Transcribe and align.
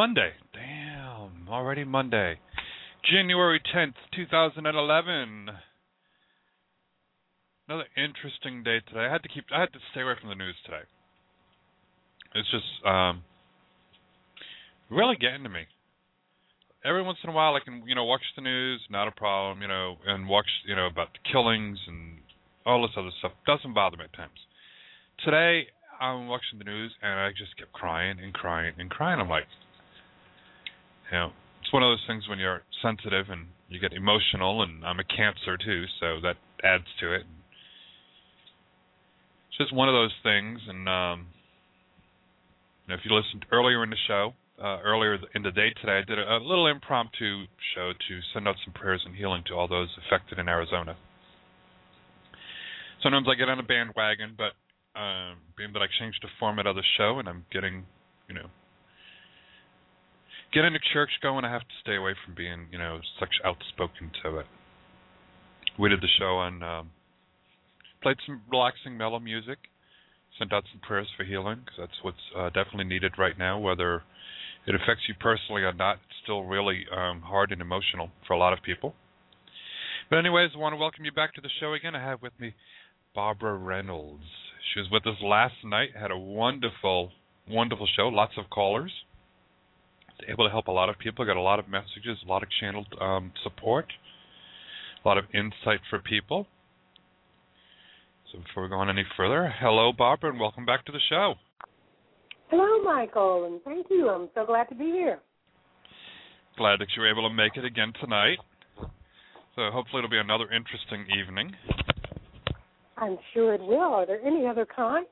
Monday. 0.00 0.30
Damn, 0.54 1.46
already 1.46 1.84
Monday. 1.84 2.38
January 3.12 3.60
10th, 3.60 3.92
2011. 4.16 5.50
Another 7.68 7.84
interesting 7.98 8.62
day 8.64 8.78
today. 8.88 9.00
I 9.00 9.12
had 9.12 9.22
to 9.24 9.28
keep 9.28 9.44
I 9.54 9.60
had 9.60 9.74
to 9.74 9.78
stay 9.92 10.00
away 10.00 10.14
from 10.18 10.30
the 10.30 10.36
news 10.36 10.54
today. 10.64 10.88
It's 12.34 12.50
just 12.50 12.64
um 12.86 13.20
really 14.88 15.16
getting 15.20 15.42
to 15.42 15.50
me. 15.50 15.68
Every 16.82 17.02
once 17.02 17.18
in 17.22 17.28
a 17.28 17.34
while 17.34 17.54
I 17.54 17.60
can, 17.62 17.84
you 17.86 17.94
know, 17.94 18.06
watch 18.06 18.24
the 18.36 18.40
news, 18.40 18.80
not 18.88 19.06
a 19.06 19.12
problem, 19.12 19.60
you 19.60 19.68
know, 19.68 19.96
and 20.06 20.26
watch, 20.26 20.48
you 20.66 20.76
know, 20.76 20.86
about 20.86 21.08
the 21.12 21.30
killings 21.30 21.78
and 21.86 22.20
all 22.64 22.80
this 22.80 22.96
other 22.96 23.12
stuff. 23.18 23.32
Doesn't 23.46 23.74
bother 23.74 23.98
me 23.98 24.04
at 24.04 24.16
times. 24.16 24.40
Today 25.22 25.66
I'm 26.00 26.26
watching 26.26 26.56
the 26.58 26.64
news 26.64 26.90
and 27.02 27.20
I 27.20 27.32
just 27.36 27.54
kept 27.58 27.72
crying 27.74 28.16
and 28.18 28.32
crying 28.32 28.72
and 28.78 28.88
crying. 28.88 29.20
I'm 29.20 29.28
like, 29.28 29.44
know, 31.18 31.30
it's 31.60 31.72
one 31.72 31.82
of 31.82 31.90
those 31.90 32.04
things 32.06 32.28
when 32.28 32.38
you're 32.38 32.62
sensitive 32.82 33.26
and 33.30 33.46
you 33.68 33.80
get 33.80 33.92
emotional, 33.92 34.62
and 34.62 34.84
I'm 34.84 34.98
a 34.98 35.04
Cancer 35.04 35.56
too, 35.56 35.84
so 36.00 36.20
that 36.22 36.36
adds 36.64 36.86
to 37.00 37.14
it. 37.14 37.22
It's 39.48 39.58
just 39.58 39.74
one 39.74 39.88
of 39.88 39.94
those 39.94 40.14
things, 40.22 40.60
and 40.68 40.88
um, 40.88 41.26
you 42.84 42.88
know, 42.90 42.94
if 42.94 43.00
you 43.04 43.14
listened 43.14 43.46
earlier 43.52 43.84
in 43.84 43.90
the 43.90 44.02
show, 44.08 44.34
uh, 44.60 44.78
earlier 44.84 45.18
in 45.34 45.42
the 45.42 45.50
day 45.50 45.70
today, 45.80 45.98
I 45.98 46.04
did 46.04 46.18
a, 46.18 46.36
a 46.36 46.38
little 46.38 46.66
impromptu 46.66 47.44
show 47.74 47.92
to 47.92 48.14
send 48.34 48.46
out 48.46 48.56
some 48.64 48.74
prayers 48.74 49.02
and 49.06 49.14
healing 49.14 49.42
to 49.46 49.54
all 49.54 49.68
those 49.68 49.88
affected 50.06 50.38
in 50.38 50.48
Arizona. 50.48 50.96
Sometimes 53.02 53.26
I 53.30 53.34
get 53.38 53.48
on 53.48 53.58
a 53.58 53.62
bandwagon, 53.62 54.36
but 54.36 54.52
um, 54.98 55.38
being 55.56 55.72
that 55.72 55.80
I 55.80 55.86
changed 55.98 56.18
the 56.22 56.28
format 56.38 56.66
of 56.66 56.76
the 56.76 56.84
show 56.98 57.18
and 57.18 57.28
I'm 57.28 57.46
getting, 57.50 57.84
you 58.28 58.34
know, 58.34 58.50
getting 60.52 60.72
the 60.72 60.80
church 60.92 61.10
going, 61.22 61.44
I 61.44 61.52
have 61.52 61.62
to 61.62 61.80
stay 61.82 61.96
away 61.96 62.14
from 62.24 62.34
being, 62.34 62.66
you 62.70 62.78
know, 62.78 63.00
such 63.18 63.30
outspoken 63.44 64.10
to 64.22 64.38
it. 64.38 64.46
We 65.78 65.88
did 65.88 66.00
the 66.00 66.08
show 66.18 66.40
and 66.42 66.62
um, 66.62 66.90
played 68.02 68.16
some 68.26 68.42
relaxing 68.50 68.96
mellow 68.96 69.20
music, 69.20 69.58
sent 70.38 70.52
out 70.52 70.64
some 70.72 70.80
prayers 70.80 71.08
for 71.16 71.24
healing 71.24 71.60
because 71.64 71.78
that's 71.78 71.98
what's 72.02 72.24
uh, 72.36 72.50
definitely 72.50 72.84
needed 72.84 73.12
right 73.18 73.38
now. 73.38 73.58
Whether 73.58 74.02
it 74.66 74.74
affects 74.74 75.04
you 75.08 75.14
personally 75.20 75.62
or 75.62 75.72
not, 75.72 75.96
it's 75.96 76.18
still 76.22 76.42
really 76.44 76.84
um, 76.94 77.22
hard 77.22 77.52
and 77.52 77.60
emotional 77.60 78.10
for 78.26 78.34
a 78.34 78.38
lot 78.38 78.52
of 78.52 78.62
people. 78.62 78.94
But 80.10 80.18
anyways, 80.18 80.50
I 80.54 80.58
want 80.58 80.72
to 80.72 80.76
welcome 80.76 81.04
you 81.04 81.12
back 81.12 81.34
to 81.34 81.40
the 81.40 81.50
show 81.60 81.72
again. 81.72 81.94
I 81.94 82.02
have 82.04 82.20
with 82.20 82.32
me 82.40 82.54
Barbara 83.14 83.56
Reynolds. 83.56 84.24
She 84.74 84.80
was 84.80 84.88
with 84.90 85.06
us 85.06 85.20
last 85.22 85.54
night. 85.64 85.90
Had 85.98 86.10
a 86.10 86.18
wonderful, 86.18 87.10
wonderful 87.48 87.88
show. 87.96 88.08
Lots 88.08 88.32
of 88.36 88.50
callers. 88.50 88.92
Able 90.28 90.44
to 90.44 90.50
help 90.50 90.68
a 90.68 90.72
lot 90.72 90.88
of 90.88 90.98
people. 90.98 91.24
Got 91.24 91.36
a 91.36 91.40
lot 91.40 91.58
of 91.58 91.68
messages. 91.68 92.18
A 92.24 92.28
lot 92.28 92.42
of 92.42 92.48
channeled 92.60 92.86
um, 93.00 93.32
support. 93.42 93.86
A 95.04 95.08
lot 95.08 95.18
of 95.18 95.24
insight 95.34 95.80
for 95.88 95.98
people. 95.98 96.46
So 98.32 98.38
before 98.38 98.62
we 98.62 98.68
go 98.68 98.76
on 98.76 98.88
any 98.88 99.04
further, 99.16 99.52
hello, 99.60 99.92
Barbara, 99.96 100.30
and 100.30 100.38
welcome 100.38 100.64
back 100.64 100.84
to 100.86 100.92
the 100.92 101.00
show. 101.08 101.34
Hello, 102.48 102.82
Michael, 102.84 103.46
and 103.46 103.62
thank 103.62 103.86
you. 103.90 104.08
I'm 104.08 104.28
so 104.34 104.44
glad 104.44 104.64
to 104.64 104.74
be 104.74 104.84
here. 104.84 105.20
Glad 106.56 106.80
that 106.80 106.88
you 106.94 107.02
were 107.02 107.10
able 107.10 107.28
to 107.28 107.34
make 107.34 107.56
it 107.56 107.64
again 107.64 107.92
tonight. 108.00 108.38
So 109.56 109.70
hopefully 109.72 110.00
it'll 110.00 110.10
be 110.10 110.18
another 110.18 110.44
interesting 110.52 111.06
evening. 111.18 111.52
I'm 112.96 113.18
sure 113.32 113.54
it 113.54 113.60
will. 113.60 113.94
Are 113.94 114.06
there 114.06 114.20
any 114.24 114.46
other 114.46 114.66
kind? 114.66 115.06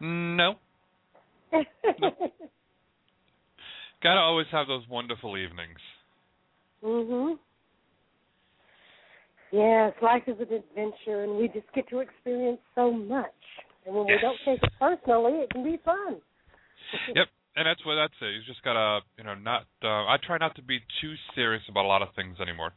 No, 0.00 0.54
gotta 4.02 4.20
always 4.20 4.46
have 4.52 4.66
those 4.66 4.86
wonderful 4.88 5.36
evenings. 5.36 5.78
mhm. 6.82 7.38
Yes, 9.52 9.94
life 10.02 10.24
is 10.26 10.36
an 10.40 10.52
adventure, 10.52 11.22
and 11.24 11.36
we 11.36 11.48
just 11.48 11.72
get 11.74 11.88
to 11.88 12.00
experience 12.00 12.60
so 12.74 12.90
much. 12.92 13.32
And 13.86 13.94
when 13.94 14.06
Yes. 14.08 14.16
we 14.16 14.20
don't 14.20 14.40
take 14.44 14.62
it 14.62 14.72
personally, 14.78 15.40
it 15.40 15.50
can 15.50 15.64
be 15.64 15.78
fun. 15.84 16.20
Yep, 17.14 17.28
and 17.56 17.66
that's 17.66 17.84
what 17.86 17.94
that's 17.96 18.14
it. 18.20 18.34
You 18.34 18.42
just 18.46 18.62
gotta, 18.62 19.00
you 19.16 19.24
know, 19.24 19.34
not. 19.34 19.66
Uh, 19.82 20.06
I 20.06 20.16
try 20.22 20.38
not 20.38 20.54
to 20.56 20.62
be 20.62 20.80
too 21.00 21.14
serious 21.34 21.62
about 21.68 21.84
a 21.84 21.88
lot 21.88 22.02
of 22.02 22.08
things 22.14 22.36
anymore. 22.40 22.72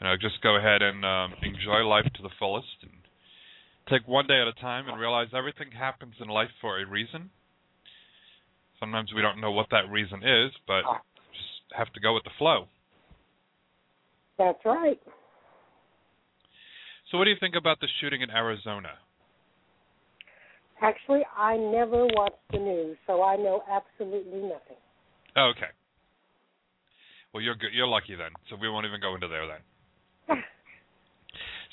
You 0.00 0.06
know, 0.06 0.14
just 0.20 0.40
go 0.42 0.56
ahead 0.56 0.82
and 0.82 1.04
um, 1.04 1.34
enjoy 1.42 1.84
life 1.86 2.06
to 2.16 2.22
the 2.22 2.30
fullest, 2.38 2.68
and 2.82 2.92
take 3.88 4.06
one 4.06 4.26
day 4.26 4.40
at 4.40 4.48
a 4.48 4.52
time, 4.54 4.88
and 4.88 4.98
realize 4.98 5.28
everything 5.36 5.70
happens 5.72 6.14
in 6.20 6.28
life 6.28 6.50
for 6.60 6.80
a 6.80 6.86
reason. 6.86 7.30
Sometimes 8.80 9.12
we 9.14 9.22
don't 9.22 9.40
know 9.40 9.50
what 9.50 9.66
that 9.70 9.90
reason 9.90 10.22
is, 10.22 10.52
but 10.66 10.82
ah. 10.86 11.00
just 11.32 11.76
have 11.76 11.92
to 11.92 12.00
go 12.00 12.14
with 12.14 12.24
the 12.24 12.30
flow. 12.38 12.66
That's 14.38 14.58
right. 14.64 15.00
So, 17.10 17.18
what 17.18 17.24
do 17.24 17.30
you 17.30 17.36
think 17.40 17.54
about 17.56 17.80
the 17.80 17.88
shooting 18.00 18.22
in 18.22 18.30
Arizona? 18.30 18.90
Actually, 20.80 21.22
I 21.36 21.56
never 21.56 22.06
watch 22.06 22.34
the 22.52 22.58
news, 22.58 22.96
so 23.06 23.22
I 23.22 23.36
know 23.36 23.62
absolutely 23.68 24.40
nothing. 24.40 24.78
Oh, 25.36 25.52
okay. 25.56 25.72
Well, 27.32 27.42
you're 27.42 27.56
good. 27.56 27.70
You're 27.72 27.88
lucky 27.88 28.14
then. 28.14 28.30
So 28.48 28.56
we 28.60 28.68
won't 28.68 28.86
even 28.86 29.00
go 29.00 29.14
into 29.14 29.28
there 29.28 29.46
then. 29.46 30.38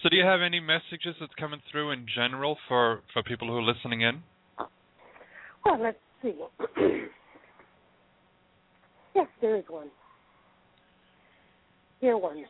So, 0.04 0.10
do 0.10 0.18
you 0.18 0.26
have 0.26 0.42
any 0.42 0.60
messages 0.60 1.16
that's 1.20 1.34
coming 1.40 1.62
through 1.72 1.90
in 1.90 2.06
general 2.14 2.58
for 2.68 3.02
for 3.12 3.24
people 3.24 3.48
who 3.48 3.58
are 3.58 3.64
listening 3.64 4.02
in? 4.02 4.22
Well, 5.66 5.82
let's 5.82 5.98
see. 6.26 6.34
yes, 9.16 9.28
there 9.42 9.56
is 9.58 9.64
one. 9.68 9.90
Here 12.02 12.18
one. 12.18 12.44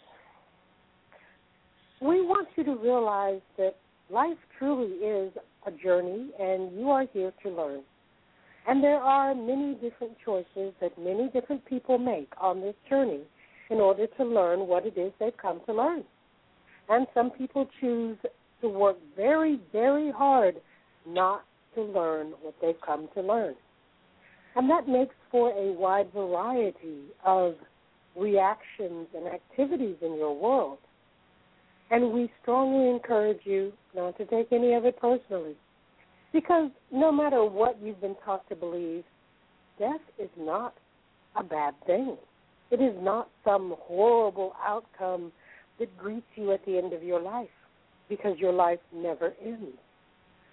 We 2.02 2.22
want 2.22 2.48
you 2.56 2.64
to 2.66 2.76
realize 2.76 3.42
that 3.58 3.76
life 4.10 4.38
truly 4.58 4.94
is 4.96 5.32
a 5.66 5.72
journey, 5.72 6.30
and 6.40 6.78
you 6.78 6.90
are 6.90 7.06
here 7.14 7.34
to 7.44 7.50
learn. 7.50 7.82
And 8.68 8.84
there 8.84 8.98
are 8.98 9.36
many 9.36 9.76
different 9.76 10.14
choices 10.24 10.74
that 10.82 10.98
many 11.00 11.30
different 11.30 11.64
people 11.66 11.98
make 11.98 12.32
on 12.40 12.62
this 12.62 12.76
journey 12.90 13.22
in 13.70 13.78
order 13.78 14.08
to 14.18 14.24
learn 14.24 14.68
what 14.68 14.86
it 14.86 14.98
is 14.98 15.12
they've 15.20 15.38
come 15.38 15.62
to 15.68 15.74
learn. 15.74 16.04
And 16.90 17.08
some 17.14 17.32
people 17.32 17.68
choose 17.80 18.18
to 18.62 18.70
work 18.70 18.98
very, 19.16 19.60
very 19.72 20.12
hard 20.12 20.56
not 21.08 21.46
to 21.76 21.84
learn 21.84 22.34
what 22.42 22.56
they've 22.62 22.80
come 22.86 23.08
to 23.16 23.22
learn. 23.22 23.56
And 24.56 24.70
that 24.70 24.88
makes 24.88 25.16
for 25.32 25.50
a 25.52 25.74
wide 25.74 26.12
variety 26.14 27.02
of 27.26 27.56
reactions 28.16 29.08
and 29.16 29.28
activities 29.28 29.98
in 30.02 30.16
your 30.16 30.34
world. 30.34 30.78
And 31.92 32.12
we 32.12 32.32
strongly 32.42 32.90
encourage 32.90 33.42
you 33.44 33.74
not 33.94 34.18
to 34.18 34.26
take 34.26 34.48
any 34.52 34.74
of 34.74 34.86
it 34.86 35.00
personally. 35.00 35.56
Because 36.32 36.70
no 36.92 37.12
matter 37.12 37.44
what 37.46 37.78
you've 37.82 38.02
been 38.02 38.16
taught 38.26 38.48
to 38.50 38.56
believe, 38.56 39.04
death 39.78 40.02
is 40.18 40.30
not 40.38 40.74
a 41.36 41.44
bad 41.44 41.74
thing. 41.86 42.18
It 42.72 42.82
is 42.82 42.96
not 43.02 43.30
some 43.44 43.76
horrible 43.80 44.54
outcome 44.66 45.32
that 45.80 45.96
greets 45.98 46.26
you 46.36 46.52
at 46.54 46.66
the 46.66 46.78
end 46.78 46.94
of 46.94 47.04
your 47.04 47.22
life, 47.22 47.50
because 48.10 48.38
your 48.38 48.54
life 48.54 48.80
never 48.94 49.34
ends. 49.46 49.78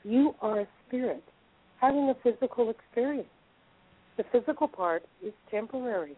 You 0.04 0.34
are 0.42 0.60
a 0.60 0.68
spirit 0.86 1.22
having 1.80 2.10
a 2.10 2.14
physical 2.22 2.70
experience. 2.70 3.28
The 4.16 4.24
physical 4.30 4.68
part 4.68 5.04
is 5.24 5.32
temporary. 5.50 6.16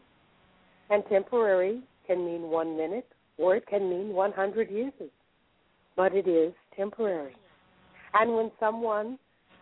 And 0.91 1.03
temporary 1.09 1.81
can 2.07 2.25
mean 2.25 2.43
one 2.43 2.77
minute 2.77 3.07
or 3.39 3.57
it 3.57 3.67
can 3.67 3.89
mean 3.89 4.13
100 4.13 4.71
years. 4.71 4.93
But 5.97 6.15
it 6.15 6.27
is 6.27 6.53
temporary. 6.77 7.37
And 8.15 8.35
when 8.35 8.51
someone, 8.61 9.19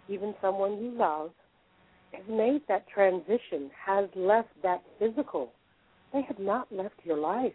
even 0.09 0.35
someone 0.41 0.83
you 0.83 0.93
love, 0.93 1.31
has 2.13 2.23
made 2.29 2.63
that 2.69 2.87
transition, 2.89 3.71
has 3.87 4.09
left 4.15 4.49
that 4.63 4.83
physical, 4.99 5.53
they 6.13 6.23
have 6.23 6.39
not 6.39 6.71
left 6.71 6.95
your 7.05 7.17
life. 7.19 7.53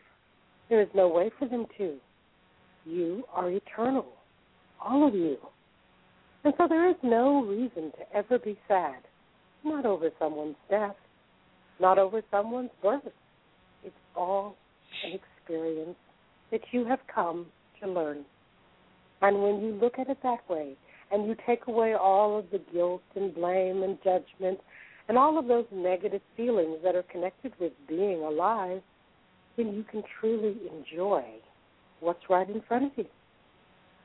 There 0.70 0.82
is 0.82 0.88
no 0.96 1.08
way 1.08 1.32
for 1.38 1.48
them 1.48 1.66
to. 1.78 1.98
You 2.86 3.24
are 3.34 3.52
eternal, 3.52 4.08
all 4.84 5.08
of 5.08 5.14
you. 5.14 5.38
And 6.44 6.54
so 6.58 6.68
there 6.68 6.90
is 6.90 6.96
no 7.04 7.44
reason 7.44 7.92
to 7.92 8.16
ever 8.16 8.40
be 8.40 8.58
sad, 8.68 8.98
not 9.68 9.86
over 9.86 10.10
someone's 10.20 10.56
death, 10.70 10.96
not 11.80 11.98
over 11.98 12.22
someone's 12.32 12.72
birth. 12.82 13.02
It's 13.84 13.96
all 14.16 14.56
an 15.06 15.20
experience 15.20 15.98
that 16.52 16.62
you 16.72 16.86
have 16.86 17.00
come 17.14 17.48
to 17.82 17.90
learn. 17.90 18.26
And 19.22 19.42
when 19.42 19.62
you 19.62 19.78
look 19.82 20.00
at 20.00 20.10
it 20.10 20.18
that 20.24 20.48
way, 20.50 20.76
and 21.12 21.26
you 21.26 21.36
take 21.46 21.68
away 21.68 21.94
all 21.94 22.38
of 22.38 22.46
the 22.52 22.62
guilt 22.74 23.02
and 23.16 23.34
blame 23.34 23.84
and 23.84 23.98
judgment 24.04 24.60
and 25.08 25.18
all 25.18 25.40
of 25.40 25.48
those 25.48 25.66
negative 25.72 26.22
feelings 26.36 26.78
that 26.84 26.96
are 26.96 27.04
connected 27.04 27.54
with 27.60 27.72
being 27.88 28.22
alive, 28.24 28.82
then 29.56 29.74
you 29.74 29.86
can 29.90 30.04
truly 30.20 30.58
enjoy 30.78 31.24
what's 32.02 32.30
right 32.30 32.50
in 32.50 32.62
front 32.68 32.86
of 32.86 32.92
you. 32.98 33.06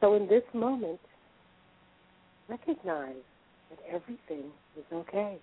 So 0.00 0.14
in 0.14 0.28
this 0.28 0.44
moment, 0.54 1.00
recognize 2.48 3.16
that 3.70 3.78
everything 3.88 4.50
is 4.76 4.84
okay. 4.92 5.38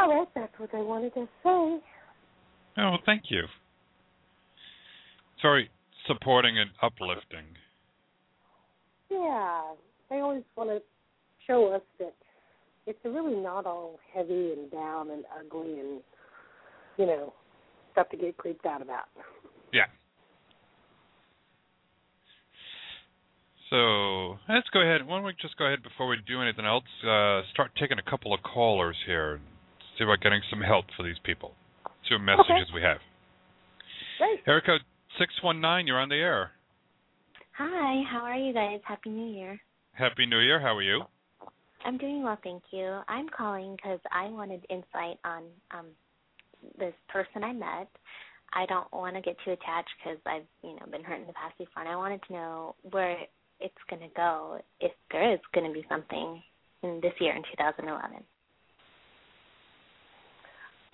All 0.00 0.08
right, 0.08 0.28
that's 0.34 0.52
what 0.56 0.70
I 0.74 0.80
wanted 0.80 1.12
to 1.12 1.24
say. 1.24 1.28
Oh, 1.44 1.80
well, 2.76 2.98
thank 3.04 3.24
you. 3.28 3.42
Very 5.42 5.68
supporting 6.06 6.58
and 6.58 6.70
uplifting. 6.82 7.44
Yeah, 9.10 9.74
they 10.08 10.20
always 10.20 10.42
want 10.56 10.70
to 10.70 10.80
show 11.46 11.74
us 11.74 11.82
that 11.98 12.14
it's 12.86 12.98
really 13.04 13.36
not 13.36 13.66
all 13.66 13.98
heavy 14.14 14.52
and 14.52 14.70
down 14.70 15.10
and 15.10 15.24
ugly 15.38 15.80
and, 15.80 16.00
you 16.96 17.04
know, 17.04 17.34
stuff 17.92 18.08
to 18.08 18.16
get 18.16 18.38
creeped 18.38 18.64
out 18.64 18.80
about. 18.80 19.04
Yeah. 19.74 19.82
So 23.68 24.38
let's 24.48 24.68
go 24.72 24.80
ahead. 24.80 25.06
Why 25.06 25.16
don't 25.16 25.24
we 25.24 25.34
just 25.42 25.58
go 25.58 25.66
ahead 25.66 25.82
before 25.82 26.08
we 26.08 26.16
do 26.26 26.40
anything 26.40 26.64
else? 26.64 26.84
Uh, 27.02 27.42
start 27.52 27.72
taking 27.78 27.98
a 27.98 28.10
couple 28.10 28.32
of 28.32 28.42
callers 28.42 28.96
here. 29.06 29.40
And 30.00 30.06
See 30.06 30.10
about 30.10 30.22
getting 30.22 30.40
some 30.48 30.60
help 30.60 30.86
for 30.96 31.02
these 31.02 31.18
people. 31.24 31.52
See 32.08 32.14
what 32.14 32.22
messages 32.22 32.72
we 32.74 32.80
have. 32.82 32.98
Great. 34.18 34.40
Area 34.46 34.62
code 34.64 34.80
six 35.18 35.32
one 35.42 35.60
nine. 35.60 35.86
You're 35.86 36.00
on 36.00 36.08
the 36.08 36.16
air. 36.16 36.52
Hi, 37.58 38.02
how 38.10 38.20
are 38.20 38.36
you 38.36 38.54
guys? 38.54 38.80
Happy 38.84 39.10
New 39.10 39.30
Year. 39.30 39.60
Happy 39.92 40.24
New 40.24 40.38
Year. 40.38 40.58
How 40.58 40.74
are 40.76 40.82
you? 40.82 41.02
I'm 41.84 41.98
doing 41.98 42.22
well, 42.22 42.38
thank 42.42 42.62
you. 42.70 43.00
I'm 43.08 43.28
calling 43.28 43.76
because 43.76 44.00
I 44.12 44.28
wanted 44.28 44.64
insight 44.70 45.18
on 45.24 45.44
um 45.70 45.86
this 46.78 46.94
person 47.08 47.44
I 47.44 47.52
met. 47.52 47.88
I 48.52 48.66
don't 48.66 48.90
want 48.92 49.14
to 49.14 49.22
get 49.22 49.36
too 49.44 49.52
attached 49.52 49.90
because 50.02 50.18
I've 50.26 50.48
you 50.62 50.76
know 50.76 50.86
been 50.90 51.04
hurt 51.04 51.20
in 51.20 51.26
the 51.26 51.34
past 51.34 51.56
before, 51.58 51.82
and 51.82 51.88
I 51.88 51.96
wanted 51.96 52.22
to 52.28 52.32
know 52.32 52.74
where 52.90 53.16
it's 53.60 53.74
going 53.90 54.02
to 54.02 54.14
go 54.16 54.58
if 54.80 54.92
there 55.12 55.34
is 55.34 55.40
going 55.52 55.66
to 55.66 55.72
be 55.72 55.84
something 55.90 56.42
in 56.82 57.00
this 57.02 57.12
year 57.20 57.36
in 57.36 57.42
2011. 57.42 58.24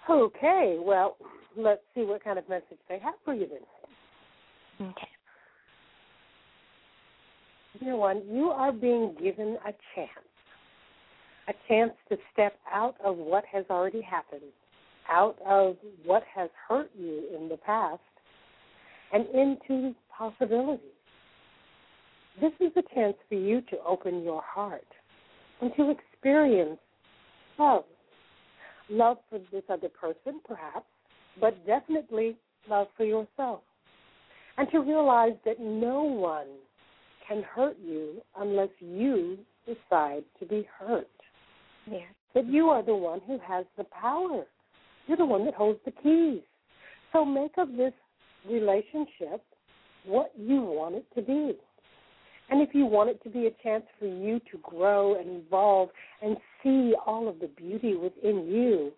Okay, 0.09 0.79
well, 0.81 1.17
let's 1.57 1.81
see 1.95 2.03
what 2.03 2.23
kind 2.23 2.39
of 2.39 2.49
message 2.49 2.79
they 2.89 2.99
have 2.99 3.15
for 3.25 3.35
you 3.35 3.49
then. 3.49 4.89
Okay. 4.91 5.09
Dear 7.81 7.97
one, 7.97 8.23
you 8.31 8.47
are 8.47 8.73
being 8.73 9.15
given 9.23 9.59
a 9.67 9.73
chance. 9.95 10.11
A 11.49 11.55
chance 11.69 11.93
to 12.09 12.17
step 12.33 12.55
out 12.73 12.97
of 13.05 13.17
what 13.17 13.45
has 13.53 13.65
already 13.71 14.01
happened, 14.01 14.43
out 15.11 15.37
of 15.47 15.77
what 16.05 16.23
has 16.35 16.51
hurt 16.69 16.91
you 16.99 17.25
in 17.37 17.49
the 17.49 17.57
past, 17.57 18.01
and 19.13 19.27
into 19.29 19.95
possibilities. 20.17 20.81
This 22.41 22.53
is 22.61 22.73
a 22.77 22.95
chance 22.95 23.17
for 23.29 23.35
you 23.35 23.61
to 23.63 23.77
open 23.87 24.23
your 24.23 24.43
heart 24.43 24.87
and 25.61 25.73
to 25.77 25.91
experience 25.91 26.79
love. 27.59 27.85
Love 28.89 29.19
for 29.29 29.41
this 29.51 29.65
other 29.69 29.89
person, 29.89 30.41
perhaps, 30.47 30.87
but 31.41 31.67
definitely 31.67 32.37
love 32.69 32.89
for 32.97 33.05
yourself. 33.05 33.61
And 34.59 34.71
to 34.71 34.81
realize 34.81 35.35
that 35.45 35.61
no 35.61 36.03
one 36.03 36.47
can 37.27 37.43
hurt 37.43 37.77
you 37.85 38.23
unless 38.39 38.71
you 38.81 39.39
decide 39.67 40.25
to 40.39 40.47
be 40.47 40.67
hurt. 40.79 41.09
Yeah. 41.91 41.99
That 42.35 42.47
you 42.47 42.69
are 42.69 42.83
the 42.83 42.95
one 42.95 43.21
who 43.27 43.39
has 43.47 43.65
the 43.77 43.85
power. 43.85 44.45
You're 45.07 45.17
the 45.17 45.27
one 45.27 45.45
that 45.45 45.55
holds 45.55 45.81
the 45.85 45.91
keys. 45.91 46.43
So 47.13 47.25
make 47.25 47.53
of 47.59 47.69
this 47.77 47.93
relationship 48.49 49.43
what 50.05 50.33
you 50.39 50.61
want 50.61 50.95
it 50.97 51.07
to 51.17 51.23
be. 51.23 51.57
And 52.49 52.63
if 52.63 52.75
you 52.75 52.87
want 52.87 53.11
it 53.11 53.23
to 53.25 53.31
be 53.31 53.47
a 53.47 53.63
chance 53.63 53.85
for 53.99 54.07
you 54.07 54.41
to 54.53 54.59
grow 54.63 55.19
and 55.19 55.43
evolve 55.45 55.89
and 56.23 56.37
see 56.63 56.95
all 57.05 57.29
of 57.29 57.41
the 57.41 57.49
beauty 57.49 57.97
within 57.97 58.47
you, 58.49 58.93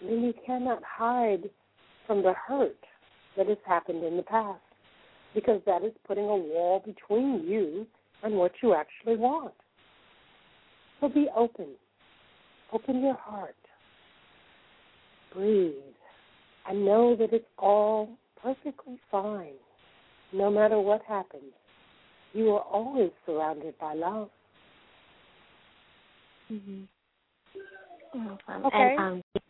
then 0.00 0.22
you 0.22 0.34
cannot 0.46 0.82
hide 0.84 1.50
from 2.06 2.22
the 2.22 2.34
hurt 2.34 2.78
that 3.36 3.48
has 3.48 3.58
happened 3.66 4.04
in 4.04 4.16
the 4.16 4.22
past 4.22 4.60
because 5.34 5.60
that 5.66 5.84
is 5.84 5.92
putting 6.06 6.24
a 6.24 6.36
wall 6.36 6.82
between 6.84 7.44
you 7.46 7.86
and 8.22 8.34
what 8.34 8.52
you 8.62 8.74
actually 8.74 9.16
want. 9.16 9.52
So 11.00 11.08
be 11.08 11.28
open. 11.36 11.68
Open 12.72 13.02
your 13.02 13.16
heart. 13.16 13.56
Breathe. 15.34 15.74
And 16.68 16.84
know 16.84 17.14
that 17.16 17.32
it's 17.32 17.44
all 17.58 18.10
perfectly 18.42 18.98
fine. 19.10 19.54
No 20.32 20.50
matter 20.50 20.80
what 20.80 21.02
happens, 21.06 21.52
you 22.36 22.50
are 22.50 22.60
always 22.60 23.10
surrounded 23.24 23.78
by 23.78 23.94
love. 23.94 24.30
Mhm. 26.52 26.86
Awesome. 28.14 28.66
Okay. 28.66 28.96
And, 28.96 28.98
um, 28.98 29.42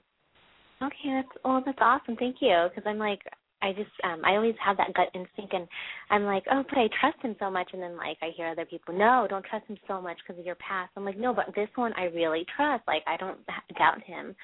okay, 0.83 1.13
that's 1.15 1.45
well, 1.45 1.63
that's 1.65 1.79
awesome. 1.81 2.17
Thank 2.17 2.37
you. 2.41 2.69
Because 2.69 2.87
I'm 2.87 2.99
like, 2.99 3.21
I 3.63 3.73
just, 3.73 3.91
um, 4.05 4.25
I 4.25 4.37
always 4.37 4.55
have 4.65 4.77
that 4.77 4.95
gut 4.95 5.09
instinct, 5.15 5.53
and 5.53 5.67
I'm 6.11 6.25
like, 6.25 6.45
oh, 6.51 6.63
but 6.69 6.79
I 6.79 6.89
trust 7.01 7.21
him 7.23 7.35
so 7.39 7.51
much. 7.51 7.69
And 7.73 7.83
then 7.83 7.97
like 7.97 8.19
I 8.23 8.31
hear 8.37 8.47
other 8.47 8.65
people, 8.65 8.97
no, 8.97 9.27
don't 9.29 9.45
trust 9.45 9.67
him 9.67 9.79
so 9.89 10.01
much 10.01 10.19
because 10.23 10.39
of 10.39 10.47
your 10.47 10.57
past. 10.57 10.93
I'm 10.97 11.05
like, 11.05 11.19
no, 11.19 11.35
but 11.35 11.55
this 11.55 11.71
one 11.75 11.93
I 11.95 12.05
really 12.05 12.47
trust. 12.57 12.85
Like 12.87 13.03
I 13.07 13.17
don't 13.17 13.39
doubt 13.77 14.03
him. 14.03 14.37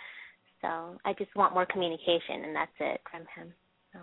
So 0.60 0.98
I 1.04 1.12
just 1.14 1.34
want 1.36 1.54
more 1.54 1.66
communication, 1.66 2.44
and 2.44 2.54
that's 2.56 2.78
it 2.80 3.00
from 3.10 3.22
him. 3.36 3.52
So. 3.92 3.98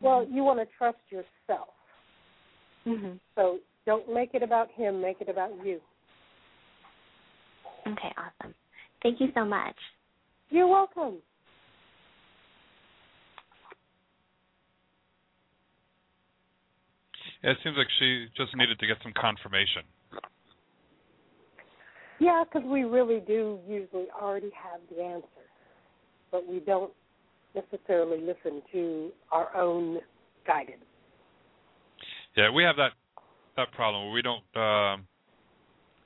Well, 0.00 0.26
you 0.28 0.44
want 0.44 0.60
to 0.60 0.66
trust 0.78 0.98
yourself. 1.10 1.75
Mhm. 2.86 3.18
So 3.34 3.58
don't 3.84 4.12
make 4.12 4.30
it 4.34 4.42
about 4.42 4.70
him, 4.70 5.00
make 5.00 5.20
it 5.20 5.28
about 5.28 5.50
you. 5.64 5.80
Okay, 7.86 8.12
awesome. 8.16 8.54
Thank 9.02 9.20
you 9.20 9.28
so 9.34 9.44
much. 9.44 9.76
You're 10.50 10.68
welcome. 10.68 11.16
Yeah, 17.42 17.50
it 17.50 17.58
seems 17.62 17.76
like 17.76 17.88
she 17.98 18.26
just 18.36 18.54
needed 18.56 18.78
to 18.78 18.86
get 18.86 18.96
some 19.02 19.12
confirmation. 19.12 19.82
Yeah, 22.18 22.44
because 22.44 22.66
we 22.66 22.84
really 22.84 23.20
do 23.20 23.60
usually 23.68 24.06
already 24.20 24.50
have 24.50 24.80
the 24.90 25.02
answer, 25.02 25.26
but 26.30 26.46
we 26.46 26.60
don't 26.60 26.92
necessarily 27.54 28.20
listen 28.20 28.62
to 28.72 29.12
our 29.30 29.54
own 29.54 29.98
guidance. 30.46 30.84
Yeah, 32.36 32.50
we 32.50 32.64
have 32.64 32.76
that 32.76 32.92
that 33.56 33.72
problem 33.72 34.04
where 34.04 34.12
we 34.12 34.22
don't 34.22 34.44
um, 34.54 35.06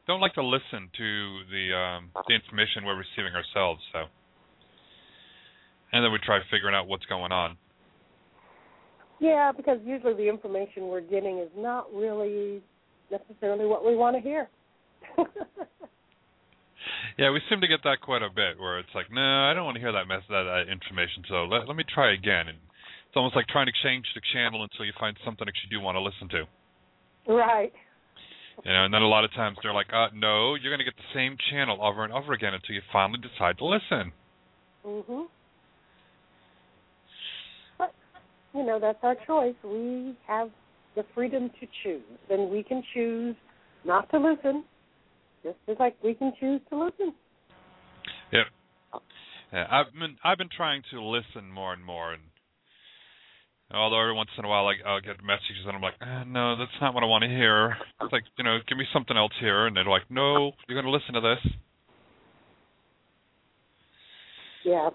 don't 0.07 0.21
like 0.21 0.35
to 0.35 0.45
listen 0.45 0.89
to 0.97 1.39
the 1.51 1.75
um, 1.77 2.11
the 2.29 2.35
information 2.35 2.85
we're 2.85 2.97
receiving 2.97 3.35
ourselves. 3.35 3.81
So, 3.93 4.05
and 5.93 6.05
then 6.05 6.13
we 6.13 6.19
try 6.25 6.39
figuring 6.51 6.75
out 6.75 6.87
what's 6.87 7.07
going 7.07 7.33
on. 7.33 7.57
Yeah, 9.19 9.53
because 9.55 9.79
usually 9.85 10.15
the 10.15 10.29
information 10.29 10.89
we're 10.89 11.03
getting 11.03 11.39
is 11.39 11.51
not 11.57 11.93
really 11.93 12.63
necessarily 13.11 13.67
what 13.67 13.85
we 13.85 13.95
want 13.95 14.17
to 14.17 14.23
hear. 14.23 14.49
Yeah, 17.19 17.31
we 17.31 17.41
seem 17.51 17.61
to 17.61 17.69
get 17.69 17.83
that 17.85 18.01
quite 18.01 18.23
a 18.23 18.31
bit, 18.31 18.59
where 18.59 18.79
it's 18.79 18.95
like, 18.95 19.13
no, 19.13 19.21
I 19.21 19.53
don't 19.53 19.65
want 19.65 19.75
to 19.75 19.81
hear 19.81 19.93
that 19.93 20.09
mess, 20.09 20.23
that, 20.29 20.45
that 20.45 20.73
information. 20.73 21.25
So 21.29 21.45
let 21.45 21.69
let 21.69 21.77
me 21.77 21.85
try 21.85 22.15
again. 22.15 22.49
And 22.49 22.59
it's 23.11 23.17
almost 23.17 23.35
like 23.35 23.49
trying 23.49 23.67
to 23.67 23.73
change 23.83 24.07
the 24.15 24.21
channel 24.33 24.63
until 24.63 24.87
you 24.87 24.93
find 25.01 25.17
something 25.25 25.45
that 25.45 25.55
you 25.65 25.77
do 25.77 25.83
want 25.83 25.97
to 25.97 26.01
listen 26.01 26.29
to. 26.31 26.47
right. 27.27 27.73
You 28.65 28.73
know, 28.73 28.85
and 28.85 28.95
then 28.95 29.03
a 29.03 29.09
lot 29.09 29.25
of 29.25 29.33
times 29.33 29.59
they're 29.63 29.75
like, 29.75 29.89
uh, 29.93 30.09
no, 30.15 30.55
you're 30.55 30.71
going 30.71 30.79
to 30.79 30.85
get 30.85 30.95
the 30.95 31.11
same 31.13 31.37
channel 31.51 31.83
over 31.83 32.05
and 32.05 32.13
over 32.13 32.35
again 32.35 32.55
until 32.55 32.75
you 32.77 32.83
finally 32.93 33.19
decide 33.19 33.59
to 33.59 33.65
listen. 33.65 34.13
Mhm. 34.87 35.27
But 37.79 37.95
you 38.55 38.63
know, 38.63 38.79
that's 38.79 39.03
our 39.03 39.17
choice. 39.27 39.57
We 39.65 40.15
have 40.29 40.51
the 40.95 41.03
freedom 41.13 41.51
to 41.59 41.67
choose, 41.83 42.03
and 42.29 42.49
we 42.49 42.63
can 42.63 42.83
choose 42.95 43.35
not 43.85 44.09
to 44.11 44.19
listen, 44.19 44.65
just 45.43 45.59
as 45.67 45.77
like 45.81 45.97
we 46.05 46.15
can 46.15 46.33
choose 46.39 46.61
to 46.69 46.85
listen. 46.85 47.15
Yep. 48.31 48.47
Yeah, 49.53 49.67
I've 49.69 49.93
been 49.93 50.17
I've 50.23 50.39
been 50.39 50.51
trying 50.55 50.83
to 50.93 51.03
listen 51.03 51.51
more 51.51 51.73
and 51.73 51.85
more, 51.85 52.13
and 52.13 52.30
although 53.73 54.01
every 54.01 54.15
once 54.15 54.31
in 54.39 54.45
a 54.45 54.49
while 54.49 54.67
I, 54.67 54.75
I'll 54.89 55.01
get 55.01 55.23
messages 55.23 55.65
and 55.67 55.77
I'm 55.77 55.83
like, 55.83 55.95
eh, 56.01 56.25
no, 56.27 56.57
that's 56.57 56.71
not 56.81 56.95
what 56.95 57.03
I 57.03 57.07
want 57.07 57.23
to 57.23 57.29
hear. 57.29 57.77
It's 58.01 58.13
like, 58.13 58.25
you 58.37 58.45
know, 58.45 58.59
give 58.69 58.79
me 58.79 58.87
something 58.93 59.17
else 59.17 59.33
here, 59.41 59.67
and 59.67 59.77
they're 59.77 59.85
like, 59.85 60.11
no, 60.11 60.53
you're 60.69 60.81
going 60.81 60.85
to 60.85 60.91
listen 60.91 61.15
to 61.15 61.21
this. 61.21 61.53
Yeah. 64.65 64.91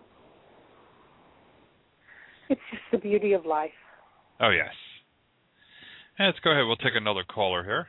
It's 2.50 2.62
just 2.70 2.84
the 2.92 2.98
beauty 2.98 3.34
of 3.34 3.46
life. 3.46 3.72
Oh 4.40 4.50
yes. 4.50 4.74
Yeah, 6.20 6.28
let's 6.28 6.40
go 6.44 6.52
ahead. 6.52 6.66
We'll 6.68 6.76
take 6.76 6.96
another 6.96 7.24
caller 7.24 7.64
here. 7.64 7.88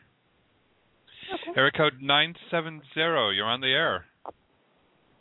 Okay. 1.34 1.58
Area 1.58 1.72
code 1.76 1.94
nine 2.00 2.34
seven 2.50 2.80
zero. 2.94 3.30
You're 3.30 3.46
on 3.46 3.60
the 3.60 3.68
air. 3.68 4.06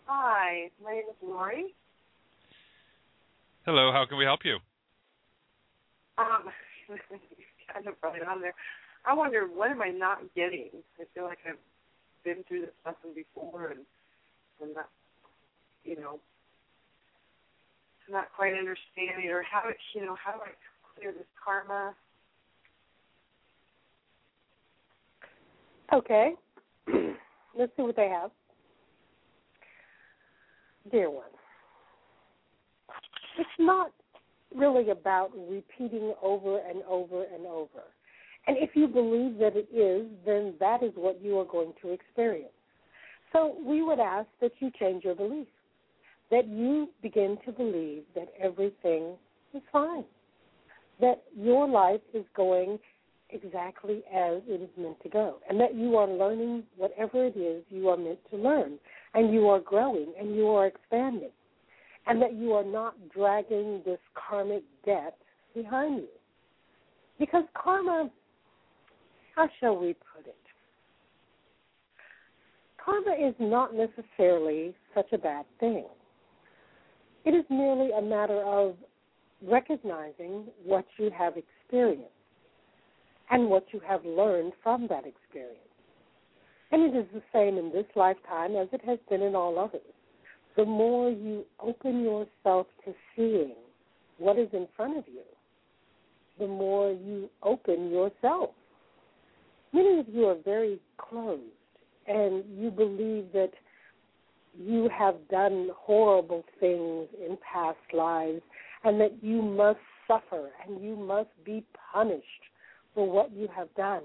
Hi, 0.06 0.70
my 0.84 0.92
name 0.92 1.04
is 1.10 1.16
Lori. 1.22 1.76
Hello. 3.66 3.92
How 3.92 4.06
can 4.08 4.18
we 4.18 4.24
help 4.24 4.42
you? 4.46 4.58
Um, 6.18 6.50
kind 7.74 7.88
of 7.88 7.96
right 8.04 8.22
on 8.24 8.42
there. 8.42 8.54
I 9.06 9.14
wonder 9.14 9.48
what 9.48 9.72
am 9.72 9.82
I 9.82 9.90
not 9.90 10.20
getting? 10.36 10.70
I 11.00 11.04
feel 11.14 11.26
like 11.26 11.40
I've 11.48 11.58
been 12.24 12.44
through 12.48 12.62
this 12.62 12.76
lesson 12.86 13.12
before, 13.14 13.68
and 13.72 13.82
I'm 14.62 14.74
not, 14.74 14.90
you 15.84 15.96
know, 15.96 16.20
not 18.10 18.28
quite 18.36 18.54
understanding, 18.54 19.30
or 19.30 19.44
how, 19.44 19.70
it, 19.70 19.78
you 19.94 20.06
know, 20.06 20.16
how 20.24 20.34
do 20.34 20.40
I 20.42 21.00
clear 21.00 21.12
this 21.12 21.28
karma? 21.44 21.94
Okay. 25.94 26.34
Let's 27.58 27.72
see 27.76 27.84
what 27.84 27.96
they 27.96 28.10
have. 28.10 28.32
Dear 30.92 31.10
one, 31.10 31.26
it's 33.40 33.50
not 33.58 33.92
really 34.56 34.90
about 34.90 35.32
repeating 35.50 36.14
over 36.22 36.60
and 36.60 36.82
over 36.88 37.24
and 37.24 37.46
over. 37.46 37.84
And 38.48 38.58
if 38.58 38.72
you 38.76 38.88
believe 38.88 39.38
that 39.40 39.54
it 39.56 39.68
is, 39.76 40.08
then 40.26 40.54
that 40.60 40.84
is 40.84 40.92
what 40.96 41.20
you 41.22 41.40
are 41.40 41.46
going 41.46 41.74
to 41.82 41.90
experience. 41.90 42.52
So 43.34 43.56
we 43.66 43.82
would 43.82 44.00
ask 44.00 44.28
that 44.42 44.52
you 44.60 44.72
change 44.80 45.04
your 45.04 45.16
belief, 45.16 45.48
that 46.32 46.48
you 46.48 46.90
begin 47.02 47.38
to 47.46 47.52
believe 47.52 48.04
that 48.14 48.32
everything 48.40 49.16
is 49.54 49.62
fine, 49.72 50.06
that 51.02 51.24
your 51.36 51.68
life 51.68 52.02
is 52.14 52.24
going 52.36 52.80
exactly 53.32 54.04
as 54.14 54.42
it 54.48 54.62
is 54.62 54.70
meant 54.78 55.02
to 55.02 55.10
go, 55.10 55.38
and 55.50 55.60
that 55.60 55.74
you 55.76 55.98
are 55.98 56.08
learning 56.08 56.64
whatever 56.78 57.26
it 57.26 57.36
is 57.36 57.64
you 57.70 57.90
are 57.90 57.98
meant 57.98 58.20
to 58.30 58.38
learn, 58.38 58.78
and 59.16 59.34
you 59.34 59.50
are 59.50 59.60
growing 59.60 60.14
and 60.20 60.36
you 60.36 60.48
are 60.48 60.68
expanding, 60.68 61.32
and 62.08 62.22
that 62.22 62.34
you 62.36 62.54
are 62.54 62.64
not 62.64 62.96
dragging 63.10 63.82
this 63.86 64.00
karmic 64.14 64.64
debt 64.86 65.18
behind 65.54 65.98
you. 65.98 66.08
Because 67.20 67.46
karma, 67.54 68.10
how 69.36 69.50
shall 69.60 69.78
we 69.78 69.96
put 70.16 70.28
it? 70.28 70.36
Karma 72.84 73.14
is 73.14 73.34
not 73.40 73.72
necessarily 73.74 74.76
such 74.94 75.12
a 75.12 75.18
bad 75.18 75.46
thing. 75.60 75.86
It 77.26 77.32
is 77.32 77.46
merely 77.50 77.90
a 77.98 78.02
matter 78.02 78.42
of 78.44 78.76
recognizing 79.42 80.46
what 80.64 80.86
you 80.98 81.10
have 81.18 81.34
experienced 81.38 82.06
and 83.32 83.50
what 83.50 83.66
you 83.72 83.82
have 83.88 84.06
learned 84.06 84.54
from 84.62 84.88
that 84.88 85.06
experience. 85.06 85.58
And 86.72 86.84
it 86.84 86.98
is 86.98 87.08
the 87.14 87.24
same 87.34 87.58
in 87.58 87.72
this 87.72 87.86
lifetime 87.96 88.56
as 88.56 88.68
it 88.72 88.82
has 88.86 89.00
been 89.10 89.22
in 89.22 89.36
all 89.36 89.58
others. 89.58 89.82
The 90.56 90.66
more 90.66 91.10
you 91.10 91.46
open 91.60 92.02
yourself 92.02 92.68
to 92.86 92.94
seeing 93.16 93.56
what 94.18 94.40
is 94.40 94.48
in 94.54 94.68
front 94.76 94.98
of 94.98 95.04
you, 95.08 95.24
the 96.40 96.48
more 96.48 96.92
you 96.92 97.30
open 97.44 97.92
yourself. 97.92 98.52
Many 99.74 100.00
of 100.00 100.08
you 100.08 100.26
are 100.28 100.38
very 100.46 100.80
closed 100.98 101.42
and 102.08 102.44
you 102.58 102.72
believe 102.72 103.26
that 103.34 103.52
you 104.58 104.90
have 104.98 105.16
done 105.30 105.70
horrible 105.76 106.46
things 106.60 107.08
in 107.20 107.38
past 107.52 107.78
lives 107.94 108.42
and 108.86 109.00
that 109.02 109.22
you 109.22 109.42
must 109.42 109.80
suffer 110.08 110.52
and 110.66 110.82
you 110.82 110.96
must 110.96 111.30
be 111.44 111.66
punished 111.94 112.24
for 112.94 113.10
what 113.10 113.32
you 113.34 113.50
have 113.54 113.74
done. 113.76 114.04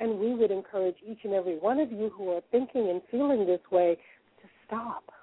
And 0.00 0.18
we 0.18 0.34
would 0.34 0.50
encourage 0.50 0.96
each 1.06 1.20
and 1.24 1.32
every 1.32 1.56
one 1.56 1.78
of 1.78 1.90
you 1.90 2.10
who 2.14 2.30
are 2.30 2.42
thinking 2.50 2.90
and 2.90 3.00
feeling 3.10 3.46
this 3.46 3.60
way 3.70 3.96
to 4.42 4.48
stop 4.66 5.13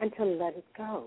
and 0.00 0.12
to 0.16 0.24
let 0.24 0.56
it 0.56 0.64
go. 0.76 1.04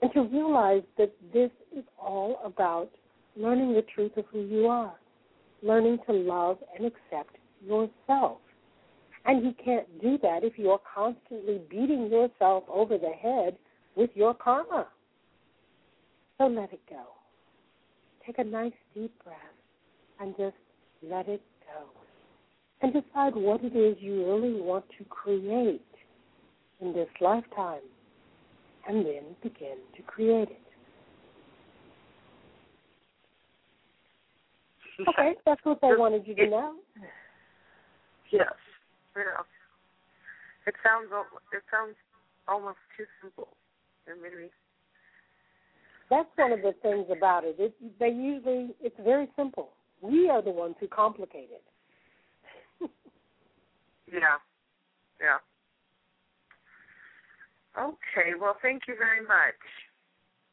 And 0.00 0.12
to 0.12 0.22
realize 0.22 0.82
that 0.96 1.12
this 1.32 1.50
is 1.76 1.84
all 2.00 2.40
about 2.44 2.90
learning 3.36 3.74
the 3.74 3.84
truth 3.94 4.12
of 4.16 4.24
who 4.32 4.40
you 4.42 4.66
are, 4.66 4.94
learning 5.62 5.98
to 6.06 6.12
love 6.12 6.58
and 6.76 6.86
accept 6.86 7.36
yourself. 7.66 8.38
And 9.24 9.44
you 9.44 9.52
can't 9.62 10.00
do 10.00 10.18
that 10.22 10.44
if 10.44 10.58
you 10.58 10.70
are 10.70 10.80
constantly 10.94 11.60
beating 11.68 12.08
yourself 12.10 12.64
over 12.68 12.96
the 12.96 13.10
head 13.10 13.56
with 13.96 14.10
your 14.14 14.34
karma. 14.34 14.86
So 16.38 16.46
let 16.46 16.72
it 16.72 16.80
go. 16.88 17.02
Take 18.24 18.38
a 18.38 18.44
nice 18.44 18.72
deep 18.94 19.12
breath 19.24 19.36
and 20.20 20.34
just 20.36 20.56
let 21.02 21.28
it 21.28 21.42
go. 21.66 21.84
And 22.80 22.92
decide 22.92 23.34
what 23.34 23.64
it 23.64 23.76
is 23.76 23.96
you 24.00 24.24
really 24.24 24.60
want 24.60 24.84
to 24.98 25.04
create 25.04 25.82
in 26.80 26.92
this 26.92 27.08
lifetime. 27.20 27.82
And 28.88 29.04
then 29.04 29.36
begin 29.42 29.76
to 29.96 30.02
create 30.02 30.48
it. 30.50 30.60
Okay, 35.08 35.34
that's 35.46 35.60
what 35.62 35.78
I 35.84 35.96
wanted 35.96 36.26
you 36.26 36.34
to 36.34 36.48
know. 36.48 36.74
Yes. 38.32 38.46
Yeah. 39.16 39.22
It 40.66 40.74
sounds 40.82 41.08
it 41.52 41.62
sounds 41.70 41.94
almost 42.48 42.78
too 42.96 43.04
simple. 43.22 43.48
That's 46.10 46.28
one 46.36 46.52
of 46.52 46.62
the 46.62 46.74
things 46.82 47.06
about 47.10 47.44
it. 47.44 47.56
it 47.58 47.74
they 47.98 48.08
usually 48.08 48.74
it's 48.80 48.96
very 49.02 49.28
simple. 49.36 49.70
We 50.02 50.28
are 50.28 50.42
the 50.42 50.50
ones 50.50 50.76
who 50.80 50.88
complicate 50.88 51.50
it. 51.52 51.62
yeah. 54.12 54.38
Yeah. 55.20 55.38
Okay, 57.78 58.34
well 58.40 58.56
thank 58.60 58.82
you 58.88 58.94
very 58.96 59.22
much. 59.22 59.54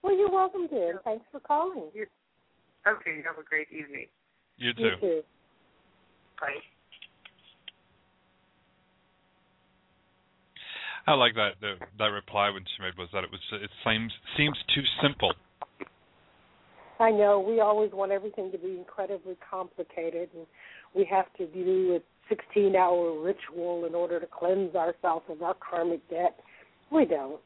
Well, 0.04 0.16
you're 0.16 0.32
welcome, 0.32 0.68
dear. 0.68 1.02
Thanks 1.04 1.26
for 1.32 1.40
calling. 1.40 1.90
Okay, 1.96 3.16
you 3.18 3.24
have 3.26 3.40
a 3.40 3.48
great 3.48 3.68
evening. 3.72 4.06
You 4.58 4.74
too. 4.74 4.84
You 4.84 4.92
too. 5.02 5.22
Bye. 6.40 6.62
I 11.08 11.14
like 11.14 11.36
that 11.36 11.52
the, 11.62 11.76
that 12.00 12.06
reply 12.06 12.50
when 12.50 12.64
she 12.64 12.84
made 12.84 12.98
was 12.98 13.10
that 13.14 13.24
it 13.24 13.32
was 13.32 13.42
it 13.54 13.70
seems 13.84 14.12
seems 14.38 14.58
too 14.74 14.82
simple. 15.02 15.34
I 17.00 17.12
know 17.12 17.40
we 17.40 17.60
always 17.60 17.92
want 17.92 18.12
everything 18.12 18.52
to 18.52 18.58
be 18.58 18.78
incredibly 18.78 19.38
complicated, 19.50 20.30
and 20.36 20.46
we 20.96 21.06
have 21.12 21.26
to 21.38 21.46
do 21.48 22.00
a 22.00 22.34
16-hour 22.34 23.22
ritual 23.22 23.86
in 23.86 23.94
order 23.94 24.20
to 24.20 24.26
cleanse 24.28 24.76
ourselves 24.76 25.26
of 25.30 25.42
our 25.42 25.56
karmic 25.56 26.08
debt. 26.10 26.40
We 26.92 27.06
don't. 27.06 27.40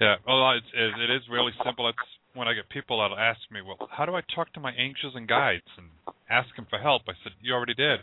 Yeah, 0.00 0.16
well, 0.26 0.50
it's, 0.52 0.66
it, 0.74 1.10
it 1.10 1.14
is 1.14 1.22
really 1.30 1.52
simple. 1.64 1.88
It's 1.88 1.98
when 2.34 2.48
I 2.48 2.54
get 2.54 2.68
people 2.68 3.00
that'll 3.00 3.18
ask 3.18 3.40
me, 3.50 3.60
well, 3.62 3.88
how 3.90 4.04
do 4.06 4.14
I 4.14 4.22
talk 4.34 4.52
to 4.54 4.60
my 4.60 4.72
angels 4.76 5.14
and 5.14 5.28
guides 5.28 5.62
and 5.76 5.86
ask 6.28 6.54
them 6.56 6.66
for 6.68 6.78
help? 6.78 7.02
I 7.08 7.12
said, 7.22 7.32
you 7.40 7.54
already 7.54 7.74
did. 7.74 8.00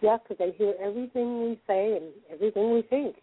Yeah, 0.00 0.18
because 0.22 0.38
they 0.38 0.52
hear 0.56 0.74
everything 0.80 1.42
we 1.42 1.60
say 1.66 1.96
and 1.96 2.12
everything 2.32 2.72
we 2.72 2.82
think. 2.82 3.16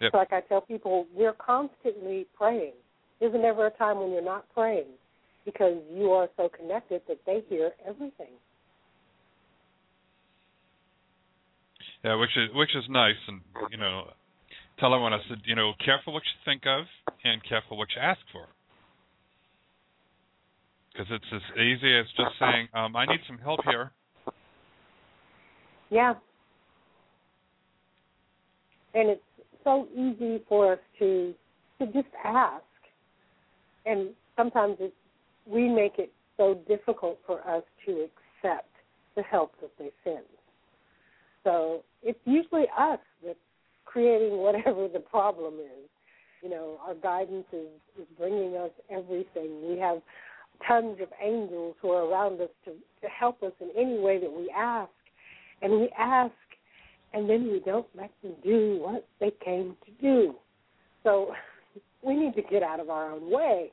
Yep. 0.00 0.12
So 0.12 0.18
like 0.18 0.32
I 0.32 0.40
tell 0.40 0.60
people, 0.60 1.06
we're 1.14 1.32
constantly 1.32 2.26
praying. 2.36 2.72
There's 3.20 3.34
never 3.34 3.66
a 3.66 3.70
time 3.70 4.00
when 4.00 4.10
you're 4.10 4.24
not 4.24 4.46
praying 4.52 4.86
because 5.44 5.76
you 5.92 6.10
are 6.10 6.28
so 6.36 6.48
connected 6.48 7.02
that 7.08 7.18
they 7.26 7.42
hear 7.48 7.72
everything. 7.86 8.34
Yeah, 12.04 12.16
which 12.16 12.36
is 12.36 12.50
which 12.54 12.74
is 12.74 12.84
nice, 12.88 13.20
and 13.28 13.40
you 13.70 13.76
know, 13.78 14.10
tell 14.80 14.92
everyone 14.92 15.12
I 15.12 15.18
said, 15.28 15.38
you 15.44 15.54
know, 15.54 15.72
careful 15.84 16.12
what 16.12 16.22
you 16.24 16.50
think 16.50 16.62
of, 16.66 16.84
and 17.22 17.40
careful 17.48 17.76
what 17.78 17.88
you 17.94 18.02
ask 18.02 18.20
for, 18.32 18.46
because 20.92 21.06
it's 21.10 21.24
as 21.32 21.58
easy 21.60 21.96
as 21.96 22.06
just 22.16 22.32
saying, 22.40 22.68
um, 22.74 22.96
I 22.96 23.06
need 23.06 23.20
some 23.28 23.38
help 23.38 23.60
here. 23.64 23.92
Yeah. 25.90 26.14
And 28.94 29.10
it's 29.10 29.22
so 29.62 29.86
easy 29.94 30.42
for 30.48 30.72
us 30.72 30.78
to 30.98 31.34
to 31.78 31.86
just 31.86 32.08
ask. 32.24 32.64
And 33.86 34.10
sometimes 34.36 34.76
it's 34.80 34.94
we 35.46 35.68
make 35.68 35.98
it 35.98 36.12
so 36.36 36.60
difficult 36.66 37.18
for 37.26 37.46
us 37.48 37.62
to 37.86 38.06
accept 38.08 38.68
the 39.14 39.22
help 39.22 39.52
that 39.60 39.70
they 39.78 39.90
send. 40.02 40.24
So 41.44 41.82
it's 42.02 42.18
usually 42.24 42.66
us 42.78 42.98
that's 43.24 43.38
creating 43.84 44.38
whatever 44.38 44.88
the 44.88 45.00
problem 45.00 45.54
is. 45.54 45.88
You 46.42 46.50
know, 46.50 46.78
our 46.86 46.94
guidance 46.94 47.46
is, 47.52 47.68
is 48.00 48.06
bringing 48.18 48.56
us 48.56 48.70
everything. 48.90 49.68
We 49.68 49.78
have 49.78 49.98
tons 50.66 50.98
of 51.00 51.08
angels 51.22 51.76
who 51.80 51.90
are 51.90 52.04
around 52.04 52.40
us 52.40 52.48
to, 52.64 52.72
to 52.72 53.08
help 53.08 53.42
us 53.42 53.52
in 53.60 53.70
any 53.76 53.98
way 53.98 54.18
that 54.20 54.30
we 54.30 54.52
ask. 54.56 54.90
And 55.60 55.72
we 55.80 55.88
ask, 55.96 56.32
and 57.12 57.30
then 57.30 57.50
we 57.50 57.60
don't 57.64 57.86
let 57.96 58.10
them 58.22 58.32
do 58.42 58.78
what 58.80 59.06
they 59.20 59.32
came 59.44 59.76
to 59.86 60.02
do. 60.02 60.34
So 61.04 61.32
we 62.02 62.16
need 62.16 62.34
to 62.34 62.42
get 62.42 62.62
out 62.62 62.80
of 62.80 62.90
our 62.90 63.12
own 63.12 63.30
way. 63.30 63.70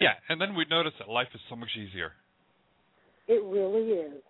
Yeah, 0.00 0.14
and 0.28 0.40
then 0.40 0.54
we 0.54 0.64
notice 0.70 0.92
that 0.98 1.08
life 1.08 1.28
is 1.34 1.40
so 1.50 1.56
much 1.56 1.70
easier. 1.76 2.12
It 3.26 3.42
really 3.44 3.90
is. 3.90 4.22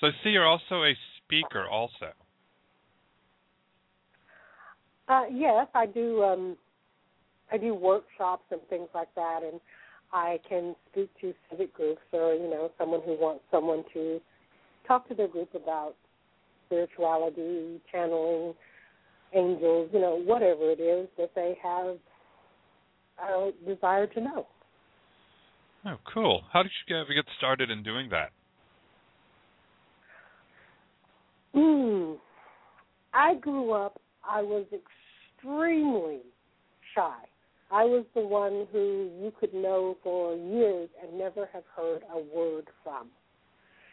So 0.00 0.08
I 0.08 0.10
see 0.22 0.30
you're 0.30 0.46
also 0.46 0.84
a 0.84 0.94
speaker, 1.24 1.66
also. 1.66 2.12
Uh, 5.08 5.24
yes, 5.32 5.66
I 5.74 5.86
do. 5.86 6.22
Um, 6.22 6.56
I 7.50 7.56
do 7.56 7.74
workshops 7.74 8.44
and 8.50 8.60
things 8.68 8.88
like 8.94 9.12
that, 9.14 9.40
and 9.42 9.60
I 10.12 10.38
can 10.48 10.76
speak 10.92 11.10
to 11.20 11.32
civic 11.50 11.74
groups 11.74 12.02
or 12.12 12.34
you 12.34 12.48
know 12.50 12.70
someone 12.78 13.00
who 13.04 13.12
wants 13.18 13.42
someone 13.50 13.84
to 13.94 14.20
talk 14.86 15.08
to 15.08 15.14
their 15.14 15.28
group 15.28 15.54
about 15.54 15.94
spirituality, 16.66 17.80
channeling, 17.90 18.54
angels, 19.34 19.90
you 19.92 20.00
know, 20.00 20.20
whatever 20.24 20.70
it 20.70 20.80
is 20.80 21.08
that 21.18 21.30
they 21.34 21.56
have 21.62 21.96
a 23.22 23.50
desire 23.66 24.06
to 24.06 24.20
know. 24.20 24.46
Oh, 25.86 25.96
cool. 26.12 26.42
How 26.52 26.62
did 26.62 26.72
you 26.86 26.96
ever 26.96 27.14
get 27.14 27.24
started 27.36 27.70
in 27.70 27.82
doing 27.82 28.08
that? 28.10 28.30
Hmm. 31.54 32.14
I 33.14 33.34
grew 33.36 33.72
up. 33.72 34.00
I 34.28 34.42
was 34.42 34.66
extremely 34.72 36.20
shy. 36.94 37.16
I 37.70 37.84
was 37.84 38.04
the 38.14 38.22
one 38.22 38.66
who 38.72 39.10
you 39.20 39.32
could 39.38 39.52
know 39.52 39.96
for 40.02 40.34
years 40.34 40.88
and 41.02 41.18
never 41.18 41.48
have 41.52 41.64
heard 41.76 42.02
a 42.12 42.18
word 42.18 42.66
from. 42.82 43.08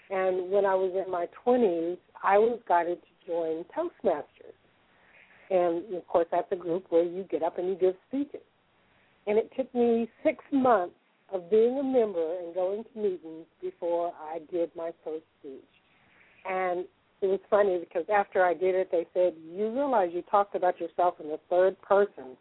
And 0.10 0.52
when 0.52 0.66
I 0.66 0.76
was 0.76 0.92
in 1.06 1.12
my 1.12 1.28
20s, 1.46 1.98
I 2.24 2.38
was 2.38 2.60
guided 2.68 3.00
to 3.02 3.28
join 3.28 3.66
Toastmasters. 3.76 4.56
And 5.50 5.94
of 5.96 6.08
course, 6.08 6.28
that's 6.32 6.52
a 6.52 6.56
group 6.56 6.86
where 6.90 7.04
you 7.04 7.24
get 7.30 7.44
up 7.44 7.58
and 7.58 7.68
you 7.68 7.76
give 7.76 7.96
speeches. 8.08 8.46
And 9.28 9.38
it 9.38 9.52
took 9.58 9.74
me 9.74 10.10
six 10.24 10.44
months 10.52 10.96
of 11.34 11.50
being 11.50 11.78
a 11.80 11.84
member 11.84 12.38
and 12.40 12.54
going 12.54 12.84
to 12.84 13.00
meetings 13.00 13.46
before 13.62 14.14
I 14.20 14.40
did 14.52 14.72
my 14.76 14.92
first 15.04 15.26
speech. 15.40 15.62
And 16.48 16.86
it 17.22 17.28
was 17.28 17.40
funny 17.50 17.80
because 17.80 18.06
after 18.14 18.44
I 18.44 18.54
did 18.54 18.76
it, 18.76 18.90
they 18.92 19.08
said, 19.14 19.34
You 19.52 19.70
realize 19.70 20.10
you 20.14 20.22
talked 20.24 20.56
about 20.56 20.80
yourself 20.80 21.16
in 21.22 21.30
the 21.30 21.40
third 21.50 21.82
person, 21.82 22.38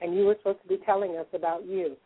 and 0.00 0.14
you 0.14 0.24
were 0.24 0.36
supposed 0.38 0.62
to 0.62 0.68
be 0.68 0.78
telling 0.84 1.16
us 1.16 1.26
about 1.34 1.66
you. 1.66 1.96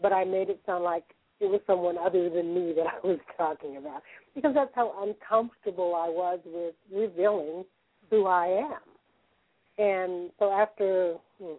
But 0.00 0.12
I 0.12 0.24
made 0.24 0.50
it 0.50 0.60
sound 0.66 0.84
like 0.84 1.04
it 1.40 1.46
was 1.50 1.60
someone 1.66 1.96
other 1.96 2.28
than 2.28 2.54
me 2.54 2.72
that 2.76 2.86
I 2.86 3.06
was 3.06 3.18
talking 3.36 3.76
about 3.78 4.02
because 4.34 4.54
that's 4.54 4.74
how 4.74 4.94
uncomfortable 5.02 5.94
I 5.94 6.08
was 6.08 6.38
with 6.44 6.74
revealing 6.92 7.64
who 8.10 8.26
I 8.26 8.46
am. 8.46 8.80
And 9.78 10.30
so 10.38 10.52
after 10.52 11.14
hmm, 11.40 11.54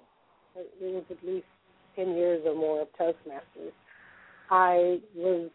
it 0.55 0.69
was 0.81 1.03
at 1.09 1.27
least 1.27 1.45
10 1.95 2.15
years 2.15 2.43
or 2.45 2.55
more 2.55 2.81
of 2.81 2.87
Toastmasters, 2.99 3.71
I 4.49 4.99
was, 5.15 5.49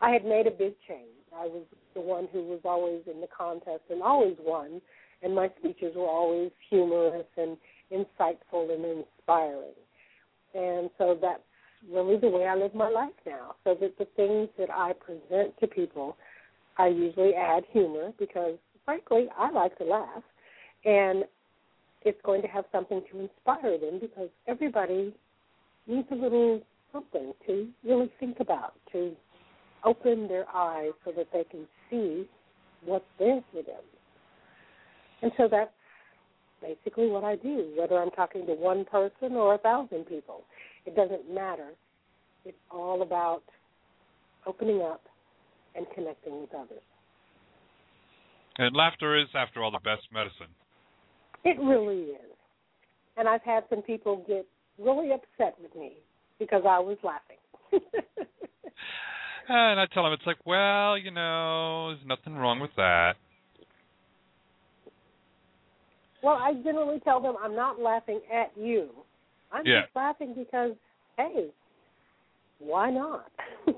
I 0.00 0.10
had 0.10 0.24
made 0.24 0.46
a 0.46 0.50
big 0.50 0.74
change. 0.88 1.08
I 1.36 1.46
was 1.46 1.62
the 1.94 2.00
one 2.00 2.28
who 2.32 2.42
was 2.44 2.60
always 2.64 3.02
in 3.12 3.20
the 3.20 3.28
contest 3.36 3.82
and 3.90 4.02
always 4.02 4.36
won, 4.40 4.80
and 5.22 5.34
my 5.34 5.50
speeches 5.58 5.94
were 5.96 6.08
always 6.08 6.50
humorous 6.68 7.26
and 7.36 7.56
insightful 7.92 8.72
and 8.72 8.84
inspiring. 8.84 9.74
And 10.54 10.90
so 10.98 11.18
that's 11.20 11.42
really 11.90 12.16
the 12.16 12.28
way 12.28 12.46
I 12.46 12.54
live 12.54 12.74
my 12.74 12.88
life 12.88 13.12
now. 13.26 13.54
So 13.64 13.76
that 13.80 13.98
the 13.98 14.06
things 14.16 14.48
that 14.58 14.70
I 14.70 14.92
present 14.92 15.58
to 15.60 15.66
people, 15.66 16.16
I 16.78 16.88
usually 16.88 17.34
add 17.34 17.64
humor 17.70 18.12
because, 18.18 18.56
frankly, 18.84 19.28
I 19.36 19.50
like 19.50 19.76
to 19.78 19.84
laugh. 19.84 20.22
And 20.84 21.24
it's 22.02 22.20
going 22.24 22.42
to 22.42 22.48
have 22.48 22.64
something 22.72 23.02
to 23.12 23.20
inspire 23.20 23.78
them 23.78 23.98
because 24.00 24.30
everybody 24.48 25.14
needs 25.86 26.08
a 26.10 26.14
little 26.14 26.62
something 26.92 27.32
to 27.46 27.68
really 27.84 28.10
think 28.18 28.38
about, 28.40 28.74
to 28.92 29.14
open 29.84 30.28
their 30.28 30.46
eyes 30.54 30.92
so 31.04 31.12
that 31.16 31.28
they 31.32 31.44
can 31.50 31.66
see 31.90 32.28
what's 32.84 33.04
there 33.18 33.42
for 33.52 33.62
them. 33.62 33.82
And 35.22 35.32
so 35.36 35.48
that's 35.50 35.70
basically 36.62 37.08
what 37.08 37.24
I 37.24 37.36
do, 37.36 37.72
whether 37.76 37.98
I'm 37.98 38.10
talking 38.10 38.46
to 38.46 38.52
one 38.52 38.84
person 38.84 39.32
or 39.32 39.54
a 39.54 39.58
thousand 39.58 40.04
people. 40.06 40.42
It 40.86 40.96
doesn't 40.96 41.32
matter. 41.32 41.70
It's 42.44 42.56
all 42.70 43.02
about 43.02 43.42
opening 44.46 44.82
up 44.82 45.02
and 45.74 45.86
connecting 45.94 46.40
with 46.40 46.54
others. 46.54 46.82
And 48.58 48.74
laughter 48.74 49.18
is, 49.18 49.28
after 49.34 49.62
all, 49.62 49.70
the 49.70 49.78
best 49.78 50.02
medicine. 50.12 50.52
It 51.44 51.58
really 51.60 52.12
is. 52.12 52.36
And 53.16 53.28
I've 53.28 53.42
had 53.42 53.64
some 53.70 53.82
people 53.82 54.24
get 54.26 54.46
really 54.78 55.12
upset 55.12 55.56
with 55.62 55.74
me 55.74 55.92
because 56.38 56.62
I 56.66 56.78
was 56.78 56.98
laughing. 57.02 57.36
and 59.48 59.80
I 59.80 59.86
tell 59.92 60.04
them, 60.04 60.12
it's 60.12 60.26
like, 60.26 60.38
well, 60.44 60.96
you 60.98 61.10
know, 61.10 61.88
there's 61.94 62.06
nothing 62.06 62.34
wrong 62.34 62.60
with 62.60 62.70
that. 62.76 63.14
Well, 66.22 66.36
I 66.36 66.52
generally 66.62 67.00
tell 67.00 67.20
them 67.20 67.36
I'm 67.42 67.56
not 67.56 67.80
laughing 67.80 68.20
at 68.32 68.52
you. 68.56 68.90
I'm 69.52 69.64
Yeah. 69.64 69.82
just 69.82 69.96
laughing 69.96 70.34
because, 70.36 70.72
hey, 71.16 71.48
why 72.58 72.90
not? 72.90 73.26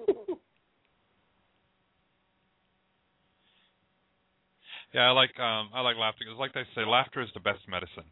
Yeah, 4.95 5.09
I 5.09 5.11
like 5.13 5.39
um 5.41 5.71
I 5.73 5.81
like 5.81 5.97
laughter. 5.97 6.25
It's 6.29 6.39
like 6.39 6.53
they 6.53 6.65
say, 6.75 6.85
laughter 6.87 7.23
is 7.23 7.31
the 7.35 7.41
best 7.41 7.61
medicine. 7.67 8.05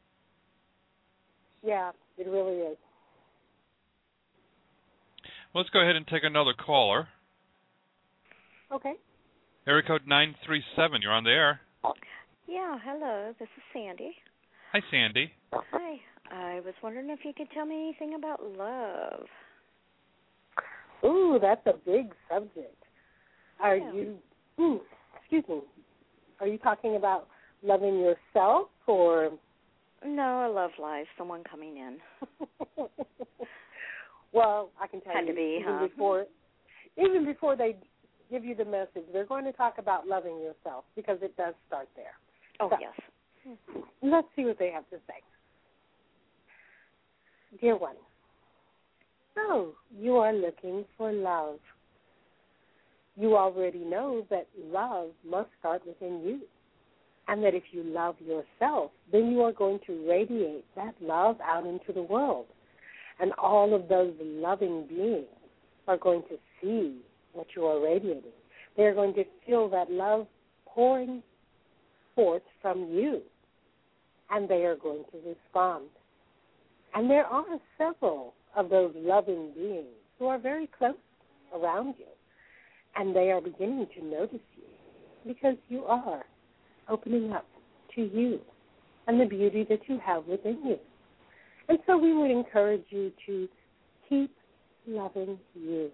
yeah, 1.62 1.90
it 2.16 2.26
really 2.26 2.56
is. 2.56 2.78
Let's 5.54 5.68
go 5.70 5.80
ahead 5.80 5.96
and 5.96 6.06
take 6.06 6.24
another 6.24 6.54
caller. 6.54 7.08
Okay. 8.72 8.94
Area 9.66 9.83
code 9.87 10.02
nine 10.06 10.35
three 10.46 10.62
seven. 10.76 11.02
You're 11.02 11.12
on 11.12 11.24
the 11.24 11.30
air. 11.30 11.61
Oh, 11.85 11.92
yeah, 12.46 12.76
hello. 12.85 13.35
This 13.38 13.48
is 13.56 13.62
Sandy. 13.72 14.14
Hi, 14.72 14.80
Sandy. 14.90 15.33
Hi. 15.52 15.96
I 16.30 16.61
was 16.61 16.74
wondering 16.83 17.11
if 17.11 17.20
you 17.24 17.33
could 17.37 17.48
tell 17.52 17.66
me 17.66 17.74
anything 17.88 18.14
about 18.14 18.40
love. 18.56 19.26
Ooh, 21.04 21.38
that's 21.40 21.66
a 21.66 21.72
big 21.85 22.14
subject. 22.28 22.76
Are 23.59 23.76
Yeah. 23.76 23.92
you? 23.92 24.18
Ooh, 24.61 24.80
excuse 25.18 25.44
me. 25.48 25.61
Are 26.40 26.46
you 26.46 26.59
talking 26.59 26.96
about 26.96 27.28
loving 27.62 27.98
yourself 27.98 28.68
or? 28.87 29.33
No, 30.04 30.48
a 30.48 30.50
love 30.52 30.70
life. 30.78 31.06
Someone 31.18 31.42
coming 31.44 31.76
in. 31.76 31.98
well, 34.33 34.70
I 34.80 34.87
can 34.87 35.00
tell 35.00 35.12
Had 35.12 35.26
you 35.26 35.33
to 35.33 35.35
be, 35.35 35.59
even 35.61 35.74
huh? 35.74 35.88
before, 35.88 36.26
even 36.96 37.24
before 37.24 37.56
they 37.56 37.76
give 38.30 38.44
you 38.44 38.54
the 38.54 38.64
message, 38.64 39.04
they're 39.12 39.26
going 39.26 39.44
to 39.44 39.52
talk 39.52 39.78
about 39.78 40.06
loving 40.06 40.38
yourself 40.40 40.84
because 40.96 41.18
it 41.22 41.36
does 41.36 41.54
start 41.66 41.88
there. 41.96 42.14
Oh 42.60 42.70
So- 42.70 42.76
yes. 42.80 43.56
Let's 44.02 44.28
see 44.36 44.44
what 44.44 44.58
they 44.58 44.70
have 44.70 44.88
to 44.90 44.96
say. 45.06 45.14
Dear 47.60 47.76
one, 47.76 47.96
so 49.34 49.72
you 49.98 50.16
are 50.16 50.32
looking 50.32 50.84
for 50.96 51.10
love. 51.10 51.58
You 53.16 53.36
already 53.36 53.78
know 53.78 54.26
that 54.30 54.46
love 54.70 55.08
must 55.28 55.48
start 55.58 55.82
within 55.86 56.22
you. 56.24 56.40
And 57.28 57.44
that 57.44 57.54
if 57.54 57.62
you 57.70 57.82
love 57.84 58.16
yourself, 58.20 58.90
then 59.12 59.30
you 59.30 59.42
are 59.42 59.52
going 59.52 59.78
to 59.86 60.08
radiate 60.08 60.64
that 60.74 60.94
love 61.00 61.36
out 61.40 61.64
into 61.64 61.92
the 61.92 62.02
world. 62.02 62.46
And 63.20 63.32
all 63.34 63.72
of 63.74 63.88
those 63.88 64.14
loving 64.20 64.86
beings 64.88 65.26
are 65.86 65.96
going 65.96 66.22
to 66.22 66.36
see 66.60 66.96
what 67.32 67.46
you 67.56 67.64
are 67.64 67.82
radiating. 67.82 68.32
They're 68.76 68.94
going 68.94 69.14
to 69.14 69.24
feel 69.46 69.68
that 69.70 69.90
love 69.90 70.26
pouring 70.66 71.22
forth 72.14 72.42
from 72.62 72.88
you 72.90 73.22
and 74.30 74.48
they 74.48 74.64
are 74.64 74.76
going 74.76 75.04
to 75.12 75.18
respond. 75.28 75.86
And 76.94 77.10
there 77.10 77.26
are 77.26 77.44
several 77.78 78.34
of 78.56 78.70
those 78.70 78.92
loving 78.96 79.50
beings 79.54 79.86
who 80.18 80.26
are 80.26 80.38
very 80.38 80.68
close 80.78 80.94
around 81.54 81.94
you, 81.98 82.06
and 82.96 83.14
they 83.14 83.30
are 83.30 83.40
beginning 83.40 83.86
to 83.96 84.04
notice 84.04 84.40
you 84.56 85.32
because 85.32 85.56
you 85.68 85.84
are 85.84 86.24
opening 86.88 87.32
up 87.32 87.46
to 87.94 88.02
you 88.02 88.40
and 89.06 89.20
the 89.20 89.24
beauty 89.24 89.66
that 89.68 89.80
you 89.86 89.98
have 90.04 90.24
within 90.26 90.58
you. 90.64 90.78
And 91.68 91.78
so 91.86 91.96
we 91.96 92.12
would 92.12 92.30
encourage 92.30 92.84
you 92.90 93.12
to 93.26 93.48
keep 94.08 94.34
loving 94.86 95.38
you 95.54 95.90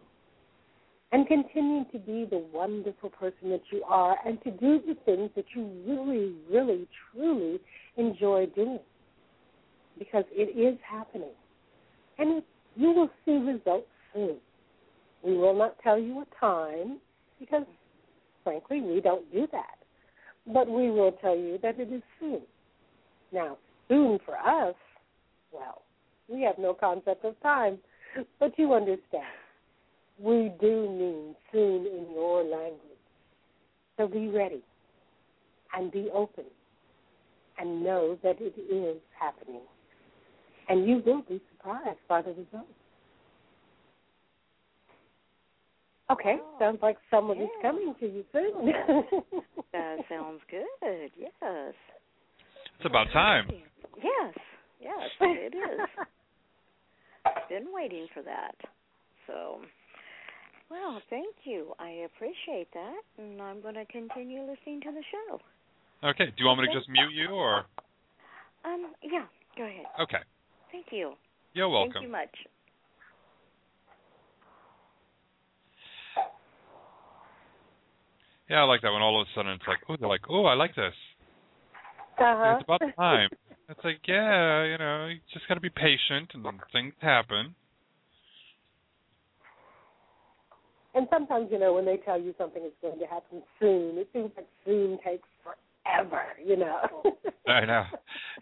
and 1.13 1.27
continue 1.27 1.85
to 1.93 1.99
be 1.99 2.27
the 2.29 2.45
wonderful 2.53 3.11
person 3.11 3.51
that 3.51 3.63
you 3.71 3.83
are 3.85 4.17
and 4.27 4.43
to 4.43 4.51
do 4.51 4.81
the 4.87 4.97
things 5.05 5.31
that 5.37 5.45
you 5.55 5.65
really, 5.87 6.35
really, 6.51 6.89
truly 7.13 7.61
enjoy 7.97 8.47
doing 8.55 8.81
because 9.99 10.25
it 10.31 10.57
is 10.59 10.79
happening. 10.89 11.35
And 12.19 12.43
you 12.75 12.91
will 12.91 13.11
see 13.25 13.33
results 13.33 13.87
soon. 14.13 14.37
We 15.23 15.37
will 15.37 15.57
not 15.57 15.77
tell 15.83 15.99
you 15.99 16.23
a 16.23 16.41
time 16.41 16.99
because, 17.39 17.65
frankly, 18.45 18.81
we 18.81 19.01
don't 19.01 19.31
do 19.33 19.47
that. 19.53 19.79
But 20.53 20.69
we 20.69 20.91
will 20.91 21.13
tell 21.13 21.37
you 21.37 21.59
that 21.63 21.81
it 21.81 21.93
is 21.93 22.03
soon. 22.21 22.43
Now, 23.33 23.59
soon 23.89 24.19
for 24.25 24.37
us, 24.37 24.75
well, 25.53 25.83
we 26.29 26.43
have 26.43 26.59
no 26.59 26.75
concept 26.75 27.25
of 27.25 27.41
time, 27.41 27.79
but 28.39 28.53
you 28.59 28.75
understand. 28.75 29.25
We 30.19 30.53
do 30.61 30.89
mean 30.89 31.35
soon 31.53 31.87
in 31.87 32.07
your 32.15 32.43
language. 32.43 32.81
So 33.97 34.07
be 34.07 34.29
ready 34.29 34.63
and 35.77 35.91
be 35.91 36.09
open 36.13 36.45
and 37.59 37.83
know 37.83 38.19
that 38.23 38.37
it 38.41 38.55
is 38.59 39.01
happening. 39.19 39.63
And 40.69 40.87
you 40.87 41.03
will 41.05 41.23
be 41.23 41.41
surprised 41.53 41.99
by 42.09 42.23
the 42.23 42.31
results. 42.31 42.73
Okay, 46.11 46.37
Oh, 46.41 46.57
sounds 46.59 46.79
like 46.83 46.99
someone 47.11 47.39
is 47.39 47.49
yeah. 47.57 47.71
coming 47.71 47.95
to 47.99 48.07
you 48.07 48.25
soon. 48.33 48.73
That 49.73 49.99
sounds 50.09 50.41
good. 50.51 51.11
Yes. 51.17 51.75
It's 52.79 52.87
about 52.87 53.09
time. 53.13 53.49
Yes. 53.97 54.35
Yes, 54.81 55.11
it 55.21 55.55
is. 55.55 55.89
Been 57.49 57.67
waiting 57.73 58.07
for 58.15 58.23
that. 58.23 58.55
So, 59.27 59.61
well, 60.71 61.01
thank 61.11 61.35
you. 61.45 61.73
I 61.79 62.07
appreciate 62.07 62.69
that, 62.75 63.03
and 63.19 63.41
I'm 63.41 63.61
going 63.61 63.75
to 63.75 63.85
continue 63.87 64.41
listening 64.41 64.81
to 64.83 64.93
the 64.93 65.03
show. 65.11 65.41
Okay. 66.09 66.27
Do 66.27 66.33
you 66.39 66.47
want 66.47 66.61
me 66.61 66.67
to 66.69 66.75
just 66.75 66.89
mute 66.89 67.13
you 67.13 67.29
or? 67.35 67.65
Um, 68.65 68.93
yeah, 69.03 69.25
go 69.57 69.65
ahead. 69.65 69.87
Okay. 70.03 70.23
Thank 70.73 70.87
you. 70.91 71.13
You're 71.55 71.69
welcome. 71.69 71.93
Thank 71.95 72.05
you 72.05 72.13
much. 72.13 72.29
Yeah, 78.49 78.61
I 78.61 78.65
like 78.65 78.83
that 78.83 78.93
when 78.93 79.03
all 79.03 79.21
of 79.21 79.27
a 79.27 79.31
sudden 79.35 79.53
it's 79.53 79.65
like, 79.67 79.79
oh, 79.89 79.97
they're 79.99 80.09
like, 80.09 80.29
oh, 80.31 80.45
I 80.45 80.55
like 80.55 80.75
this. 80.77 80.95
Uh-huh. 82.19 82.55
It's 82.57 82.65
about 82.65 82.81
time. 82.97 83.29
It's 83.69 83.81
like, 83.83 83.99
yeah, 84.07 84.65
you 84.65 84.79
know, 84.79 85.09
you 85.11 85.19
just 85.33 85.49
got 85.49 85.55
to 85.55 85.61
be 85.61 85.71
patient 85.71 86.31
and 86.35 86.47
things 86.73 86.95
happen. 87.01 87.55
And 90.97 91.07
sometimes, 91.11 91.49
you 91.53 91.59
know, 91.59 91.75
when 91.75 91.85
they 91.85 91.99
tell 91.99 92.19
you 92.19 92.35
something 92.39 92.63
is 92.65 92.73
going 92.81 92.99
to 92.99 93.05
happen 93.05 93.43
soon, 93.61 93.99
it 93.99 94.09
seems 94.15 94.31
like 94.35 94.49
soon 94.65 94.99
takes 95.05 95.29
forever, 95.45 96.23
you 96.43 96.57
know. 96.57 96.81
I 97.47 97.67
know. 97.67 97.85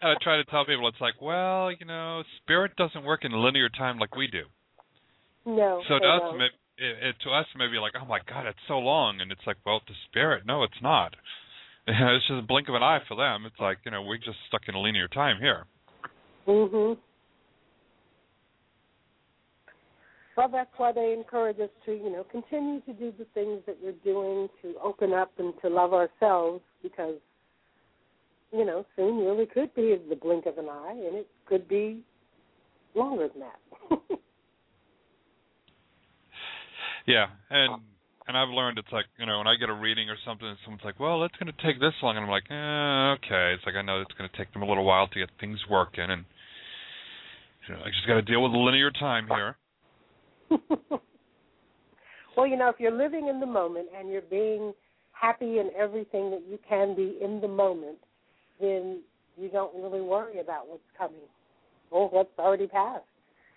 And 0.01 0.11
I 0.11 0.13
try 0.23 0.37
to 0.37 0.45
tell 0.45 0.65
people, 0.65 0.87
it's 0.87 1.01
like, 1.01 1.21
well, 1.21 1.69
you 1.69 1.85
know, 1.85 2.23
spirit 2.41 2.71
doesn't 2.77 3.03
work 3.03 3.25
in 3.25 3.33
linear 3.33 3.67
time 3.67 3.99
like 3.99 4.15
we 4.15 4.27
do. 4.27 4.43
no. 5.45 5.81
So 5.89 5.99
to 5.99 6.05
us, 6.05 6.21
it, 6.77 7.07
it, 7.09 7.15
to 7.25 7.31
us, 7.31 7.45
maybe 7.57 7.77
like, 7.77 7.91
oh 8.01 8.05
my 8.05 8.19
God, 8.25 8.47
it's 8.47 8.57
so 8.69 8.79
long, 8.79 9.19
and 9.19 9.33
it's 9.33 9.45
like, 9.45 9.57
well, 9.65 9.81
to 9.81 9.93
spirit, 10.09 10.43
no, 10.45 10.63
it's 10.63 10.81
not. 10.81 11.13
it's 11.87 12.25
just 12.27 12.39
a 12.39 12.41
blink 12.41 12.69
of 12.69 12.75
an 12.75 12.83
eye 12.83 12.99
for 13.05 13.17
them. 13.17 13.45
It's 13.45 13.59
like, 13.59 13.79
you 13.83 13.91
know, 13.91 14.01
we're 14.01 14.15
just 14.17 14.37
stuck 14.47 14.61
in 14.69 14.75
a 14.75 14.79
linear 14.79 15.09
time 15.09 15.37
here. 15.41 15.65
Mhm. 16.47 16.97
Well, 20.37 20.49
that's 20.49 20.69
why 20.77 20.91
they 20.91 21.13
encourage 21.13 21.59
us 21.59 21.69
to, 21.85 21.93
you 21.93 22.11
know, 22.11 22.25
continue 22.29 22.81
to 22.81 22.93
do 22.93 23.13
the 23.17 23.25
things 23.33 23.61
that 23.65 23.77
we're 23.81 23.93
doing 24.03 24.49
to 24.61 24.75
open 24.83 25.13
up 25.13 25.31
and 25.37 25.53
to 25.61 25.69
love 25.69 25.93
ourselves 25.93 26.61
because, 26.83 27.15
you 28.51 28.65
know, 28.65 28.85
soon 28.95 29.25
really 29.25 29.45
could 29.45 29.73
be 29.75 29.97
the 30.09 30.15
blink 30.15 30.45
of 30.45 30.57
an 30.57 30.67
eye, 30.69 30.91
and 31.07 31.15
it 31.15 31.27
could 31.45 31.67
be 31.69 32.01
longer 32.95 33.29
than 33.29 33.41
that. 33.41 33.99
Yeah, 37.05 37.27
and 37.49 37.81
and 38.27 38.35
I've 38.35 38.49
learned 38.49 38.79
it's 38.79 38.91
like 38.91 39.05
you 39.19 39.25
know 39.25 39.37
when 39.37 39.47
I 39.47 39.55
get 39.55 39.69
a 39.69 39.73
reading 39.73 40.09
or 40.09 40.17
something, 40.25 40.47
and 40.47 40.57
someone's 40.65 40.83
like, 40.83 40.99
"Well, 40.99 41.23
it's 41.23 41.35
going 41.37 41.53
to 41.53 41.63
take 41.63 41.79
this 41.79 41.93
long," 42.01 42.17
and 42.17 42.25
I'm 42.25 42.31
like, 42.31 42.49
eh, 42.49 43.13
"Okay." 43.21 43.53
It's 43.53 43.65
like 43.65 43.75
I 43.75 43.83
know 43.83 44.01
it's 44.01 44.13
going 44.17 44.29
to 44.29 44.37
take 44.37 44.51
them 44.53 44.63
a 44.63 44.67
little 44.67 44.83
while 44.83 45.07
to 45.07 45.19
get 45.19 45.29
things 45.39 45.59
working, 45.69 46.09
and 46.09 46.25
you 47.67 47.75
know, 47.75 47.81
I 47.81 47.89
just 47.89 48.07
got 48.07 48.15
to 48.15 48.21
deal 48.21 48.41
with 48.41 48.51
the 48.51 48.57
linear 48.57 48.89
time 48.91 49.27
here. 49.27 49.55
well, 52.37 52.47
you 52.47 52.57
know, 52.57 52.69
if 52.69 52.75
you're 52.79 52.91
living 52.91 53.27
in 53.27 53.39
the 53.39 53.45
moment 53.45 53.87
and 53.97 54.09
you're 54.09 54.21
being 54.21 54.73
happy 55.11 55.59
in 55.59 55.69
everything 55.77 56.31
that 56.31 56.43
you 56.49 56.59
can 56.67 56.95
be 56.95 57.17
in 57.21 57.41
the 57.41 57.47
moment, 57.47 57.97
then 58.59 59.01
you 59.37 59.49
don't 59.49 59.75
really 59.75 60.01
worry 60.01 60.39
about 60.39 60.67
what's 60.67 60.83
coming 60.97 61.27
or 61.91 62.09
what's 62.09 62.37
already 62.39 62.67
passed 62.67 63.03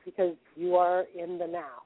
because 0.05 0.35
you 0.57 0.77
are 0.77 1.05
in 1.16 1.38
the 1.38 1.46
now. 1.46 1.83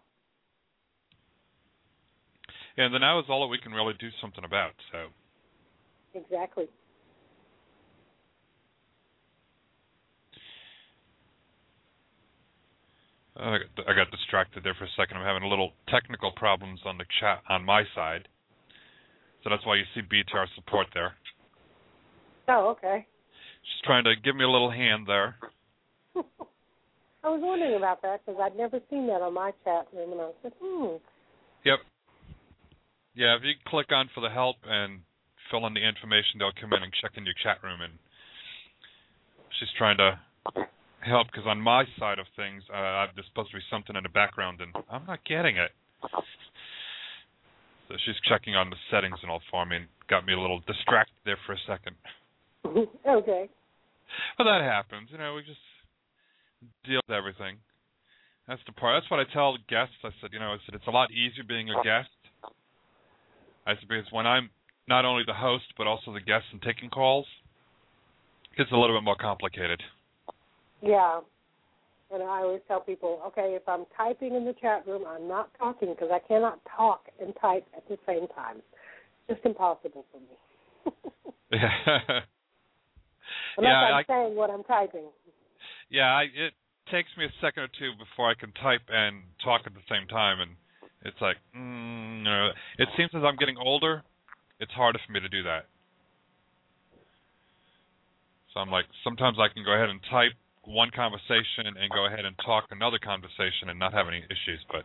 And 2.76 2.94
the 2.94 2.98
now 2.98 3.18
is 3.18 3.26
all 3.28 3.42
that 3.42 3.48
we 3.48 3.58
can 3.58 3.72
really 3.72 3.94
do 3.98 4.08
something 4.20 4.44
about. 4.44 4.72
So 4.90 5.08
Exactly. 6.14 6.66
I 13.37 13.59
got, 13.59 13.88
I 13.88 13.95
got 13.95 14.11
distracted 14.11 14.62
there 14.64 14.75
for 14.75 14.85
a 14.85 14.95
second. 14.97 15.16
I'm 15.16 15.25
having 15.25 15.42
a 15.42 15.49
little 15.49 15.73
technical 15.88 16.33
problems 16.33 16.81
on 16.85 16.99
the 16.99 17.05
chat 17.21 17.42
on 17.49 17.64
my 17.64 17.85
side, 17.95 18.29
so 19.42 19.51
that's 19.51 19.64
why 19.64 19.77
you 19.77 19.85
see 19.95 20.03
BTR 20.03 20.47
support 20.55 20.88
there. 20.95 21.14
Oh, 22.49 22.77
okay. 22.77 23.07
She's 23.62 23.87
trying 23.87 24.05
to 24.05 24.14
give 24.23 24.37
me 24.37 24.45
a 24.45 24.51
little 24.51 24.71
hand 24.71 25.07
there. 25.07 25.37
I 27.25 27.29
was 27.29 27.40
wondering 27.42 27.77
about 27.77 28.03
that 28.03 28.21
because 28.27 28.40
I'd 28.42 28.57
never 28.57 28.81
seen 28.90 29.07
that 29.07 29.23
on 29.23 29.35
my 29.35 29.53
chat 29.64 29.87
room, 29.95 30.12
and 30.12 30.21
I 30.21 30.25
was 30.25 30.35
like, 30.42 30.53
hmm. 30.61 30.97
Yep. 31.64 31.79
Yeah, 33.14 33.37
if 33.37 33.42
you 33.45 33.55
click 33.66 33.92
on 33.92 34.11
for 34.14 34.21
the 34.21 34.31
help 34.31 34.57
and 34.66 35.01
fill 35.51 35.66
in 35.66 35.75
the 35.75 35.87
information, 35.87 36.38
they'll 36.38 36.57
come 36.59 36.73
in 36.73 36.83
and 36.83 36.92
check 37.01 37.12
in 37.16 37.25
your 37.25 37.38
chat 37.42 37.62
room. 37.62 37.81
And 37.81 37.92
she's 39.61 39.68
trying 39.79 39.99
to 39.99 40.18
help 41.02 41.26
because 41.28 41.46
on 41.46 41.60
my 41.60 41.84
side 41.98 42.18
of 42.18 42.26
things, 42.36 42.62
uh, 42.72 43.06
there's 43.14 43.26
supposed 43.28 43.50
to 43.50 43.56
be 43.58 43.62
something 43.70 43.96
in 43.96 44.02
the 44.02 44.14
background, 44.14 44.60
and 44.60 44.72
I'm 44.90 45.04
not 45.06 45.20
getting 45.26 45.56
it. 45.56 45.70
So 47.88 47.94
she's 48.06 48.16
checking 48.28 48.54
on 48.54 48.70
the 48.70 48.76
settings 48.90 49.18
and 49.22 49.30
all 49.30 49.42
for 49.50 49.66
me, 49.66 49.76
and 49.76 49.86
got 50.08 50.24
me 50.24 50.32
a 50.32 50.40
little 50.40 50.60
distracted 50.66 51.14
there 51.24 51.38
for 51.46 51.52
a 51.52 51.62
second. 51.66 51.96
okay. 53.06 53.50
But 54.38 54.44
that 54.44 54.62
happens, 54.62 55.08
you 55.10 55.18
know. 55.18 55.34
We 55.34 55.42
just 55.42 55.60
deal 56.86 57.00
with 57.06 57.16
everything. 57.16 57.58
That's 58.48 58.62
the 58.66 58.72
part. 58.72 59.00
That's 59.00 59.10
what 59.10 59.20
I 59.20 59.26
tell 59.32 59.56
guests. 59.68 59.94
I 60.04 60.10
said, 60.20 60.30
you 60.32 60.38
know, 60.38 60.54
I 60.54 60.58
said 60.66 60.74
it's 60.74 60.86
a 60.86 60.94
lot 60.94 61.10
easier 61.10 61.44
being 61.46 61.70
a 61.70 61.82
guest. 61.82 62.10
I 63.66 63.74
said 63.74 63.88
because 63.88 64.10
when 64.10 64.26
I'm 64.26 64.50
not 64.88 65.04
only 65.04 65.22
the 65.26 65.34
host 65.34 65.64
but 65.78 65.86
also 65.86 66.12
the 66.12 66.20
guest 66.20 66.46
and 66.52 66.60
taking 66.62 66.90
calls, 66.90 67.26
it's 68.58 68.70
a 68.72 68.76
little 68.76 68.96
bit 68.96 69.04
more 69.04 69.16
complicated. 69.16 69.80
Yeah. 70.83 71.21
And 72.12 72.23
I 72.23 72.42
always 72.42 72.61
tell 72.68 72.81
people, 72.81 73.23
okay, 73.29 73.57
if 73.57 73.66
I'm 73.66 73.87
typing 73.97 74.35
in 74.35 74.45
the 74.45 74.53
chat 74.61 74.87
room, 74.87 75.05
I'm 75.09 75.27
not 75.27 75.51
talking 75.59 75.95
because 75.95 76.11
I 76.12 76.18
cannot 76.29 76.61
talk 76.77 77.07
and 77.21 77.33
type 77.40 77.66
at 77.75 77.88
the 77.88 77.97
same 78.07 78.27
time. 78.29 78.59
It's 79.29 79.38
just 79.38 79.47
impossible 79.47 80.05
for 80.12 80.21
me. 80.21 80.92
yeah, 81.53 81.71
Unless 83.57 83.71
Yeah, 83.71 83.81
I'm 83.81 83.95
I- 83.95 84.05
saying 84.07 84.37
what 84.37 84.51
I'm 84.51 84.64
typing. 84.64 85.07
yeah. 85.88 86.12
I, 86.12 86.25
it 86.25 86.53
takes 86.90 87.09
me 87.16 87.25
a 87.25 87.33
second 87.40 87.62
or 87.62 87.68
two 87.79 87.92
before 87.99 88.29
I 88.29 88.35
can 88.35 88.53
type 88.62 88.83
and 88.88 89.23
talk 89.42 89.62
at 89.64 89.73
the 89.73 89.81
same 89.88 90.07
time, 90.09 90.40
and 90.40 90.51
it's 91.05 91.21
like, 91.21 91.37
mm, 91.57 92.18
you 92.18 92.25
know, 92.25 92.51
it 92.79 92.88
seems 92.97 93.11
as 93.14 93.23
I'm 93.25 93.37
getting 93.37 93.57
older, 93.57 94.03
it's 94.61 94.73
harder 94.73 94.99
for 95.07 95.12
me 95.12 95.21
to 95.21 95.29
do 95.29 95.42
that. 95.45 95.66
So 98.53 98.61
I'm 98.61 98.71
like, 98.71 98.85
sometimes 99.03 99.38
I 99.40 99.49
can 99.49 99.64
go 99.64 99.73
ahead 99.73 99.88
and 99.88 100.01
type 100.11 100.33
one 100.64 100.90
conversation 100.94 101.66
and 101.66 101.90
go 101.92 102.07
ahead 102.07 102.25
and 102.25 102.37
talk 102.44 102.64
another 102.70 102.98
conversation 102.98 103.68
and 103.68 103.79
not 103.79 103.92
have 103.92 104.07
any 104.09 104.25
issues, 104.31 104.61
but 104.70 104.85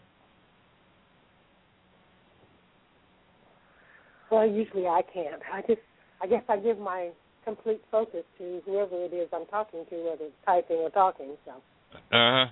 Well, 4.30 4.46
usually 4.46 4.88
I 4.88 5.02
can't. 5.14 5.42
I 5.52 5.62
just, 5.62 5.82
I 6.22 6.28
guess 6.28 6.44
I 6.50 6.58
give 6.58 6.78
my 6.78 7.12
complete 7.46 7.82
focus 7.90 8.24
to 8.38 8.62
whoever 8.66 9.06
it 9.06 9.14
is 9.14 9.30
I'm 9.34 9.46
talking 9.46 9.86
to, 9.90 9.96
whether 10.04 10.26
it's 10.26 10.36
typing 10.46 10.78
or 10.78 10.90
talking. 10.90 11.38
So 11.46 11.52
uh-huh. 12.12 12.52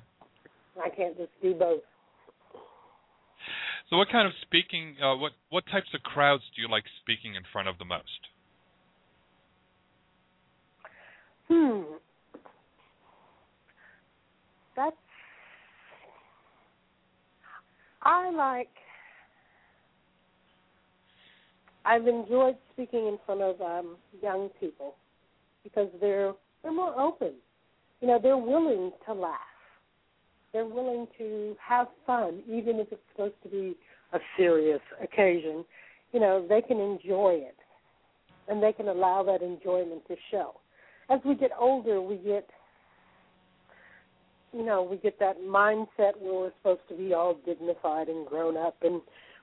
I 0.81 0.89
can't 0.95 1.17
just 1.17 1.31
do 1.41 1.53
both. 1.53 1.81
So 3.89 3.97
what 3.97 4.09
kind 4.09 4.27
of 4.27 4.33
speaking 4.41 4.95
uh 5.03 5.15
what 5.15 5.33
what 5.49 5.65
types 5.67 5.87
of 5.93 6.01
crowds 6.01 6.43
do 6.55 6.61
you 6.61 6.69
like 6.69 6.85
speaking 7.01 7.35
in 7.35 7.43
front 7.51 7.67
of 7.67 7.77
the 7.77 7.85
most? 7.85 8.07
Hmm. 11.47 11.97
That's. 14.75 14.95
I 18.03 18.29
like. 18.31 18.69
I've 21.85 22.07
enjoyed 22.07 22.55
speaking 22.73 23.07
in 23.07 23.17
front 23.25 23.41
of 23.41 23.61
um, 23.61 23.97
young 24.21 24.49
people 24.59 24.95
because 25.63 25.87
they're 26.01 26.33
they're 26.61 26.73
more 26.73 26.99
open. 26.99 27.33
You 28.01 28.07
know, 28.07 28.19
they're 28.21 28.37
willing 28.37 28.91
to 29.05 29.13
laugh. 29.13 29.39
They're 30.51 30.65
willing 30.65 31.07
to 31.17 31.55
have 31.59 31.87
fun, 32.05 32.41
even 32.47 32.79
if 32.79 32.87
it's 32.91 33.01
supposed 33.11 33.35
to 33.43 33.49
be 33.49 33.75
a 34.13 34.19
serious 34.37 34.81
occasion. 35.01 35.65
You 36.11 36.19
know, 36.19 36.45
they 36.47 36.61
can 36.61 36.79
enjoy 36.79 37.41
it, 37.41 37.57
and 38.47 38.61
they 38.61 38.71
can 38.71 38.87
allow 38.87 39.23
that 39.23 39.41
enjoyment 39.41 40.07
to 40.07 40.15
show 40.31 40.55
as 41.09 41.19
we 41.25 41.35
get 41.35 41.51
older, 41.59 42.01
we 42.01 42.17
get, 42.17 42.49
you 44.55 44.63
know, 44.63 44.83
we 44.89 44.97
get 44.97 45.19
that 45.19 45.41
mindset 45.41 46.17
where 46.19 46.33
we're 46.33 46.51
supposed 46.59 46.87
to 46.87 46.95
be 46.95 47.13
all 47.13 47.37
dignified 47.45 48.07
and 48.07 48.25
grown 48.25 48.55
up, 48.55 48.75
and 48.83 49.01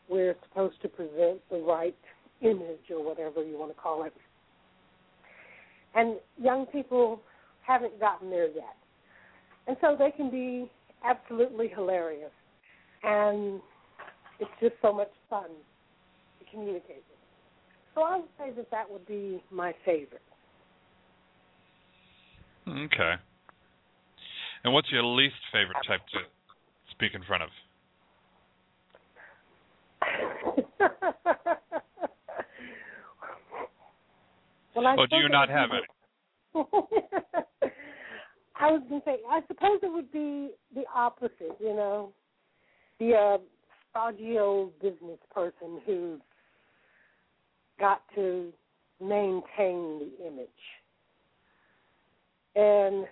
we're 0.08 0.34
supposed 0.48 0.80
to 0.82 0.88
present 0.88 1.40
the 1.50 1.58
right 1.58 1.96
image 2.40 2.90
or 2.90 3.04
whatever 3.04 3.44
you 3.44 3.58
want 3.58 3.70
to 3.74 3.80
call 3.80 4.04
it. 4.04 4.14
And 5.94 6.16
young 6.40 6.64
people 6.66 7.20
haven't 7.60 8.00
gotten 8.00 8.30
there 8.30 8.48
yet, 8.48 8.76
and 9.66 9.76
so 9.82 9.94
they 9.98 10.10
can 10.10 10.30
be 10.30 10.70
absolutely 11.04 11.68
hilarious, 11.68 12.32
and 13.02 13.60
it's 14.40 14.50
just 14.60 14.74
so 14.80 14.92
much 14.94 15.10
fun 15.28 15.50
to 16.38 16.50
communicate 16.50 16.96
with. 16.96 17.18
So 17.94 18.00
I 18.00 18.16
would 18.16 18.28
say 18.38 18.50
that 18.56 18.70
that 18.70 18.90
would 18.90 19.06
be 19.06 19.42
my 19.50 19.74
favorite. 19.84 20.22
Okay. 22.66 23.14
And 24.64 24.72
what's 24.72 24.90
your 24.90 25.04
least 25.04 25.34
favorite 25.52 25.76
type 25.86 26.00
to 26.12 26.20
speak 26.92 27.14
in 27.14 27.22
front 27.24 27.42
of? 27.42 27.50
well, 34.74 34.86
I 34.86 34.96
Or 34.96 35.06
do 35.06 35.16
you 35.16 35.28
not 35.28 35.50
it 35.50 35.52
have 35.52 35.70
be- 35.70 35.76
I 38.54 38.70
was 38.70 38.82
going 38.88 39.00
to 39.00 39.04
say, 39.04 39.16
I 39.28 39.40
suppose 39.48 39.80
it 39.82 39.92
would 39.92 40.12
be 40.12 40.50
the 40.74 40.84
opposite, 40.94 41.56
you 41.58 41.74
know, 41.74 42.12
the 43.00 43.14
uh, 43.14 43.38
stodgy 43.90 44.38
old 44.38 44.78
business 44.80 45.18
person 45.34 45.80
who's 45.84 46.20
got 47.80 48.02
to 48.14 48.52
maintain 49.00 49.98
the 49.98 50.10
image. 50.24 50.48
And 52.54 53.06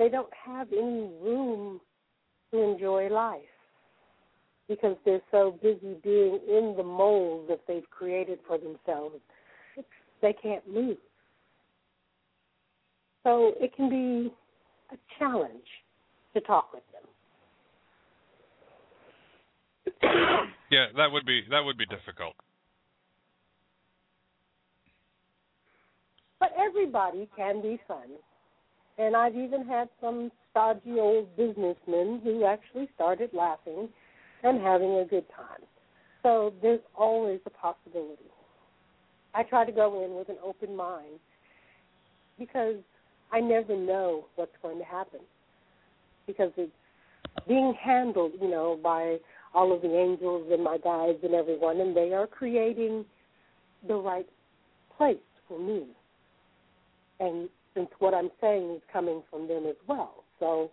they 0.00 0.08
don't 0.08 0.32
have 0.32 0.68
any 0.72 1.10
room 1.22 1.78
to 2.50 2.58
enjoy 2.58 3.08
life 3.08 3.42
because 4.66 4.96
they're 5.04 5.20
so 5.30 5.58
busy 5.62 5.94
being 6.02 6.40
in 6.48 6.74
the 6.74 6.82
mold 6.82 7.50
that 7.50 7.60
they've 7.68 7.88
created 7.90 8.38
for 8.46 8.56
themselves. 8.56 9.16
They 10.22 10.32
can't 10.32 10.66
move. 10.72 10.96
So 13.24 13.52
it 13.60 13.76
can 13.76 13.90
be 13.90 14.32
a 14.90 14.96
challenge 15.18 15.68
to 16.32 16.40
talk 16.40 16.72
with 16.72 16.82
them. 16.92 17.02
Yeah, 20.70 20.86
that 20.96 21.10
would 21.10 21.26
be 21.26 21.42
that 21.50 21.64
would 21.64 21.76
be 21.76 21.86
difficult. 21.86 22.36
But 26.38 26.52
everybody 26.56 27.28
can 27.36 27.60
be 27.60 27.80
fun. 27.88 28.06
And 28.98 29.16
I've 29.16 29.36
even 29.36 29.66
had 29.66 29.88
some 30.00 30.30
stodgy 30.50 30.98
old 30.98 31.34
businessmen 31.36 32.20
who 32.22 32.44
actually 32.44 32.88
started 32.94 33.30
laughing 33.32 33.88
and 34.42 34.60
having 34.60 34.98
a 34.98 35.04
good 35.04 35.24
time. 35.30 35.62
So 36.22 36.52
there's 36.60 36.80
always 36.94 37.40
a 37.46 37.50
possibility. 37.50 38.30
I 39.34 39.42
try 39.44 39.64
to 39.64 39.72
go 39.72 40.04
in 40.04 40.16
with 40.16 40.28
an 40.28 40.36
open 40.44 40.76
mind 40.76 41.20
because 42.38 42.76
I 43.32 43.40
never 43.40 43.76
know 43.76 44.26
what's 44.36 44.56
going 44.62 44.78
to 44.78 44.84
happen. 44.84 45.20
Because 46.26 46.50
it's 46.56 46.72
being 47.46 47.74
handled, 47.80 48.32
you 48.40 48.50
know, 48.50 48.78
by 48.82 49.18
all 49.54 49.72
of 49.74 49.82
the 49.82 49.94
angels 49.96 50.48
and 50.50 50.62
my 50.62 50.78
guides 50.78 51.18
and 51.22 51.34
everyone, 51.34 51.80
and 51.80 51.96
they 51.96 52.12
are 52.12 52.26
creating 52.26 53.04
the 53.86 53.94
right 53.94 54.26
place 54.96 55.16
for 55.48 55.58
me. 55.58 55.86
And 57.18 57.48
since 57.74 57.88
what 57.98 58.14
I'm 58.14 58.30
saying 58.40 58.74
is 58.76 58.82
coming 58.92 59.22
from 59.30 59.48
them 59.48 59.66
as 59.66 59.76
well, 59.86 60.24
so 60.38 60.70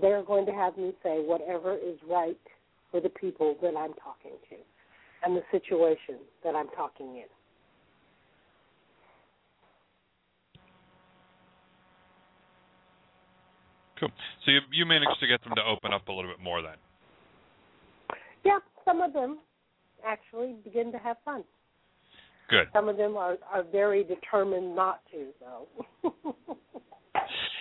they're 0.00 0.22
going 0.22 0.46
to 0.46 0.52
have 0.52 0.76
me 0.76 0.92
say 1.02 1.18
whatever 1.18 1.74
is 1.74 1.98
right 2.08 2.38
for 2.90 3.00
the 3.00 3.08
people 3.08 3.56
that 3.60 3.76
I'm 3.76 3.92
talking 3.94 4.38
to 4.50 4.56
and 5.24 5.36
the 5.36 5.42
situation 5.50 6.16
that 6.42 6.54
I'm 6.54 6.68
talking 6.76 7.16
in. 7.16 7.24
Cool. 13.98 14.10
So 14.44 14.50
you 14.50 14.60
you 14.72 14.86
managed 14.86 15.18
to 15.20 15.26
get 15.26 15.42
them 15.44 15.54
to 15.56 15.62
open 15.62 15.92
up 15.92 16.08
a 16.08 16.12
little 16.12 16.30
bit 16.30 16.42
more 16.42 16.62
then. 16.62 16.76
Yeah, 18.44 18.58
some 18.84 19.00
of 19.00 19.12
them 19.12 19.38
actually 20.06 20.54
begin 20.64 20.92
to 20.92 20.98
have 20.98 21.16
fun. 21.24 21.44
Good. 22.50 22.66
Some 22.72 22.88
of 22.88 22.96
them 22.96 23.16
are 23.16 23.36
are 23.52 23.62
very 23.62 24.04
determined 24.04 24.74
not 24.76 25.00
to, 25.12 25.26
though. 25.40 26.34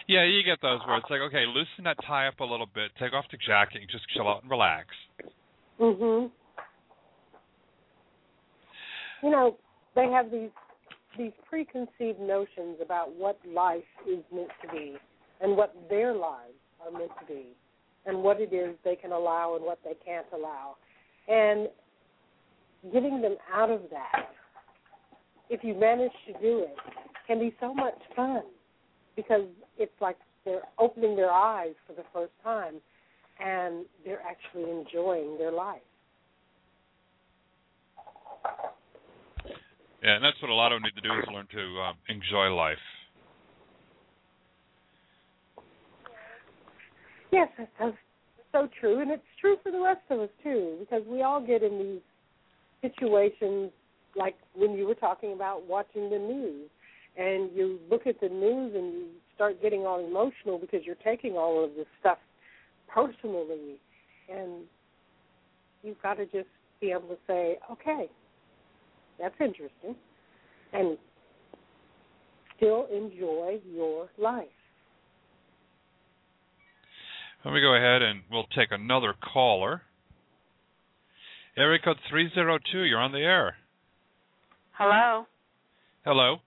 Yeah, 0.08 0.26
you 0.26 0.44
get 0.44 0.62
those 0.62 0.80
where 0.86 0.98
it's 0.98 1.10
like, 1.10 1.22
okay, 1.22 1.46
loosen 1.48 1.86
that 1.86 1.96
tie 2.06 2.28
up 2.28 2.40
a 2.42 2.44
little 2.44 2.66
bit, 2.66 2.92
take 3.00 3.14
off 3.14 3.24
the 3.32 3.38
jacket, 3.38 3.82
and 3.82 3.90
just 3.90 4.04
chill 4.14 4.28
out 4.28 4.42
and 4.42 4.52
relax. 4.52 4.88
mhm. 5.80 6.30
You 9.22 9.30
know, 9.30 9.58
they 9.96 10.08
have 10.08 10.30
these 10.30 10.50
these 11.18 11.32
preconceived 11.48 12.20
notions 12.20 12.78
about 12.82 13.14
what 13.16 13.40
life 13.48 13.84
is 14.06 14.20
meant 14.34 14.50
to 14.64 14.68
be 14.74 14.96
and 15.42 15.56
what 15.56 15.74
their 15.90 16.14
lives 16.14 16.58
are 16.84 16.92
meant 16.92 17.12
to 17.20 17.26
be 17.26 17.46
and 18.06 18.22
what 18.24 18.42
it 18.42 18.52
is 18.52 18.76
they 18.84 18.96
can 18.96 19.12
allow 19.12 19.56
and 19.56 19.64
what 19.64 19.80
they 19.84 19.94
can't 20.04 20.26
allow. 20.34 20.76
And 21.28 21.70
getting 22.92 23.22
them 23.22 23.38
out 23.54 23.70
of 23.70 23.82
that, 23.92 24.30
if 25.54 25.64
you 25.64 25.76
manage 25.76 26.12
to 26.26 26.34
do 26.42 26.60
it, 26.60 26.76
can 27.28 27.40
be 27.40 27.54
so 27.60 27.74
much 27.74 27.98
fun 28.16 28.42
because 29.16 29.44
it's 29.78 29.94
like 30.02 30.18
they're 30.46 30.64
opening 30.80 31.16
their 31.16 31.32
eyes 31.32 31.76
for 31.86 31.94
the 31.94 32.04
first 32.12 32.34
time 32.44 32.76
and 33.40 33.86
they're 34.04 34.22
actually 34.22 34.70
enjoying 34.70 35.38
their 35.38 35.52
life. 35.52 35.82
Yeah, 40.04 40.16
and 40.16 40.24
that's 40.24 40.42
what 40.42 40.50
a 40.50 40.54
lot 40.54 40.74
of 40.74 40.82
them 40.82 40.90
need 40.90 41.02
to 41.02 41.08
do 41.08 41.14
is 41.14 41.26
learn 41.34 41.48
to 41.54 41.82
um, 41.82 41.96
enjoy 42.10 42.54
life. 42.54 42.78
Yes, 47.32 47.48
that's 47.58 47.72
so, 47.80 47.94
so 48.52 48.70
true, 48.80 49.00
and 49.00 49.12
it's 49.12 49.24
true 49.40 49.56
for 49.64 49.72
the 49.72 49.80
rest 49.80 50.02
of 50.10 50.20
us 50.20 50.30
too, 50.44 50.78
because 50.80 51.04
we 51.08 51.22
all 51.22 51.46
get 51.46 51.64
in 51.64 51.80
these 52.82 52.92
situations, 52.92 53.72
like 54.16 54.36
when 54.56 54.74
you 54.74 54.88
were 54.88 54.96
talking 54.96 55.34
about 55.34 55.68
watching 55.68 56.10
the 56.10 56.18
news, 56.18 56.70
and 57.18 57.52
you 57.56 57.80
look 57.90 58.08
at 58.08 58.20
the 58.22 58.30
news 58.30 58.74
and 58.76 58.94
you 58.94 59.08
start 59.36 59.62
getting 59.62 59.82
all 59.82 60.06
emotional 60.06 60.58
because 60.58 60.82
you're 60.86 60.96
taking 61.04 61.34
all 61.34 61.64
of 61.64 61.72
this 61.76 61.88
stuff 62.00 62.18
personally, 62.88 63.78
and 64.32 64.64
you've 65.84 66.02
got 66.02 66.16
to 66.16 66.26
just 66.26 66.48
be 66.82 66.92
able 66.92 67.08
to 67.08 67.18
say, 67.28 67.58
okay, 67.72 68.10
that's 69.20 69.36
interesting, 69.40 69.96
and 70.74 70.98
still 72.58 72.88
enjoy 72.94 73.60
your 73.72 74.10
life. 74.18 74.48
Let 77.46 77.54
me 77.54 77.62
go 77.62 77.76
ahead 77.76 78.02
and 78.02 78.22
we'll 78.32 78.48
take 78.56 78.72
another 78.72 79.14
caller. 79.34 79.82
Area 81.58 81.80
code 81.84 81.98
302, 82.10 82.84
you're 82.84 83.00
on 83.00 83.12
the 83.12 83.20
air. 83.20 83.56
Hello. 84.74 85.26
Hello. 86.04 86.38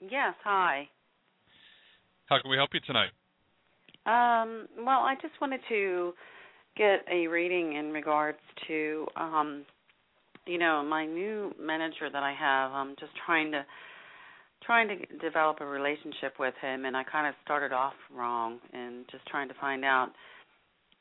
Yes, 0.00 0.34
hi. 0.44 0.88
How 2.26 2.40
can 2.40 2.50
we 2.50 2.56
help 2.56 2.70
you 2.72 2.80
tonight? 2.86 3.10
Um, 4.06 4.68
well, 4.78 5.00
I 5.00 5.14
just 5.20 5.34
wanted 5.40 5.60
to 5.68 6.12
get 6.76 7.04
a 7.12 7.26
reading 7.26 7.74
in 7.74 7.92
regards 7.92 8.38
to 8.68 9.06
um 9.16 9.64
you 10.46 10.58
know, 10.58 10.82
my 10.82 11.04
new 11.06 11.52
manager 11.60 12.08
that 12.10 12.22
I 12.22 12.32
have. 12.32 12.72
I'm 12.72 12.96
just 12.98 13.12
trying 13.26 13.52
to 13.52 13.64
trying 14.64 14.88
to 14.88 14.96
develop 15.18 15.60
a 15.60 15.66
relationship 15.66 16.34
with 16.38 16.54
him 16.62 16.84
and 16.84 16.96
I 16.96 17.02
kind 17.02 17.26
of 17.26 17.34
started 17.44 17.72
off 17.72 17.94
wrong 18.14 18.58
and 18.72 19.04
just 19.10 19.26
trying 19.26 19.48
to 19.48 19.54
find 19.60 19.84
out 19.84 20.10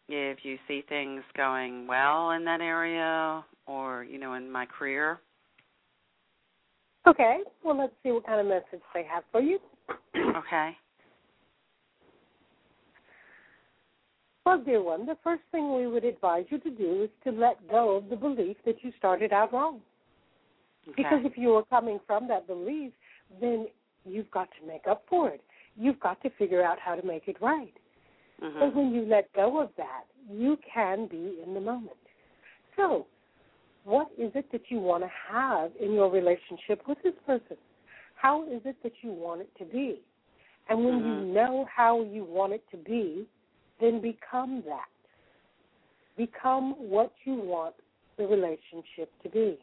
if 0.07 0.39
you 0.43 0.57
see 0.67 0.83
things 0.89 1.23
going 1.37 1.85
well 1.85 2.31
in 2.31 2.45
that 2.45 2.61
area 2.61 3.43
or, 3.67 4.03
you 4.03 4.17
know, 4.17 4.33
in 4.33 4.51
my 4.51 4.65
career. 4.65 5.19
Okay, 7.09 7.39
well, 7.63 7.75
let's 7.75 7.93
see 8.03 8.11
what 8.11 8.25
kind 8.25 8.39
of 8.39 8.45
message 8.45 8.83
they 8.93 9.03
have 9.03 9.23
for 9.31 9.41
you. 9.41 9.59
Okay. 10.15 10.77
Well, 14.45 14.61
dear 14.63 14.83
one, 14.83 15.07
the 15.07 15.17
first 15.23 15.41
thing 15.51 15.75
we 15.75 15.87
would 15.87 16.03
advise 16.03 16.45
you 16.49 16.59
to 16.59 16.69
do 16.69 17.03
is 17.03 17.09
to 17.23 17.31
let 17.31 17.67
go 17.69 17.97
of 17.97 18.09
the 18.09 18.15
belief 18.15 18.57
that 18.65 18.83
you 18.83 18.91
started 18.97 19.33
out 19.33 19.51
wrong. 19.51 19.81
Okay. 20.87 20.93
Because 20.97 21.19
if 21.23 21.35
you 21.35 21.53
are 21.55 21.65
coming 21.65 21.99
from 22.05 22.27
that 22.27 22.45
belief, 22.45 22.91
then 23.41 23.67
you've 24.05 24.29
got 24.29 24.49
to 24.59 24.67
make 24.67 24.87
up 24.87 25.03
for 25.09 25.29
it. 25.29 25.41
You've 25.75 25.99
got 25.99 26.21
to 26.21 26.29
figure 26.37 26.63
out 26.63 26.77
how 26.79 26.95
to 26.95 27.05
make 27.05 27.27
it 27.27 27.41
right. 27.41 27.73
Mhm. 28.41 28.59
So 28.59 28.69
when 28.69 28.93
you 28.93 29.05
let 29.05 29.31
go 29.33 29.59
of 29.59 29.75
that, 29.77 30.05
you 30.29 30.57
can 30.57 31.07
be 31.07 31.41
in 31.43 31.53
the 31.53 31.61
moment. 31.61 31.97
So, 32.75 33.07
what 33.83 34.09
is 34.17 34.31
it 34.35 34.51
that 34.51 34.69
you 34.69 34.79
want 34.79 35.03
to 35.03 35.09
have 35.31 35.71
in 35.79 35.93
your 35.93 36.11
relationship 36.11 36.87
with 36.87 36.97
this 37.03 37.13
person? 37.25 37.57
How 38.15 38.43
is 38.43 38.61
it 38.65 38.75
that 38.83 38.91
you 39.01 39.11
want 39.11 39.41
it 39.41 39.49
to 39.57 39.65
be? 39.65 40.01
And 40.67 40.85
when 40.85 40.99
you 40.99 41.13
Mhm. 41.13 41.33
know 41.33 41.65
how 41.65 42.01
you 42.01 42.23
want 42.23 42.53
it 42.53 42.67
to 42.69 42.77
be, 42.77 43.27
then 43.79 43.99
become 44.01 44.61
that. 44.63 44.89
Become 46.15 46.73
what 46.89 47.13
you 47.23 47.35
want 47.35 47.75
the 48.17 48.27
relationship 48.27 49.11
to 49.23 49.29
be. 49.29 49.57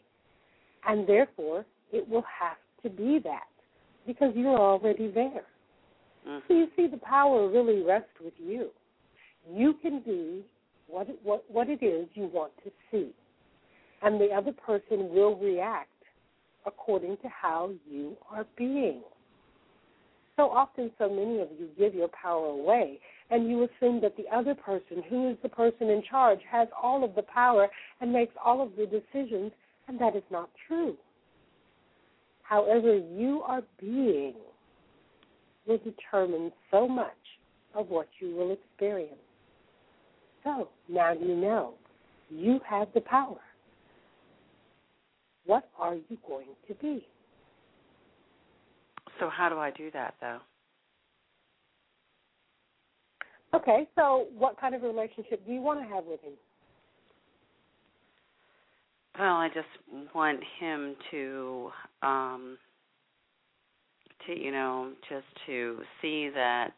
And 0.84 1.06
therefore, 1.06 1.64
it 1.92 2.08
will 2.08 2.22
have 2.22 2.58
to 2.82 2.90
be 2.90 3.18
that 3.20 3.48
because 4.06 4.34
you're 4.34 4.58
already 4.58 5.08
there. 5.08 5.46
Mhm. 6.26 6.42
So 6.48 6.54
you 6.54 6.70
see, 6.76 6.86
the 6.86 6.96
power 6.98 7.48
really 7.48 7.82
rests 7.82 8.18
with 8.20 8.38
you. 8.38 8.72
You 9.48 9.74
can 9.74 10.00
be 10.00 10.44
what 10.88 11.08
it, 11.08 11.22
what 11.22 11.48
what 11.50 11.68
it 11.68 11.82
is 11.82 12.08
you 12.14 12.26
want 12.26 12.52
to 12.64 12.72
see, 12.90 13.12
and 14.02 14.20
the 14.20 14.28
other 14.28 14.52
person 14.52 15.08
will 15.10 15.36
react 15.36 15.88
according 16.66 17.16
to 17.18 17.28
how 17.28 17.70
you 17.88 18.16
are 18.30 18.46
being. 18.56 19.02
So 20.36 20.50
often, 20.50 20.90
so 20.98 21.08
many 21.08 21.40
of 21.40 21.48
you 21.58 21.68
give 21.78 21.94
your 21.94 22.08
power 22.08 22.46
away, 22.46 22.98
and 23.30 23.48
you 23.48 23.64
assume 23.64 24.00
that 24.02 24.16
the 24.16 24.24
other 24.34 24.54
person, 24.54 25.02
who 25.08 25.30
is 25.30 25.36
the 25.42 25.48
person 25.48 25.88
in 25.88 26.02
charge, 26.08 26.40
has 26.50 26.68
all 26.80 27.04
of 27.04 27.14
the 27.14 27.22
power 27.22 27.68
and 28.00 28.12
makes 28.12 28.34
all 28.44 28.60
of 28.60 28.72
the 28.76 28.84
decisions, 28.84 29.52
and 29.88 29.98
that 29.98 30.14
is 30.14 30.22
not 30.30 30.50
true. 30.68 30.96
However, 32.42 32.96
you 32.96 33.42
are 33.46 33.62
being 33.80 34.34
will 35.66 35.78
determine 35.78 36.52
so 36.70 36.86
much 36.86 37.10
of 37.74 37.88
what 37.88 38.08
you 38.20 38.34
will 38.34 38.52
experience. 38.52 39.14
So 40.44 40.68
now 40.88 41.12
you 41.12 41.34
know 41.34 41.74
you 42.30 42.60
have 42.68 42.88
the 42.94 43.00
power. 43.00 43.40
What 45.46 45.68
are 45.78 45.94
you 45.94 46.18
going 46.26 46.48
to 46.68 46.74
be? 46.74 47.06
So 49.20 49.30
how 49.30 49.48
do 49.48 49.58
I 49.58 49.70
do 49.70 49.90
that 49.92 50.14
though? 50.20 50.38
Okay, 53.54 53.88
so 53.94 54.26
what 54.36 54.60
kind 54.60 54.74
of 54.74 54.82
relationship 54.82 55.44
do 55.46 55.52
you 55.52 55.60
want 55.60 55.80
to 55.80 55.86
have 55.86 56.04
with 56.04 56.20
him? 56.20 56.32
Well, 59.18 59.36
I 59.36 59.48
just 59.48 60.14
want 60.14 60.40
him 60.60 60.94
to 61.10 61.70
um 62.02 62.58
to 64.26 64.38
you 64.38 64.50
know 64.50 64.92
just 65.08 65.26
to 65.46 65.78
see 66.02 66.28
that 66.34 66.72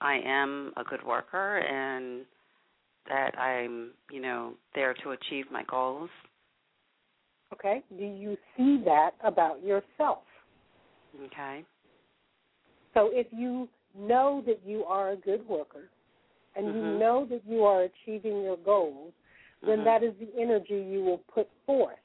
I 0.00 0.20
am 0.24 0.72
a 0.76 0.84
good 0.84 1.04
worker 1.04 1.58
and 1.58 2.26
that 3.08 3.38
I'm, 3.38 3.92
you 4.10 4.20
know, 4.20 4.54
there 4.74 4.94
to 5.02 5.10
achieve 5.10 5.46
my 5.50 5.62
goals. 5.64 6.10
Okay, 7.52 7.82
do 7.96 8.04
you 8.04 8.36
see 8.56 8.82
that 8.84 9.12
about 9.22 9.62
yourself? 9.62 10.24
Okay. 11.26 11.64
So 12.94 13.10
if 13.12 13.26
you 13.30 13.68
know 13.96 14.42
that 14.46 14.60
you 14.64 14.84
are 14.84 15.10
a 15.10 15.16
good 15.16 15.46
worker 15.48 15.90
and 16.54 16.66
you 16.66 16.82
Mhm. 16.82 16.98
know 16.98 17.24
that 17.26 17.44
you 17.46 17.64
are 17.64 17.82
achieving 17.82 18.42
your 18.42 18.56
goals, 18.56 19.12
then 19.62 19.80
Mhm. 19.80 19.84
that 19.84 20.02
is 20.02 20.16
the 20.18 20.34
energy 20.40 20.80
you 20.80 21.02
will 21.02 21.18
put 21.18 21.48
forth. 21.66 21.98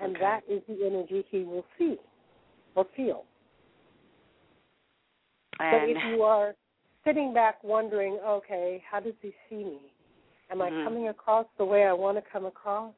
And 0.00 0.14
Okay. 0.14 0.20
that 0.20 0.44
is 0.48 0.64
the 0.66 0.84
energy 0.84 1.22
he 1.22 1.44
will 1.44 1.64
see 1.76 1.98
or 2.74 2.84
feel. 2.84 3.26
And 5.60 5.70
but 5.70 5.88
if 5.88 6.04
you 6.04 6.22
are 6.22 6.54
sitting 7.04 7.32
back 7.32 7.62
wondering, 7.64 8.18
okay, 8.20 8.82
how 8.88 9.00
does 9.00 9.14
he 9.20 9.34
see 9.48 9.64
me? 9.64 9.92
Am 10.50 10.62
I 10.62 10.70
Mhm. 10.70 10.84
coming 10.84 11.08
across 11.08 11.46
the 11.56 11.64
way 11.64 11.86
I 11.86 11.92
want 11.92 12.16
to 12.16 12.22
come 12.22 12.46
across? 12.46 12.94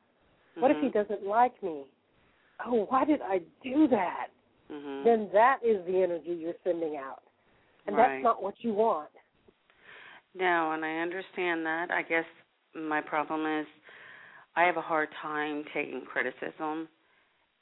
What 0.56 0.70
if 0.70 0.78
he 0.80 0.88
Mhm. 0.88 0.92
doesn't 0.92 1.24
like 1.24 1.62
me? 1.62 1.84
Oh, 2.64 2.84
why 2.86 3.04
did 3.04 3.22
I 3.22 3.38
do 3.62 3.86
that? 3.88 4.30
Mhm. 4.70 5.04
Then 5.04 5.30
that 5.30 5.62
is 5.62 5.84
the 5.86 6.02
energy 6.02 6.32
you're 6.32 6.58
sending 6.64 6.96
out. 6.96 7.22
And 7.86 7.96
Right. 7.96 8.08
that's 8.08 8.22
not 8.22 8.42
what 8.42 8.62
you 8.62 8.74
want. 8.74 9.10
No, 10.34 10.72
and 10.72 10.84
I 10.84 10.98
understand 10.98 11.64
that. 11.66 11.90
I 11.90 12.02
guess 12.02 12.26
my 12.74 13.00
problem 13.00 13.46
is 13.46 13.66
I 14.54 14.64
have 14.64 14.76
a 14.76 14.82
hard 14.82 15.10
time 15.12 15.64
taking 15.72 16.04
criticism 16.04 16.88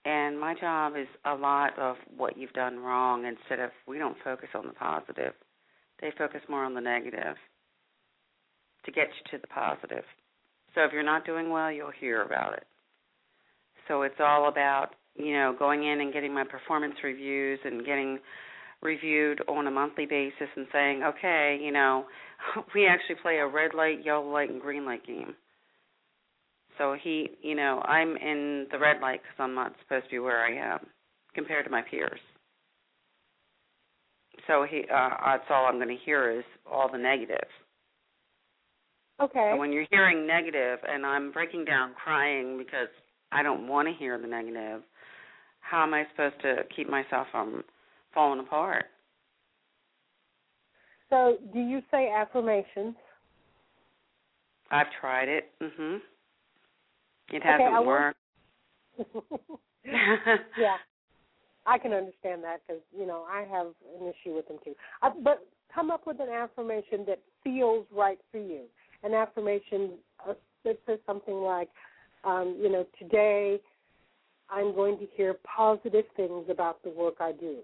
and 0.05 0.39
my 0.39 0.55
job 0.55 0.97
is 0.97 1.09
a 1.25 1.35
lot 1.35 1.79
of 1.79 1.97
what 2.17 2.37
you've 2.37 2.53
done 2.53 2.79
wrong 2.79 3.27
instead 3.27 3.61
of 3.61 3.71
we 3.87 3.99
don't 3.99 4.17
focus 4.25 4.49
on 4.55 4.67
the 4.67 4.73
positive. 4.73 5.35
They 6.01 6.11
focus 6.17 6.41
more 6.49 6.65
on 6.65 6.75
the 6.75 6.81
negative 6.81 7.37
to 8.85 8.91
get 8.91 9.09
you 9.09 9.39
to 9.39 9.39
the 9.39 9.47
positive. 9.49 10.05
So 10.75 10.83
if 10.83 10.93
you're 10.93 11.03
not 11.03 11.27
doing 11.27 11.51
well, 11.51 11.71
you'll 11.71 11.91
hear 11.91 12.23
about 12.23 12.55
it. 12.55 12.65
So 13.89 14.03
it's 14.03 14.21
all 14.21 14.49
about, 14.49 14.91
you 15.17 15.33
know, 15.33 15.57
going 15.59 15.85
in 15.85 16.01
and 16.01 16.13
getting 16.13 16.33
my 16.33 16.45
performance 16.45 16.95
reviews 17.03 17.59
and 17.65 17.85
getting 17.85 18.19
reviewed 18.83 19.41
on 19.49 19.67
a 19.67 19.71
monthly 19.71 20.07
basis 20.07 20.49
and 20.55 20.67
saying, 20.73 21.03
okay, 21.03 21.59
you 21.61 21.73
know, 21.73 22.05
we 22.75 22.87
actually 22.87 23.17
play 23.23 23.37
a 23.39 23.47
red 23.47 23.75
light, 23.75 24.05
yellow 24.05 24.31
light, 24.31 24.51
and 24.51 24.61
green 24.61 24.85
light 24.85 25.05
game. 25.07 25.35
So 26.77 26.97
he, 27.03 27.31
you 27.43 27.57
know, 27.57 27.81
I'm 27.81 28.17
in 28.17 28.67
the 28.71 28.79
red 28.79 29.01
light 29.01 29.21
because 29.23 29.37
I'm 29.43 29.55
not 29.55 29.75
supposed 29.83 30.05
to 30.05 30.11
be 30.11 30.19
where 30.21 30.45
I 30.45 30.75
am 30.75 30.87
compared 31.35 31.65
to 31.65 31.71
my 31.71 31.83
peers. 31.83 32.21
So 34.47 34.65
he, 34.69 34.83
uh, 34.83 35.09
that's 35.27 35.45
all 35.51 35.67
I'm 35.67 35.77
going 35.77 35.89
to 35.89 36.05
hear 36.05 36.31
is 36.39 36.45
all 36.71 36.89
the 36.91 36.99
negative. 36.99 37.49
Okay. 39.21 39.49
And 39.51 39.59
when 39.59 39.73
you're 39.73 39.87
hearing 39.91 40.27
negative, 40.27 40.79
and 40.89 41.05
I'm 41.05 41.33
breaking 41.33 41.65
down 41.65 41.93
crying 42.03 42.57
because 42.57 42.89
I 43.33 43.43
don't 43.43 43.69
want 43.69 43.89
to 43.89 43.95
hear 43.95 44.19
the 44.19 44.27
negative, 44.27 44.83
how 45.61 45.83
am 45.83 45.93
I 45.95 46.07
supposed 46.11 46.41
to 46.43 46.65
keep 46.75 46.89
myself 46.89 47.27
from 47.31 47.63
falling 48.15 48.41
apart? 48.41 48.87
So, 51.11 51.37
do 51.53 51.59
you 51.61 51.81
say 51.91 52.11
affirmations? 52.11 52.95
I've 54.71 54.87
tried 55.01 55.29
it. 55.29 55.51
Mhm. 55.61 56.01
It 57.33 57.43
hasn't 57.43 57.75
I 57.75 57.81
want- 57.81 57.87
worked. 57.87 58.19
yeah, 59.85 60.77
I 61.67 61.79
can 61.79 61.93
understand 61.93 62.43
that 62.45 62.61
because 62.67 62.83
you 62.97 63.07
know 63.07 63.25
I 63.31 63.43
have 63.43 63.69
an 64.01 64.07
issue 64.09 64.35
with 64.35 64.49
them 64.49 64.59
too. 64.65 64.75
Uh, 65.03 65.11
but 65.23 65.47
come 65.73 65.91
up 65.91 66.07
with 66.07 66.21
an 66.21 66.29
affirmation 66.29 67.05
that 67.07 67.21
feels 67.45 67.87
right 67.93 68.19
for 68.33 68.39
you. 68.39 68.63
An 69.03 69.15
affirmation 69.15 69.99
uh, 70.29 70.35
that 70.65 70.79
says 70.87 70.99
something 71.07 71.37
like, 71.37 71.69
um, 72.25 72.57
you 72.61 72.69
know, 72.69 72.87
today 72.99 73.61
I'm 74.51 74.75
going 74.75 74.99
to 74.99 75.07
hear 75.15 75.35
positive 75.35 76.05
things 76.17 76.47
about 76.49 76.83
the 76.83 76.91
work 76.91 77.17
I 77.21 77.33
do. 77.33 77.59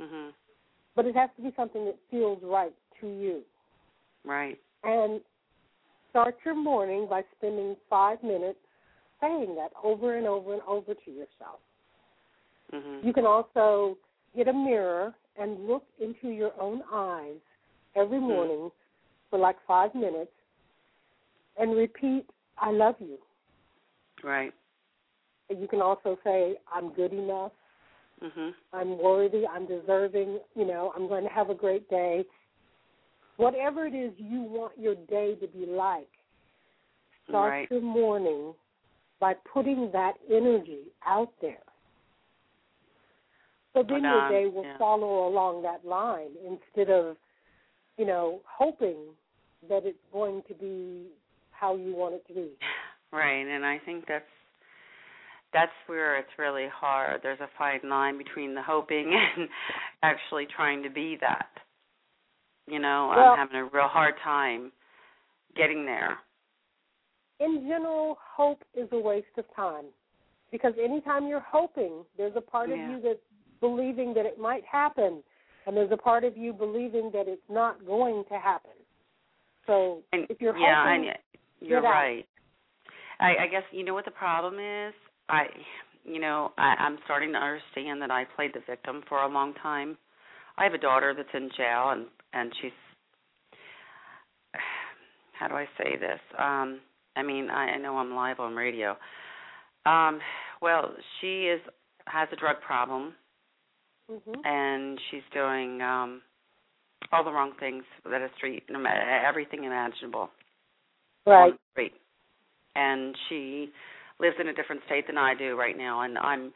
Mhm. 0.00 0.32
But 0.94 1.06
it 1.06 1.14
has 1.14 1.30
to 1.36 1.42
be 1.42 1.52
something 1.56 1.84
that 1.84 1.98
feels 2.10 2.42
right 2.42 2.74
to 3.00 3.06
you. 3.06 3.44
Right. 4.24 4.60
And 4.82 5.20
start 6.10 6.36
your 6.44 6.54
morning 6.54 7.06
by 7.06 7.22
spending 7.36 7.76
five 7.88 8.22
minutes 8.22 8.58
saying 9.20 9.54
that 9.56 9.72
over 9.82 10.16
and 10.16 10.26
over 10.26 10.54
and 10.54 10.62
over 10.62 10.94
to 10.94 11.10
yourself. 11.10 11.60
Mhm. 12.72 13.04
You 13.04 13.12
can 13.12 13.26
also 13.26 13.98
get 14.34 14.48
a 14.48 14.52
mirror 14.52 15.14
and 15.36 15.66
look 15.66 15.84
into 15.98 16.28
your 16.28 16.58
own 16.60 16.82
eyes 16.90 17.40
every 17.94 18.18
morning 18.18 18.70
for 19.30 19.38
like 19.38 19.60
five 19.66 19.94
minutes 19.94 20.32
and 21.56 21.76
repeat, 21.76 22.28
I 22.58 22.70
love 22.70 22.96
you. 23.00 23.18
Right. 24.22 24.52
And 25.48 25.60
You 25.60 25.68
can 25.68 25.80
also 25.80 26.18
say, 26.24 26.56
I'm 26.72 26.92
good 26.92 27.12
enough, 27.12 27.52
Mhm. 28.20 28.54
I'm 28.72 28.98
worthy, 28.98 29.46
I'm 29.46 29.66
deserving, 29.66 30.40
you 30.54 30.64
know, 30.64 30.92
I'm 30.96 31.06
going 31.08 31.24
to 31.24 31.30
have 31.30 31.50
a 31.50 31.54
great 31.54 31.88
day. 31.88 32.24
Whatever 33.36 33.86
it 33.86 33.94
is 33.94 34.12
you 34.18 34.42
want 34.42 34.78
your 34.78 34.94
day 34.94 35.34
to 35.36 35.46
be 35.46 35.66
like, 35.66 36.10
start 37.28 37.52
Right. 37.52 37.70
your 37.70 37.80
morning 37.80 38.54
by 39.20 39.34
putting 39.34 39.90
that 39.92 40.18
energy 40.28 40.92
out 41.04 41.32
there. 41.40 41.62
So 43.72 43.82
then 43.82 44.02
your 44.02 44.28
day 44.28 44.46
will 44.46 44.64
yeah. 44.64 44.78
follow 44.78 45.28
along 45.28 45.62
that 45.62 45.84
line 45.84 46.30
instead 46.44 46.90
of, 46.90 47.16
you 47.98 48.06
know, 48.06 48.40
hoping 48.46 49.14
that 49.68 49.84
it's 49.84 49.98
going 50.12 50.42
to 50.48 50.54
be 50.54 51.08
how 51.50 51.76
you 51.76 51.94
want 51.94 52.14
it 52.14 52.26
to 52.28 52.34
be. 52.34 52.50
Right, 53.16 53.46
and 53.46 53.64
I 53.64 53.78
think 53.84 54.04
that's 54.06 54.24
that's 55.52 55.72
where 55.86 56.18
it's 56.18 56.28
really 56.38 56.66
hard. 56.74 57.20
There's 57.22 57.40
a 57.40 57.48
fine 57.56 57.80
line 57.88 58.18
between 58.18 58.54
the 58.54 58.62
hoping 58.62 59.12
and 59.36 59.48
actually 60.02 60.46
trying 60.54 60.82
to 60.82 60.90
be 60.90 61.16
that. 61.20 61.48
You 62.66 62.78
know, 62.78 63.12
Well- 63.14 63.30
I'm 63.30 63.38
having 63.38 63.56
a 63.56 63.64
real 63.64 63.88
hard 63.88 64.14
time 64.22 64.72
getting 65.56 65.86
there. 65.86 66.18
In 67.38 67.66
general, 67.68 68.18
hope 68.34 68.62
is 68.74 68.88
a 68.92 68.98
waste 68.98 69.26
of 69.36 69.44
time 69.54 69.84
because 70.50 70.72
anytime 70.82 71.26
you're 71.26 71.44
hoping, 71.46 72.04
there's 72.16 72.34
a 72.34 72.40
part 72.40 72.70
of 72.70 72.78
you 72.78 73.00
that's 73.02 73.20
believing 73.60 74.14
that 74.14 74.24
it 74.24 74.38
might 74.38 74.64
happen, 74.64 75.22
and 75.66 75.76
there's 75.76 75.92
a 75.92 75.96
part 75.98 76.24
of 76.24 76.36
you 76.36 76.52
believing 76.52 77.10
that 77.12 77.28
it's 77.28 77.42
not 77.50 77.84
going 77.86 78.24
to 78.30 78.38
happen. 78.38 78.70
So 79.66 80.02
And 80.12 80.26
if 80.30 80.40
you're 80.40 80.56
yeah, 80.56 80.84
hoping, 80.84 81.10
I, 81.10 81.16
you're 81.60 81.82
right. 81.82 82.26
I, 83.20 83.44
I 83.44 83.46
guess 83.50 83.62
you 83.72 83.84
know 83.84 83.94
what 83.94 84.04
the 84.04 84.10
problem 84.10 84.54
is. 84.54 84.94
I, 85.28 85.44
you 86.04 86.20
know, 86.20 86.52
I, 86.58 86.74
I'm 86.78 86.98
starting 87.04 87.32
to 87.32 87.38
understand 87.38 88.00
that 88.02 88.10
I 88.10 88.24
played 88.36 88.52
the 88.54 88.60
victim 88.68 89.02
for 89.08 89.22
a 89.22 89.28
long 89.28 89.54
time. 89.54 89.96
I 90.58 90.64
have 90.64 90.74
a 90.74 90.78
daughter 90.78 91.14
that's 91.16 91.28
in 91.34 91.50
jail, 91.56 91.90
and 91.90 92.06
and 92.32 92.52
she's. 92.60 92.72
How 95.38 95.48
do 95.48 95.54
I 95.54 95.66
say 95.76 95.96
this? 96.00 96.20
Um, 96.38 96.80
I 97.14 97.22
mean, 97.22 97.50
I, 97.50 97.72
I 97.72 97.78
know 97.78 97.98
I'm 97.98 98.14
live 98.14 98.40
on 98.40 98.54
radio. 98.54 98.96
Um, 99.84 100.18
well, 100.62 100.94
she 101.20 101.42
is 101.46 101.60
has 102.06 102.28
a 102.32 102.36
drug 102.36 102.60
problem, 102.60 103.14
Mhm. 104.10 104.46
and 104.46 105.00
she's 105.10 105.22
doing 105.32 105.82
um 105.82 106.22
all 107.12 107.24
the 107.24 107.32
wrong 107.32 107.52
things 107.60 107.84
that 108.04 108.22
a 108.22 108.30
street, 108.36 108.64
everything 108.68 109.64
imaginable 109.64 110.30
on 111.26 111.32
right. 111.32 111.52
the 111.52 111.58
street. 111.72 111.94
And 112.76 113.16
she 113.28 113.70
lives 114.20 114.36
in 114.40 114.48
a 114.48 114.54
different 114.54 114.82
state 114.86 115.06
than 115.06 115.18
I 115.18 115.34
do 115.34 115.56
right 115.56 115.76
now, 115.76 116.02
and 116.02 116.18
I'm 116.18 116.52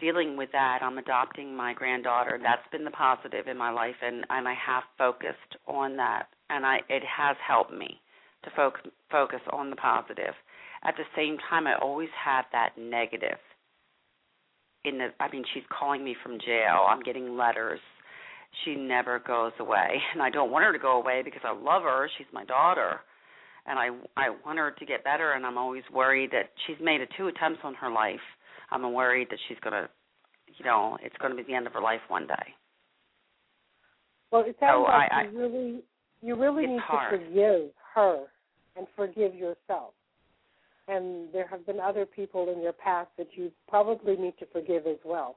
dealing 0.00 0.36
with 0.36 0.50
that. 0.52 0.80
I'm 0.82 0.98
adopting 0.98 1.56
my 1.56 1.72
granddaughter. 1.74 2.38
That's 2.42 2.66
been 2.72 2.84
the 2.84 2.90
positive 2.90 3.46
in 3.46 3.56
my 3.56 3.70
life, 3.70 3.96
and 4.02 4.24
and 4.30 4.48
I 4.48 4.54
have 4.54 4.84
focused 4.98 5.56
on 5.66 5.96
that, 5.96 6.26
and 6.50 6.66
I 6.66 6.78
it 6.88 7.02
has 7.04 7.36
helped 7.46 7.72
me 7.72 8.00
to 8.44 8.50
focus 8.54 8.82
focus 9.10 9.40
on 9.52 9.70
the 9.70 9.76
positive. 9.76 10.34
At 10.84 10.96
the 10.96 11.04
same 11.16 11.38
time, 11.48 11.66
I 11.66 11.74
always 11.80 12.10
have 12.22 12.44
that 12.52 12.70
negative. 12.78 13.38
In 14.84 14.98
the, 14.98 15.08
I 15.18 15.30
mean, 15.30 15.44
she's 15.54 15.62
calling 15.76 16.04
me 16.04 16.14
from 16.22 16.38
jail. 16.44 16.84
I'm 16.86 17.00
getting 17.00 17.38
letters. 17.38 17.80
she 18.64 18.74
never 18.74 19.18
goes 19.18 19.52
away, 19.58 19.96
and 20.12 20.22
I 20.22 20.30
don't 20.30 20.50
want 20.50 20.64
her 20.64 20.72
to 20.72 20.78
go 20.78 21.00
away 21.00 21.22
because 21.24 21.42
I 21.44 21.52
love 21.52 21.82
her. 21.82 22.08
She's 22.18 22.26
my 22.32 22.44
daughter, 22.44 23.00
and 23.66 23.78
I 23.78 23.88
I 24.16 24.30
want 24.44 24.58
her 24.58 24.70
to 24.72 24.86
get 24.86 25.04
better. 25.04 25.32
And 25.32 25.44
I'm 25.46 25.58
always 25.58 25.84
worried 25.92 26.30
that 26.32 26.50
she's 26.66 26.76
made 26.80 27.00
a 27.00 27.06
two 27.16 27.28
attempts 27.28 27.60
on 27.64 27.74
her 27.74 27.90
life. 27.90 28.20
I'm 28.70 28.92
worried 28.92 29.28
that 29.30 29.38
she's 29.48 29.58
gonna, 29.62 29.88
you 30.58 30.64
know, 30.64 30.96
it's 31.02 31.16
going 31.18 31.30
to 31.30 31.36
be 31.36 31.42
the 31.42 31.54
end 31.54 31.66
of 31.66 31.72
her 31.74 31.80
life 31.80 32.00
one 32.08 32.26
day. 32.26 32.54
Well, 34.30 34.42
it 34.46 34.56
sounds 34.58 34.84
So 34.86 34.90
like 34.90 35.12
I- 35.12 35.24
you 35.24 35.38
really, 35.38 35.82
you 36.22 36.34
really 36.34 36.66
need 36.66 36.80
hard. 36.80 37.12
to 37.12 37.26
forgive 37.26 37.70
her 37.94 38.26
and 38.76 38.86
forgive 38.96 39.34
yourself. 39.34 39.94
And 40.88 41.32
there 41.32 41.46
have 41.46 41.64
been 41.64 41.80
other 41.80 42.04
people 42.04 42.52
in 42.52 42.60
your 42.60 42.72
past 42.72 43.10
that 43.16 43.28
you 43.36 43.52
probably 43.68 44.16
need 44.16 44.36
to 44.38 44.46
forgive 44.46 44.86
as 44.86 44.98
well. 45.04 45.36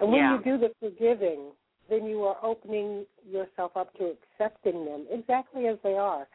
And 0.00 0.10
when 0.10 0.20
Yeah. 0.20 0.36
you 0.36 0.42
do 0.42 0.58
the 0.58 0.70
forgiving, 0.80 1.52
then 1.88 2.06
you 2.06 2.24
are 2.24 2.38
opening 2.42 3.06
yourself 3.24 3.76
up 3.76 3.92
to 3.98 4.06
accepting 4.16 4.84
them 4.84 5.06
exactly 5.10 5.66
as 5.68 5.78
they 5.82 5.98
are, 5.98 6.26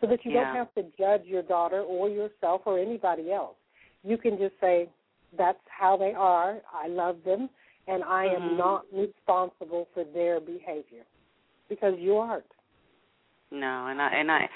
so 0.00 0.06
that 0.06 0.24
you 0.24 0.32
Yeah. 0.32 0.44
don't 0.44 0.56
have 0.56 0.74
to 0.74 0.82
judge 0.98 1.24
your 1.24 1.42
daughter 1.42 1.80
or 1.82 2.08
yourself 2.08 2.62
or 2.66 2.78
anybody 2.78 3.32
else. 3.32 3.56
You 4.02 4.18
can 4.18 4.38
just 4.38 4.58
say, 4.60 4.88
"That's 5.36 5.60
how 5.68 5.96
they 5.96 6.12
are. 6.14 6.60
I 6.72 6.88
love 6.88 7.22
them, 7.24 7.48
and 7.86 8.04
I 8.04 8.26
am 8.26 8.42
Mhm. 8.42 8.56
not 8.56 8.86
responsible 8.92 9.86
for 9.94 10.04
their 10.04 10.40
behavior 10.40 11.04
because 11.68 11.98
you 11.98 12.16
aren't." 12.16 12.52
No, 13.50 13.86
and 13.86 14.00
I 14.02 14.08
and 14.08 14.30
I, 14.30 14.48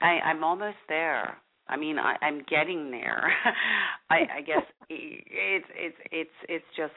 I 0.00 0.20
I'm 0.20 0.44
almost 0.44 0.78
there. 0.88 1.38
I 1.68 1.76
mean, 1.76 1.98
I, 1.98 2.16
I'm 2.22 2.42
getting 2.44 2.90
there. 2.90 3.32
I, 4.10 4.26
I 4.38 4.40
guess 4.42 4.62
it's 4.88 5.66
it's 5.74 5.96
it's 6.12 6.30
it's 6.48 6.64
just 6.76 6.92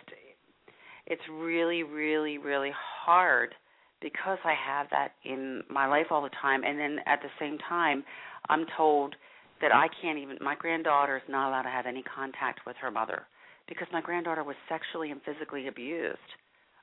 it's 1.08 1.22
really 1.30 1.84
really 1.84 2.38
really 2.38 2.72
hard 2.74 3.56
because 4.04 4.38
I 4.44 4.54
have 4.54 4.88
that 4.92 5.14
in 5.24 5.64
my 5.72 5.88
life 5.88 6.08
all 6.12 6.22
the 6.22 6.30
time, 6.40 6.64
and 6.64 6.78
then 6.78 7.00
at 7.08 7.22
the 7.24 7.30
same 7.40 7.58
time, 7.68 8.04
I'm 8.50 8.66
told 8.78 9.16
that 9.62 9.74
I 9.74 9.88
can't 10.02 10.20
even. 10.20 10.38
My 10.42 10.56
granddaughter 10.56 11.18
is 11.18 11.24
not 11.30 11.48
allowed 11.50 11.64
to 11.64 11.70
have 11.70 11.88
any 11.88 12.04
contact 12.04 12.60
with 12.68 12.76
her 12.82 12.92
mother 12.92 13.24
because 13.68 13.88
my 13.92 14.02
granddaughter 14.02 14.44
was 14.44 14.58
sexually 14.70 15.10
and 15.10 15.22
physically 15.24 15.68
abused. 15.68 16.20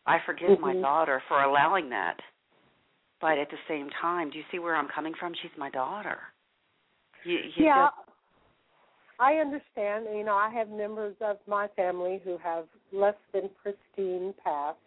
I 0.06 0.18
forgive 0.24 0.58
my 0.58 0.74
Mhm. 0.74 0.80
daughter 0.82 1.22
for 1.28 1.42
allowing 1.42 1.90
that. 1.90 2.18
But 3.20 3.36
at 3.36 3.50
the 3.50 3.58
same 3.68 3.90
time, 3.90 4.30
do 4.30 4.38
you 4.38 4.44
see 4.50 4.58
where 4.58 4.74
I'm 4.74 4.88
coming 4.88 5.12
from? 5.12 5.34
She's 5.34 5.54
my 5.58 5.68
daughter. 5.68 6.18
You, 7.22 7.36
you 7.36 7.66
yeah, 7.66 7.90
just- 7.90 8.08
I 9.18 9.34
understand. 9.36 10.06
You 10.10 10.24
know, 10.24 10.36
I 10.36 10.48
have 10.48 10.70
members 10.70 11.14
of 11.20 11.36
my 11.46 11.68
family 11.76 12.18
who 12.24 12.38
have 12.38 12.66
less 12.92 13.16
than 13.32 13.50
pristine 13.62 14.32
past. 14.42 14.78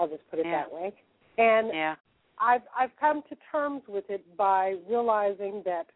I'll 0.00 0.08
just 0.08 0.28
put 0.28 0.40
it 0.40 0.46
Yeah. 0.46 0.62
that 0.62 0.72
way. 0.72 0.92
And 1.38 1.68
yeah. 1.72 1.96
I've 2.38 2.62
I've 2.78 2.90
come 3.00 3.22
to 3.28 3.36
terms 3.50 3.82
with 3.88 4.04
it 4.08 4.24
by 4.36 4.76
realizing 4.88 5.62
that 5.64 5.86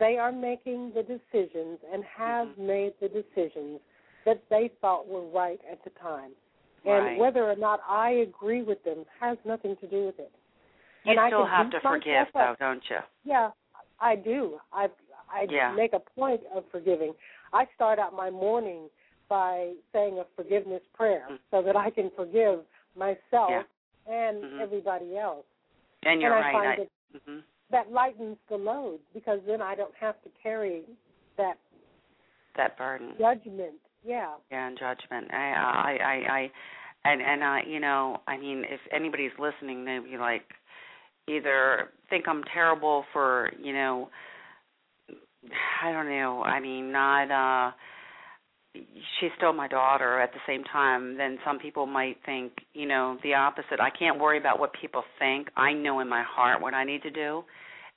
they 0.00 0.18
are 0.18 0.32
making 0.32 0.92
the 0.94 1.02
decisions 1.02 1.78
and 1.92 2.02
have 2.04 2.48
Mm-hmm. 2.48 2.66
made 2.66 2.92
the 3.00 3.08
decisions 3.08 3.80
that 4.24 4.42
they 4.50 4.70
thought 4.80 5.06
were 5.06 5.26
right 5.28 5.60
at 5.70 5.82
the 5.84 5.90
time. 5.90 6.32
And 6.84 7.04
Right. 7.04 7.18
whether 7.18 7.44
or 7.48 7.56
not 7.56 7.80
I 7.88 8.10
agree 8.10 8.62
with 8.62 8.82
them 8.84 9.04
has 9.20 9.38
nothing 9.44 9.76
to 9.76 9.86
do 9.86 10.06
with 10.06 10.18
it. 10.18 10.32
You 11.04 11.12
and 11.12 11.28
still 11.28 11.46
have 11.46 11.70
to 11.70 11.80
forgive, 11.80 12.26
though, 12.34 12.40
up. 12.40 12.58
don't 12.58 12.82
you? 12.90 12.98
Yeah, 13.24 13.50
I 14.00 14.16
do. 14.16 14.60
I 14.72 14.90
I 15.30 15.42
Yeah. 15.50 15.72
make 15.72 15.92
a 15.94 15.98
point 16.00 16.42
of 16.54 16.64
forgiving. 16.70 17.14
I 17.52 17.66
start 17.74 17.98
out 17.98 18.12
my 18.14 18.30
morning 18.30 18.88
by 19.28 19.74
saying 19.92 20.18
a 20.18 20.24
forgiveness 20.36 20.82
prayer 20.92 21.26
Mm. 21.30 21.38
so 21.50 21.62
that 21.62 21.76
I 21.76 21.90
can 21.90 22.10
forgive 22.10 22.64
myself 22.94 23.50
Yeah. 23.50 23.64
And 24.06 24.44
Mhm. 24.44 24.60
everybody 24.60 25.16
else. 25.18 25.46
And 26.04 26.20
you're 26.20 26.32
I 26.34 26.40
right. 26.40 26.52
find 26.52 26.68
I, 26.68 26.76
that 26.76 26.90
hmm 27.26 27.40
that 27.70 27.90
lightens 27.90 28.36
the 28.48 28.56
load 28.56 29.00
because 29.14 29.40
then 29.46 29.62
I 29.62 29.74
don't 29.74 29.94
have 29.96 30.20
to 30.22 30.28
carry 30.42 30.84
that 31.36 31.58
That 32.56 32.76
burden. 32.76 33.16
judgment. 33.18 33.74
Yeah. 34.04 34.34
Yeah, 34.50 34.66
and 34.68 34.78
judgment. 34.78 35.32
I, 35.32 35.52
I, 35.52 35.98
I, 36.04 36.32
I, 36.38 36.52
and 37.06 37.22
and 37.22 37.42
I, 37.42 37.62
you 37.62 37.80
know, 37.80 38.20
I 38.28 38.36
mean, 38.36 38.64
if 38.68 38.80
anybody's 38.92 39.32
listening, 39.38 39.84
they'd 39.84 40.04
be 40.04 40.18
like, 40.18 40.44
either 41.26 41.90
think 42.10 42.28
I'm 42.28 42.44
terrible 42.44 43.04
for, 43.12 43.50
you 43.60 43.72
know, 43.72 44.10
I 45.82 45.90
don't 45.90 46.08
know. 46.08 46.42
I 46.42 46.60
mean, 46.60 46.92
not. 46.92 47.30
uh 47.30 47.72
She's 48.74 49.30
still 49.36 49.52
my 49.52 49.68
daughter. 49.68 50.20
At 50.20 50.32
the 50.32 50.40
same 50.46 50.64
time, 50.64 51.16
then 51.16 51.38
some 51.44 51.58
people 51.58 51.86
might 51.86 52.16
think, 52.26 52.52
you 52.72 52.86
know, 52.86 53.18
the 53.22 53.34
opposite. 53.34 53.80
I 53.80 53.90
can't 53.90 54.18
worry 54.18 54.38
about 54.38 54.58
what 54.58 54.72
people 54.80 55.04
think. 55.18 55.48
I 55.56 55.72
know 55.72 56.00
in 56.00 56.08
my 56.08 56.24
heart 56.26 56.60
what 56.60 56.74
I 56.74 56.84
need 56.84 57.02
to 57.02 57.10
do, 57.10 57.44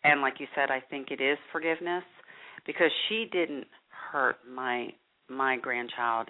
and 0.04 0.22
like 0.22 0.36
you 0.40 0.48
said, 0.56 0.70
I 0.70 0.82
think 0.90 1.10
it 1.10 1.22
is 1.22 1.38
forgiveness 1.52 2.04
because 2.66 2.92
she 3.08 3.28
didn't 3.32 3.66
hurt 4.12 4.38
my 4.50 4.90
my 5.30 5.58
grandchild 5.58 6.30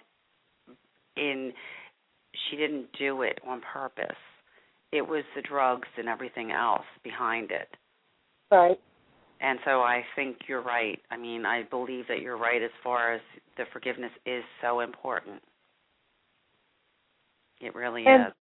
in 1.16 1.52
she 2.50 2.58
didn't 2.58 2.88
do 2.98 3.22
it 3.22 3.40
on 3.46 3.62
purpose 3.62 4.16
it 4.92 5.02
was 5.02 5.24
the 5.36 5.42
drugs 5.42 5.88
and 5.98 6.08
everything 6.08 6.52
else 6.52 6.86
behind 7.04 7.52
it 7.52 7.68
Right. 8.50 8.80
And 9.42 9.60
so 9.66 9.82
i 9.82 10.04
think 10.16 10.38
you're 10.48 10.62
right 10.62 11.00
i 11.12 11.18
mean 11.18 11.46
i 11.46 11.64
believe 11.64 12.06
that 12.08 12.22
you're 12.22 12.38
right 12.38 12.62
as 12.62 12.72
far 12.84 13.14
as 13.14 13.22
the 13.58 13.64
forgiveness 13.72 14.12
is 14.26 14.44
so 14.62 14.80
important 14.82 15.42
it 17.62 17.74
really 17.74 18.06
And 18.06 18.28
is 18.28 18.34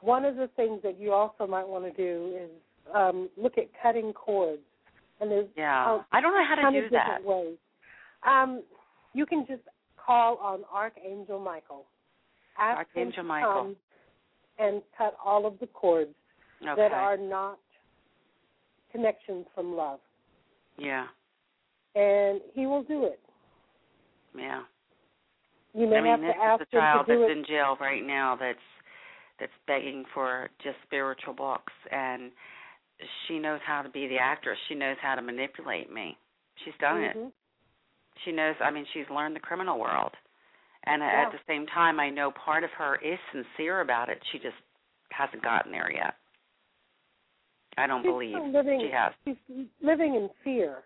one 0.00 0.24
of 0.24 0.36
the 0.36 0.48
things 0.56 0.80
that 0.82 0.98
you 1.00 1.12
also 1.12 1.46
might 1.46 1.66
want 1.66 1.84
to 1.84 1.92
do 1.92 2.36
is 2.36 2.50
um, 2.94 3.28
look 3.36 3.58
at 3.58 3.64
cutting 3.82 4.12
cords. 4.12 4.62
And 5.20 5.30
there's 5.30 5.48
yeah 5.56 5.98
i 6.12 6.20
don't 6.20 6.34
know 6.34 6.44
how 6.46 6.70
to 6.70 6.80
do 6.82 6.88
that 6.90 7.24
ways. 7.24 7.56
Um, 8.26 8.62
you 9.14 9.24
can 9.24 9.46
just 9.48 9.62
call 9.96 10.36
on 10.36 10.60
Archangel 10.72 11.40
Michael. 11.40 11.84
Ask 12.58 12.78
Archangel 12.78 13.24
Michael. 13.24 13.74
and 14.58 14.82
cut 14.96 15.16
all 15.24 15.46
of 15.46 15.58
the 15.58 15.66
cords 15.68 16.10
okay 16.62 16.74
that 16.76 16.92
are 16.92 17.16
not 17.16 17.58
connections 18.92 19.46
from 19.54 19.74
love. 19.74 20.00
Yeah 20.78 21.06
And 21.94 22.40
he 22.54 22.66
will 22.66 22.82
do 22.82 23.04
it. 23.04 23.20
yeah 24.36 24.62
You 25.74 25.86
may 25.86 25.96
I 25.96 26.00
mean, 26.02 26.10
have 26.12 26.20
this 26.20 26.34
to 26.34 26.42
ask 26.42 26.62
is 26.62 26.68
a 26.72 26.76
child 26.76 27.06
that's 27.08 27.20
it. 27.20 27.30
in 27.38 27.44
jail 27.46 27.76
right 27.80 28.04
now 28.04 28.36
that's 28.38 28.58
that's 29.38 29.52
begging 29.66 30.04
for 30.14 30.48
just 30.64 30.76
spiritual 30.86 31.34
books, 31.34 31.72
and 31.92 32.32
she 33.28 33.38
knows 33.38 33.60
how 33.66 33.82
to 33.82 33.90
be 33.90 34.06
the 34.08 34.16
actress. 34.16 34.56
She 34.66 34.74
knows 34.74 34.96
how 35.02 35.14
to 35.14 35.20
manipulate 35.20 35.92
me. 35.92 36.16
She's 36.64 36.72
done 36.80 37.02
it. 37.02 37.14
Mhm. 37.14 37.30
She 38.24 38.32
knows. 38.32 38.56
I 38.64 38.70
mean, 38.70 38.86
she's 38.94 39.04
learned 39.10 39.36
the 39.36 39.40
criminal 39.40 39.78
world, 39.78 40.12
and 40.84 41.02
Yeah. 41.02 41.26
at 41.26 41.32
the 41.32 41.38
same 41.46 41.66
time, 41.66 42.00
I 42.00 42.08
know 42.08 42.30
part 42.30 42.64
of 42.64 42.70
her 42.72 42.96
is 42.96 43.18
sincere 43.30 43.82
about 43.82 44.08
it. 44.08 44.22
She 44.32 44.38
just 44.38 44.56
hasn't 45.10 45.42
gotten 45.42 45.70
there 45.70 45.92
yet. 45.92 46.16
I 47.76 47.86
don't 47.86 48.02
She's 48.02 48.10
believe 48.10 48.36
living, 48.52 48.80
she 48.80 48.90
has. 48.90 49.12
She's 49.24 49.66
living 49.82 50.14
in 50.14 50.28
fear. 50.42 50.84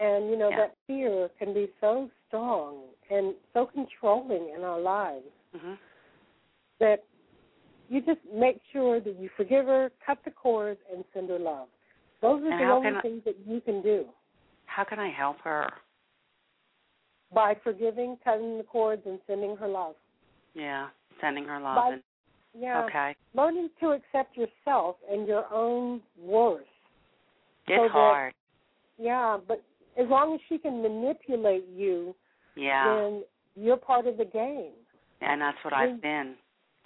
And, 0.00 0.30
you 0.30 0.36
know, 0.36 0.50
Yeah. 0.50 0.58
that 0.58 0.76
fear 0.86 1.28
can 1.38 1.52
be 1.52 1.68
so 1.80 2.08
strong 2.28 2.84
and 3.10 3.34
so 3.52 3.66
controlling 3.66 4.50
in 4.56 4.62
our 4.62 4.80
lives 4.80 5.26
hmm 5.52 5.74
that 6.78 7.02
you 7.88 8.00
just 8.02 8.20
make 8.32 8.60
sure 8.72 9.00
that 9.00 9.16
you 9.18 9.28
forgive 9.36 9.66
her, 9.66 9.90
cut 10.04 10.18
the 10.24 10.30
cords, 10.30 10.78
and 10.92 11.04
send 11.12 11.28
her 11.30 11.38
love. 11.38 11.66
Those 12.20 12.42
are 12.44 12.50
And 12.52 12.60
the 12.60 12.72
only 12.72 12.90
I- 12.96 13.00
things 13.00 13.24
that 13.24 13.36
you 13.46 13.60
can 13.60 13.82
do 13.82 14.06
How 14.66 14.84
can 14.84 14.98
I 15.00 15.08
help 15.08 15.40
her? 15.40 15.68
by 17.32 17.54
forgiving, 17.56 18.16
cutting 18.24 18.58
the 18.58 18.64
cords, 18.64 19.02
and 19.06 19.18
sending 19.26 19.56
her 19.56 19.66
love. 19.68 19.96
Yeah, 20.54 20.88
sending 21.20 21.44
her 21.46 21.58
love. 21.60 21.76
By- 21.76 21.92
and, 21.94 22.02
Yeah. 22.58 22.84
Okay, 22.84 23.14
Learning 23.34 23.68
to 23.80 23.90
accept 23.90 24.36
yourself 24.36 24.96
and 25.10 25.26
your 25.28 25.44
own 25.52 26.02
worth. 26.20 26.62
it's 27.66 27.76
So 27.76 27.82
that- 27.82 27.90
hard. 27.92 28.34
Yeah, 28.98 29.38
but 29.46 29.62
as 29.96 30.08
long 30.08 30.34
as 30.34 30.40
she 30.48 30.58
can 30.58 30.82
manipulate 30.82 31.66
you, 31.68 32.14
Yeah. 32.56 32.84
then 32.96 33.24
you're 33.54 33.76
part 33.76 34.06
of 34.06 34.16
the 34.16 34.24
game. 34.24 34.72
And 35.20 35.40
that's 35.40 35.62
what 35.62 35.72
Mm. 35.72 35.76
I've 35.76 36.00
been. 36.00 36.36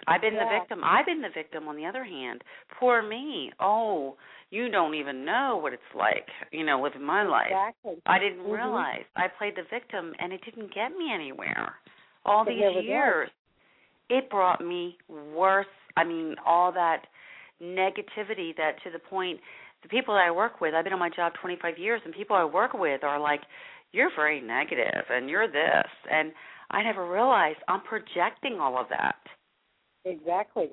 I've 0.05 0.21
been 0.21 0.35
the 0.35 0.45
victim. 0.45 0.83
I've 0.83 1.05
been 1.05 1.21
the 1.21 1.29
victim 1.29 1.67
on 1.67 1.75
the 1.77 1.85
other 1.85 2.03
hand. 2.03 2.43
Poor 2.77 3.01
me. 3.01 3.51
Oh, 3.59 4.17
you 4.49 4.69
don't 4.69 4.93
even 4.95 5.23
know 5.25 5.57
what 5.57 5.71
it's 5.73 5.95
like, 5.95 6.29
you 6.51 6.63
know, 6.63 6.81
living 6.81 7.01
my 7.03 7.23
life. 7.23 7.47
Exactly. 7.47 8.01
I 8.05 8.19
didn't 8.19 8.43
Mhm. 8.45 8.51
realize. 8.53 9.05
I 9.15 9.27
played 9.29 9.55
the 9.55 9.63
victim 9.63 10.13
and 10.19 10.33
it 10.33 10.41
didn't 10.41 10.67
get 10.73 10.95
me 10.97 11.11
anywhere. 11.11 11.79
All 12.25 12.41
It 12.43 12.45
these 12.49 12.83
years. 12.83 13.29
does. 13.29 13.35
It 14.09 14.29
brought 14.29 14.61
me 14.61 14.97
worse. 15.07 15.65
I 15.95 16.03
mean, 16.03 16.35
all 16.45 16.71
that 16.71 17.03
negativity 17.61 18.55
that 18.57 18.75
to 18.83 18.91
the 18.91 18.99
point 18.99 19.39
the 19.83 19.89
people 19.89 20.13
that 20.13 20.25
I 20.25 20.31
work 20.31 20.61
with, 20.61 20.73
I've 20.73 20.85
been 20.85 20.93
on 20.93 20.99
my 20.99 21.09
job 21.09 21.33
25 21.41 21.77
years 21.77 22.01
and 22.05 22.13
people 22.13 22.35
I 22.35 22.45
work 22.45 22.73
with 22.73 23.03
are 23.03 23.19
like, 23.19 23.41
"You're 23.91 24.09
very 24.15 24.39
negative 24.39 25.05
and 25.09 25.29
you're 25.29 25.47
this." 25.47 25.91
And 26.09 26.33
I 26.71 26.83
never 26.83 27.05
realized 27.05 27.59
I'm 27.67 27.81
projecting 27.81 28.59
all 28.59 28.77
of 28.77 28.87
that. 28.89 29.19
Exactly. 30.05 30.71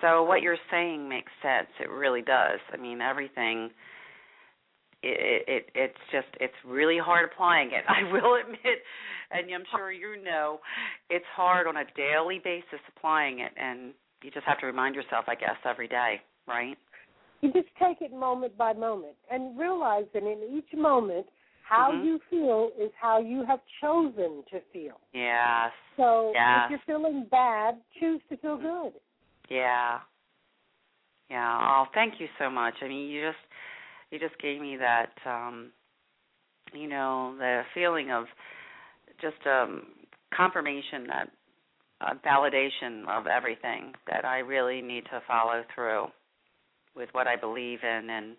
So 0.00 0.22
what 0.24 0.42
you're 0.42 0.58
saying 0.70 1.08
makes 1.08 1.32
sense. 1.42 1.68
It 1.80 1.88
really 1.88 2.22
does. 2.22 2.60
I 2.72 2.76
mean, 2.76 3.00
everything. 3.00 3.70
It, 5.08 5.44
it 5.46 5.70
it's 5.74 5.98
just 6.10 6.28
it's 6.40 6.54
really 6.64 6.98
hard 6.98 7.30
applying 7.32 7.68
it. 7.68 7.84
I 7.88 8.02
will 8.12 8.36
admit, 8.40 8.82
and 9.30 9.46
I'm 9.54 9.64
sure 9.70 9.92
you 9.92 10.22
know, 10.22 10.60
it's 11.10 11.24
hard 11.34 11.66
on 11.66 11.76
a 11.76 11.84
daily 11.96 12.40
basis 12.42 12.80
applying 12.96 13.40
it, 13.40 13.52
and 13.56 13.92
you 14.22 14.30
just 14.30 14.46
have 14.46 14.58
to 14.60 14.66
remind 14.66 14.94
yourself, 14.94 15.26
I 15.28 15.34
guess, 15.34 15.56
every 15.64 15.88
day, 15.88 16.20
right? 16.48 16.76
You 17.42 17.52
just 17.52 17.68
take 17.80 18.00
it 18.00 18.12
moment 18.12 18.56
by 18.56 18.72
moment 18.72 19.14
and 19.30 19.58
realize 19.58 20.06
that 20.14 20.22
in 20.22 20.42
each 20.56 20.76
moment, 20.76 21.26
how 21.62 21.92
Mhm. 21.92 22.04
you 22.04 22.18
feel 22.30 22.72
is 22.78 22.90
how 23.00 23.18
you 23.18 23.44
have 23.44 23.60
chosen 23.80 24.42
to 24.50 24.60
feel. 24.72 25.00
Yes. 25.12 25.72
So 25.96 26.32
Yes. 26.34 26.64
if 26.64 26.70
you're 26.70 26.78
feeling 26.80 27.24
bad, 27.24 27.80
choose 28.00 28.22
to 28.28 28.36
feel 28.38 28.56
good. 28.56 29.00
Yeah. 29.48 30.00
Yeah. 31.28 31.58
Oh, 31.60 31.86
thank 31.92 32.20
you 32.20 32.28
so 32.38 32.48
much. 32.48 32.74
I 32.82 32.88
mean, 32.88 33.08
you 33.10 33.20
just 33.22 33.45
you 34.10 34.18
just 34.18 34.38
gave 34.40 34.60
me 34.60 34.76
that 34.76 35.12
um 35.26 35.70
you 36.72 36.88
know, 36.88 37.34
the 37.38 37.62
feeling 37.74 38.10
of 38.10 38.26
just 39.20 39.46
um 39.46 39.84
confirmation 40.34 41.06
that 41.06 41.30
uh, 42.00 42.14
validation 42.26 43.08
of 43.08 43.26
everything 43.26 43.92
that 44.10 44.24
I 44.24 44.38
really 44.38 44.82
need 44.82 45.04
to 45.04 45.22
follow 45.26 45.62
through 45.74 46.06
with 46.94 47.08
what 47.12 47.26
I 47.26 47.36
believe 47.36 47.78
in 47.82 48.10
and 48.10 48.36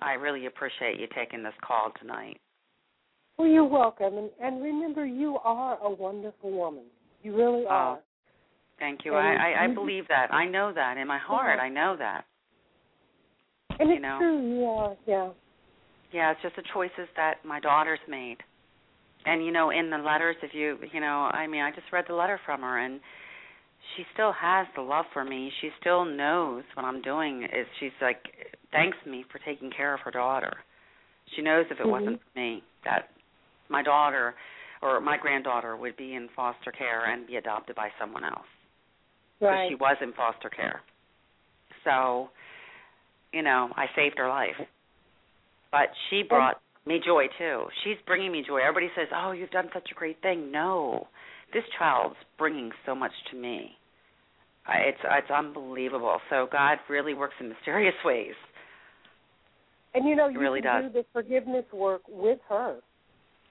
I 0.00 0.14
really 0.14 0.46
appreciate 0.46 0.98
you 0.98 1.06
taking 1.14 1.42
this 1.42 1.52
call 1.64 1.92
tonight. 2.00 2.40
Well, 3.38 3.48
you're 3.48 3.64
welcome. 3.64 4.18
And, 4.18 4.30
and 4.40 4.62
remember, 4.62 5.04
you 5.06 5.38
are 5.44 5.78
a 5.82 5.90
wonderful 5.90 6.50
woman. 6.50 6.84
You 7.22 7.36
really 7.36 7.64
are. 7.68 7.98
Thank 8.78 9.04
you. 9.04 9.14
And 9.16 9.26
I, 9.26 9.52
I, 9.52 9.64
I 9.64 9.74
believe 9.74 10.08
that. 10.08 10.32
I 10.32 10.46
know 10.46 10.72
that 10.74 10.96
in 10.96 11.06
my 11.06 11.18
heart. 11.18 11.60
I 11.60 11.68
know 11.68 11.96
that. 11.98 12.24
And 13.78 13.88
you 13.88 13.94
it's 13.96 14.02
know. 14.02 14.18
true, 14.18 14.64
are. 14.66 14.96
Yeah. 15.06 15.30
Yeah, 16.12 16.30
it's 16.32 16.42
just 16.42 16.56
the 16.56 16.62
choices 16.74 17.08
that 17.16 17.44
my 17.44 17.58
daughter's 17.60 18.00
made. 18.08 18.36
And 19.24 19.44
you 19.44 19.52
know, 19.52 19.70
in 19.70 19.88
the 19.88 19.98
letters, 19.98 20.36
if 20.42 20.50
you 20.52 20.78
you 20.92 21.00
know, 21.00 21.30
I 21.32 21.46
mean, 21.46 21.62
I 21.62 21.70
just 21.70 21.86
read 21.92 22.04
the 22.08 22.14
letter 22.14 22.40
from 22.44 22.60
her, 22.62 22.78
and 22.78 23.00
she 23.96 24.04
still 24.14 24.32
has 24.32 24.66
the 24.74 24.82
love 24.82 25.06
for 25.12 25.24
me. 25.24 25.50
She 25.60 25.70
still 25.80 26.04
knows 26.04 26.64
what 26.74 26.84
I'm 26.84 27.02
doing. 27.02 27.44
Is 27.44 27.66
she's 27.80 27.92
like 28.00 28.18
thanks 28.72 28.96
me 29.06 29.24
for 29.30 29.38
taking 29.44 29.70
care 29.70 29.94
of 29.94 30.00
her 30.00 30.10
daughter. 30.10 30.52
She 31.36 31.42
knows 31.42 31.66
if 31.70 31.78
it 31.78 31.86
Mhm. 31.86 31.90
wasn't 31.90 32.20
for 32.22 32.38
me 32.38 32.62
that 32.84 33.10
my 33.68 33.82
daughter 33.82 34.34
or 34.80 35.00
my 35.00 35.16
granddaughter 35.16 35.76
would 35.76 35.96
be 35.96 36.14
in 36.14 36.28
foster 36.30 36.72
care 36.72 37.04
and 37.04 37.26
be 37.26 37.36
adopted 37.36 37.76
by 37.76 37.92
someone 37.98 38.24
else 38.24 38.48
because 39.38 39.54
Right. 39.54 39.68
she 39.68 39.74
was 39.76 39.96
in 40.00 40.12
foster 40.12 40.50
care. 40.50 40.82
So, 41.84 42.30
you 43.32 43.42
know, 43.42 43.70
I 43.76 43.86
saved 43.96 44.18
her 44.18 44.28
life. 44.28 44.56
But 45.70 45.88
she 46.10 46.22
brought 46.22 46.60
me 46.86 47.00
joy 47.04 47.26
too. 47.38 47.64
She's 47.84 47.96
bringing 48.06 48.30
me 48.30 48.44
joy. 48.46 48.60
Everybody 48.60 48.90
says, 48.96 49.08
"Oh, 49.14 49.32
you've 49.32 49.50
done 49.50 49.70
such 49.72 49.90
a 49.90 49.94
great 49.94 50.20
thing." 50.20 50.50
No, 50.50 51.08
this 51.52 51.64
child's 51.78 52.16
bringing 52.38 52.70
so 52.84 52.94
much 52.94 53.12
to 53.30 53.36
me. 53.36 53.76
I 54.66 54.78
It's 54.78 54.98
it's 55.02 55.30
unbelievable. 55.30 56.20
So 56.30 56.48
God 56.50 56.78
really 56.88 57.14
works 57.14 57.34
in 57.40 57.48
mysterious 57.48 57.94
ways. 58.04 58.34
And 59.94 60.08
you 60.08 60.16
know, 60.16 60.28
you 60.28 60.40
really 60.40 60.60
can 60.60 60.82
does. 60.82 60.92
do 60.92 61.00
the 61.00 61.06
forgiveness 61.12 61.64
work 61.72 62.02
with 62.08 62.38
her. 62.48 62.78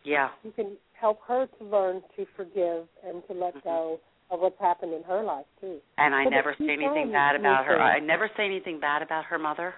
Yeah. 0.04 0.30
You 0.44 0.52
can 0.52 0.78
help 0.94 1.20
her 1.28 1.48
to 1.60 1.66
learn 1.66 2.02
to 2.16 2.26
forgive 2.36 2.88
and 3.06 3.22
to 3.28 3.34
let 3.34 3.56
mm-hmm. 3.56 3.68
go 3.68 4.00
of 4.32 4.40
what's 4.40 4.60
happened 4.60 4.94
in 4.94 5.04
her 5.04 5.22
life 5.24 5.46
too. 5.60 5.78
And 5.98 6.16
I 6.16 6.24
So 6.24 6.30
that 6.30 6.36
never 6.38 6.56
say 6.58 6.74
anything 6.74 7.12
bad 7.12 7.36
about 7.36 7.66
her. 7.66 7.80
I 7.80 8.00
never 8.00 8.30
say 8.38 8.46
anything 8.46 8.80
bad 8.80 9.02
about 9.02 9.26
her 9.26 9.38
mother. 9.38 9.76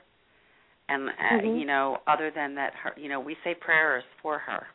And 0.89 1.09
uh, 1.09 1.13
Mhm. 1.41 1.59
you 1.59 1.65
know, 1.65 2.01
other 2.07 2.29
than 2.29 2.55
that, 2.55 2.73
her, 2.75 2.93
you 2.95 3.09
know, 3.09 3.19
we 3.19 3.35
say 3.43 3.55
prayers 3.55 4.03
for 4.21 4.37
her. 4.37 4.67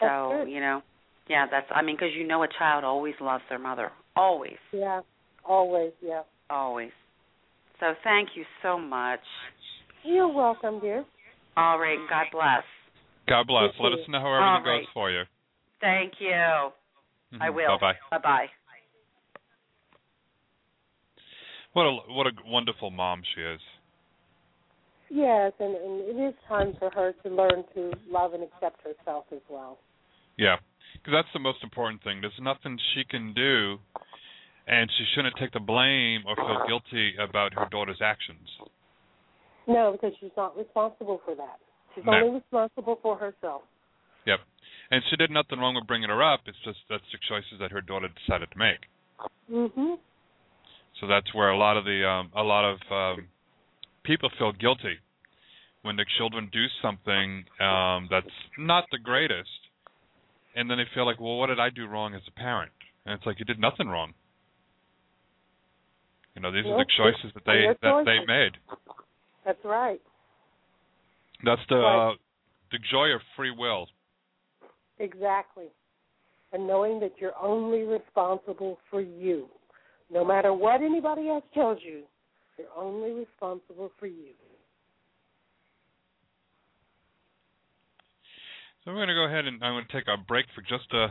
That's 0.00 0.10
So 0.10 0.38
good. 0.38 0.50
you 0.50 0.60
know, 0.60 0.82
yeah, 1.28 1.46
that's. 1.46 1.66
I 1.70 1.82
mean, 1.82 1.96
because 1.96 2.14
you 2.14 2.26
know, 2.26 2.42
a 2.42 2.48
child 2.48 2.84
always 2.84 3.14
loves 3.20 3.44
their 3.48 3.58
mother. 3.58 3.92
Always, 4.16 4.58
Yeah. 4.72 5.02
Always, 5.44 5.92
yeah. 6.00 6.22
always. 6.50 6.90
So 7.78 7.94
thank 8.02 8.30
you 8.34 8.44
so 8.62 8.78
much. 8.78 9.20
You're 10.02 10.28
welcome, 10.28 10.80
dear. 10.80 11.04
All 11.56 11.78
right, 11.78 11.98
God 12.08 12.26
bless. 12.32 12.64
God 13.28 13.46
bless. 13.46 13.74
You 13.78 13.84
Let 13.84 13.96
too. 13.96 14.02
us 14.02 14.08
know 14.08 14.20
how 14.20 14.32
everything 14.32 14.72
All 14.72 14.78
goes 14.80 14.86
for 14.92 15.10
you. 15.10 15.22
Thank 15.80 16.14
you. 16.20 16.70
Mm-hmm. 17.32 17.42
I 17.42 17.50
will. 17.50 17.68
Bye 17.78 17.92
bye. 18.10 18.18
Bye 18.18 18.22
bye. 18.22 18.46
What 21.72 21.82
a 21.84 21.92
what 22.12 22.26
a 22.26 22.30
wonderful 22.46 22.90
mom 22.90 23.22
she 23.34 23.42
is. 23.42 23.60
Yes, 25.10 25.52
and, 25.60 25.76
and 25.76 26.00
it 26.00 26.28
is 26.28 26.34
time 26.48 26.74
for 26.78 26.90
her 26.90 27.12
to 27.22 27.28
learn 27.28 27.64
to 27.74 27.92
love 28.10 28.34
and 28.34 28.42
accept 28.42 28.80
herself 28.82 29.24
as 29.32 29.40
well. 29.48 29.78
Yeah, 30.36 30.56
because 30.94 31.12
that's 31.12 31.32
the 31.32 31.38
most 31.38 31.62
important 31.62 32.02
thing. 32.02 32.20
There's 32.20 32.32
nothing 32.40 32.78
she 32.94 33.04
can 33.04 33.32
do, 33.32 33.78
and 34.66 34.90
she 34.98 35.04
shouldn't 35.14 35.36
take 35.38 35.52
the 35.52 35.60
blame 35.60 36.24
or 36.26 36.34
feel 36.34 36.64
guilty 36.66 37.14
about 37.22 37.54
her 37.54 37.66
daughter's 37.70 38.00
actions. 38.02 38.48
No, 39.68 39.92
because 39.92 40.12
she's 40.20 40.34
not 40.36 40.56
responsible 40.56 41.20
for 41.24 41.34
that. 41.34 41.58
She's 41.94 42.04
No. 42.04 42.12
only 42.12 42.30
responsible 42.40 42.98
for 43.02 43.16
herself. 43.16 43.62
Yep. 44.26 44.40
And 44.90 45.02
she 45.10 45.16
did 45.16 45.30
nothing 45.30 45.58
wrong 45.58 45.74
with 45.74 45.86
bringing 45.86 46.08
her 46.10 46.22
up. 46.22 46.40
It's 46.46 46.58
just 46.64 46.78
that's 46.88 47.04
the 47.12 47.18
choices 47.28 47.58
that 47.60 47.72
her 47.72 47.80
daughter 47.80 48.08
decided 48.08 48.50
to 48.52 48.58
make. 48.58 48.86
Mhm. 49.50 49.98
So 51.00 51.06
that's 51.06 51.32
where 51.34 51.50
a 51.50 51.56
lot 51.58 51.76
of 51.76 51.84
the 51.84 52.06
um, 52.08 52.30
a 52.34 52.42
lot 52.42 52.64
of 52.64 52.78
um, 52.90 53.28
people 54.04 54.30
feel 54.38 54.52
guilty 54.52 54.98
when 55.82 55.96
their 55.96 56.06
children 56.18 56.48
do 56.52 56.66
something 56.82 57.44
um, 57.60 58.08
that's 58.10 58.32
not 58.58 58.84
the 58.90 58.98
greatest, 58.98 59.50
and 60.54 60.70
then 60.70 60.78
they 60.78 60.86
feel 60.94 61.04
like, 61.04 61.20
well, 61.20 61.36
what 61.36 61.46
did 61.48 61.60
I 61.60 61.70
do 61.70 61.86
wrong 61.86 62.14
as 62.14 62.22
a 62.26 62.32
parent? 62.32 62.72
And 63.04 63.14
it's 63.14 63.26
like 63.26 63.38
you 63.38 63.44
did 63.44 63.60
nothing 63.60 63.88
wrong. 63.88 64.14
You 66.34 66.42
know, 66.42 66.52
these 66.52 66.66
are 66.66 66.76
the 66.76 66.86
choices 66.96 67.32
that 67.34 67.44
they're 67.46 67.74
that 67.82 68.04
they 68.04 68.18
made. 68.26 68.52
That's 69.44 69.64
right. 69.64 70.00
That's 71.44 71.62
the 71.68 71.76
uh, 71.76 72.12
the 72.72 72.78
joy 72.90 73.08
of 73.14 73.20
free 73.36 73.50
will. 73.50 73.86
Exactly. 74.98 75.66
And 76.52 76.66
knowing 76.66 77.00
that 77.00 77.12
you're 77.18 77.36
only 77.40 77.82
responsible 77.82 78.78
for 78.90 79.00
you. 79.00 79.48
No 80.10 80.24
matter 80.24 80.52
what 80.52 80.80
anybody 80.82 81.28
else 81.28 81.44
tells 81.52 81.78
you, 81.82 82.02
you're 82.56 82.68
only 82.76 83.10
responsible 83.10 83.90
for 83.98 84.06
you. 84.06 84.32
So 88.84 88.92
we're 88.92 88.98
going 88.98 89.08
to 89.08 89.14
go 89.14 89.26
ahead 89.26 89.46
and 89.46 89.62
I'm 89.64 89.74
going 89.74 89.84
to 89.84 89.92
take 89.92 90.06
a 90.06 90.16
break 90.16 90.46
for 90.54 90.62
just 90.62 90.92
a 90.92 91.08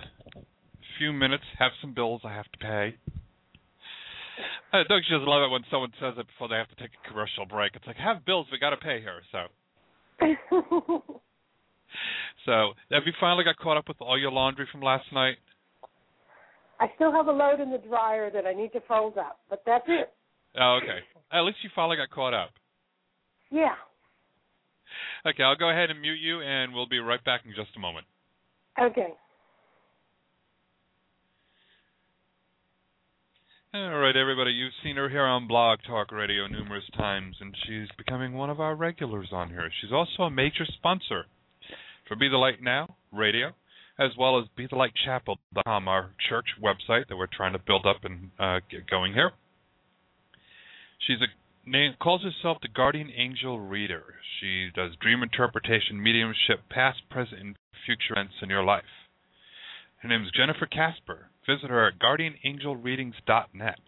few 0.97 1.11
minutes. 1.11 1.43
Have 1.59 1.73
some 1.81 1.93
bills 1.93 2.21
I 2.23 2.33
have 2.33 2.49
to 2.51 2.57
pay. 2.57 2.95
Uh, 4.71 4.83
Doug 4.87 5.01
just 5.07 5.27
love 5.27 5.43
it 5.43 5.51
when 5.51 5.63
someone 5.69 5.91
says 5.99 6.13
it 6.17 6.25
before 6.27 6.47
they 6.47 6.55
have 6.55 6.69
to 6.69 6.75
take 6.75 6.91
a 6.95 7.07
commercial 7.07 7.45
break. 7.45 7.75
It's 7.75 7.85
like 7.85 7.97
have 7.97 8.25
bills 8.25 8.47
we 8.51 8.59
got 8.59 8.69
to 8.71 8.77
pay 8.77 9.01
here. 9.01 9.21
So 9.31 9.47
so 12.45 12.73
have 12.91 13.03
you 13.05 13.13
finally 13.19 13.43
got 13.43 13.57
caught 13.57 13.77
up 13.77 13.87
with 13.87 13.97
all 13.99 14.19
your 14.19 14.31
laundry 14.31 14.67
from 14.71 14.81
last 14.81 15.05
night? 15.13 15.37
I 16.79 16.87
still 16.95 17.11
have 17.11 17.27
a 17.27 17.31
load 17.31 17.59
in 17.59 17.71
the 17.71 17.77
dryer 17.77 18.29
that 18.31 18.45
I 18.45 18.53
need 18.53 18.73
to 18.73 18.81
fold 18.87 19.17
up, 19.17 19.39
but 19.49 19.63
that's 19.65 19.85
it. 19.87 20.11
Oh, 20.59 20.79
okay. 20.83 20.99
At 21.31 21.41
least 21.41 21.57
you 21.63 21.69
finally 21.75 21.97
got 21.97 22.09
caught 22.09 22.33
up. 22.33 22.51
Yeah. 23.49 23.75
Okay, 25.25 25.43
I'll 25.43 25.55
go 25.55 25.69
ahead 25.69 25.89
and 25.89 26.01
mute 26.01 26.19
you, 26.21 26.41
and 26.41 26.73
we'll 26.73 26.87
be 26.87 26.99
right 26.99 27.23
back 27.23 27.41
in 27.45 27.51
just 27.55 27.75
a 27.75 27.79
moment. 27.79 28.05
Okay. 28.81 29.13
All 33.73 33.99
right, 33.99 34.15
everybody, 34.15 34.51
you've 34.51 34.71
seen 34.83 34.95
her 34.95 35.09
here 35.09 35.25
on 35.25 35.47
Blog 35.47 35.79
Talk 35.85 36.11
Radio 36.11 36.47
numerous 36.47 36.85
times, 36.97 37.35
and 37.41 37.53
she's 37.65 37.89
becoming 37.97 38.33
one 38.33 38.49
of 38.49 38.61
our 38.61 38.73
regulars 38.73 39.29
on 39.33 39.49
here. 39.49 39.69
She's 39.81 39.91
also 39.91 40.23
a 40.23 40.31
major 40.31 40.65
sponsor 40.77 41.25
for 42.07 42.15
Be 42.15 42.29
the 42.29 42.37
Light 42.37 42.61
Now 42.61 42.95
Radio, 43.11 43.51
as 43.99 44.11
well 44.17 44.39
as 44.39 44.45
Be 44.55 44.67
the 44.67 44.75
Light 44.75 44.93
Chapel.com, 45.05 45.87
our 45.87 46.11
church 46.29 46.45
website 46.61 47.07
that 47.07 47.17
we're 47.17 47.27
trying 47.27 47.53
to 47.53 47.59
build 47.59 47.85
up 47.85 48.03
and 48.03 48.31
uh, 48.39 48.59
get 48.69 48.89
going 48.89 49.13
here. 49.13 49.31
She's 51.05 51.17
a 51.21 51.69
name, 51.69 51.93
calls 52.01 52.23
herself 52.23 52.57
the 52.61 52.67
Guardian 52.67 53.09
Angel 53.15 53.59
Reader. 53.59 54.03
She 54.39 54.69
does 54.75 54.91
dream 55.01 55.23
interpretation, 55.23 56.01
mediumship, 56.01 56.69
past, 56.69 56.99
present, 57.09 57.41
and 57.41 57.55
future 57.85 58.13
events 58.13 58.35
in 58.41 58.49
your 58.49 58.63
life. 58.63 58.83
Her 60.01 60.09
name 60.09 60.23
is 60.23 60.31
Jennifer 60.35 60.65
Casper. 60.65 61.29
Visit 61.47 61.69
her 61.69 61.87
at 61.87 61.99
guardianangelreadings.net. 61.99 63.79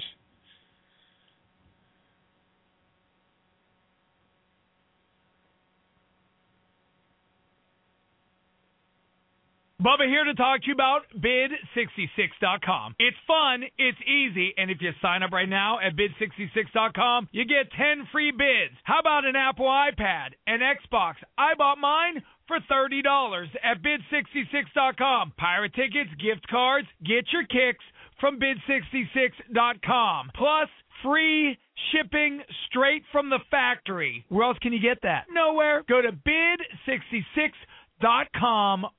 Bubba 9.87 10.05
here 10.05 10.25
to 10.25 10.33
talk 10.33 10.59
to 10.59 10.67
you 10.67 10.73
about 10.73 11.03
bid66.com. 11.15 12.95
It's 12.99 13.15
fun, 13.25 13.63
it's 13.77 13.97
easy, 14.03 14.53
and 14.57 14.69
if 14.69 14.79
you 14.81 14.91
sign 15.01 15.23
up 15.23 15.31
right 15.31 15.47
now 15.47 15.79
at 15.79 15.95
bid66.com, 15.95 17.29
you 17.31 17.45
get 17.45 17.71
10 17.71 18.09
free 18.11 18.31
bids. 18.31 18.75
How 18.83 18.99
about 18.99 19.23
an 19.23 19.37
Apple 19.37 19.65
iPad, 19.65 20.35
an 20.45 20.59
Xbox? 20.59 21.13
I 21.37 21.55
bought 21.57 21.77
mine 21.77 22.21
for 22.49 22.57
$30 22.69 23.47
at 23.63 23.81
bid66.com. 23.81 25.31
Pirate 25.37 25.73
tickets, 25.73 26.11
gift 26.19 26.45
cards, 26.49 26.89
get 27.05 27.23
your 27.31 27.43
kicks 27.43 27.85
from 28.19 28.41
bid66.com. 28.41 30.31
Plus, 30.35 30.67
free 31.01 31.57
shipping 31.93 32.41
straight 32.67 33.03
from 33.13 33.29
the 33.29 33.39
factory. 33.49 34.25
Where 34.27 34.47
else 34.47 34.57
can 34.61 34.73
you 34.73 34.81
get 34.81 34.97
that? 35.03 35.27
Nowhere. 35.31 35.85
Go 35.87 36.01
to 36.01 36.11
bid66.com 36.11 37.53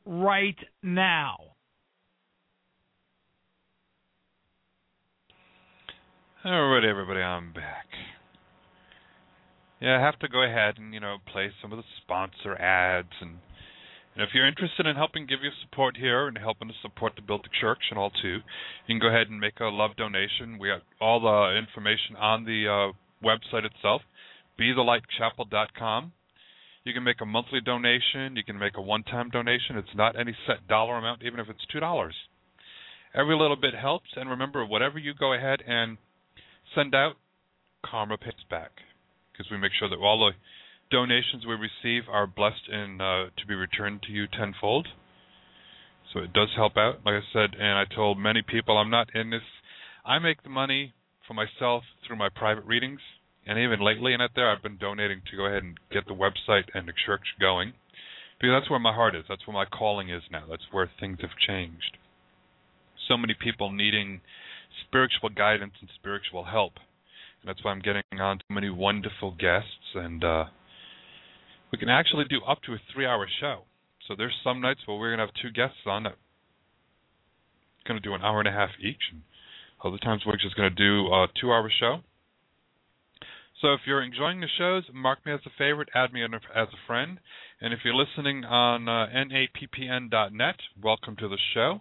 right 0.05 0.59
now. 0.83 1.37
All 6.45 6.69
right, 6.69 6.85
everybody, 6.85 7.21
I'm 7.21 7.53
back. 7.53 7.87
Yeah, 9.81 9.99
I 9.99 10.01
have 10.01 10.19
to 10.19 10.29
go 10.29 10.43
ahead 10.43 10.79
and 10.79 10.93
you 10.93 10.99
know 10.99 11.19
play 11.33 11.51
some 11.63 11.71
of 11.73 11.79
the 11.79 11.85
sponsor 12.03 12.57
ads, 12.57 13.13
and, 13.21 13.39
and 14.17 14.25
if 14.25 14.31
you're 14.35 14.49
interested 14.49 14.85
in 14.87 14.97
helping 14.97 15.27
give 15.27 15.43
your 15.43 15.53
support 15.63 15.97
here 15.97 16.27
and 16.27 16.37
helping 16.37 16.67
to 16.67 16.75
support 16.83 17.13
the 17.15 17.23
Build 17.23 17.45
the 17.45 17.55
Church 17.61 17.79
and 17.91 18.01
all 18.01 18.11
too, 18.11 18.39
you 18.87 18.89
can 18.89 18.99
go 18.99 19.07
ahead 19.07 19.29
and 19.29 19.39
make 19.39 19.61
a 19.61 19.67
love 19.67 19.93
donation. 19.97 20.59
We 20.59 20.71
got 20.71 20.83
all 21.01 21.21
the 21.21 21.57
information 21.57 22.17
on 22.17 22.45
the 22.45 22.67
uh, 22.67 23.25
website 23.25 23.65
itself, 23.65 24.03
bethelightchapel.com. 24.59 26.13
You 26.89 26.95
can 26.95 27.05
make 27.05 27.21
a 27.21 27.27
monthly 27.27 27.61
donation. 27.61 28.35
You 28.35 28.45
can 28.45 28.59
make 28.59 28.79
a 28.79 28.81
one-time 28.81 29.29
donation. 29.29 29.77
It's 29.77 29.95
not 29.95 30.19
any 30.19 30.35
set 30.47 30.67
dollar 30.67 30.97
amount, 30.97 31.23
even 31.23 31.39
if 31.39 31.51
it's 31.51 31.67
two 31.71 31.81
dollars. 31.81 32.15
Every 33.15 33.37
little 33.37 33.57
bit 33.57 33.75
helps, 33.75 34.09
and 34.17 34.31
remember, 34.31 34.65
whatever 34.65 34.99
you 34.99 35.13
go 35.13 35.35
ahead 35.35 35.61
and 35.67 35.99
send 36.75 36.95
out, 36.95 37.17
karma 37.85 38.17
pays 38.17 38.33
back 38.49 38.71
because 39.31 39.51
we 39.51 39.59
make 39.59 39.73
sure 39.79 39.91
that 39.91 39.99
all 39.99 40.19
the 40.19 40.33
donations 40.91 41.45
we 41.47 41.55
receive 41.55 42.09
are 42.11 42.27
blessed 42.27 42.69
and 42.73 43.03
uh, 43.03 43.25
to 43.37 43.47
be 43.47 43.55
returned 43.55 44.03
to 44.05 44.13
you 44.13 44.27
tenfold. 44.27 44.89
So 46.15 46.21
it 46.21 46.33
does 46.33 46.49
help 46.57 46.79
out, 46.79 47.01
like 47.05 47.17
I 47.17 47.33
said, 47.35 47.51
and 47.55 47.79
I 47.79 47.85
told 47.95 48.19
many 48.19 48.41
people 48.41 48.79
I'm 48.79 48.91
not 48.91 49.15
in 49.15 49.29
this. 49.29 49.43
I 50.07 50.19
make 50.19 50.43
the 50.43 50.49
money 50.49 50.95
for 51.27 51.35
myself 51.35 51.83
through 52.07 52.17
my 52.17 52.31
private 52.31 52.65
readings, 52.65 53.01
and 53.49 53.59
even 53.59 53.81
lately 53.81 54.13
in 54.13 54.21
it 54.21 54.33
there, 54.37 54.51
I've 54.51 54.63
been 54.63 54.77
donating 54.77 55.23
to 55.31 55.37
go 55.37 55.47
ahead 55.47 55.65
and 55.65 55.79
get 55.91 56.07
the 56.07 56.15
website 56.15 56.69
and 56.75 56.87
the 56.87 56.93
church 57.07 57.35
going, 57.41 57.73
because 58.39 58.55
that's 58.55 58.71
where 58.71 58.79
my 58.79 58.95
heart 58.95 59.17
is. 59.17 59.25
That's 59.29 59.47
where 59.47 59.55
my 59.55 59.65
calling 59.65 60.11
is 60.11 60.23
now. 60.31 60.45
That's 60.49 60.63
where 60.71 60.91
things 61.01 61.19
have 61.23 61.31
changed. 61.47 61.97
So 63.09 63.17
many 63.17 63.35
people 63.35 63.73
needing 63.73 64.21
spiritual 64.87 65.31
guidance 65.31 65.73
and 65.81 65.89
spiritual 65.99 66.45
help. 66.45 66.75
And 67.41 67.49
that's 67.49 67.65
why 67.65 67.73
I'm 67.73 67.81
getting 67.81 68.03
on 68.21 68.39
so 68.39 68.55
many 68.55 68.69
wonderful 68.69 69.33
guests, 69.33 69.95
and 69.95 70.23
uh, 70.23 70.45
we 71.73 71.79
can 71.79 71.89
actually 71.89 72.27
do 72.29 72.41
up 72.47 72.63
to 72.67 72.75
a 72.75 72.79
three-hour 72.93 73.27
show. 73.41 73.63
So 74.07 74.15
there's 74.17 74.37
some 74.45 74.61
nights 74.61 74.81
where 74.87 74.99
we're 74.99 75.11
gonna 75.11 75.27
have 75.27 75.35
two 75.43 75.51
guests 75.51 75.87
on 75.87 76.05
that 76.05 76.17
gonna 77.89 78.01
do 78.01 78.15
an 78.15 78.21
hour 78.23 78.39
and 78.39 78.49
a 78.49 78.53
half 78.53 78.69
each, 78.79 79.01
and 79.11 79.23
other 79.83 79.97
times 79.97 80.23
we're 80.27 80.37
just 80.37 80.55
gonna 80.55 80.69
do 80.69 81.07
a 81.07 81.27
two-hour 81.41 81.73
show. 81.81 82.01
So 83.61 83.73
if 83.73 83.81
you're 83.87 84.03
enjoying 84.03 84.41
the 84.41 84.47
shows, 84.57 84.85
mark 84.95 85.27
me 85.27 85.33
as 85.33 85.41
a 85.45 85.51
favorite, 85.59 85.89
add 85.93 86.13
me 86.13 86.23
as 86.23 86.69
a 86.69 86.87
friend, 86.87 87.19
and 87.61 87.75
if 87.75 87.81
you're 87.85 87.95
listening 87.95 88.45
on 88.45 88.89
uh, 88.89 89.07
nappn.net, 89.13 90.57
welcome 90.81 91.17
to 91.17 91.29
the 91.29 91.39
show. 91.55 91.81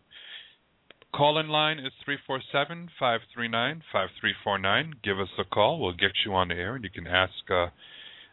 Call 1.14 1.38
in 1.38 1.50
line 1.50 1.78
is 1.78 1.94
347 2.04 2.90
539 3.00 3.84
5349. 3.92 4.94
Give 5.04 5.20
us 5.20 5.30
a 5.38 5.46
call. 5.46 5.80
We'll 5.80 5.94
get 5.94 6.12
you 6.26 6.34
on 6.34 6.48
the 6.48 6.56
air 6.56 6.76
and 6.76 6.84
you 6.84 6.90
can 6.90 7.06
ask 7.06 7.32
uh, 7.50 7.68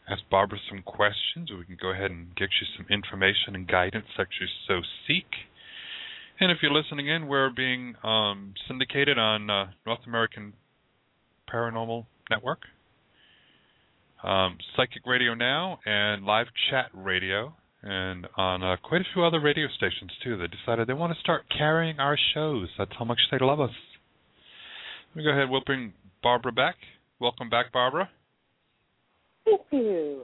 ask 0.08 0.22
Barbara 0.30 0.58
some 0.68 0.82
questions 0.82 1.50
we 1.50 1.64
can 1.64 1.78
go 1.80 1.92
ahead 1.92 2.10
and 2.10 2.34
get 2.36 2.48
you 2.60 2.66
some 2.76 2.86
information 2.90 3.54
and 3.54 3.68
guidance 3.68 4.06
that 4.16 4.28
you 4.40 4.46
so 4.66 4.80
seek. 5.06 5.28
And 6.40 6.50
if 6.50 6.58
you're 6.62 6.72
listening 6.72 7.08
in, 7.08 7.26
we're 7.26 7.50
being 7.50 7.94
um, 8.02 8.54
syndicated 8.66 9.18
on 9.18 9.48
uh, 9.48 9.66
North 9.86 10.00
American 10.06 10.54
Paranormal 11.48 12.06
Network, 12.30 12.60
um, 14.24 14.58
Psychic 14.76 15.02
Radio 15.06 15.34
Now, 15.34 15.78
and 15.84 16.24
Live 16.24 16.46
Chat 16.70 16.86
Radio 16.94 17.54
and 17.82 18.26
on 18.36 18.62
uh, 18.62 18.76
quite 18.82 19.02
a 19.02 19.04
few 19.12 19.22
other 19.22 19.40
radio 19.40 19.68
stations 19.76 20.10
too. 20.22 20.38
They 20.38 20.46
decided 20.46 20.88
they 20.88 20.94
want 20.94 21.12
to 21.12 21.20
start 21.20 21.42
carrying 21.56 22.00
our 22.00 22.16
shows. 22.34 22.68
That's 22.78 22.90
how 22.98 23.04
much 23.04 23.20
they 23.30 23.38
love 23.38 23.60
us. 23.60 23.70
Let 25.10 25.16
me 25.16 25.24
go 25.24 25.30
ahead. 25.30 25.50
We'll 25.50 25.62
bring 25.64 25.92
Barbara 26.22 26.52
back. 26.52 26.76
Welcome 27.20 27.50
back, 27.50 27.72
Barbara. 27.72 28.08
Thank 29.44 29.60
you. 29.70 30.22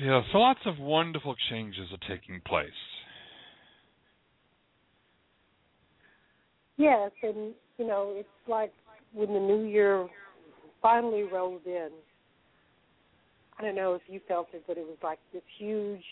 Yeah, 0.00 0.22
so 0.32 0.38
lots 0.38 0.60
of 0.66 0.78
wonderful 0.78 1.34
changes 1.50 1.88
are 1.92 2.16
taking 2.16 2.40
place. 2.46 2.70
Yes, 6.76 7.10
and 7.22 7.54
you 7.78 7.86
know, 7.86 8.12
it's 8.16 8.28
like 8.48 8.72
when 9.12 9.32
the 9.32 9.40
new 9.40 9.64
year 9.66 10.08
finally 10.84 11.22
rolled 11.22 11.64
in. 11.64 11.88
I 13.58 13.62
don't 13.62 13.74
know 13.74 13.94
if 13.94 14.02
you 14.06 14.20
felt 14.28 14.48
it, 14.52 14.64
but 14.66 14.76
it 14.76 14.84
was 14.86 14.98
like 15.02 15.18
this 15.32 15.42
huge 15.58 16.04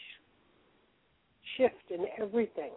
shift 1.59 1.91
in 1.91 2.07
everything. 2.19 2.71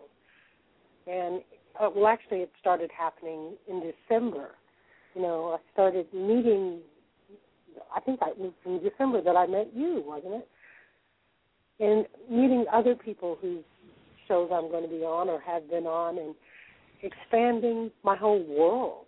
And 1.07 1.41
uh, 1.79 1.89
well, 1.95 2.07
actually, 2.07 2.39
it 2.39 2.51
started 2.59 2.89
happening 2.97 3.53
in 3.69 3.81
December. 4.09 4.49
You 5.15 5.21
know, 5.21 5.57
I 5.57 5.71
started 5.71 6.07
meeting. 6.13 6.79
I 7.95 8.01
think 8.01 8.19
it 8.21 8.37
was 8.37 8.51
in 8.65 8.81
December 8.83 9.21
that 9.21 9.37
I 9.37 9.47
met 9.47 9.71
you, 9.73 10.03
wasn't 10.05 10.33
it? 10.33 10.47
And 11.79 12.05
meeting 12.29 12.65
other 12.73 12.95
people 12.95 13.37
whose 13.41 13.63
shows 14.27 14.49
I'm 14.51 14.69
going 14.69 14.83
to 14.83 14.89
be 14.89 15.03
on 15.03 15.29
or 15.29 15.39
have 15.41 15.69
been 15.69 15.85
on, 15.85 16.17
and 16.17 16.35
expanding 17.03 17.91
my 18.03 18.17
whole 18.17 18.43
world. 18.43 19.05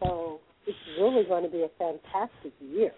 So 0.00 0.40
it's 0.66 0.78
really 0.98 1.24
going 1.24 1.44
to 1.44 1.50
be 1.50 1.62
a 1.62 1.70
fantastic 1.78 2.52
year. 2.60 2.92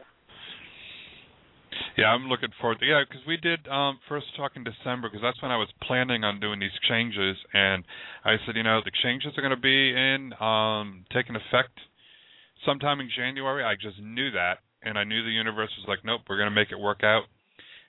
Yeah, 1.96 2.06
I'm 2.06 2.28
looking 2.28 2.48
forward 2.60 2.80
to 2.80 2.86
yeah, 2.86 3.02
because 3.06 3.24
we 3.26 3.36
did 3.36 3.68
um 3.68 3.98
first 4.08 4.26
talk 4.36 4.52
in 4.56 4.64
December 4.64 5.08
because 5.08 5.22
that's 5.22 5.40
when 5.42 5.50
I 5.50 5.56
was 5.56 5.68
planning 5.82 6.24
on 6.24 6.40
doing 6.40 6.58
these 6.58 6.76
changes, 6.88 7.36
and 7.52 7.84
I 8.24 8.36
said, 8.44 8.56
you 8.56 8.62
know, 8.62 8.80
the 8.84 8.92
changes 9.02 9.32
are 9.36 9.42
going 9.42 9.56
to 9.56 9.60
be 9.60 9.92
in 9.92 10.32
um 10.40 11.04
taking 11.12 11.36
effect 11.36 11.76
sometime 12.64 13.00
in 13.00 13.10
January. 13.14 13.64
I 13.64 13.74
just 13.74 14.00
knew 14.00 14.30
that, 14.32 14.58
and 14.82 14.98
I 14.98 15.04
knew 15.04 15.22
the 15.22 15.30
universe 15.30 15.70
was 15.78 15.86
like, 15.88 16.00
nope, 16.04 16.22
we're 16.28 16.38
going 16.38 16.50
to 16.50 16.54
make 16.54 16.72
it 16.72 16.80
work 16.80 17.04
out. 17.04 17.24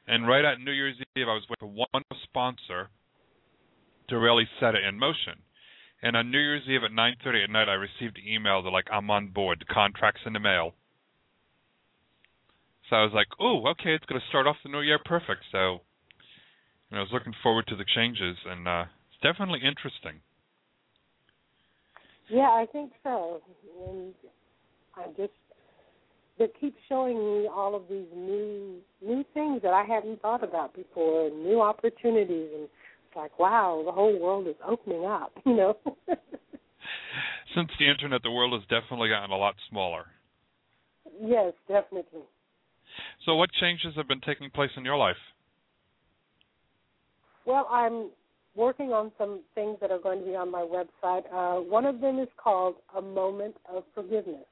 And 0.07 0.27
right 0.27 0.43
at 0.43 0.59
New 0.59 0.71
Year's 0.71 0.97
Eve, 1.15 1.27
I 1.27 1.33
was 1.33 1.47
with 1.49 1.61
one 1.61 2.03
sponsor 2.23 2.89
to 4.09 4.19
really 4.19 4.47
set 4.59 4.75
it 4.75 4.83
in 4.83 4.99
motion. 4.99 5.39
And 6.03 6.15
on 6.15 6.29
New 6.29 6.37
Year's 6.37 6.67
Eve 6.67 6.83
at 6.83 6.91
9:30 6.91 7.45
at 7.45 7.49
night, 7.49 7.69
I 7.69 7.73
received 7.73 8.17
an 8.17 8.27
email 8.27 8.61
that 8.61 8.69
like 8.69 8.87
I'm 8.91 9.09
on 9.09 9.29
board. 9.29 9.65
Contract's 9.67 10.21
in 10.25 10.33
the 10.33 10.39
mail. 10.39 10.75
So 12.89 12.97
I 12.97 13.03
was 13.03 13.13
like, 13.13 13.27
oh, 13.39 13.65
okay, 13.71 13.95
it's 13.95 14.05
going 14.05 14.21
to 14.21 14.27
start 14.27 14.45
off 14.45 14.57
the 14.63 14.69
new 14.69 14.81
year 14.81 14.99
perfect. 15.03 15.41
So 15.51 15.79
know, 16.93 16.99
I 16.99 17.01
was 17.01 17.09
looking 17.11 17.33
forward 17.41 17.67
to 17.67 17.75
the 17.75 17.85
changes, 17.95 18.37
and 18.45 18.67
uh, 18.67 18.85
it's 19.09 19.21
definitely 19.21 19.59
interesting. 19.65 20.21
Yeah, 22.29 22.49
I 22.49 22.65
think 22.71 22.91
so. 23.03 23.41
And 23.87 24.13
I 24.95 25.07
just 25.17 25.33
they 26.39 26.47
keep 26.59 26.75
showing 26.89 27.17
me 27.17 27.47
all 27.47 27.75
of 27.75 27.83
these 27.89 28.07
new 28.15 28.77
new 29.05 29.23
things 29.33 29.61
that 29.63 29.73
I 29.73 29.83
hadn't 29.83 30.21
thought 30.21 30.43
about 30.43 30.73
before, 30.75 31.27
and 31.27 31.43
new 31.43 31.61
opportunities, 31.61 32.49
and 32.55 32.69
like, 33.15 33.37
wow, 33.39 33.81
the 33.85 33.91
whole 33.91 34.19
world 34.19 34.47
is 34.47 34.55
opening 34.65 35.05
up. 35.05 35.31
You 35.45 35.55
know. 35.55 35.77
Since 37.55 37.69
the 37.79 37.89
internet, 37.89 38.23
the 38.23 38.31
world 38.31 38.53
has 38.53 38.63
definitely 38.63 39.09
gotten 39.09 39.29
a 39.31 39.37
lot 39.37 39.55
smaller. 39.69 40.05
yes, 41.21 41.53
definitely. 41.67 42.21
So, 43.25 43.35
what 43.35 43.49
changes 43.59 43.93
have 43.95 44.07
been 44.07 44.21
taking 44.21 44.49
place 44.49 44.71
in 44.75 44.83
your 44.83 44.97
life? 44.97 45.21
Well, 47.45 47.67
I'm 47.69 48.09
working 48.55 48.91
on 48.91 49.11
some 49.17 49.41
things 49.55 49.77
that 49.81 49.91
are 49.91 49.99
going 49.99 50.19
to 50.19 50.25
be 50.25 50.35
on 50.35 50.51
my 50.51 50.61
website. 50.61 51.23
Uh, 51.31 51.61
one 51.61 51.85
of 51.85 52.01
them 52.01 52.19
is 52.19 52.27
called 52.37 52.75
A 52.97 53.01
Moment 53.01 53.55
of 53.71 53.83
Forgiveness. 53.93 54.45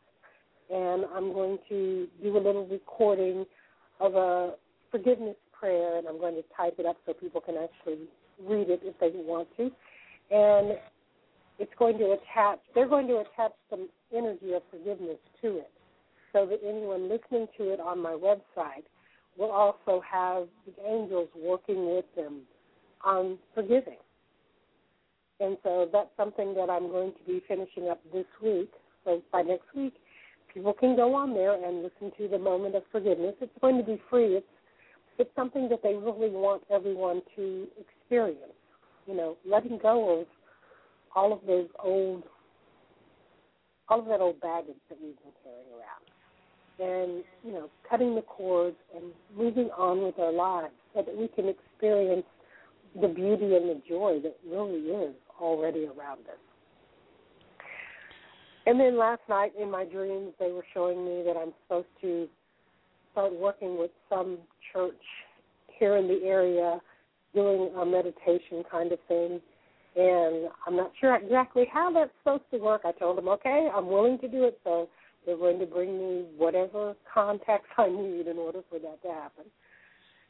And 0.69 1.05
I'm 1.13 1.33
going 1.33 1.57
to 1.69 2.07
do 2.23 2.37
a 2.37 2.39
little 2.39 2.65
recording 2.67 3.45
of 3.99 4.15
a 4.15 4.53
forgiveness 4.89 5.35
prayer, 5.57 5.97
and 5.97 6.07
I'm 6.07 6.19
going 6.19 6.35
to 6.35 6.43
type 6.55 6.75
it 6.79 6.85
up 6.85 6.97
so 7.05 7.13
people 7.13 7.41
can 7.41 7.55
actually 7.55 8.07
read 8.47 8.69
it 8.69 8.81
if 8.83 8.99
they 8.99 9.11
want 9.13 9.47
to. 9.57 9.63
And 10.31 10.77
it's 11.59 11.71
going 11.77 11.97
to 11.99 12.11
attach, 12.11 12.59
they're 12.73 12.87
going 12.87 13.07
to 13.07 13.17
attach 13.17 13.53
some 13.69 13.89
energy 14.15 14.53
of 14.53 14.61
forgiveness 14.71 15.17
to 15.41 15.57
it 15.57 15.71
so 16.33 16.45
that 16.45 16.59
anyone 16.67 17.09
listening 17.09 17.47
to 17.57 17.71
it 17.71 17.79
on 17.79 17.99
my 17.99 18.11
website 18.11 18.83
will 19.37 19.51
also 19.51 20.01
have 20.09 20.47
the 20.65 20.85
angels 20.85 21.29
working 21.35 21.93
with 21.95 22.05
them 22.15 22.41
on 23.03 23.37
forgiving. 23.53 23.97
And 25.39 25.57
so 25.63 25.89
that's 25.91 26.09
something 26.17 26.53
that 26.55 26.69
I'm 26.69 26.87
going 26.89 27.13
to 27.13 27.23
be 27.25 27.41
finishing 27.47 27.89
up 27.89 27.99
this 28.13 28.25
week. 28.43 28.71
So 29.03 29.21
by 29.31 29.41
next 29.41 29.65
week, 29.75 29.93
people 30.53 30.73
can 30.73 30.95
go 30.95 31.15
on 31.15 31.33
there 31.33 31.53
and 31.53 31.81
listen 31.81 32.11
to 32.17 32.27
the 32.27 32.37
moment 32.37 32.75
of 32.75 32.83
forgiveness. 32.91 33.35
It's 33.41 33.51
going 33.59 33.77
to 33.77 33.83
be 33.83 33.99
free. 34.09 34.35
It's 34.35 34.45
it's 35.21 35.35
something 35.35 35.69
that 35.69 35.83
they 35.83 35.93
really 35.93 36.29
want 36.29 36.63
everyone 36.71 37.21
to 37.35 37.67
experience. 37.79 38.57
You 39.07 39.15
know, 39.15 39.37
letting 39.45 39.77
go 39.81 40.21
of 40.21 40.27
all 41.15 41.31
of 41.31 41.39
those 41.45 41.67
old, 41.83 42.23
all 43.87 43.99
of 43.99 44.07
that 44.07 44.19
old 44.19 44.41
baggage 44.41 44.75
that 44.89 44.97
we've 45.01 45.15
been 45.21 45.33
carrying 45.43 45.71
around, 45.77 46.03
and 46.91 47.23
you 47.43 47.51
know, 47.51 47.69
cutting 47.89 48.15
the 48.15 48.21
cords 48.21 48.77
and 48.95 49.05
moving 49.37 49.69
on 49.77 50.03
with 50.03 50.17
our 50.19 50.31
lives 50.31 50.73
so 50.93 51.03
that 51.03 51.15
we 51.15 51.27
can 51.27 51.47
experience 51.47 52.25
the 52.99 53.07
beauty 53.07 53.55
and 53.55 53.69
the 53.69 53.81
joy 53.87 54.19
that 54.23 54.35
really 54.49 54.81
is 54.81 55.15
already 55.39 55.85
around 55.85 56.21
us. 56.27 56.41
And 58.65 58.79
then 58.79 58.97
last 58.97 59.21
night 59.27 59.53
in 59.59 59.71
my 59.71 59.85
dreams, 59.85 60.33
they 60.39 60.51
were 60.51 60.65
showing 60.73 61.03
me 61.03 61.23
that 61.25 61.35
I'm 61.37 61.53
supposed 61.63 61.87
to 62.01 62.27
start 63.11 63.33
working 63.33 63.77
with 63.77 63.91
some 64.09 64.37
church 64.73 64.93
here 65.79 65.97
in 65.97 66.07
the 66.07 66.21
area 66.23 66.79
doing 67.33 67.71
a 67.79 67.85
meditation 67.85 68.63
kind 68.69 68.91
of 68.91 68.99
thing. 69.07 69.39
And 69.95 70.49
I'm 70.65 70.75
not 70.75 70.91
sure 70.99 71.15
exactly 71.15 71.65
how 71.71 71.91
that's 71.91 72.11
supposed 72.19 72.43
to 72.51 72.57
work. 72.57 72.81
I 72.85 72.91
told 72.93 73.17
them, 73.17 73.27
okay, 73.27 73.69
I'm 73.73 73.87
willing 73.87 74.19
to 74.19 74.27
do 74.27 74.45
it. 74.45 74.59
So 74.63 74.87
they're 75.25 75.37
going 75.37 75.59
to 75.59 75.65
bring 75.65 75.97
me 75.97 76.25
whatever 76.37 76.95
contacts 77.13 77.69
I 77.77 77.89
need 77.89 78.27
in 78.27 78.37
order 78.37 78.61
for 78.69 78.79
that 78.79 79.01
to 79.03 79.09
happen. 79.09 79.45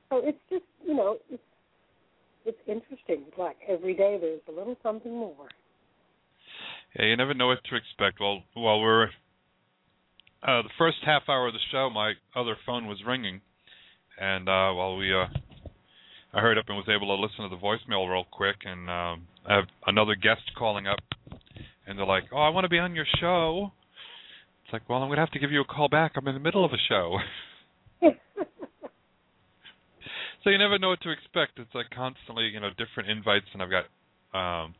So 0.09 0.21
it's 0.23 0.39
just, 0.49 0.65
you 0.85 0.95
know, 0.95 1.17
it's 1.29 1.41
it's 2.43 2.57
interesting. 2.67 3.23
It's 3.27 3.37
like 3.37 3.57
every 3.67 3.93
day 3.93 4.17
there's 4.19 4.41
a 4.49 4.51
little 4.51 4.75
something 4.81 5.11
more. 5.11 5.47
Yeah, 6.95 7.05
you 7.05 7.15
never 7.15 7.33
know 7.33 7.47
what 7.47 7.63
to 7.65 7.75
expect. 7.75 8.19
Well, 8.19 8.43
while 8.55 8.81
we're 8.81 9.09
uh, 10.43 10.61
the 10.63 10.69
first 10.77 10.97
half 11.05 11.23
hour 11.27 11.47
of 11.47 11.53
the 11.53 11.59
show, 11.71 11.89
my 11.89 12.13
other 12.35 12.55
phone 12.65 12.87
was 12.87 12.99
ringing, 13.05 13.41
and 14.19 14.49
uh, 14.49 14.71
while 14.73 14.97
we, 14.97 15.13
uh, 15.13 15.27
I 16.33 16.41
hurried 16.41 16.57
up 16.57 16.65
and 16.67 16.77
was 16.77 16.89
able 16.89 17.15
to 17.15 17.21
listen 17.21 17.47
to 17.47 17.49
the 17.49 17.61
voicemail 17.61 18.09
real 18.09 18.25
quick, 18.31 18.57
and 18.65 18.89
um, 18.89 19.27
I 19.47 19.55
have 19.55 19.65
another 19.85 20.15
guest 20.15 20.41
calling 20.57 20.87
up, 20.87 20.99
and 21.85 21.97
they're 21.97 22.05
like, 22.05 22.25
"Oh, 22.33 22.39
I 22.39 22.49
want 22.49 22.65
to 22.65 22.69
be 22.69 22.79
on 22.79 22.95
your 22.95 23.05
show." 23.19 23.71
It's 24.63 24.73
like, 24.73 24.87
well, 24.89 25.03
I'm 25.03 25.09
gonna 25.09 25.21
have 25.21 25.31
to 25.31 25.39
give 25.39 25.51
you 25.51 25.61
a 25.61 25.65
call 25.65 25.89
back. 25.89 26.13
I'm 26.15 26.27
in 26.27 26.33
the 26.33 26.39
middle 26.39 26.65
of 26.65 26.71
a 26.71 26.77
show. 26.89 27.17
so 30.43 30.49
you 30.49 30.57
never 30.57 30.79
know 30.79 30.89
what 30.89 31.01
to 31.01 31.11
expect. 31.11 31.59
It's 31.59 31.75
like 31.75 31.89
constantly, 31.93 32.45
you 32.45 32.59
know, 32.59 32.69
different 32.77 33.09
invites, 33.09 33.45
and 33.53 33.61
I've 33.61 33.69
got 33.69 33.85
um, 34.37 34.73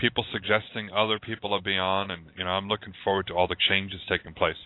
people 0.00 0.24
suggesting 0.32 0.90
other 0.96 1.18
people 1.18 1.54
to 1.56 1.62
be 1.62 1.76
on, 1.76 2.10
and 2.10 2.22
you 2.36 2.44
know, 2.44 2.50
I'm 2.50 2.68
looking 2.68 2.94
forward 3.04 3.26
to 3.28 3.34
all 3.34 3.46
the 3.46 3.54
changes 3.68 4.00
taking 4.08 4.32
place. 4.32 4.56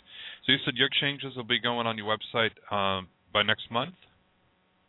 So 0.46 0.52
you 0.52 0.58
said 0.64 0.76
your 0.76 0.88
changes 1.00 1.36
will 1.36 1.44
be 1.44 1.60
going 1.60 1.86
on 1.86 1.98
your 1.98 2.06
website 2.06 2.52
um, 2.72 3.08
by 3.32 3.42
next 3.42 3.70
month. 3.70 3.94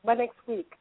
By 0.04 0.14
next 0.14 0.38
week. 0.48 0.72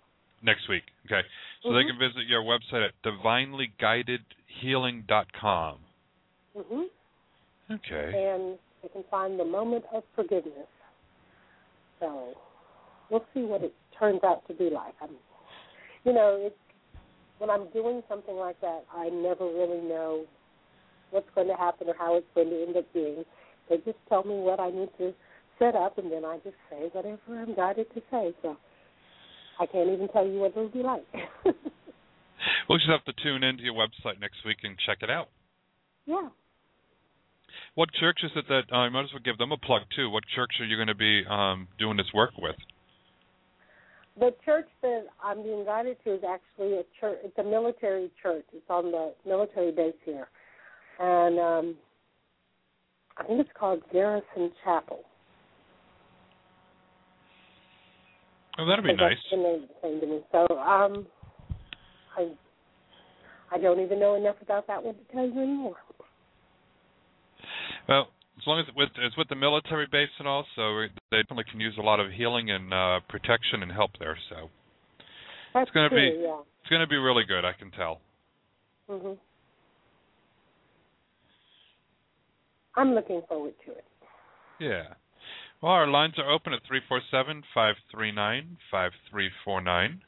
Next 0.43 0.69
week, 0.69 0.85
okay. 1.07 1.27
So 1.62 1.71
Mhm. 1.71 1.75
they 1.75 1.85
can 1.85 1.99
visit 1.99 2.27
your 2.27 2.43
website 2.43 2.85
at 2.85 2.93
divinelyguidedhealing.com. 3.03 5.79
Mhm. 6.55 6.91
Okay. 7.71 8.29
And 8.29 8.59
they 8.83 8.89
can 8.91 9.05
find 9.05 9.41
the 9.41 9.45
moment 9.45 9.87
of 9.93 10.05
forgiveness. 10.15 10.69
So 12.01 12.37
we'll 13.09 13.25
see 13.33 13.45
what 13.45 13.62
it 13.62 13.75
turns 13.99 14.23
out 14.23 14.47
to 14.49 14.55
be 14.55 14.69
like. 14.69 14.95
I'm, 15.01 15.17
you 16.05 16.12
know, 16.12 16.37
it's 16.37 16.59
when 17.39 17.51
I'm 17.51 17.68
doing 17.70 18.03
something 18.09 18.35
like 18.37 18.61
that, 18.61 18.85
I 18.95 19.09
never 19.09 19.45
really 19.45 19.80
know 19.80 20.24
what's 21.11 21.28
going 21.35 21.49
to 21.49 21.55
happen 21.55 21.89
or 21.89 21.95
how 21.99 22.16
it's 22.16 22.26
going 22.35 22.51
to 22.51 22.62
end 22.62 22.76
up 22.76 22.93
being. 22.93 23.24
They 23.68 23.76
just 23.78 23.99
tell 24.09 24.24
me 24.24 24.35
what 24.41 24.61
I 24.61 24.70
need 24.70 24.91
to 24.99 25.12
set 25.59 25.74
up, 25.74 25.99
and 25.99 26.11
then 26.11 26.24
I 26.24 26.39
just 26.45 26.57
say 26.70 26.89
whatever 26.93 27.18
I'm 27.28 27.55
guided 27.55 27.87
to 27.95 28.03
say. 28.11 28.35
So 28.43 28.57
I 29.61 29.66
can't 29.66 29.89
even 29.91 30.09
tell 30.09 30.26
you 30.26 30.41
what 30.41 30.51
it'll 30.53 30.68
be 30.68 30.82
like. 30.82 31.07
We'll 32.68 32.78
just 32.78 32.91
have 32.91 33.05
to 33.05 33.22
tune 33.22 33.43
into 33.43 33.62
your 33.62 33.74
website 33.74 34.20
next 34.20 34.45
week 34.45 34.59
and 34.64 34.76
check 34.87 34.99
it 35.03 35.11
out. 35.11 35.28
yeah. 36.07 36.28
What 37.74 37.89
church 37.93 38.18
is 38.22 38.30
it 38.37 38.47
that 38.49 38.64
uh, 38.72 38.76
I 38.76 38.89
might 38.89 39.05
as 39.05 39.12
well 39.12 39.22
give 39.24 39.39
them 39.39 39.53
a 39.53 39.57
plug 39.57 39.82
too? 39.97 40.11
What 40.11 40.24
church 40.35 40.51
are 40.61 40.64
you 40.64 40.76
going 40.76 40.89
to 40.89 40.95
be 40.95 41.24
um, 41.28 41.68
doing 41.78 41.97
this 41.97 42.07
work 42.12 42.32
with? 42.39 42.57
The 44.19 44.33
church 44.45 44.69
that 44.83 45.07
I'm 45.23 45.43
being 45.43 45.65
guided 45.65 45.97
to 46.05 46.15
is 46.15 46.23
actually 46.29 46.75
a 46.75 46.83
church. 47.01 47.19
It's 47.25 47.37
a 47.39 47.43
military 47.43 48.11
church. 48.23 48.45
It's 48.53 48.65
on 48.71 48.93
the 48.93 49.12
military 49.27 49.73
base 49.73 49.95
here, 50.05 50.29
and 51.01 51.39
um, 51.39 51.75
I 53.17 53.25
think 53.25 53.41
it's 53.41 53.51
called 53.59 53.83
Garrison 53.93 54.53
Chapel. 54.62 55.01
Oh, 58.57 58.67
that'd 58.67 58.85
be 58.85 58.91
So 58.91 58.97
nice. 58.97 59.17
That's 59.17 59.31
the 59.33 59.37
name 59.37 59.61
that 59.62 59.83
came 59.83 60.01
to 60.01 60.07
me. 60.07 60.21
So 60.31 60.59
um, 60.59 61.07
I 62.17 62.29
I 63.51 63.59
don't 63.59 63.81
even 63.81 63.99
know 63.99 64.15
enough 64.15 64.37
about 64.41 64.69
that 64.69 64.83
one 64.83 64.95
to 64.95 65.01
tell 65.12 65.27
you 65.27 65.43
anymore. 65.43 65.77
Well, 67.89 68.09
as 68.45 68.47
long 68.47 68.61
as 68.61 68.68
it 68.68 68.76
with, 68.76 68.90
it's 68.99 69.16
with 69.16 69.28
the 69.30 69.34
military 69.34 69.86
base 69.90 70.12
and 70.18 70.28
all, 70.28 70.45
so 70.55 70.84
they 71.11 71.22
definitely 71.22 71.45
can 71.51 71.61
use 71.61 71.74
a 71.78 71.82
lot 71.82 71.99
of 71.99 72.12
healing 72.12 72.51
and 72.51 72.74
uh, 72.74 73.01
protection 73.09 73.62
and 73.62 73.72
help 73.72 73.92
there. 73.99 74.18
So 74.28 74.51
That's 75.55 75.68
it's 75.68 75.74
going 75.74 75.88
to 75.88 75.97
be 75.97 76.20
yeah. 76.20 76.40
it's 76.61 76.68
going 76.68 76.82
to 76.82 76.86
be 76.86 76.97
really 76.97 77.24
good. 77.26 77.42
I 77.47 77.53
can 77.59 77.70
tell. 77.70 78.01
Mhm. 78.90 79.16
I'm 82.76 82.92
looking 82.95 83.22
forward 83.28 83.55
to 83.64 83.72
it. 83.72 83.84
Yeah. 84.61 84.92
Well, 85.62 85.72
our 85.72 85.86
lines 85.86 86.14
are 86.18 86.30
open 86.30 86.53
at 86.53 86.61
three 86.68 86.80
four 86.86 87.01
seven 87.11 87.42
five 87.55 87.76
three 87.90 88.12
nine 88.12 88.59
five 88.70 88.92
three 89.11 89.30
four 89.42 89.62
nine. 89.62 90.03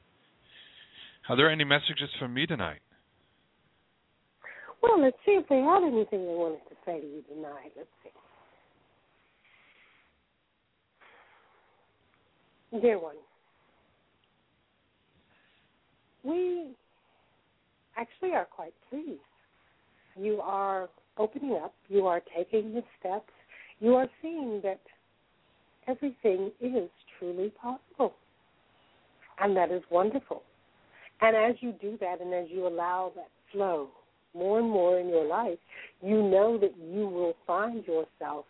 Are 1.30 1.37
there 1.37 1.51
any 1.51 1.64
messages 1.64 2.11
for 2.18 2.28
me 2.28 2.45
tonight? 2.45 2.80
Well, 4.82 5.01
let's 5.01 5.16
see 5.24 5.32
if 5.32 5.49
they 5.49 5.61
had 5.61 5.82
anything 5.82 6.20
they 6.20 6.34
wanted 6.37 6.61
to 6.68 6.76
say 6.84 7.01
to 7.01 7.07
you 7.07 7.22
tonight. 7.32 7.72
Let's 7.74 7.89
see. 8.05 8.11
Dear 12.73 12.99
one, 12.99 13.17
we 16.25 16.75
actually 17.97 18.33
are 18.33 18.45
quite 18.45 18.75
pleased. 18.91 19.21
You 20.19 20.41
are 20.43 20.89
opening 21.17 21.59
up, 21.62 21.75
you 21.89 22.07
are 22.07 22.21
taking 22.37 22.75
the 22.75 22.83
steps, 22.99 23.31
you 23.81 23.95
are 23.95 24.09
seeing 24.21 24.61
that 24.62 24.81
everything 25.87 26.51
is 26.61 26.91
truly 27.19 27.51
possible. 27.51 28.14
And 29.39 29.57
that 29.57 29.71
is 29.71 29.83
wonderful. 29.91 30.43
And 31.21 31.37
as 31.37 31.57
you 31.61 31.73
do 31.81 31.97
that 32.01 32.21
and 32.21 32.35
as 32.35 32.47
you 32.51 32.67
allow 32.67 33.12
that 33.17 33.29
flow 33.53 33.89
more 34.35 34.59
and 34.59 34.69
more 34.69 34.99
in 34.99 35.09
your 35.09 35.27
life, 35.27 35.59
you 36.03 36.23
know 36.23 36.59
that 36.59 36.75
you 36.79 37.07
will 37.07 37.35
find 37.47 37.85
yourself 37.87 38.45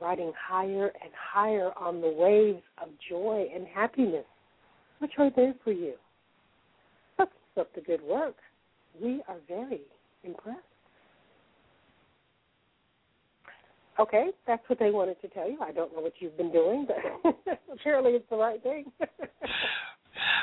riding 0.00 0.32
higher 0.38 0.86
and 0.86 1.12
higher 1.32 1.70
on 1.78 2.00
the 2.00 2.08
waves 2.08 2.62
of 2.82 2.88
joy 3.08 3.46
and 3.54 3.66
happiness, 3.66 4.24
which 4.98 5.12
are 5.18 5.30
there 5.34 5.54
for 5.62 5.72
you. 5.72 5.94
So 7.18 7.26
keep 7.26 7.60
up 7.60 7.74
the 7.74 7.80
good 7.80 8.02
work. 8.02 8.36
We 9.00 9.22
are 9.28 9.36
very 9.48 9.82
impressed. 10.24 10.58
Okay, 13.98 14.28
that's 14.46 14.62
what 14.68 14.78
they 14.78 14.90
wanted 14.90 15.20
to 15.20 15.28
tell 15.28 15.48
you. 15.48 15.58
I 15.60 15.72
don't 15.72 15.94
know 15.94 16.00
what 16.00 16.14
you've 16.20 16.36
been 16.36 16.52
doing, 16.52 16.86
but 16.86 17.58
apparently 17.72 18.12
it's 18.12 18.28
the 18.30 18.36
right 18.36 18.62
thing. 18.62 18.90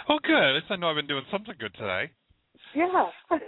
Oh, 0.10 0.20
good. 0.24 0.36
At 0.36 0.55
least 0.55 0.68
I 0.70 0.76
know 0.78 0.89
I've 0.89 0.95
been 0.95 1.05
doing 1.08 1.26
something 1.30 1.53
good 1.60 1.74
today. 1.74 2.10
yeah. 2.74 3.08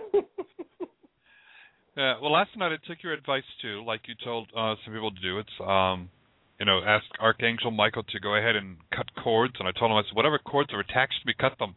Yeah. 1.99 2.13
Well, 2.21 2.31
last 2.31 2.55
night 2.55 2.71
I 2.71 2.77
took 2.87 3.03
your 3.03 3.11
advice 3.11 3.43
too, 3.61 3.83
like 3.85 4.07
you 4.07 4.15
told 4.23 4.47
uh, 4.55 4.75
some 4.85 4.93
people 4.93 5.11
to 5.11 5.19
do. 5.19 5.37
It's 5.37 5.49
um, 5.59 6.09
you 6.57 6.65
know, 6.65 6.79
ask 6.85 7.03
Archangel 7.19 7.71
Michael 7.71 8.03
to 8.03 8.19
go 8.21 8.35
ahead 8.35 8.55
and 8.55 8.77
cut 8.95 9.07
cords, 9.21 9.55
and 9.59 9.67
I 9.67 9.71
told 9.77 9.91
him 9.91 9.97
I 9.97 10.03
said 10.03 10.15
whatever 10.15 10.39
cords 10.39 10.71
are 10.71 10.79
attached 10.79 11.19
to 11.21 11.27
me, 11.27 11.33
cut 11.37 11.59
them, 11.59 11.75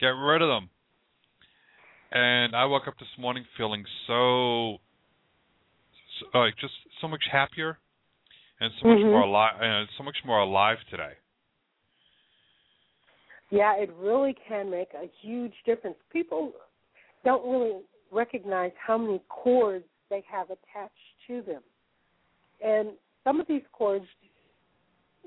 get 0.00 0.08
rid 0.08 0.42
of 0.42 0.48
them. 0.48 0.68
And 2.10 2.56
I 2.56 2.64
woke 2.64 2.88
up 2.88 2.98
this 2.98 3.08
morning 3.20 3.44
feeling 3.56 3.84
so, 4.08 4.78
so 6.18 6.38
like 6.38 6.54
just 6.60 6.74
so 7.00 7.06
much 7.06 7.22
happier, 7.30 7.78
and 8.58 8.72
so 8.80 8.88
much 8.88 8.98
Mhm. 8.98 9.12
more 9.12 9.22
alive, 9.22 9.54
and 9.60 9.88
so 9.96 10.02
much 10.02 10.16
more 10.24 10.40
alive 10.40 10.78
today. 10.90 11.14
Yeah, 13.50 13.76
it 13.76 13.92
really 13.92 14.34
can 14.48 14.68
make 14.68 14.92
a 14.94 15.06
huge 15.22 15.54
difference. 15.64 15.98
People 16.10 16.52
don't 17.22 17.46
really 17.46 17.84
recognize 18.12 18.72
how 18.84 18.98
many 18.98 19.20
cords 19.28 19.84
they 20.10 20.24
have 20.30 20.46
attached 20.46 20.94
to 21.26 21.42
them. 21.42 21.62
And 22.64 22.90
some 23.24 23.40
of 23.40 23.46
these 23.46 23.62
cords 23.72 24.04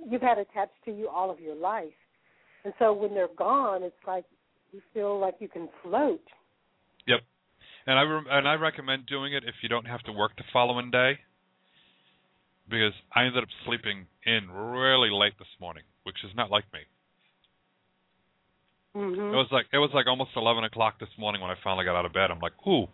you've 0.10 0.22
had 0.22 0.38
attached 0.38 0.72
to 0.86 0.92
you 0.92 1.10
all 1.10 1.30
of 1.30 1.40
your 1.40 1.56
life. 1.56 1.94
And 2.64 2.74
so 2.80 2.94
when 2.94 3.14
they're 3.14 3.28
gone, 3.38 3.84
it's 3.84 3.96
like 4.08 4.26
You 4.72 4.82
feel 4.94 5.20
like 5.20 5.36
you 5.40 5.48
can 5.48 5.68
float. 5.82 6.22
Yep. 7.08 7.22
And 7.88 7.98
I 7.98 8.04
rem- 8.04 8.28
and 8.30 8.48
I 8.48 8.54
recommend 8.54 9.08
doing 9.08 9.34
it 9.34 9.44
if 9.44 9.56
you 9.64 9.70
don't 9.70 9.86
have 9.86 10.04
to 10.04 10.12
work 10.12 10.36
the 10.38 10.44
following 10.54 10.92
day. 10.92 11.18
Because 12.70 12.94
I 13.16 13.24
ended 13.26 13.42
up 13.42 13.50
sleeping 13.66 14.06
in 14.26 14.52
really 14.52 15.10
late 15.10 15.34
this 15.40 15.48
morning, 15.60 15.84
which 16.04 16.18
is 16.24 16.30
not 16.36 16.52
like 16.52 16.66
me. 16.72 16.82
Mm-hmm. 18.96 19.34
It 19.34 19.38
was 19.38 19.48
like 19.52 19.66
it 19.72 19.78
was 19.78 19.92
like 19.94 20.08
almost 20.08 20.32
eleven 20.36 20.64
o'clock 20.64 21.00
this 21.00 21.10
morning 21.18 21.42
when 21.42 21.52
I 21.52 21.56
finally 21.64 21.86
got 21.86 21.96
out 21.96 22.06
of 22.06 22.14
bed. 22.14 22.32
I'm 22.32 22.40
like, 22.40 22.54
ooh. 22.68 22.88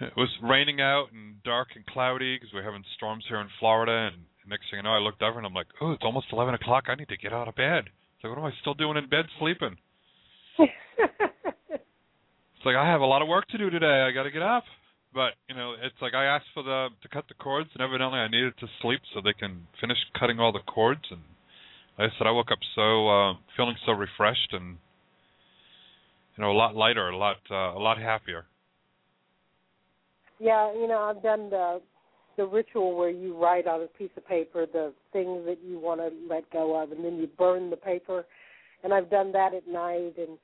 It 0.00 0.16
was 0.16 0.28
raining 0.42 0.80
out 0.80 1.06
and 1.12 1.40
dark 1.44 1.68
and 1.76 1.86
cloudy 1.86 2.34
because 2.36 2.52
we're 2.52 2.64
having 2.64 2.82
storms 2.96 3.24
here 3.28 3.40
in 3.40 3.46
Florida. 3.60 4.10
And 4.12 4.24
next 4.48 4.64
thing 4.68 4.80
I 4.80 4.82
know, 4.82 4.90
I 4.90 4.98
looked 4.98 5.22
over 5.22 5.38
and 5.38 5.46
I'm 5.46 5.54
like, 5.54 5.68
oh, 5.80 5.92
it's 5.92 6.02
almost 6.04 6.26
eleven 6.32 6.54
o'clock. 6.54 6.84
I 6.88 6.96
need 6.96 7.08
to 7.08 7.16
get 7.16 7.32
out 7.32 7.46
of 7.46 7.54
bed. 7.54 7.84
So 8.20 8.28
what 8.28 8.38
am 8.38 8.44
I 8.44 8.52
still 8.60 8.74
doing 8.74 8.96
in 8.96 9.08
bed 9.08 9.26
sleeping? 9.38 9.76
It's 12.64 12.72
like 12.72 12.80
I 12.80 12.88
have 12.88 13.02
a 13.02 13.04
lot 13.04 13.20
of 13.20 13.28
work 13.28 13.46
to 13.48 13.58
do 13.58 13.68
today. 13.68 14.08
I 14.08 14.10
got 14.16 14.22
to 14.22 14.30
get 14.30 14.40
up. 14.40 14.64
But 15.12 15.36
you 15.50 15.54
know, 15.54 15.74
it's 15.76 16.00
like 16.00 16.14
I 16.14 16.24
asked 16.24 16.48
for 16.54 16.62
the 16.62 16.88
to 17.02 17.08
cut 17.12 17.28
the 17.28 17.34
cords, 17.34 17.68
and 17.74 17.82
evidently 17.84 18.18
I 18.18 18.26
needed 18.26 18.56
to 18.58 18.66
sleep 18.80 19.00
so 19.12 19.20
they 19.20 19.34
can 19.34 19.68
finish 19.82 19.98
cutting 20.18 20.40
all 20.40 20.50
the 20.50 20.64
cords. 20.64 21.04
And 21.10 21.20
like 21.98 22.10
I 22.10 22.18
said, 22.18 22.26
I 22.26 22.30
woke 22.30 22.50
up 22.50 22.58
so 22.74 23.08
uh, 23.08 23.34
feeling 23.56 23.76
so 23.86 23.92
refreshed 23.92 24.52
and 24.52 24.76
you 26.36 26.42
know 26.42 26.50
a 26.50 26.58
lot 26.58 26.74
lighter, 26.74 27.08
a 27.08 27.16
lot 27.16 27.36
uh, 27.50 27.76
a 27.76 27.80
lot 27.80 27.98
happier. 27.98 28.46
Yeah, 30.40 30.72
you 30.74 30.88
know, 30.88 30.98
I've 30.98 31.22
done 31.22 31.50
the 31.50 31.80
the 32.36 32.44
ritual 32.44 32.96
where 32.96 33.10
you 33.10 33.36
write 33.36 33.66
on 33.66 33.82
a 33.82 33.86
piece 33.86 34.10
of 34.16 34.26
paper 34.26 34.66
the 34.66 34.92
things 35.12 35.44
that 35.46 35.58
you 35.64 35.78
want 35.78 36.00
to 36.00 36.10
let 36.28 36.50
go 36.50 36.80
of, 36.82 36.90
and 36.90 37.04
then 37.04 37.16
you 37.16 37.28
burn 37.38 37.70
the 37.70 37.76
paper. 37.76 38.24
And 38.82 38.92
I've 38.92 39.08
done 39.08 39.32
that 39.32 39.54
at 39.54 39.68
night, 39.68 40.14
and 40.18 40.38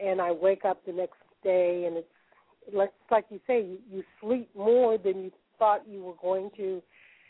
and 0.00 0.20
I 0.20 0.32
wake 0.32 0.64
up 0.64 0.84
the 0.84 0.92
next 0.92 1.18
day, 1.44 1.84
and 1.86 1.96
it's 1.96 2.08
like 2.74 2.92
like 3.10 3.26
you 3.30 3.40
say, 3.46 3.62
you, 3.62 3.78
you 3.90 4.02
sleep 4.20 4.50
more 4.56 4.98
than 4.98 5.22
you 5.22 5.30
thought 5.58 5.82
you 5.88 6.02
were 6.02 6.16
going 6.20 6.50
to, 6.56 6.82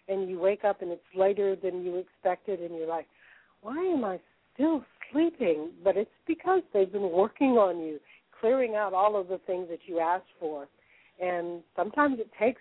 and 0.08 0.28
you 0.28 0.38
wake 0.38 0.64
up 0.64 0.82
and 0.82 0.90
it's 0.90 1.02
later 1.14 1.54
than 1.54 1.84
you 1.84 1.96
expected, 1.96 2.60
and 2.60 2.74
you're 2.74 2.88
like, 2.88 3.06
why 3.62 3.76
am 3.76 4.04
I 4.04 4.20
still 4.54 4.84
sleeping? 5.12 5.70
But 5.82 5.96
it's 5.96 6.10
because 6.26 6.62
they've 6.72 6.90
been 6.90 7.10
working 7.10 7.52
on 7.52 7.78
you, 7.78 7.98
clearing 8.40 8.74
out 8.74 8.92
all 8.92 9.18
of 9.18 9.28
the 9.28 9.38
things 9.46 9.68
that 9.70 9.80
you 9.86 10.00
asked 10.00 10.24
for, 10.38 10.68
and 11.20 11.62
sometimes 11.74 12.18
it 12.20 12.30
takes 12.38 12.60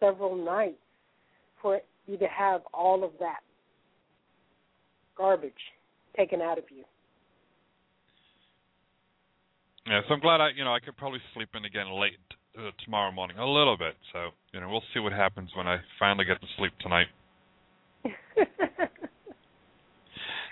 several 0.00 0.36
nights 0.36 0.76
for 1.60 1.80
you 2.06 2.18
to 2.18 2.26
have 2.26 2.60
all 2.72 3.04
of 3.04 3.12
that 3.20 3.40
garbage 5.16 5.52
taken 6.16 6.40
out 6.40 6.58
of 6.58 6.64
you. 6.70 6.84
Yeah, 9.86 10.00
so 10.08 10.14
I'm 10.14 10.20
glad 10.20 10.40
I 10.40 10.50
you 10.50 10.64
know 10.64 10.74
I 10.74 10.80
could 10.80 10.96
probably 10.96 11.20
sleep 11.34 11.50
in 11.54 11.64
again 11.64 11.90
late 12.00 12.18
uh, 12.58 12.70
tomorrow 12.84 13.12
morning 13.12 13.38
a 13.38 13.46
little 13.46 13.76
bit. 13.76 13.94
So 14.12 14.30
you 14.52 14.60
know 14.60 14.68
we'll 14.68 14.82
see 14.92 15.00
what 15.00 15.12
happens 15.12 15.50
when 15.54 15.66
I 15.66 15.78
finally 15.98 16.24
get 16.24 16.40
to 16.40 16.46
sleep 16.56 16.72
tonight. 16.80 17.06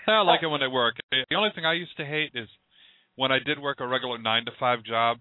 I 0.07 0.21
like 0.21 0.43
it 0.43 0.47
when 0.47 0.61
I 0.63 0.67
work. 0.67 0.95
The 1.11 1.35
only 1.35 1.49
thing 1.55 1.65
I 1.65 1.73
used 1.73 1.95
to 1.97 2.05
hate 2.05 2.31
is 2.35 2.47
when 3.15 3.31
I 3.31 3.39
did 3.39 3.59
work 3.59 3.79
a 3.79 3.87
regular 3.87 4.17
nine 4.17 4.45
to 4.45 4.51
five 4.59 4.83
job. 4.83 5.17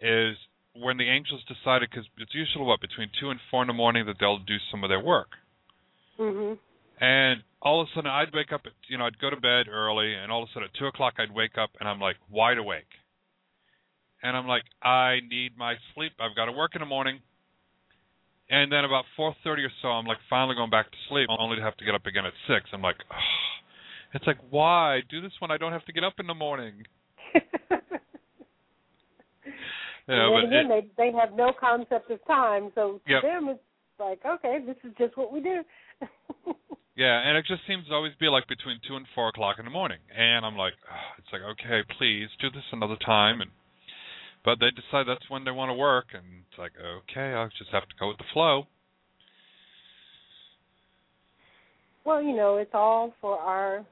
Is 0.00 0.36
when 0.74 0.98
the 0.98 1.08
angels 1.08 1.40
decided 1.48 1.88
because 1.90 2.04
it's 2.18 2.34
usually 2.34 2.64
what 2.64 2.80
between 2.80 3.08
two 3.18 3.30
and 3.30 3.40
four 3.50 3.62
in 3.62 3.66
the 3.66 3.72
morning 3.72 4.04
that 4.06 4.16
they'll 4.20 4.38
do 4.38 4.56
some 4.70 4.84
of 4.84 4.90
their 4.90 5.00
work. 5.00 5.30
Mhm. 6.18 6.58
And 7.00 7.42
all 7.62 7.80
of 7.80 7.88
a 7.88 7.92
sudden, 7.92 8.10
I'd 8.10 8.32
wake 8.34 8.52
up 8.52 8.66
at 8.66 8.72
you 8.88 8.98
know 8.98 9.06
I'd 9.06 9.18
go 9.18 9.30
to 9.30 9.36
bed 9.36 9.68
early, 9.68 10.14
and 10.14 10.30
all 10.30 10.42
of 10.42 10.48
a 10.48 10.52
sudden 10.52 10.68
at 10.68 10.74
two 10.74 10.86
o'clock 10.86 11.14
I'd 11.18 11.30
wake 11.30 11.56
up 11.58 11.70
and 11.80 11.88
I'm 11.88 12.00
like 12.00 12.16
wide 12.28 12.58
awake, 12.58 12.92
and 14.22 14.36
I'm 14.36 14.46
like 14.46 14.64
I 14.82 15.20
need 15.28 15.56
my 15.56 15.76
sleep. 15.94 16.12
I've 16.20 16.36
got 16.36 16.46
to 16.46 16.52
work 16.52 16.74
in 16.74 16.80
the 16.80 16.86
morning. 16.86 17.20
And 18.48 18.70
then 18.70 18.84
about 18.84 19.04
four 19.16 19.34
thirty 19.42 19.64
or 19.64 19.72
so, 19.82 19.88
I'm 19.88 20.06
like 20.06 20.18
finally 20.30 20.54
going 20.54 20.70
back 20.70 20.90
to 20.90 20.98
sleep, 21.08 21.28
only 21.30 21.56
to 21.56 21.62
have 21.62 21.76
to 21.78 21.84
get 21.84 21.94
up 21.94 22.06
again 22.06 22.26
at 22.26 22.32
six. 22.46 22.70
I'm 22.72 22.82
like, 22.82 22.96
oh. 23.10 23.16
It's 24.16 24.26
like 24.26 24.38
why 24.50 25.00
do 25.08 25.20
this 25.20 25.32
when 25.38 25.50
I 25.50 25.56
don't 25.56 25.72
have 25.72 25.84
to 25.84 25.92
get 25.92 26.04
up 26.04 26.14
in 26.18 26.26
the 26.26 26.34
morning? 26.34 26.82
Yeah, 30.08 30.30
and 30.30 30.34
but 30.34 30.44
again, 30.46 30.70
it, 30.70 30.96
they 30.96 31.10
they 31.10 31.18
have 31.18 31.32
no 31.34 31.52
concept 31.58 32.12
of 32.12 32.24
time, 32.28 32.70
so 32.76 33.00
to 33.08 33.20
them 33.22 33.48
it's 33.48 33.58
like, 33.98 34.20
okay, 34.24 34.58
this 34.64 34.76
is 34.84 34.92
just 34.96 35.16
what 35.16 35.32
we 35.32 35.40
do. 35.40 35.62
Yeah, 36.96 37.28
and 37.28 37.36
it 37.36 37.44
just 37.46 37.60
seems 37.68 37.86
to 37.88 37.92
always 37.92 38.14
be 38.18 38.24
like 38.26 38.48
between 38.48 38.80
two 38.88 38.96
and 38.96 39.04
four 39.14 39.28
o'clock 39.28 39.56
in 39.58 39.66
the 39.66 39.70
morning, 39.70 39.98
and 40.16 40.46
I'm 40.46 40.56
like, 40.56 40.72
oh, 40.88 41.12
it's 41.18 41.28
like 41.30 41.42
okay, 41.42 41.82
please 41.98 42.28
do 42.40 42.48
this 42.50 42.64
another 42.72 42.96
time, 43.04 43.42
and 43.42 43.50
but 44.42 44.60
they 44.60 44.70
decide 44.70 45.04
that's 45.06 45.28
when 45.28 45.44
they 45.44 45.50
want 45.50 45.68
to 45.68 45.74
work, 45.74 46.06
and 46.14 46.24
it's 46.48 46.58
like 46.58 46.72
okay, 46.78 47.34
I'll 47.34 47.50
just 47.50 47.70
have 47.72 47.82
to 47.82 47.94
go 48.00 48.08
with 48.08 48.16
the 48.16 48.24
flow. 48.32 48.68
well, 52.06 52.22
you 52.22 52.34
know, 52.34 52.56
it's 52.56 52.70
all 52.72 53.12
for 53.20 53.36
our 53.38 53.84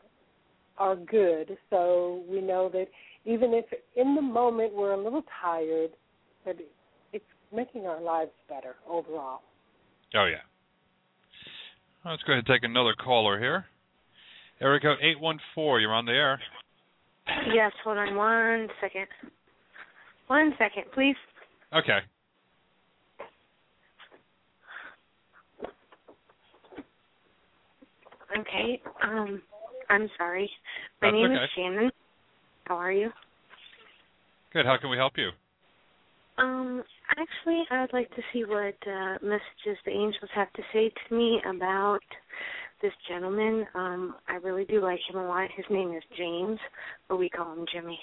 our 0.78 0.96
good. 0.96 1.56
So 1.70 2.24
we 2.28 2.40
know 2.40 2.68
that 2.72 2.86
even 3.24 3.54
if 3.54 3.64
in 3.96 4.14
the 4.14 4.22
moment 4.22 4.74
we're 4.74 4.92
a 4.92 5.02
little 5.02 5.22
tired, 5.42 5.90
that 6.44 6.56
it's 7.12 7.24
making 7.52 7.86
our 7.86 8.00
lives 8.00 8.32
better 8.48 8.76
overall. 8.88 9.40
Oh 10.14 10.26
yeah. 10.26 10.42
Let's 12.04 12.22
go 12.24 12.32
ahead 12.32 12.44
and 12.46 12.54
take 12.54 12.68
another 12.68 12.94
caller 12.94 13.38
here. 13.38 13.64
Area 14.60 14.80
code 14.80 14.98
eight 15.02 15.18
one 15.20 15.38
four. 15.54 15.80
You're 15.80 15.94
on 15.94 16.04
the 16.04 16.12
air. 16.12 16.40
Yes, 17.52 17.72
hold 17.82 17.96
on 17.96 18.14
one 18.14 18.68
second. 18.80 19.06
One 20.26 20.52
second, 20.58 20.84
please. 20.92 21.16
Okay. 21.74 21.98
Okay. 28.38 28.82
Um, 29.02 29.42
I'm 29.90 30.08
sorry. 30.18 30.50
My 31.02 31.08
That's 31.08 31.14
name 31.14 31.30
okay. 31.32 31.44
is 31.44 31.50
Shannon. 31.56 31.90
How 32.64 32.76
are 32.76 32.92
you? 32.92 33.10
Good. 34.52 34.66
How 34.66 34.76
can 34.80 34.90
we 34.90 34.96
help 34.96 35.14
you? 35.16 35.30
Um, 36.36 36.82
actually, 37.10 37.62
I'd 37.70 37.92
like 37.92 38.10
to 38.10 38.22
see 38.32 38.44
what 38.44 38.74
uh, 38.86 39.18
messages 39.22 39.78
the 39.84 39.92
angels 39.92 40.30
have 40.34 40.52
to 40.54 40.62
say 40.72 40.90
to 41.08 41.14
me 41.14 41.40
about 41.48 42.00
this 42.82 42.92
gentleman. 43.08 43.66
Um, 43.74 44.16
I 44.28 44.34
really 44.36 44.64
do 44.64 44.80
like 44.80 44.98
him 45.08 45.18
a 45.18 45.26
lot. 45.26 45.48
His 45.56 45.66
name 45.70 45.92
is 45.92 46.02
James, 46.16 46.58
but 47.08 47.16
we 47.16 47.28
call 47.28 47.52
him 47.52 47.66
Jimmy. 47.72 47.98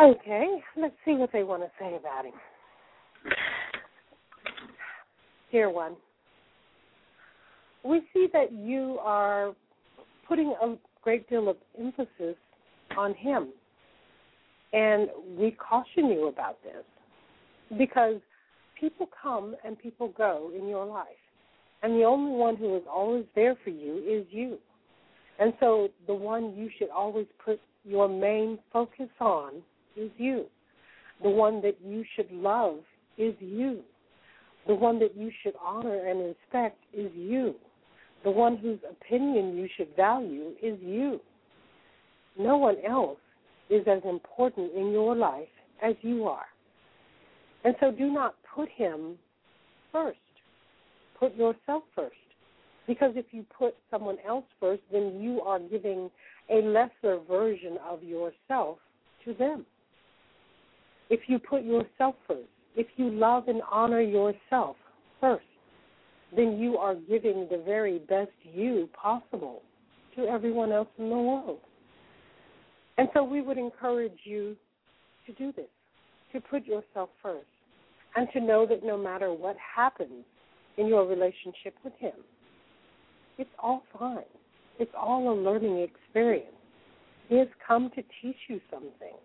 Okay, 0.00 0.46
let's 0.76 0.94
see 1.04 1.14
what 1.14 1.30
they 1.32 1.42
want 1.42 1.62
to 1.62 1.70
say 1.78 1.96
about 1.96 2.24
him. 2.24 2.32
Dear 5.50 5.70
one, 5.70 5.96
we 7.84 8.02
see 8.12 8.28
that 8.32 8.52
you 8.52 8.98
are 9.02 9.54
putting 10.28 10.54
a 10.62 10.76
great 11.02 11.28
deal 11.28 11.48
of 11.48 11.56
emphasis 11.78 12.36
on 12.96 13.14
him. 13.14 13.48
And 14.72 15.08
we 15.36 15.50
caution 15.50 16.06
you 16.06 16.28
about 16.28 16.58
this 16.62 16.84
because 17.78 18.16
people 18.78 19.08
come 19.22 19.54
and 19.64 19.78
people 19.78 20.12
go 20.16 20.50
in 20.56 20.68
your 20.68 20.86
life. 20.86 21.06
And 21.82 21.94
the 21.94 22.04
only 22.04 22.36
one 22.36 22.56
who 22.56 22.76
is 22.76 22.82
always 22.90 23.24
there 23.34 23.56
for 23.64 23.70
you 23.70 23.98
is 23.98 24.26
you. 24.30 24.58
And 25.38 25.52
so 25.60 25.88
the 26.06 26.14
one 26.14 26.54
you 26.56 26.70
should 26.78 26.90
always 26.90 27.26
put 27.44 27.60
your 27.84 28.08
main 28.08 28.58
focus 28.72 29.08
on 29.20 29.54
is 29.96 30.10
you. 30.16 30.46
The 31.22 31.30
one 31.30 31.60
that 31.62 31.76
you 31.84 32.04
should 32.14 32.30
love 32.30 32.78
is 33.18 33.34
you. 33.40 33.80
The 34.66 34.74
one 34.74 34.98
that 35.00 35.16
you 35.16 35.30
should 35.42 35.54
honor 35.60 36.06
and 36.08 36.20
respect 36.20 36.78
is 36.94 37.10
you. 37.14 37.54
The 38.24 38.30
one 38.30 38.56
whose 38.56 38.78
opinion 38.88 39.56
you 39.56 39.68
should 39.76 39.94
value 39.96 40.52
is 40.62 40.78
you. 40.80 41.20
No 42.38 42.56
one 42.56 42.76
else 42.88 43.18
is 43.68 43.86
as 43.86 44.02
important 44.04 44.72
in 44.74 44.92
your 44.92 45.16
life 45.16 45.48
as 45.82 45.94
you 46.02 46.28
are. 46.28 46.46
And 47.64 47.74
so 47.80 47.90
do 47.90 48.12
not 48.12 48.34
put 48.54 48.68
him 48.68 49.16
first. 49.90 50.18
Put 51.18 51.36
yourself 51.36 51.82
first. 51.94 52.14
Because 52.86 53.12
if 53.14 53.26
you 53.30 53.44
put 53.56 53.74
someone 53.90 54.16
else 54.26 54.44
first, 54.58 54.82
then 54.90 55.20
you 55.20 55.40
are 55.42 55.60
giving 55.60 56.10
a 56.50 56.56
lesser 56.62 57.18
version 57.28 57.78
of 57.88 58.02
yourself 58.02 58.78
to 59.24 59.34
them. 59.34 59.64
If 61.10 61.20
you 61.28 61.38
put 61.38 61.62
yourself 61.62 62.16
first, 62.26 62.48
if 62.74 62.86
you 62.96 63.10
love 63.10 63.48
and 63.48 63.62
honor 63.70 64.00
yourself 64.00 64.76
first, 65.20 65.44
then 66.34 66.58
you 66.58 66.78
are 66.78 66.94
giving 66.94 67.46
the 67.50 67.62
very 67.64 67.98
best 67.98 68.30
you 68.42 68.88
possible 69.00 69.62
to 70.16 70.26
everyone 70.26 70.72
else 70.72 70.88
in 70.98 71.08
the 71.08 71.16
world. 71.16 71.58
And 72.98 73.08
so 73.14 73.22
we 73.22 73.40
would 73.40 73.58
encourage 73.58 74.18
you 74.24 74.56
to 75.26 75.32
do 75.34 75.52
this, 75.52 75.66
to 76.32 76.40
put 76.40 76.66
yourself 76.66 77.10
first, 77.22 77.46
and 78.16 78.28
to 78.32 78.40
know 78.40 78.66
that 78.66 78.84
no 78.84 78.96
matter 78.96 79.32
what 79.32 79.56
happens 79.74 80.24
in 80.78 80.86
your 80.86 81.06
relationship 81.06 81.74
with 81.84 81.94
Him, 81.98 82.12
it's 83.38 83.50
all 83.58 83.82
fine. 83.98 84.18
It's 84.78 84.92
all 84.98 85.32
a 85.32 85.36
learning 85.36 85.78
experience. 85.78 86.46
He 87.28 87.38
has 87.38 87.48
come 87.66 87.90
to 87.94 88.02
teach 88.20 88.36
you 88.48 88.60
something. 88.70 89.16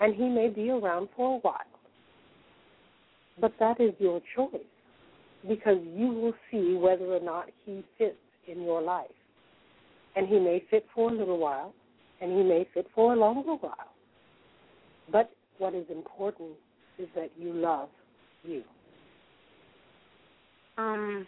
And 0.00 0.14
he 0.14 0.28
may 0.28 0.48
be 0.48 0.70
around 0.70 1.08
for 1.16 1.36
a 1.36 1.38
while. 1.40 1.56
But 3.40 3.52
that 3.58 3.80
is 3.80 3.92
your 3.98 4.20
choice 4.36 4.60
because 5.46 5.78
you 5.94 6.08
will 6.08 6.34
see 6.50 6.74
whether 6.74 7.04
or 7.04 7.20
not 7.20 7.46
he 7.64 7.84
fits 7.96 8.16
in 8.46 8.62
your 8.62 8.82
life. 8.82 9.06
And 10.16 10.26
he 10.26 10.38
may 10.38 10.64
fit 10.70 10.84
for 10.94 11.10
a 11.10 11.14
little 11.14 11.38
while, 11.38 11.72
and 12.20 12.32
he 12.32 12.42
may 12.42 12.66
fit 12.74 12.86
for 12.94 13.12
a 13.12 13.16
longer 13.16 13.54
while. 13.54 13.92
But 15.12 15.30
what 15.58 15.74
is 15.74 15.84
important 15.90 16.50
is 16.98 17.08
that 17.14 17.30
you 17.38 17.52
love 17.52 17.88
you. 18.42 18.62
Um, 20.76 21.26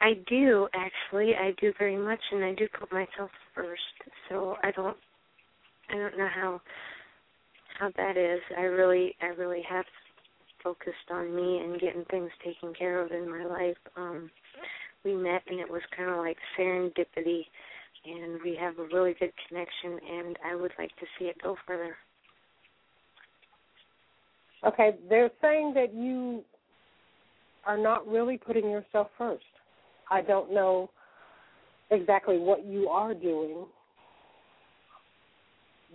I 0.00 0.14
do 0.28 0.68
actually. 0.74 1.34
I 1.34 1.52
do 1.60 1.72
very 1.78 1.96
much, 1.96 2.20
and 2.32 2.44
I 2.44 2.54
do 2.54 2.68
put 2.78 2.92
myself 2.92 3.30
first. 3.54 3.80
So 4.28 4.56
I 4.62 4.70
don't, 4.70 4.96
I 5.90 5.94
don't 5.94 6.18
know 6.18 6.28
how, 6.34 6.60
how 7.78 7.90
that 7.96 8.16
is. 8.16 8.40
I 8.56 8.62
really, 8.62 9.14
I 9.22 9.26
really 9.26 9.62
have 9.68 9.84
focused 10.64 11.10
on 11.10 11.36
me 11.36 11.58
and 11.58 11.80
getting 11.80 12.04
things 12.10 12.30
taken 12.44 12.74
care 12.74 13.00
of 13.00 13.12
in 13.12 13.30
my 13.30 13.44
life. 13.44 13.76
Um, 13.96 14.30
we 15.04 15.14
met, 15.14 15.42
and 15.46 15.60
it 15.60 15.70
was 15.70 15.82
kind 15.96 16.10
of 16.10 16.16
like 16.16 16.38
serendipity, 16.58 17.42
and 18.06 18.40
we 18.42 18.56
have 18.58 18.78
a 18.78 18.86
really 18.92 19.14
good 19.20 19.32
connection. 19.46 20.00
And 20.10 20.36
I 20.44 20.56
would 20.56 20.72
like 20.78 20.96
to 20.96 21.06
see 21.18 21.26
it 21.26 21.36
go 21.42 21.56
further. 21.66 21.94
Okay, 24.66 24.96
they're 25.10 25.30
saying 25.42 25.74
that 25.74 25.94
you 25.94 26.42
are 27.66 27.76
not 27.76 28.06
really 28.08 28.38
putting 28.38 28.70
yourself 28.70 29.08
first. 29.18 29.44
I 30.10 30.22
don't 30.22 30.52
know 30.52 30.90
exactly 31.90 32.38
what 32.38 32.64
you 32.64 32.88
are 32.88 33.12
doing, 33.12 33.66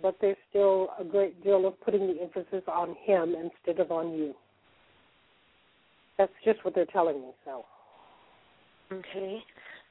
but 0.00 0.16
there's 0.20 0.36
still 0.50 0.90
a 0.98 1.04
great 1.04 1.42
deal 1.42 1.66
of 1.66 1.80
putting 1.80 2.06
the 2.06 2.22
emphasis 2.22 2.62
on 2.68 2.94
him 3.04 3.34
instead 3.34 3.80
of 3.80 3.90
on 3.90 4.12
you. 4.12 4.34
That's 6.20 6.32
just 6.44 6.62
what 6.66 6.74
they're 6.74 6.84
telling 6.84 7.18
me, 7.22 7.28
so. 7.46 7.64
Okay. 8.92 9.38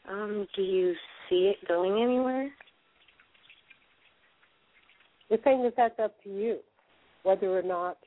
Um, 0.07 0.45
do 0.55 0.61
you 0.61 0.93
see 1.27 1.51
it 1.51 1.67
going 1.67 2.03
anywhere? 2.03 2.51
They're 5.27 5.39
saying 5.43 5.63
that 5.63 5.73
that's 5.75 5.97
up 5.97 6.13
to 6.25 6.29
you, 6.29 6.59
whether 7.23 7.57
or 7.57 7.63
not 7.63 7.97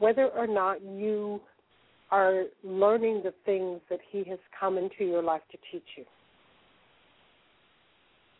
whether 0.00 0.26
or 0.30 0.48
not 0.48 0.82
you 0.82 1.40
are 2.10 2.46
learning 2.64 3.22
the 3.22 3.32
things 3.46 3.80
that 3.88 4.00
he 4.10 4.24
has 4.28 4.40
come 4.58 4.76
into 4.76 5.04
your 5.04 5.22
life 5.22 5.42
to 5.52 5.58
teach 5.70 5.86
you. 5.96 6.04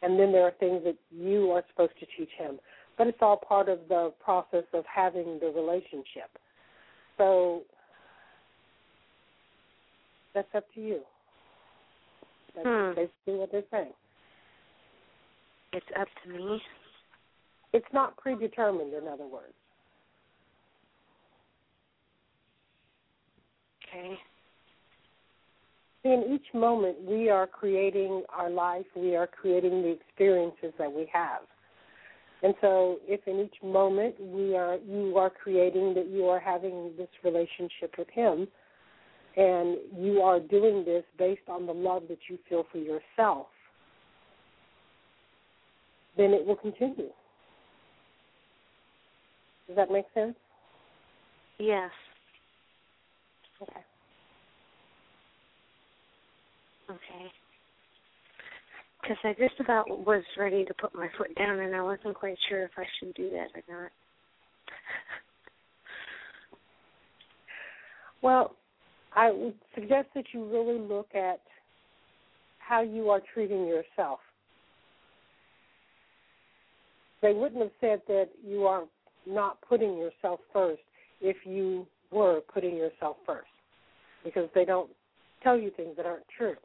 And 0.03 0.19
then 0.19 0.33
there 0.33 0.43
are 0.43 0.55
things 0.59 0.83
that 0.85 0.97
you 1.17 1.53
are 1.53 1.63
supposed 1.71 1.95
to 2.01 2.07
teach 2.19 2.31
him. 2.37 2.59
But 2.99 3.07
it's 3.07 3.19
all 3.21 3.37
part 3.37 3.69
of 3.69 3.79
the 3.89 4.13
process 4.25 4.65
of 4.73 4.83
having 4.93 5.39
the 5.41 5.53
relationship. 5.55 6.37
So 7.17 7.63
that's 10.35 10.49
up 10.55 10.65
to 10.75 10.81
you. 10.81 11.01
That's 12.55 12.67
Hmm. 12.67 12.95
basically 12.95 13.35
what 13.35 13.53
they're 13.53 13.65
saying. 13.71 13.95
It's 15.73 15.87
up 15.99 16.09
to 16.23 16.29
me. 16.29 16.63
It's 17.73 17.93
not 17.93 18.17
predetermined, 18.17 18.95
in 18.95 19.09
other 19.09 19.27
words. 19.27 19.55
Okay. 23.89 24.19
In 26.05 26.23
each 26.35 26.53
moment, 26.53 27.01
we 27.03 27.31
are 27.31 27.47
creating 27.47 28.25
our 28.29 28.51
life, 28.51 28.87
we 28.95 29.17
are 29.17 29.27
creating 29.27 29.83
the 29.83 29.89
experiences 29.89 30.73
that 30.79 30.93
we 30.93 31.07
have. 31.13 31.41
And 32.45 32.55
so, 32.61 32.99
if 33.09 33.27
in 33.27 33.41
each 33.41 33.55
moment 33.63 34.17
we 34.21 34.55
are, 34.55 34.77
you 34.87 35.17
are 35.17 35.31
creating 35.31 35.95
that 35.95 36.09
you 36.09 36.27
are 36.27 36.39
having 36.39 36.93
this 36.99 37.09
relationship 37.25 37.95
with 37.97 38.09
Him, 38.11 38.47
and 39.35 39.79
you 39.97 40.21
are 40.21 40.41
doing 40.41 40.85
this 40.85 41.05
based 41.19 41.49
on 41.49 41.65
the 41.65 41.73
love 41.73 42.03
that 42.11 42.19
you 42.29 42.39
feel 42.47 42.67
for 42.71 42.77
yourself, 42.77 43.47
then 46.19 46.35
it 46.35 46.45
will 46.45 46.57
continue. 46.57 47.09
Does 49.67 49.77
that 49.77 49.91
make 49.91 50.05
sense? 50.13 50.37
Yes. 51.59 51.91
Okay. 53.63 53.81
Okay. 56.91 57.33
Because 59.05 59.19
I 59.23 59.35
just 59.35 59.61
about 59.61 59.87
was 60.07 60.23
ready 60.39 60.65
to 60.65 60.73
put 60.73 60.95
my 60.95 61.09
foot 61.19 61.35
down, 61.37 61.59
and 61.59 61.77
I 61.77 61.83
wasn't 61.83 62.15
quite 62.15 62.39
sure 62.49 62.63
if 62.63 62.71
I 62.79 62.85
should 62.99 63.13
do 63.15 63.29
that 63.31 63.49
or 63.55 63.83
not. 63.83 63.91
Well, 68.23 68.57
I 69.15 69.31
would 69.31 69.53
suggest 69.75 70.09
that 70.15 70.25
you 70.33 70.47
really 70.51 70.79
look 70.79 71.15
at 71.15 71.43
how 72.59 72.81
you 72.81 73.11
are 73.11 73.21
treating 73.35 73.67
yourself. 73.67 74.21
They 77.21 77.35
wouldn't 77.35 77.61
have 77.61 77.71
said 77.83 78.01
that 78.09 78.31
you 78.43 78.65
are 78.65 78.85
not 79.27 79.59
putting 79.69 79.99
yourself 79.99 80.41
first 80.55 80.81
if 81.21 81.37
you 81.45 81.87
were 82.11 82.41
putting 82.53 82.79
yourself 82.79 83.19
first, 83.27 83.51
because 84.25 84.49
they 84.55 84.65
don't 84.65 84.89
tell 85.43 85.59
you 85.59 85.71
things 85.77 85.95
that 85.99 86.07
aren't 86.07 86.25
true. 86.39 86.57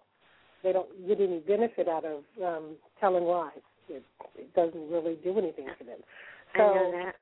They 0.63 0.73
don't 0.73 1.07
get 1.07 1.19
any 1.19 1.39
benefit 1.39 1.87
out 1.87 2.05
of 2.05 2.23
um, 2.43 2.75
telling 2.99 3.23
lies. 3.23 3.51
It, 3.87 4.03
it 4.37 4.53
doesn't 4.53 4.91
really 4.91 5.17
do 5.23 5.37
anything 5.37 5.67
for 5.77 5.83
them. 5.83 5.99
So, 6.57 6.63
I 6.63 6.67
know 6.67 6.91
that. 6.91 7.15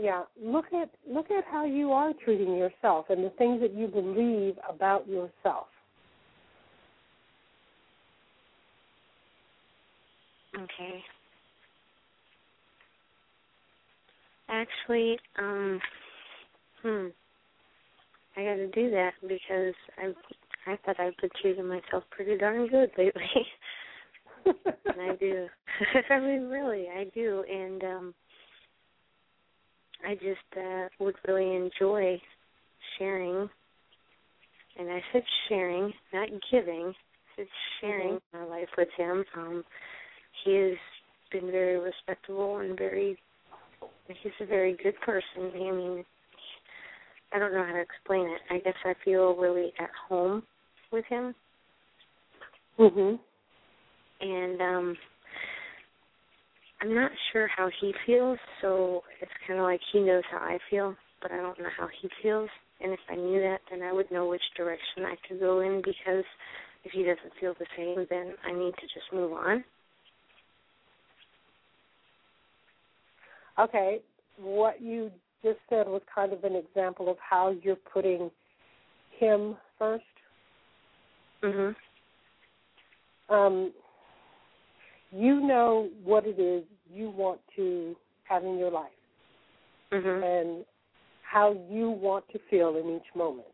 yeah, 0.00 0.22
look 0.42 0.66
at 0.72 0.90
look 1.08 1.30
at 1.30 1.44
how 1.50 1.64
you 1.64 1.92
are 1.92 2.12
treating 2.24 2.56
yourself 2.56 3.06
and 3.08 3.24
the 3.24 3.30
things 3.30 3.60
that 3.60 3.74
you 3.74 3.86
believe 3.86 4.56
about 4.68 5.08
yourself. 5.08 5.66
Okay. 10.56 11.02
Actually, 14.48 15.18
um, 15.38 15.80
hmm, 16.82 17.06
I 18.36 18.44
got 18.44 18.56
to 18.56 18.66
do 18.68 18.90
that 18.90 19.12
because 19.22 19.74
I 19.96 20.12
I 20.66 20.78
thought 20.84 21.00
I've 21.00 21.16
been 21.20 21.30
treating 21.40 21.66
myself 21.66 22.04
pretty 22.10 22.36
darn 22.38 22.68
good 22.68 22.90
lately. 22.96 23.22
and 24.46 25.00
I 25.00 25.16
do. 25.16 25.46
I 26.10 26.20
mean, 26.20 26.48
really, 26.48 26.86
I 26.88 27.04
do, 27.14 27.44
and 27.50 27.82
um, 27.84 28.14
I 30.06 30.14
just 30.14 30.56
uh, 30.56 30.88
would 31.00 31.16
really 31.26 31.54
enjoy 31.56 32.20
sharing. 32.98 33.48
And 34.78 34.90
I 34.90 35.02
said 35.12 35.22
sharing, 35.48 35.92
not 36.12 36.28
giving. 36.50 36.92
I 36.92 37.36
said 37.36 37.46
sharing 37.80 38.18
my 38.32 38.44
life 38.44 38.68
with 38.78 38.88
him. 38.96 39.24
Um, 39.36 39.64
he 40.44 40.54
has 40.54 40.78
been 41.32 41.50
very 41.50 41.78
respectable 41.78 42.58
and 42.58 42.78
very. 42.78 43.18
He's 44.06 44.32
a 44.40 44.46
very 44.46 44.76
good 44.82 44.98
person. 45.00 45.50
I 45.54 45.70
mean, 45.70 46.04
I 47.32 47.38
don't 47.38 47.52
know 47.52 47.64
how 47.64 47.72
to 47.72 47.80
explain 47.80 48.28
it. 48.28 48.40
I 48.50 48.58
guess 48.58 48.74
I 48.84 48.94
feel 49.04 49.34
really 49.34 49.72
at 49.78 49.90
home 50.08 50.42
with 50.92 51.04
him. 51.06 51.34
Mhm. 52.78 53.18
and 54.20 54.60
um 54.62 54.96
I'm 56.80 56.94
not 56.94 57.12
sure 57.32 57.46
how 57.48 57.70
he 57.80 57.94
feels, 58.06 58.38
so 58.60 59.02
it's 59.20 59.30
kind 59.46 59.60
of 59.60 59.64
like 59.64 59.80
he 59.92 60.00
knows 60.00 60.24
how 60.30 60.38
I 60.38 60.58
feel, 60.68 60.96
but 61.22 61.30
I 61.30 61.36
don't 61.36 61.58
know 61.58 61.68
how 61.78 61.88
he 62.00 62.08
feels. 62.22 62.50
And 62.80 62.92
if 62.92 62.98
I 63.08 63.14
knew 63.14 63.40
that, 63.40 63.60
then 63.70 63.82
I 63.82 63.92
would 63.92 64.10
know 64.10 64.28
which 64.28 64.42
direction 64.56 65.04
I 65.06 65.14
could 65.28 65.38
go 65.38 65.60
in 65.60 65.76
because 65.84 66.24
if 66.84 66.92
he 66.92 67.02
doesn't 67.04 67.32
feel 67.40 67.54
the 67.58 67.66
same, 67.76 68.06
then 68.10 68.34
I 68.44 68.52
need 68.52 68.74
to 68.74 68.86
just 68.94 69.12
move 69.12 69.32
on. 69.32 69.64
Okay, 73.60 74.00
what 74.38 74.80
you 74.82 75.10
just 75.44 75.58
said 75.70 75.86
was 75.86 76.02
kind 76.12 76.32
of 76.32 76.42
an 76.44 76.56
example 76.56 77.08
of 77.10 77.16
how 77.18 77.54
you're 77.62 77.76
putting 77.76 78.30
him 79.18 79.56
first. 79.78 80.04
Mhm. 81.42 81.74
Um, 83.28 83.72
you 85.10 85.40
know 85.40 85.88
what 86.04 86.26
it 86.26 86.38
is 86.38 86.64
you 86.90 87.10
want 87.10 87.40
to 87.56 87.96
have 88.24 88.44
in 88.44 88.58
your 88.58 88.70
life 88.70 88.90
Mhm. 89.90 90.22
and 90.22 90.66
how 91.22 91.52
you 91.70 91.90
want 91.90 92.28
to 92.30 92.38
feel 92.50 92.76
in 92.76 92.96
each 92.96 93.14
moment. 93.14 93.46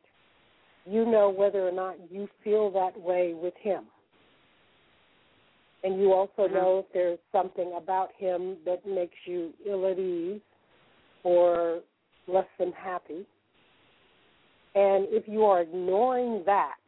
You 0.86 1.04
know 1.04 1.28
whether 1.30 1.66
or 1.66 1.72
not 1.72 1.96
you 2.10 2.28
feel 2.42 2.70
that 2.70 2.98
way 2.98 3.34
with 3.34 3.54
him. 3.56 3.84
And 5.84 6.00
you 6.00 6.12
also 6.12 6.48
Mhm. 6.48 6.52
know 6.52 6.78
if 6.78 6.92
there's 6.92 7.20
something 7.30 7.72
about 7.74 8.12
him 8.12 8.62
that 8.64 8.84
makes 8.84 9.26
you 9.26 9.54
ill 9.64 9.86
at 9.86 9.98
ease 9.98 10.40
or 11.22 11.82
less 12.26 12.48
than 12.58 12.72
happy. 12.72 13.26
And 14.74 15.08
if 15.08 15.28
you 15.28 15.44
are 15.44 15.60
ignoring 15.60 16.42
that, 16.44 16.78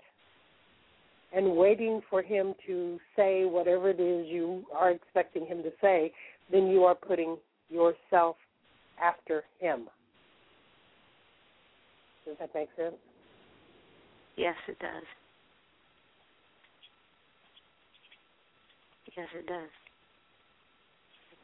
and 1.33 1.57
waiting 1.57 2.01
for 2.11 2.23
him 2.23 2.55
to 2.67 2.99
say 3.17 3.45
whatever 3.45 3.91
it 3.91 4.01
is 4.01 4.27
you 4.29 4.65
are 4.77 4.91
expecting 4.91 5.47
him 5.47 5.63
to 5.63 5.71
say, 5.81 6.13
then 6.51 6.67
you 6.67 6.85
are 6.85 6.95
putting 6.95 7.37
yourself 7.69 8.37
after 9.03 9.45
him. 9.61 9.87
Does 12.27 12.37
that 12.41 12.51
make 12.55 12.69
sense? 12.77 12.97
Yes, 14.37 14.57
it 14.69 14.79
does. 14.79 15.05
Yes, 19.17 19.29
it 19.35 19.47
does. 19.47 19.69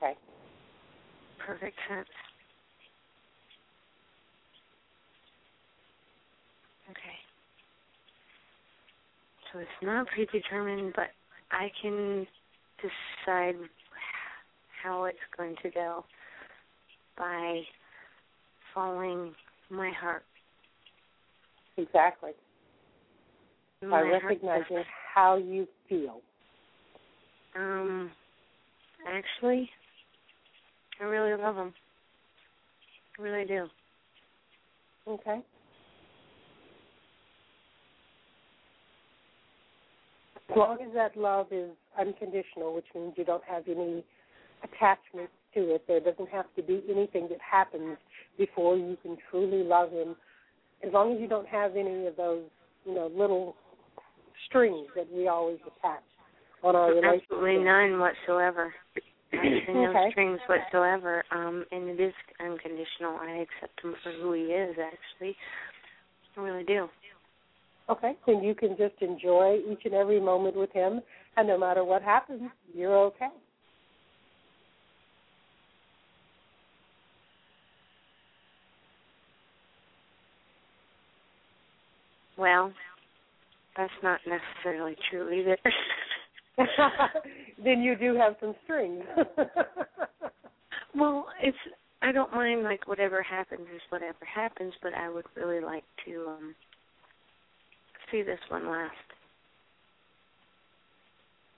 Okay. 0.03 0.17
Perfect 1.45 1.77
sense. 1.89 2.09
Okay. 6.91 7.17
So 9.57 9.61
it's 9.61 9.71
not 9.83 10.07
predetermined, 10.09 10.93
but 10.95 11.09
I 11.51 11.71
can 11.81 12.27
decide 12.77 13.55
how 14.83 15.05
it's 15.05 15.17
going 15.35 15.55
to 15.63 15.71
go 15.71 16.05
by 17.17 17.63
following 18.75 19.33
my 19.71 19.91
heart. 19.99 20.25
Exactly. 21.79 22.33
My 23.83 23.89
By 23.89 24.01
recognizing 24.03 24.85
how 25.15 25.37
you 25.37 25.67
feel. 25.89 26.21
Um, 27.55 28.11
actually, 29.09 29.71
I 31.01 31.05
really 31.05 31.41
love 31.41 31.57
him. 31.57 31.73
I 33.19 33.23
really 33.23 33.47
do. 33.47 33.69
Okay. 35.09 35.41
As 40.51 40.57
long 40.57 40.79
as 40.81 40.93
that 40.95 41.17
love 41.17 41.49
is 41.51 41.71
unconditional, 41.99 42.75
which 42.75 42.87
means 42.95 43.15
you 43.17 43.25
don't 43.25 43.43
have 43.45 43.65
any 43.69 44.05
attachment 44.63 45.31
to 45.55 45.75
it, 45.75 45.85
there 45.89 46.01
doesn't 46.01 46.29
have 46.29 46.47
to 46.57 46.63
be 46.63 46.83
anything 46.89 47.29
that 47.31 47.39
happens 47.41 47.97
before 48.39 48.77
you 48.77 48.97
can 49.03 49.17
truly 49.31 49.65
love 49.65 49.91
him. 49.91 50.15
As 50.87 50.93
long 50.93 51.15
as 51.15 51.21
you 51.21 51.29
don't 51.29 51.49
have 51.49 51.77
any 51.77 52.07
of 52.07 52.17
those, 52.17 52.45
you 52.85 52.95
know, 52.95 53.11
little 53.15 53.57
strings 54.49 54.87
that 54.95 55.11
we 55.13 55.27
always 55.29 55.59
attach 55.67 56.03
on 56.63 56.77
our 56.77 56.91
relationship. 56.91 57.23
Absolutely 57.31 57.65
none 57.65 57.99
whatsoever. 57.99 58.75
Absolutely 59.33 59.75
no 59.75 59.91
Okay. 59.91 60.11
strings 60.11 60.41
whatsoever. 60.47 61.25
Um, 61.31 61.65
and 61.73 61.89
it 61.89 62.01
is 62.01 62.15
unconditional. 62.41 63.17
I 63.21 63.47
accept 63.47 63.81
him 63.83 63.95
for 64.03 64.13
who 64.13 64.33
he 64.33 64.43
is. 64.45 64.77
Actually, 64.79 65.37
I 66.37 66.41
really 66.41 66.65
do. 66.65 66.89
Okay, 67.89 68.15
then 68.27 68.43
you 68.43 68.55
can 68.55 68.77
just 68.77 69.01
enjoy 69.01 69.59
each 69.71 69.83
and 69.85 69.95
every 69.95 70.21
moment 70.21 70.57
with 70.57 70.73
him, 70.73 71.01
and 71.37 71.47
no 71.47 71.57
matter 71.57 71.85
what 71.85 72.03
happens, 72.03 72.43
you're 72.75 72.97
okay. 72.97 73.29
Well, 82.37 82.73
that's 83.77 83.93
not 84.03 84.21
necessarily 84.27 84.97
true 85.11 85.31
either. 85.33 85.57
then 87.65 87.83
you 87.83 87.97
do 87.97 88.15
have 88.17 88.37
some 88.41 88.55
strings. 88.65 89.03
well, 90.95 91.27
it's 91.43 91.57
I 92.03 92.13
don't 92.13 92.33
mind 92.33 92.63
like 92.63 92.89
whatever 92.89 93.23
happens 93.23 93.67
is 93.75 93.83
whatever 93.91 94.25
happens, 94.33 94.73
but 94.83 94.95
I 94.95 95.11
would 95.11 95.27
really 95.35 95.61
like 95.61 95.85
to 96.07 96.27
um 96.29 96.55
see 98.11 98.23
this 98.23 98.39
one 98.49 98.69
last. 98.69 98.95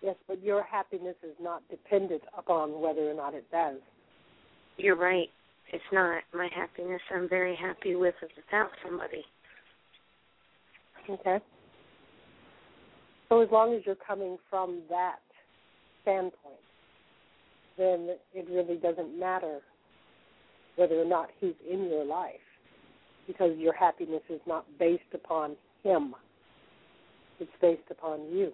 yes, 0.03 0.17
but 0.27 0.43
your 0.43 0.63
happiness 0.63 1.17
is 1.23 1.35
not 1.41 1.63
dependent 1.71 2.23
upon 2.37 2.81
whether 2.81 3.11
or 3.11 3.15
not 3.15 3.35
it 3.35 3.51
does. 3.51 3.77
You're 4.77 4.97
right. 4.97 5.29
It's 5.73 5.83
not 5.93 6.23
my 6.33 6.49
happiness. 6.55 7.01
I'm 7.15 7.29
very 7.29 7.57
happy 7.57 7.95
with 7.95 8.15
or 8.23 8.29
without 8.37 8.71
somebody. 8.85 9.25
Okay. 11.11 11.39
So 13.29 13.41
as 13.41 13.49
long 13.51 13.75
as 13.75 13.83
you're 13.85 13.95
coming 13.95 14.39
from 14.49 14.81
that 14.89 15.19
standpoint, 16.03 16.55
then 17.77 18.17
it 18.35 18.47
really 18.51 18.77
doesn't 18.77 19.19
matter 19.19 19.61
whether 20.77 20.95
or 20.95 21.05
not 21.05 21.29
he's 21.41 21.55
in 21.71 21.85
your 21.85 22.05
life 22.05 22.35
because 23.27 23.57
your 23.59 23.75
happiness 23.75 24.23
is 24.31 24.41
not 24.47 24.65
based 24.79 25.03
upon 25.13 25.57
him. 25.83 26.15
It's 27.41 27.51
based 27.61 27.83
upon 27.91 28.21
you. 28.33 28.53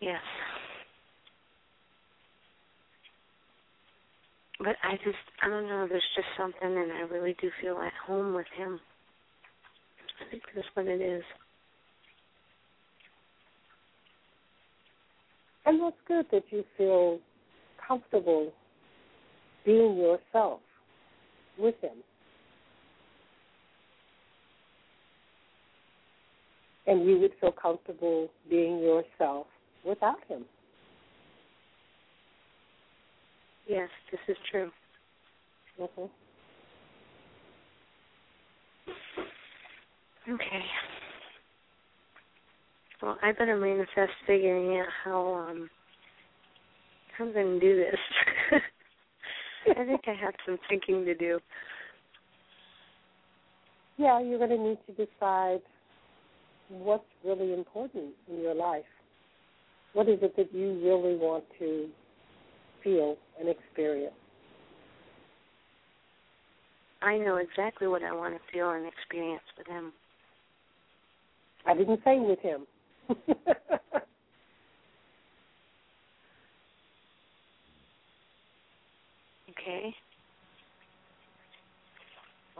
Yes. 0.00 0.20
But 4.58 4.76
I 4.82 4.96
just, 5.04 5.16
I 5.42 5.48
don't 5.48 5.68
know, 5.68 5.86
there's 5.88 6.02
just 6.16 6.26
something, 6.36 6.56
and 6.62 6.92
I 6.92 7.00
really 7.12 7.36
do 7.40 7.50
feel 7.62 7.78
at 7.78 7.92
home 8.06 8.34
with 8.34 8.46
him. 8.56 8.80
I 10.20 10.30
think 10.30 10.42
that's 10.54 10.66
what 10.74 10.86
it 10.86 11.00
is. 11.00 11.22
And 15.64 15.80
that's 15.82 15.96
good 16.06 16.26
that 16.32 16.44
you 16.50 16.64
feel 16.76 17.18
comfortable 17.86 18.52
being 19.64 19.96
yourself 19.96 20.60
with 21.58 21.74
him. 21.80 21.98
And 26.86 27.06
you 27.06 27.18
would 27.18 27.32
feel 27.40 27.52
comfortable 27.52 28.30
being 28.48 28.78
yourself 28.78 29.46
without 29.84 30.18
him. 30.28 30.44
Yes, 33.66 33.88
this 34.10 34.20
is 34.28 34.36
true. 34.50 34.70
Mm-hmm. 35.78 36.06
Okay. 40.32 40.64
Well, 43.02 43.16
I 43.22 43.32
better 43.32 43.56
manifest 43.56 44.12
figuring 44.26 44.80
out 44.80 44.88
how 45.04 45.46
um 45.48 45.70
how 47.16 47.24
I'm 47.26 47.32
gonna 47.32 47.60
do 47.60 47.76
this. 47.76 48.60
I 49.76 49.84
think 49.84 50.00
I 50.06 50.14
have 50.14 50.34
some 50.46 50.58
thinking 50.68 51.04
to 51.04 51.14
do. 51.14 51.40
Yeah, 53.96 54.20
you're 54.20 54.38
going 54.38 54.50
to 54.50 54.58
need 54.58 54.78
to 54.86 54.92
decide 54.92 55.60
what's 56.68 57.04
really 57.24 57.52
important 57.52 58.12
in 58.30 58.40
your 58.40 58.54
life. 58.54 58.84
What 59.92 60.08
is 60.08 60.18
it 60.22 60.36
that 60.36 60.54
you 60.54 60.80
really 60.84 61.16
want 61.16 61.44
to 61.58 61.88
feel 62.84 63.16
and 63.40 63.48
experience? 63.48 64.14
I 67.02 67.16
know 67.16 67.36
exactly 67.36 67.86
what 67.88 68.02
I 68.02 68.12
want 68.12 68.34
to 68.34 68.40
feel 68.52 68.70
and 68.70 68.86
experience 68.86 69.42
with 69.56 69.66
him. 69.66 69.92
I 71.66 71.74
didn't 71.74 72.00
say 72.04 72.18
with 72.18 72.40
him. 72.40 72.66
Okay. 79.60 79.94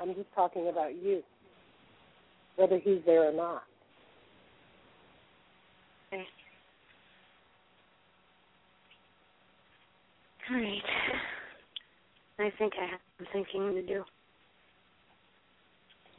I'm 0.01 0.15
just 0.15 0.33
talking 0.35 0.69
about 0.69 0.95
you, 1.03 1.23
whether 2.57 2.79
he's 2.79 3.01
there 3.05 3.29
or 3.29 3.33
not. 3.33 3.62
Okay. 6.12 6.25
All 10.51 10.57
right. 10.57 10.83
I 12.39 12.51
think 12.59 12.73
I 12.81 12.91
have 12.91 13.01
some 13.19 13.27
thinking 13.33 13.75
to 13.75 13.83
do. 13.83 14.05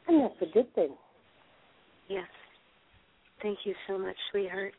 And 0.08 0.22
that's 0.22 0.42
a 0.42 0.54
good 0.54 0.74
thing. 0.76 0.90
Yes. 2.10 2.28
Thank 3.42 3.60
you 3.64 3.74
so 3.88 3.98
much, 3.98 4.16
sweetheart. 4.32 4.74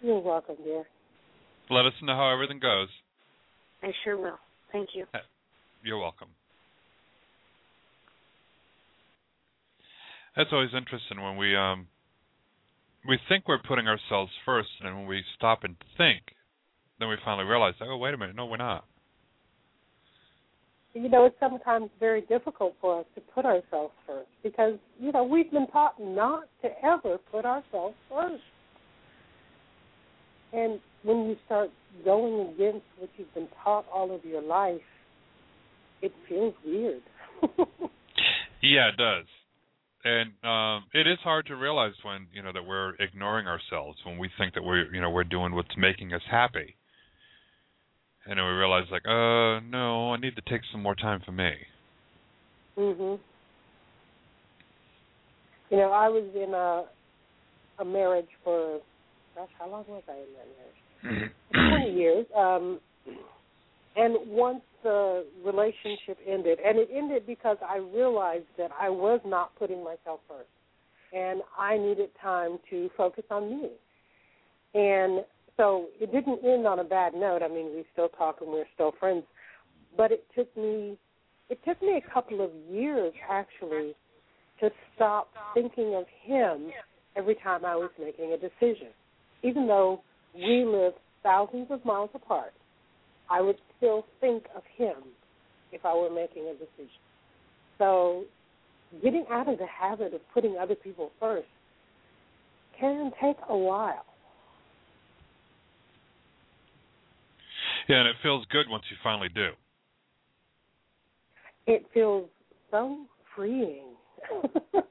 You're 0.00 0.20
welcome, 0.20 0.56
dear. 0.64 0.84
Let 1.70 1.86
us 1.86 1.92
know 2.02 2.14
how 2.14 2.32
everything 2.32 2.60
goes. 2.60 2.88
I 3.82 3.90
sure 4.04 4.16
will. 4.16 4.38
Thank 4.72 4.90
you. 4.94 5.06
You're 5.84 5.98
welcome. 5.98 6.28
That's 10.36 10.48
always 10.52 10.70
interesting 10.76 11.20
when 11.22 11.36
we 11.36 11.54
um 11.54 11.86
we 13.06 13.18
think 13.28 13.48
we're 13.48 13.58
putting 13.58 13.86
ourselves 13.86 14.30
first 14.46 14.68
and 14.82 14.96
when 14.96 15.06
we 15.06 15.22
stop 15.36 15.64
and 15.64 15.76
think, 15.98 16.22
then 16.98 17.08
we 17.08 17.16
finally 17.24 17.44
realize, 17.46 17.74
oh 17.82 17.96
wait 17.96 18.14
a 18.14 18.16
minute, 18.16 18.36
no 18.36 18.46
we're 18.46 18.56
not. 18.56 18.84
You 20.94 21.08
know, 21.08 21.24
it's 21.24 21.36
sometimes 21.40 21.88
very 21.98 22.20
difficult 22.22 22.74
for 22.80 23.00
us 23.00 23.06
to 23.14 23.22
put 23.34 23.46
ourselves 23.46 23.94
first 24.06 24.28
because, 24.42 24.74
you 25.00 25.10
know, 25.10 25.24
we've 25.24 25.50
been 25.50 25.66
taught 25.68 25.98
not 25.98 26.44
to 26.60 26.68
ever 26.84 27.18
put 27.30 27.46
ourselves 27.46 27.94
first. 28.10 28.42
And 30.52 30.80
when 31.02 31.26
you 31.28 31.36
start 31.46 31.70
going 32.04 32.54
against 32.54 32.84
what 32.98 33.10
you've 33.16 33.32
been 33.34 33.48
taught 33.62 33.84
all 33.92 34.14
of 34.14 34.24
your 34.24 34.42
life, 34.42 34.80
it 36.00 36.12
feels 36.28 36.54
weird. 36.64 37.02
Yeah, 38.62 38.90
it 38.90 38.96
does. 38.96 39.26
And 40.04 40.30
um 40.44 40.84
it 40.94 41.06
is 41.06 41.18
hard 41.22 41.46
to 41.46 41.56
realize 41.56 41.94
when, 42.04 42.28
you 42.32 42.42
know, 42.42 42.52
that 42.52 42.64
we're 42.64 42.94
ignoring 42.94 43.46
ourselves 43.46 43.98
when 44.04 44.18
we 44.18 44.30
think 44.38 44.54
that 44.54 44.62
we're, 44.62 44.92
you 44.94 45.00
know, 45.00 45.10
we're 45.10 45.24
doing 45.24 45.54
what's 45.54 45.76
making 45.76 46.14
us 46.14 46.22
happy. 46.30 46.76
And 48.24 48.38
then 48.38 48.44
we 48.46 48.52
realize 48.52 48.84
like, 48.90 49.04
uh 49.04 49.60
no, 49.68 50.12
I 50.12 50.16
need 50.18 50.36
to 50.36 50.42
take 50.42 50.62
some 50.70 50.80
more 50.82 50.94
time 50.94 51.20
for 51.24 51.32
me. 51.32 51.52
Mhm. 52.78 53.18
You 55.70 55.76
know, 55.76 55.90
I 55.90 56.08
was 56.08 56.24
in 56.34 56.54
a 56.54 56.84
a 57.82 57.84
marriage 57.84 58.30
for 58.44 58.80
gosh, 59.34 59.48
how 59.58 59.68
long 59.68 59.84
was 59.88 60.02
I 60.08 60.12
in 60.12 60.26
that 60.36 61.12
marriage? 61.12 61.32
Twenty 61.52 61.98
years. 61.98 62.26
Um 62.36 62.80
and 63.94 64.16
once 64.26 64.62
the 64.82 65.26
relationship 65.44 66.18
ended, 66.26 66.58
and 66.64 66.78
it 66.78 66.88
ended 66.92 67.26
because 67.26 67.58
I 67.66 67.76
realized 67.76 68.46
that 68.58 68.70
I 68.80 68.88
was 68.88 69.20
not 69.24 69.54
putting 69.58 69.84
myself 69.84 70.20
first, 70.26 70.48
and 71.12 71.42
I 71.58 71.76
needed 71.76 72.08
time 72.20 72.58
to 72.70 72.90
focus 72.96 73.24
on 73.30 73.50
me. 73.50 73.68
And 74.74 75.24
so 75.56 75.86
it 76.00 76.10
didn't 76.10 76.44
end 76.44 76.66
on 76.66 76.78
a 76.78 76.84
bad 76.84 77.14
note. 77.14 77.42
I 77.42 77.48
mean, 77.48 77.66
we 77.74 77.84
still 77.92 78.08
talk 78.08 78.38
and 78.40 78.50
we're 78.50 78.64
still 78.74 78.92
friends, 78.98 79.24
but 79.96 80.10
it 80.10 80.24
took 80.34 80.54
me 80.56 80.98
it 81.50 81.58
took 81.66 81.82
me 81.82 82.00
a 82.02 82.12
couple 82.14 82.42
of 82.42 82.50
years 82.70 83.12
actually 83.30 83.94
to 84.60 84.70
stop 84.94 85.28
thinking 85.52 85.94
of 85.94 86.04
him 86.22 86.70
every 87.14 87.34
time 87.34 87.64
I 87.64 87.76
was 87.76 87.90
making 87.98 88.32
a 88.32 88.38
decision, 88.38 88.88
even 89.42 89.66
though 89.66 90.02
we 90.34 90.64
live 90.64 90.94
thousands 91.22 91.66
of 91.70 91.84
miles 91.84 92.10
apart. 92.14 92.52
I 93.30 93.40
would 93.40 93.56
still 93.76 94.04
think 94.20 94.44
of 94.54 94.62
him 94.76 94.96
if 95.72 95.84
I 95.84 95.94
were 95.94 96.10
making 96.10 96.48
a 96.48 96.52
decision. 96.52 97.00
So, 97.78 98.24
getting 99.02 99.24
out 99.30 99.48
of 99.48 99.58
the 99.58 99.66
habit 99.66 100.12
of 100.14 100.20
putting 100.34 100.56
other 100.58 100.74
people 100.74 101.10
first 101.18 101.46
can 102.78 103.10
take 103.20 103.36
a 103.48 103.56
while. 103.56 104.04
Yeah, 107.88 108.00
and 108.00 108.08
it 108.08 108.16
feels 108.22 108.44
good 108.50 108.66
once 108.68 108.84
you 108.90 108.96
finally 109.02 109.28
do. 109.34 109.50
It 111.66 111.86
feels 111.94 112.28
so 112.70 113.06
freeing. 113.34 113.88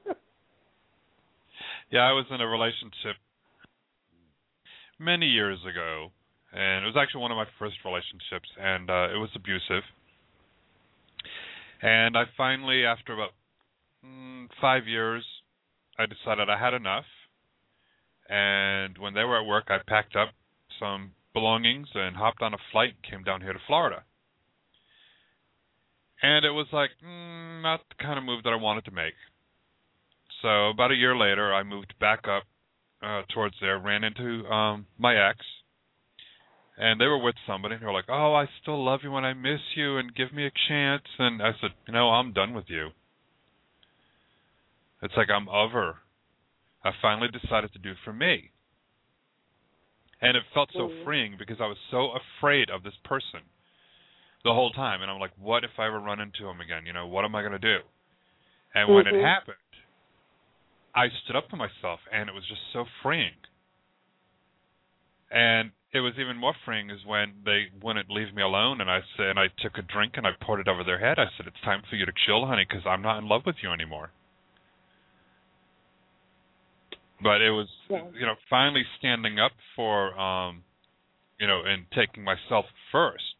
Yeah, 1.92 2.08
I 2.08 2.12
was 2.12 2.24
in 2.30 2.40
a 2.40 2.46
relationship 2.48 3.20
many 5.02 5.26
years 5.26 5.58
ago, 5.68 6.10
and 6.52 6.84
it 6.84 6.86
was 6.86 6.96
actually 6.96 7.22
one 7.22 7.32
of 7.32 7.36
my 7.36 7.46
first 7.58 7.76
relationships, 7.84 8.48
and 8.60 8.88
uh, 8.88 9.08
it 9.12 9.18
was 9.18 9.30
abusive. 9.34 9.82
And 11.82 12.16
I 12.16 12.24
finally, 12.36 12.84
after 12.84 13.12
about 13.12 13.30
mm, 14.04 14.46
five 14.60 14.86
years, 14.86 15.24
I 15.98 16.06
decided 16.06 16.48
I 16.48 16.58
had 16.58 16.74
enough. 16.74 17.04
And 18.28 18.96
when 18.98 19.14
they 19.14 19.24
were 19.24 19.40
at 19.40 19.46
work, 19.46 19.66
I 19.68 19.78
packed 19.86 20.14
up 20.14 20.30
some 20.78 21.12
belongings 21.34 21.88
and 21.94 22.16
hopped 22.16 22.40
on 22.40 22.54
a 22.54 22.58
flight 22.70 22.94
and 22.94 23.10
came 23.10 23.24
down 23.24 23.40
here 23.40 23.52
to 23.52 23.58
Florida. 23.66 24.04
And 26.22 26.44
it 26.44 26.50
was 26.50 26.66
like 26.72 26.90
mm, 27.04 27.62
not 27.62 27.80
the 27.88 28.02
kind 28.02 28.18
of 28.18 28.24
move 28.24 28.44
that 28.44 28.52
I 28.52 28.56
wanted 28.56 28.84
to 28.84 28.92
make. 28.92 29.14
So 30.40 30.70
about 30.70 30.92
a 30.92 30.96
year 30.96 31.16
later, 31.16 31.52
I 31.52 31.62
moved 31.62 31.94
back 32.00 32.26
up 32.28 32.44
uh, 33.02 33.22
towards 33.34 33.56
there, 33.60 33.78
ran 33.78 34.04
into 34.04 34.46
um, 34.46 34.86
my 34.98 35.16
ex, 35.16 35.38
and 36.76 37.00
they 37.00 37.06
were 37.06 37.22
with 37.22 37.34
somebody. 37.46 37.74
And 37.74 37.82
they 37.82 37.86
were 37.86 37.92
like, 37.92 38.08
"Oh, 38.08 38.34
I 38.34 38.46
still 38.60 38.82
love 38.84 39.00
you 39.02 39.16
and 39.16 39.26
I 39.26 39.32
miss 39.34 39.60
you, 39.74 39.98
and 39.98 40.14
give 40.14 40.32
me 40.32 40.46
a 40.46 40.52
chance." 40.68 41.04
And 41.18 41.42
I 41.42 41.52
said, 41.60 41.70
"You 41.86 41.94
know, 41.94 42.10
I'm 42.10 42.32
done 42.32 42.54
with 42.54 42.66
you. 42.68 42.90
It's 45.02 45.14
like 45.16 45.30
I'm 45.30 45.48
over. 45.48 45.98
I 46.84 46.92
finally 47.00 47.28
decided 47.28 47.72
to 47.72 47.78
do 47.78 47.90
it 47.92 47.98
for 48.04 48.12
me." 48.12 48.50
And 50.20 50.36
it 50.36 50.44
felt 50.54 50.70
so 50.76 50.88
Mhm. 50.88 51.04
freeing 51.04 51.36
because 51.36 51.60
I 51.60 51.66
was 51.66 51.78
so 51.90 52.12
afraid 52.12 52.70
of 52.70 52.84
this 52.84 52.96
person 53.04 53.40
the 54.44 54.54
whole 54.54 54.70
time, 54.70 55.02
and 55.02 55.10
I'm 55.10 55.20
like, 55.20 55.36
"What 55.36 55.64
if 55.64 55.70
I 55.78 55.86
ever 55.86 55.98
run 56.00 56.20
into 56.20 56.48
him 56.48 56.60
again? 56.60 56.86
You 56.86 56.92
know, 56.92 57.06
what 57.06 57.24
am 57.24 57.34
I 57.34 57.42
going 57.42 57.52
to 57.52 57.58
do?" 57.58 57.80
And 58.74 58.92
when 58.92 59.06
it 59.06 59.14
Mhm. 59.14 59.20
happened, 59.20 59.56
I 60.94 61.08
stood 61.24 61.36
up 61.36 61.48
for 61.48 61.56
myself, 61.56 62.00
and 62.12 62.28
it 62.28 62.34
was 62.34 62.44
just 62.48 62.60
so 62.72 62.84
freeing. 63.02 63.32
And 65.30 65.72
it 65.92 66.00
was 66.00 66.12
even 66.18 66.36
more 66.36 66.54
freeing 66.64 66.90
is 66.90 67.00
when 67.06 67.32
they 67.44 67.66
wouldn't 67.82 68.10
leave 68.10 68.34
me 68.34 68.42
alone, 68.42 68.80
and 68.80 68.90
I 68.90 69.00
said, 69.16 69.26
and 69.26 69.38
I 69.38 69.48
took 69.58 69.78
a 69.78 69.82
drink 69.82 70.14
and 70.16 70.26
I 70.26 70.32
poured 70.40 70.60
it 70.60 70.68
over 70.68 70.84
their 70.84 70.98
head. 70.98 71.18
I 71.18 71.26
said, 71.36 71.46
"It's 71.46 71.60
time 71.62 71.82
for 71.88 71.96
you 71.96 72.04
to 72.04 72.12
chill, 72.26 72.44
honey, 72.46 72.66
because 72.68 72.84
I'm 72.86 73.02
not 73.02 73.18
in 73.18 73.28
love 73.28 73.46
with 73.46 73.56
you 73.62 73.72
anymore." 73.72 74.10
But 77.22 77.40
it 77.40 77.50
was, 77.50 77.68
Yeah. 77.88 78.04
you 78.12 78.26
know, 78.26 78.36
finally 78.50 78.84
standing 78.98 79.38
up 79.38 79.52
for, 79.74 80.18
um, 80.18 80.64
you 81.38 81.46
know, 81.46 81.62
and 81.62 81.90
taking 81.92 82.24
myself 82.24 82.66
first, 82.90 83.36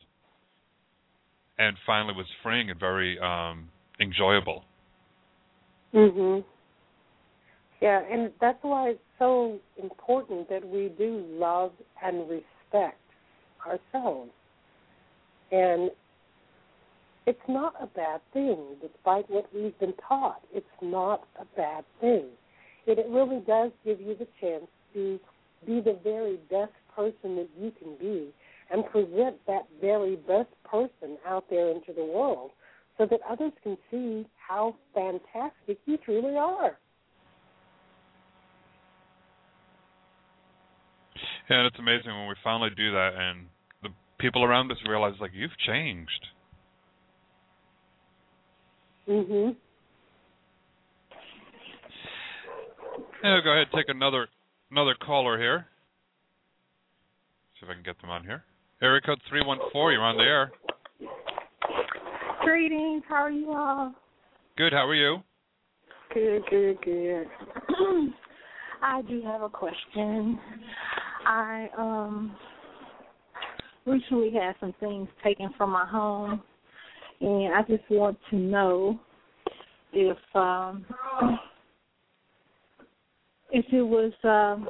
and 1.58 1.76
finally 1.80 2.14
was 2.14 2.30
freeing 2.42 2.70
and 2.70 2.80
very 2.80 3.18
um 3.18 3.70
enjoyable. 4.00 4.64
Mhm. 5.92 6.44
Yeah, 7.82 8.00
and 8.08 8.30
that's 8.40 8.62
why 8.62 8.90
it's 8.90 9.00
so 9.18 9.58
important 9.82 10.48
that 10.50 10.64
we 10.64 10.92
do 10.96 11.26
love 11.32 11.72
and 12.00 12.30
respect 12.30 13.00
ourselves. 13.66 14.30
And 15.50 15.90
it's 17.26 17.40
not 17.48 17.74
a 17.82 17.88
bad 17.88 18.20
thing, 18.32 18.76
despite 18.80 19.28
what 19.28 19.52
we've 19.52 19.76
been 19.80 19.94
taught. 20.08 20.42
It's 20.54 20.64
not 20.80 21.24
a 21.40 21.44
bad 21.56 21.84
thing. 22.00 22.26
It, 22.86 23.00
it 23.00 23.06
really 23.08 23.40
does 23.40 23.72
give 23.84 24.00
you 24.00 24.14
the 24.16 24.28
chance 24.40 24.66
to 24.94 25.18
be 25.66 25.80
the 25.80 25.98
very 26.04 26.36
best 26.48 26.72
person 26.94 27.34
that 27.34 27.48
you 27.58 27.72
can 27.80 27.96
be 27.98 28.28
and 28.70 28.86
present 28.86 29.44
that 29.48 29.66
very 29.80 30.14
best 30.14 30.50
person 30.70 31.18
out 31.26 31.46
there 31.50 31.70
into 31.70 31.92
the 31.92 32.04
world 32.04 32.52
so 32.96 33.06
that 33.06 33.18
others 33.28 33.52
can 33.64 33.76
see 33.90 34.24
how 34.36 34.76
fantastic 34.94 35.78
you 35.86 35.96
truly 35.96 36.36
are. 36.36 36.78
And 41.52 41.66
it's 41.66 41.78
amazing 41.78 42.10
when 42.10 42.28
we 42.28 42.34
finally 42.42 42.70
do 42.74 42.92
that, 42.92 43.10
and 43.14 43.46
the 43.82 43.90
people 44.18 44.42
around 44.42 44.72
us 44.72 44.78
realize, 44.88 45.12
like, 45.20 45.32
you've 45.34 45.56
changed. 45.58 46.28
Mhm. 49.06 49.54
Yeah, 53.22 53.40
go 53.44 53.52
ahead, 53.52 53.68
and 53.70 53.72
take 53.72 53.88
another 53.90 54.28
another 54.70 54.94
caller 54.94 55.38
here. 55.38 55.68
See 57.60 57.66
if 57.66 57.70
I 57.70 57.74
can 57.74 57.82
get 57.82 58.00
them 58.00 58.08
on 58.08 58.24
here. 58.24 58.44
Area 58.80 59.02
code 59.02 59.20
three 59.28 59.44
one 59.44 59.60
four. 59.72 59.92
You're 59.92 60.02
on 60.02 60.16
the 60.16 60.24
air. 60.24 60.52
Greetings. 62.40 63.04
How 63.08 63.24
are 63.24 63.30
you 63.30 63.52
all? 63.52 63.94
Good. 64.56 64.72
How 64.72 64.86
are 64.86 64.94
you? 64.94 65.22
Good, 66.14 66.46
good, 66.48 66.80
good. 66.80 67.30
I 68.82 69.02
do 69.02 69.22
have 69.22 69.42
a 69.42 69.50
question. 69.50 70.40
I 71.26 71.68
um 71.76 72.36
recently 73.86 74.30
had 74.32 74.54
some 74.60 74.74
things 74.80 75.08
taken 75.22 75.50
from 75.56 75.70
my 75.70 75.86
home, 75.86 76.42
and 77.20 77.54
I 77.54 77.62
just 77.62 77.88
want 77.90 78.18
to 78.30 78.36
know 78.36 79.00
if 79.92 80.18
um 80.34 80.84
if 83.50 83.64
it 83.72 83.82
was 83.82 84.12
um 84.24 84.68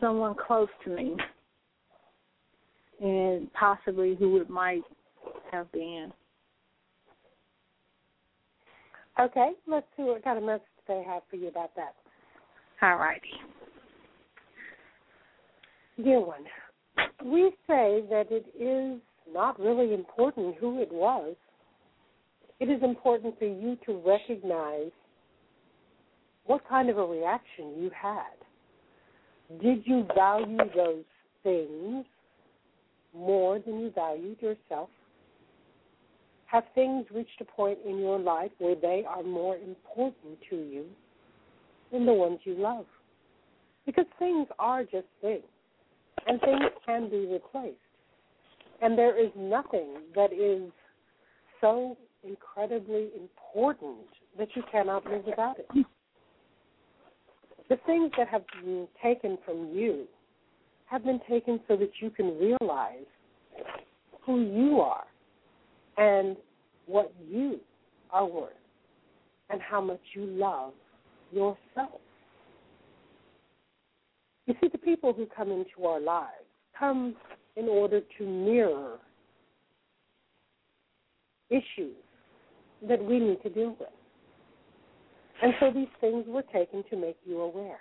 someone 0.00 0.34
close 0.46 0.68
to 0.84 0.90
me, 0.90 1.16
and 3.00 3.52
possibly 3.52 4.16
who 4.16 4.40
it 4.40 4.50
might 4.50 4.82
have 5.50 5.70
been. 5.72 6.12
Okay, 9.20 9.50
let's 9.66 9.86
see 9.96 10.04
what 10.04 10.22
kind 10.22 10.38
of 10.38 10.44
message 10.44 10.62
they 10.86 11.02
have 11.06 11.22
for 11.28 11.36
you 11.36 11.48
about 11.48 11.74
that. 11.74 11.94
All 12.82 12.96
righty. 12.96 13.32
Dear 16.02 16.20
one, 16.20 16.44
we 17.24 17.50
say 17.66 18.04
that 18.08 18.26
it 18.30 18.46
is 18.56 19.00
not 19.32 19.58
really 19.58 19.92
important 19.92 20.54
who 20.60 20.80
it 20.80 20.92
was. 20.92 21.34
It 22.60 22.70
is 22.70 22.80
important 22.84 23.36
for 23.38 23.46
you 23.46 23.76
to 23.84 24.00
recognize 24.06 24.92
what 26.44 26.66
kind 26.68 26.88
of 26.88 26.98
a 26.98 27.04
reaction 27.04 27.82
you 27.82 27.90
had. 28.00 29.60
Did 29.60 29.82
you 29.86 30.06
value 30.14 30.58
those 30.76 31.04
things 31.42 32.04
more 33.12 33.58
than 33.58 33.80
you 33.80 33.90
valued 33.92 34.40
yourself? 34.40 34.90
Have 36.46 36.64
things 36.76 37.06
reached 37.12 37.40
a 37.40 37.44
point 37.44 37.78
in 37.84 37.98
your 37.98 38.20
life 38.20 38.52
where 38.58 38.76
they 38.76 39.04
are 39.06 39.24
more 39.24 39.56
important 39.56 40.38
to 40.48 40.56
you 40.56 40.84
than 41.90 42.06
the 42.06 42.12
ones 42.12 42.38
you 42.44 42.54
love? 42.54 42.86
Because 43.84 44.06
things 44.18 44.46
are 44.58 44.84
just 44.84 45.06
things, 45.20 45.42
and 46.26 46.40
things 46.40 46.62
can 46.84 47.08
be 47.08 47.26
replaced. 47.26 47.76
And 48.80 48.96
there 48.96 49.20
is 49.20 49.30
nothing 49.36 49.94
that 50.14 50.32
is 50.32 50.70
so 51.60 51.96
incredibly 52.22 53.08
important 53.16 53.98
that 54.38 54.48
you 54.54 54.62
cannot 54.70 55.04
live 55.06 55.24
without 55.24 55.56
it. 55.58 55.86
The 57.68 57.76
things 57.86 58.10
that 58.16 58.28
have 58.28 58.42
been 58.62 58.86
taken 59.02 59.36
from 59.44 59.70
you 59.74 60.06
have 60.86 61.04
been 61.04 61.20
taken 61.28 61.60
so 61.68 61.76
that 61.76 61.90
you 62.00 62.10
can 62.10 62.38
realize 62.38 63.06
who 64.24 64.40
you 64.40 64.80
are 64.80 65.04
and 65.98 66.36
what 66.86 67.12
you 67.28 67.60
are 68.10 68.26
worth 68.26 68.52
and 69.50 69.60
how 69.60 69.80
much 69.80 70.00
you 70.14 70.24
love 70.24 70.72
yourself. 71.32 72.00
You 74.48 74.54
see, 74.62 74.68
the 74.72 74.78
people 74.78 75.12
who 75.12 75.26
come 75.26 75.50
into 75.50 75.86
our 75.86 76.00
lives 76.00 76.32
come 76.76 77.14
in 77.56 77.66
order 77.66 78.00
to 78.16 78.26
mirror 78.26 78.96
issues 81.50 81.96
that 82.88 83.04
we 83.04 83.20
need 83.20 83.42
to 83.42 83.50
deal 83.50 83.76
with. 83.78 83.90
And 85.42 85.52
so 85.60 85.70
these 85.70 85.88
things 86.00 86.24
were 86.26 86.42
taken 86.50 86.82
to 86.88 86.96
make 86.96 87.18
you 87.26 87.42
aware. 87.42 87.80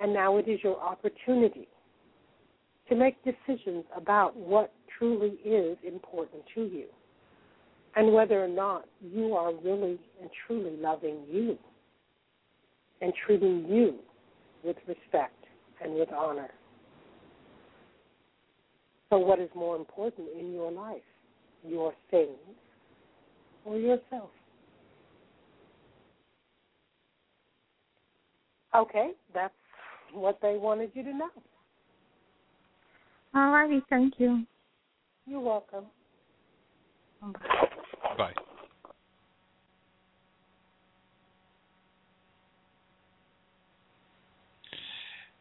And 0.00 0.12
now 0.12 0.38
it 0.38 0.48
is 0.48 0.58
your 0.64 0.80
opportunity 0.80 1.68
to 2.88 2.96
make 2.96 3.16
decisions 3.24 3.84
about 3.96 4.36
what 4.36 4.72
truly 4.98 5.38
is 5.44 5.78
important 5.86 6.42
to 6.56 6.62
you 6.62 6.86
and 7.94 8.12
whether 8.12 8.42
or 8.42 8.48
not 8.48 8.86
you 9.00 9.34
are 9.34 9.54
really 9.54 10.00
and 10.20 10.30
truly 10.46 10.76
loving 10.80 11.18
you 11.30 11.56
and 13.00 13.12
treating 13.24 13.66
you 13.68 14.00
with 14.64 14.76
respect 14.86 15.44
and 15.82 15.94
with 15.94 16.12
honor. 16.12 16.50
So, 19.10 19.18
what 19.18 19.40
is 19.40 19.50
more 19.54 19.76
important 19.76 20.28
in 20.38 20.52
your 20.52 20.72
life, 20.72 21.02
your 21.66 21.92
things 22.10 22.38
or 23.64 23.76
yourself? 23.78 24.30
Okay, 28.74 29.10
that's 29.34 29.52
what 30.14 30.38
they 30.40 30.56
wanted 30.56 30.90
you 30.94 31.02
to 31.02 31.12
know. 31.12 31.30
All 33.34 33.50
righty, 33.50 33.82
thank 33.90 34.14
you. 34.18 34.44
You're 35.26 35.40
welcome. 35.40 35.84
Bye. 38.16 38.32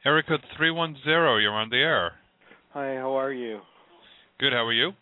Area 0.04 0.24
code 0.24 0.42
310, 0.58 1.06
you're 1.14 1.52
on 1.52 1.70
the 1.70 1.76
air. 1.76 2.14
Hi, 2.74 2.96
how 2.96 3.14
are 3.20 3.32
you? 3.32 3.60
Good, 4.40 4.52
how 4.52 4.66
are 4.66 4.74
you? 4.74 4.94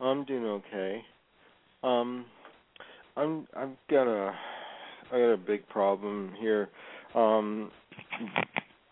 I'm 0.00 0.26
doing 0.26 0.44
okay. 0.44 1.00
Um 1.82 2.26
I'm 3.16 3.48
I've 3.56 3.70
got 3.90 4.06
a 4.06 4.34
I 5.10 5.12
got 5.12 5.32
a 5.32 5.36
big 5.38 5.66
problem 5.70 6.34
here. 6.38 6.68
Um 7.14 7.70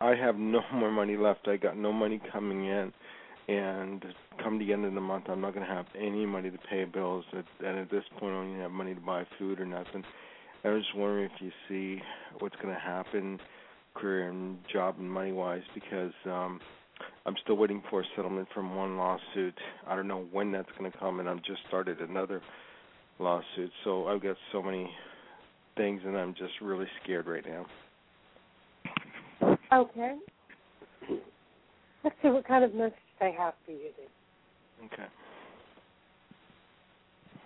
I 0.00 0.14
have 0.14 0.36
no 0.36 0.60
more 0.72 0.90
money 0.90 1.18
left. 1.18 1.48
I 1.48 1.58
got 1.58 1.76
no 1.76 1.92
money 1.92 2.18
coming 2.32 2.64
in 2.64 2.90
and 3.48 4.02
come 4.42 4.58
the 4.58 4.72
end 4.72 4.86
of 4.86 4.94
the 4.94 5.02
month 5.02 5.26
I'm 5.28 5.42
not 5.42 5.52
gonna 5.52 5.66
have 5.66 5.84
any 5.94 6.24
money 6.24 6.50
to 6.50 6.58
pay 6.70 6.84
bills 6.84 7.26
and 7.62 7.78
at 7.78 7.90
this 7.90 8.04
point 8.18 8.32
I 8.32 8.36
don't 8.36 8.48
even 8.52 8.62
have 8.62 8.70
money 8.70 8.94
to 8.94 9.00
buy 9.02 9.24
food 9.38 9.60
or 9.60 9.66
nothing. 9.66 10.02
I 10.64 10.70
was 10.70 10.82
just 10.82 10.96
wondering 10.96 11.30
if 11.30 11.42
you 11.42 11.50
see 11.68 12.02
what's 12.38 12.56
gonna 12.56 12.80
happen 12.80 13.38
career 13.96 14.28
and 14.28 14.58
job 14.72 14.96
and 14.98 15.10
money 15.10 15.32
wise 15.32 15.62
because 15.74 16.12
um 16.26 16.60
I'm 17.26 17.34
still 17.42 17.56
waiting 17.56 17.82
for 17.90 18.00
a 18.00 18.04
settlement 18.14 18.48
from 18.54 18.74
one 18.76 18.96
lawsuit. 18.96 19.54
I 19.86 19.96
don't 19.96 20.08
know 20.08 20.26
when 20.30 20.52
that's 20.52 20.68
going 20.78 20.90
to 20.90 20.96
come, 20.96 21.20
and 21.20 21.28
I've 21.28 21.42
just 21.42 21.60
started 21.68 22.00
another 22.00 22.40
lawsuit. 23.18 23.70
So 23.84 24.06
I've 24.06 24.22
got 24.22 24.36
so 24.52 24.62
many 24.62 24.88
things, 25.76 26.00
and 26.06 26.16
I'm 26.16 26.34
just 26.34 26.52
really 26.62 26.86
scared 27.02 27.26
right 27.26 27.44
now. 27.44 27.66
Okay. 29.72 30.16
Let's 32.04 32.16
see 32.22 32.28
what 32.28 32.46
kind 32.46 32.64
of 32.64 32.74
message 32.74 32.94
they 33.18 33.34
have 33.36 33.54
for 33.64 33.72
you 33.72 33.90
then. 33.98 34.88
Okay. 34.92 35.08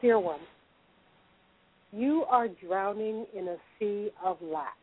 Dear 0.03 0.19
one, 0.19 0.41
you 1.93 2.25
are 2.29 2.49
drowning 2.49 3.27
in 3.35 3.49
a 3.49 3.57
sea 3.79 4.11
of 4.25 4.37
lack. 4.43 4.77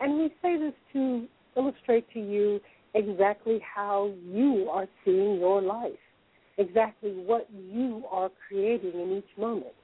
And 0.00 0.18
we 0.18 0.32
say 0.42 0.56
this 0.58 0.74
to 0.92 1.26
illustrate 1.56 2.06
to 2.12 2.20
you 2.20 2.60
exactly 2.94 3.60
how 3.74 4.12
you 4.24 4.68
are 4.70 4.86
seeing 5.04 5.38
your 5.38 5.60
life, 5.60 5.92
exactly 6.56 7.10
what 7.10 7.48
you 7.50 8.04
are 8.10 8.30
creating 8.48 8.92
in 8.94 9.18
each 9.18 9.38
moment. 9.38 9.74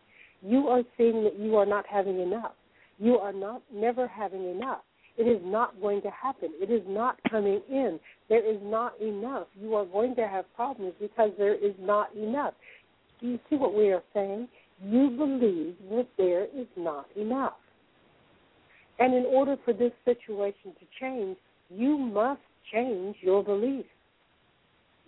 You 0.43 0.69
are 0.69 0.83
seeing 0.97 1.25
that 1.25 1.39
you 1.39 1.57
are 1.57 1.67
not 1.67 1.85
having 1.87 2.21
enough. 2.21 2.53
You 2.99 3.19
are 3.19 3.33
not 3.33 3.63
never 3.73 4.07
having 4.07 4.49
enough. 4.49 4.83
It 5.17 5.25
is 5.25 5.41
not 5.45 5.81
going 5.81 6.03
to 6.03 6.11
happen. 6.11 6.51
It 6.61 6.71
is 6.71 6.83
not 6.89 7.19
coming 7.31 7.61
in. 7.71 8.01
There 8.29 8.45
is 8.45 8.59
not 8.63 9.01
enough. 9.01 9.47
You 9.61 9.75
are 9.75 9.85
going 9.85 10.17
to 10.17 10.27
have 10.27 10.45
problems 10.55 10.95
because 11.01 11.31
there 11.39 11.55
is 11.55 11.75
not 11.81 12.15
enough. 12.17 12.55
Do 13.21 13.29
you 13.29 13.39
see 13.49 13.57
what 13.57 13.75
we 13.75 13.93
are 13.93 14.03
saying? 14.13 14.49
You 14.85 15.11
believe 15.11 15.77
that 15.91 16.09
there 16.19 16.45
is 16.45 16.67
not 16.77 17.07
enough. 17.17 17.55
And 18.99 19.15
in 19.15 19.25
order 19.25 19.57
for 19.65 19.73
this 19.73 19.93
situation 20.05 20.73
to 20.79 20.87
change, 21.01 21.37
you 21.69 21.99
must 21.99 22.41
change 22.73 23.17
your 23.21 23.43
beliefs. 23.43 23.89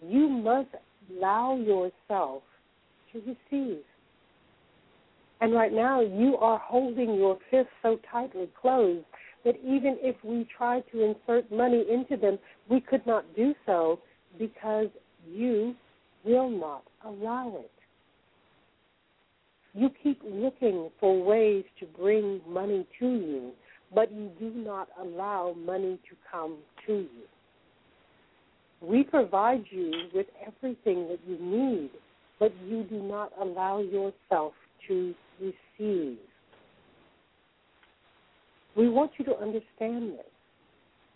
You 0.02 0.28
must 0.28 0.68
allow 1.10 1.56
yourself 1.56 2.42
to 3.12 3.20
receive. 3.20 3.82
And 5.40 5.52
right 5.52 5.72
now, 5.72 6.00
you 6.00 6.36
are 6.38 6.58
holding 6.58 7.14
your 7.14 7.38
fists 7.50 7.72
so 7.82 7.98
tightly 8.10 8.48
closed 8.60 9.04
that 9.44 9.56
even 9.62 9.96
if 10.00 10.16
we 10.24 10.46
tried 10.56 10.82
to 10.92 11.02
insert 11.02 11.50
money 11.52 11.84
into 11.90 12.16
them, 12.16 12.38
we 12.68 12.80
could 12.80 13.06
not 13.06 13.24
do 13.36 13.54
so 13.64 14.00
because 14.38 14.88
you 15.30 15.74
will 16.24 16.50
not 16.50 16.82
allow 17.04 17.54
it. 17.58 17.70
You 19.74 19.90
keep 20.02 20.20
looking 20.24 20.90
for 20.98 21.22
ways 21.22 21.64
to 21.80 21.86
bring 21.86 22.40
money 22.48 22.86
to 22.98 23.06
you, 23.06 23.52
but 23.96 24.12
you 24.12 24.30
do 24.38 24.50
not 24.54 24.88
allow 25.00 25.56
money 25.58 25.98
to 26.08 26.16
come 26.30 26.58
to 26.86 26.92
you. 26.92 27.08
We 28.82 29.02
provide 29.02 29.64
you 29.70 29.90
with 30.14 30.26
everything 30.46 31.08
that 31.08 31.18
you 31.26 31.38
need, 31.40 31.90
but 32.38 32.52
you 32.68 32.82
do 32.84 33.02
not 33.02 33.32
allow 33.40 33.80
yourself 33.80 34.52
to 34.86 35.14
receive. 35.40 36.18
We 38.76 38.90
want 38.90 39.12
you 39.16 39.24
to 39.24 39.36
understand 39.38 40.12
this. 40.12 40.26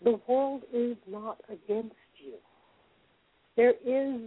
The 0.03 0.19
world 0.27 0.63
is 0.73 0.97
not 1.07 1.37
against 1.49 1.93
you. 2.17 2.33
There 3.55 3.75
is 3.85 4.21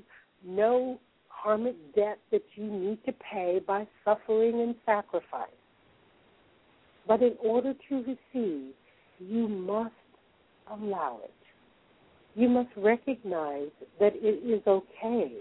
no 0.47 1.01
karmic 1.43 1.75
debt 1.97 2.19
that 2.31 2.45
you 2.55 2.67
need 2.67 3.05
to 3.05 3.13
pay 3.33 3.61
by 3.67 3.89
suffering 4.05 4.61
and 4.61 4.77
sacrifice. 4.87 5.49
But 7.07 7.23
in 7.23 7.35
order 7.43 7.75
to 7.89 7.97
receive, 7.97 8.73
you 9.19 9.49
must 9.49 9.95
allow 10.71 11.21
it. 11.23 11.31
You 12.35 12.49
must 12.49 12.71
recognize 12.77 13.69
that 14.01 14.13
it 14.15 14.45
is 14.45 14.63
okay 14.67 15.33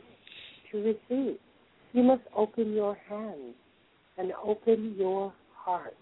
to 0.72 0.78
receive. 0.78 1.38
You 1.94 2.04
must 2.04 2.24
open 2.36 2.74
your 2.74 2.98
hands 3.10 3.56
and 4.18 4.32
open 4.44 4.96
your 4.98 5.34
heart. 5.56 5.96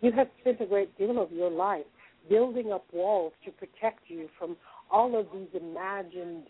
You 0.00 0.10
have 0.12 0.28
spent 0.40 0.60
a 0.60 0.66
great 0.66 0.96
deal 0.98 1.22
of 1.22 1.30
your 1.32 1.50
life 1.50 1.84
building 2.28 2.72
up 2.72 2.84
walls 2.92 3.32
to 3.44 3.52
protect 3.52 4.00
you 4.08 4.28
from 4.38 4.56
all 4.90 5.18
of 5.18 5.26
these 5.32 5.60
imagined 5.60 6.44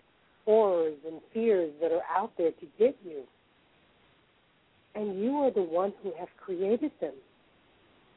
horrors 0.45 0.97
and 1.07 1.20
fears 1.33 1.73
that 1.81 1.93
are 1.93 2.03
out 2.16 2.33
there 2.37 2.51
to 2.51 2.66
get 2.79 2.97
you. 3.05 3.23
And 4.95 5.23
you 5.23 5.37
are 5.37 5.51
the 5.51 5.62
one 5.62 5.93
who 6.03 6.12
have 6.19 6.29
created 6.45 6.91
them. 7.01 7.15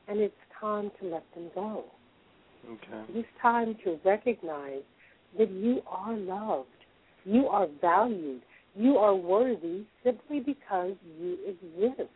And 0.08 0.20
it's 0.20 0.34
time 0.60 0.92
to 1.02 1.08
let 1.08 1.24
them 1.34 1.50
go. 1.56 1.86
Okay. 2.70 3.04
It 3.10 3.20
is 3.20 3.26
time 3.42 3.76
to 3.84 4.00
recognize 4.04 4.84
that 5.38 5.52
you 5.52 5.82
are 5.88 6.16
loved. 6.16 6.70
You 7.26 7.48
are 7.48 7.68
valued. 7.82 8.42
You 8.76 8.98
are 8.98 9.16
worthy 9.16 9.84
simply 10.04 10.40
because 10.40 10.94
you 11.20 11.38
exist. 11.48 12.10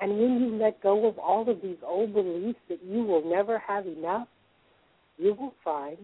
And 0.00 0.18
when 0.18 0.40
you 0.40 0.56
let 0.56 0.82
go 0.82 1.06
of 1.06 1.18
all 1.18 1.48
of 1.48 1.62
these 1.62 1.78
old 1.84 2.12
beliefs 2.12 2.58
that 2.68 2.80
you 2.84 3.02
will 3.04 3.24
never 3.28 3.58
have 3.58 3.86
enough, 3.86 4.28
you 5.18 5.34
will 5.34 5.54
find 5.64 5.96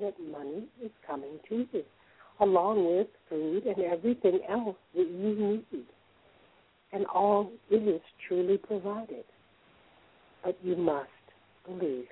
that 0.00 0.14
money 0.30 0.64
is 0.84 0.90
coming 1.06 1.38
to 1.48 1.66
you, 1.72 1.82
along 2.40 2.84
with 2.96 3.08
food 3.28 3.64
and 3.64 3.78
everything 3.80 4.40
else 4.48 4.76
that 4.94 5.08
you 5.08 5.62
need. 5.72 5.84
And 6.92 7.06
all 7.06 7.50
is 7.70 8.00
truly 8.28 8.58
provided. 8.58 9.24
But 10.44 10.58
you 10.62 10.76
must 10.76 11.08
believe. 11.66 12.06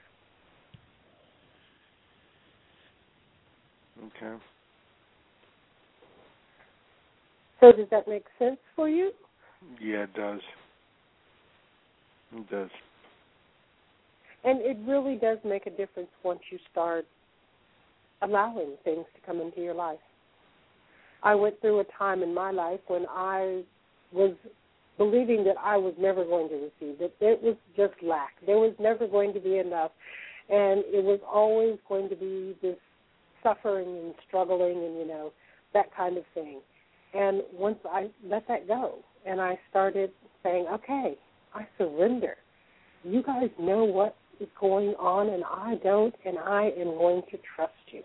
Okay. 3.98 4.36
So 7.60 7.72
does 7.72 7.88
that 7.90 8.06
make 8.06 8.24
sense 8.38 8.58
for 8.76 8.88
you? 8.88 9.10
Yeah, 9.80 10.04
it 10.04 10.14
does. 10.14 10.40
It 12.36 12.50
does. 12.50 12.70
And 14.44 14.60
it 14.60 14.76
really 14.86 15.16
does 15.16 15.38
make 15.44 15.66
a 15.66 15.70
difference 15.70 16.10
once 16.22 16.40
you 16.50 16.58
start 16.70 17.06
allowing 18.22 18.76
things 18.84 19.04
to 19.14 19.26
come 19.26 19.40
into 19.40 19.60
your 19.60 19.74
life. 19.74 19.98
I 21.22 21.34
went 21.34 21.60
through 21.60 21.80
a 21.80 21.84
time 21.98 22.22
in 22.22 22.32
my 22.32 22.52
life 22.52 22.80
when 22.86 23.06
I 23.08 23.62
was 24.12 24.34
believing 24.98 25.44
that 25.44 25.56
I 25.62 25.76
was 25.76 25.94
never 25.98 26.24
going 26.24 26.48
to 26.48 26.56
receive, 26.56 26.98
that 26.98 27.12
it 27.20 27.42
was 27.42 27.56
just 27.76 27.94
lack. 28.02 28.32
There 28.44 28.58
was 28.58 28.74
never 28.78 29.06
going 29.06 29.32
to 29.32 29.40
be 29.40 29.58
enough. 29.58 29.92
And 30.50 30.82
it 30.86 31.04
was 31.04 31.20
always 31.30 31.78
going 31.88 32.08
to 32.08 32.16
be 32.16 32.56
this 32.60 32.76
suffering 33.42 33.86
and 33.86 34.14
struggling 34.26 34.76
and, 34.84 34.98
you 34.98 35.06
know, 35.06 35.32
that 35.72 35.94
kind 35.96 36.18
of 36.18 36.24
thing. 36.34 36.60
And 37.14 37.42
once 37.52 37.78
I 37.88 38.08
let 38.24 38.46
that 38.48 38.66
go 38.66 38.96
and 39.26 39.40
I 39.40 39.58
started 39.70 40.10
saying, 40.42 40.66
okay, 40.72 41.16
I 41.54 41.66
surrender. 41.78 42.36
You 43.04 43.22
guys 43.22 43.50
know 43.58 43.84
what 43.84 44.16
is 44.40 44.48
going 44.60 44.94
on 44.98 45.28
and 45.28 45.44
I 45.44 45.76
don't, 45.82 46.14
and 46.24 46.38
I 46.38 46.70
am 46.78 46.88
going 46.96 47.22
to 47.30 47.38
trust 47.54 47.72
you. 47.92 48.02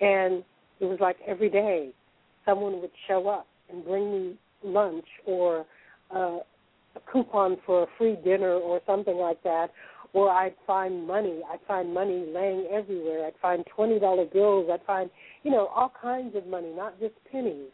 And 0.00 0.44
it 0.80 0.84
was 0.84 0.98
like 1.00 1.16
every 1.26 1.48
day 1.48 1.90
someone 2.44 2.80
would 2.80 2.90
show 3.08 3.28
up 3.28 3.46
and 3.70 3.84
bring 3.84 4.12
me 4.12 4.34
lunch 4.72 5.06
or 5.26 5.64
uh, 6.14 6.38
a 6.94 7.00
coupon 7.12 7.56
for 7.66 7.84
a 7.84 7.86
free 7.98 8.16
dinner 8.24 8.52
or 8.52 8.80
something 8.86 9.16
like 9.16 9.42
that, 9.42 9.68
or 10.12 10.30
I'd 10.30 10.54
find 10.66 11.06
money. 11.06 11.40
I'd 11.50 11.60
find 11.68 11.92
money 11.92 12.26
laying 12.32 12.68
everywhere. 12.72 13.26
I'd 13.26 13.40
find 13.42 13.64
twenty 13.74 13.98
dollar 13.98 14.24
bills. 14.24 14.68
I'd 14.72 14.84
find, 14.86 15.10
you 15.42 15.50
know, 15.50 15.66
all 15.66 15.92
kinds 16.00 16.34
of 16.36 16.46
money, 16.46 16.72
not 16.74 16.98
just 16.98 17.14
pennies, 17.30 17.70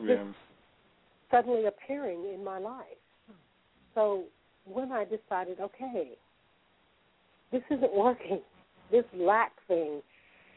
Yeah. 0.00 0.24
suddenly 1.30 1.66
appearing 1.66 2.32
in 2.32 2.42
my 2.44 2.58
life. 2.58 2.98
So 3.94 4.24
when 4.64 4.92
I 4.92 5.04
decided, 5.04 5.60
okay, 5.60 6.16
this 7.52 7.62
isn't 7.70 7.94
working. 7.94 8.40
This 8.90 9.04
lack 9.14 9.52
thing 9.66 10.02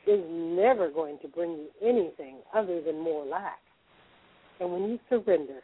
is 0.07 0.23
never 0.29 0.89
going 0.89 1.19
to 1.19 1.27
bring 1.27 1.51
you 1.51 1.67
anything 1.81 2.37
other 2.53 2.81
than 2.81 2.99
more 2.99 3.25
lack. 3.25 3.59
And 4.59 4.71
when 4.71 4.83
you 4.83 4.99
surrender 5.09 5.61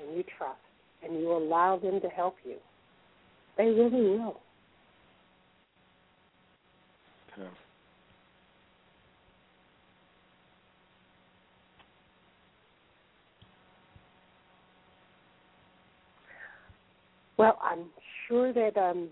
and 0.00 0.16
you 0.16 0.24
trust 0.36 0.58
and 1.02 1.18
you 1.18 1.32
allow 1.32 1.78
them 1.78 2.00
to 2.00 2.08
help 2.08 2.36
you, 2.44 2.56
they 3.56 3.66
really 3.66 4.18
will. 4.18 4.40
Okay. 7.32 7.48
Well, 17.36 17.58
I'm 17.62 17.86
sure 18.26 18.52
that 18.52 18.76
um 18.76 19.08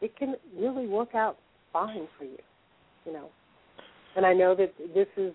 it 0.00 0.16
can 0.16 0.34
really 0.56 0.86
work 0.86 1.14
out 1.14 1.38
fine 1.72 2.08
for 2.18 2.24
you, 2.24 2.38
you 3.04 3.12
know. 3.12 3.28
And 4.16 4.26
I 4.26 4.32
know 4.32 4.54
that 4.54 4.72
this 4.94 5.06
is 5.16 5.32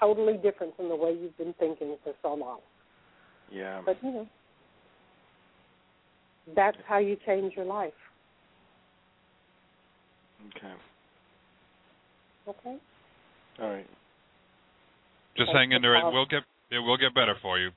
totally 0.00 0.36
different 0.38 0.76
from 0.76 0.88
the 0.88 0.96
way 0.96 1.12
you've 1.12 1.36
been 1.36 1.54
thinking 1.58 1.96
for 2.04 2.12
so 2.22 2.34
long. 2.34 2.60
Yeah. 3.50 3.82
But 3.84 3.96
you 4.02 4.10
know, 4.10 4.28
that's 6.54 6.76
how 6.86 6.98
you 6.98 7.16
change 7.26 7.54
your 7.56 7.64
life. 7.64 7.92
Okay. 10.56 10.72
Okay. 12.48 12.78
All 13.60 13.68
right. 13.68 13.86
Just 15.36 15.48
Thanks 15.48 15.58
hang 15.58 15.72
in 15.72 15.82
there. 15.82 15.96
It 15.96 16.00
calling. 16.00 16.14
will 16.14 16.26
get 16.26 16.42
it 16.70 16.78
will 16.78 16.96
get 16.96 17.14
better 17.14 17.34
for 17.42 17.58
you. 17.58 17.70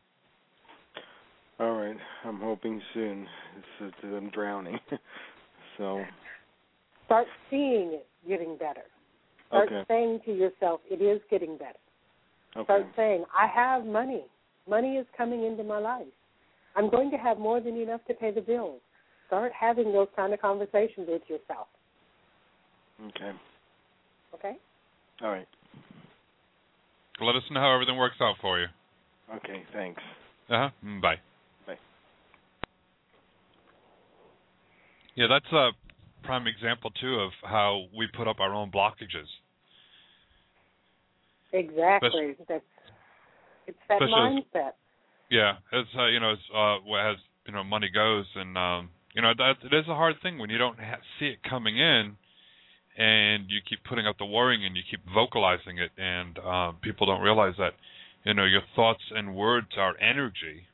All 1.60 1.73
right. 1.73 1.95
I'm 2.26 2.39
hoping 2.39 2.81
soon. 2.93 3.27
It's, 3.57 3.93
it's, 4.03 4.14
I'm 4.15 4.30
drowning. 4.30 4.80
so. 5.77 6.02
Start 7.06 7.27
seeing 7.49 7.93
it 7.93 8.07
getting 8.27 8.57
better. 8.57 8.81
Start 9.48 9.68
Okay. 9.68 9.84
saying 9.88 10.22
to 10.26 10.34
yourself, 10.34 10.81
"It 10.89 11.02
is 11.02 11.22
getting 11.30 11.57
better." 11.57 11.77
Okay. 12.55 12.63
Start 12.65 12.85
saying, 12.95 13.25
"I 13.37 13.47
have 13.47 13.85
money. 13.85 14.25
Money 14.67 14.97
is 14.97 15.05
coming 15.17 15.45
into 15.45 15.63
my 15.63 15.79
life. 15.79 16.05
I'm 16.75 16.89
going 16.89 17.11
to 17.11 17.17
have 17.17 17.37
more 17.37 17.59
than 17.59 17.77
enough 17.77 18.01
to 18.07 18.13
pay 18.13 18.31
the 18.31 18.41
bills." 18.41 18.81
Start 19.27 19.53
having 19.57 19.93
those 19.93 20.09
kind 20.15 20.33
of 20.33 20.41
conversations 20.41 21.07
with 21.07 21.21
yourself. 21.29 21.67
Okay. 23.07 23.31
Okay. 24.35 24.57
All 25.21 25.29
right. 25.29 25.47
Let 27.21 27.35
us 27.35 27.43
know 27.51 27.61
how 27.61 27.73
everything 27.73 27.97
works 27.97 28.17
out 28.19 28.35
for 28.41 28.59
you. 28.59 28.67
Okay. 29.35 29.63
Thanks. 29.71 30.01
Uh 30.49 30.69
huh. 30.69 30.69
Bye. 31.01 31.15
Bye. 31.65 31.77
Yeah, 35.15 35.27
that's 35.29 35.51
a 35.53 35.69
prime 36.23 36.47
example 36.47 36.91
too 36.99 37.15
of 37.15 37.31
how 37.43 37.85
we 37.97 38.07
put 38.07 38.27
up 38.27 38.39
our 38.39 38.53
own 38.53 38.69
blockages. 38.71 39.27
Exactly. 41.53 42.35
That's 42.47 42.63
it's 43.67 43.77
that 43.87 43.95
especially 43.95 44.13
as- 44.13 44.43
mindset. 44.55 44.71
Yeah, 45.29 45.53
it's 45.71 45.89
uh, 45.97 46.07
you 46.07 46.19
know, 46.19 46.31
it's 46.31 46.41
uh, 46.53 46.77
what 46.83 46.99
as 46.99 47.17
you 47.45 47.53
know, 47.53 47.63
money 47.63 47.89
goes, 47.93 48.25
and 48.35 48.57
um, 48.57 48.89
you 49.13 49.21
know, 49.21 49.31
that 49.37 49.55
it 49.63 49.73
is 49.73 49.87
a 49.87 49.95
hard 49.95 50.15
thing 50.21 50.37
when 50.37 50.49
you 50.49 50.57
don't 50.57 50.77
ha- 50.77 50.99
see 51.19 51.27
it 51.27 51.39
coming 51.47 51.77
in, 51.77 52.17
and 52.97 53.49
you 53.49 53.59
keep 53.67 53.79
putting 53.87 54.05
up 54.05 54.17
the 54.17 54.25
worrying 54.25 54.65
and 54.65 54.75
you 54.75 54.83
keep 54.89 54.99
vocalizing 55.13 55.77
it, 55.77 55.91
and 55.97 56.37
um, 56.39 56.77
people 56.81 57.07
don't 57.07 57.21
realize 57.21 57.53
that, 57.57 57.73
you 58.25 58.33
know, 58.33 58.45
your 58.45 58.61
thoughts 58.75 59.03
and 59.15 59.35
words 59.35 59.67
are 59.77 59.95
energy, 59.99 60.67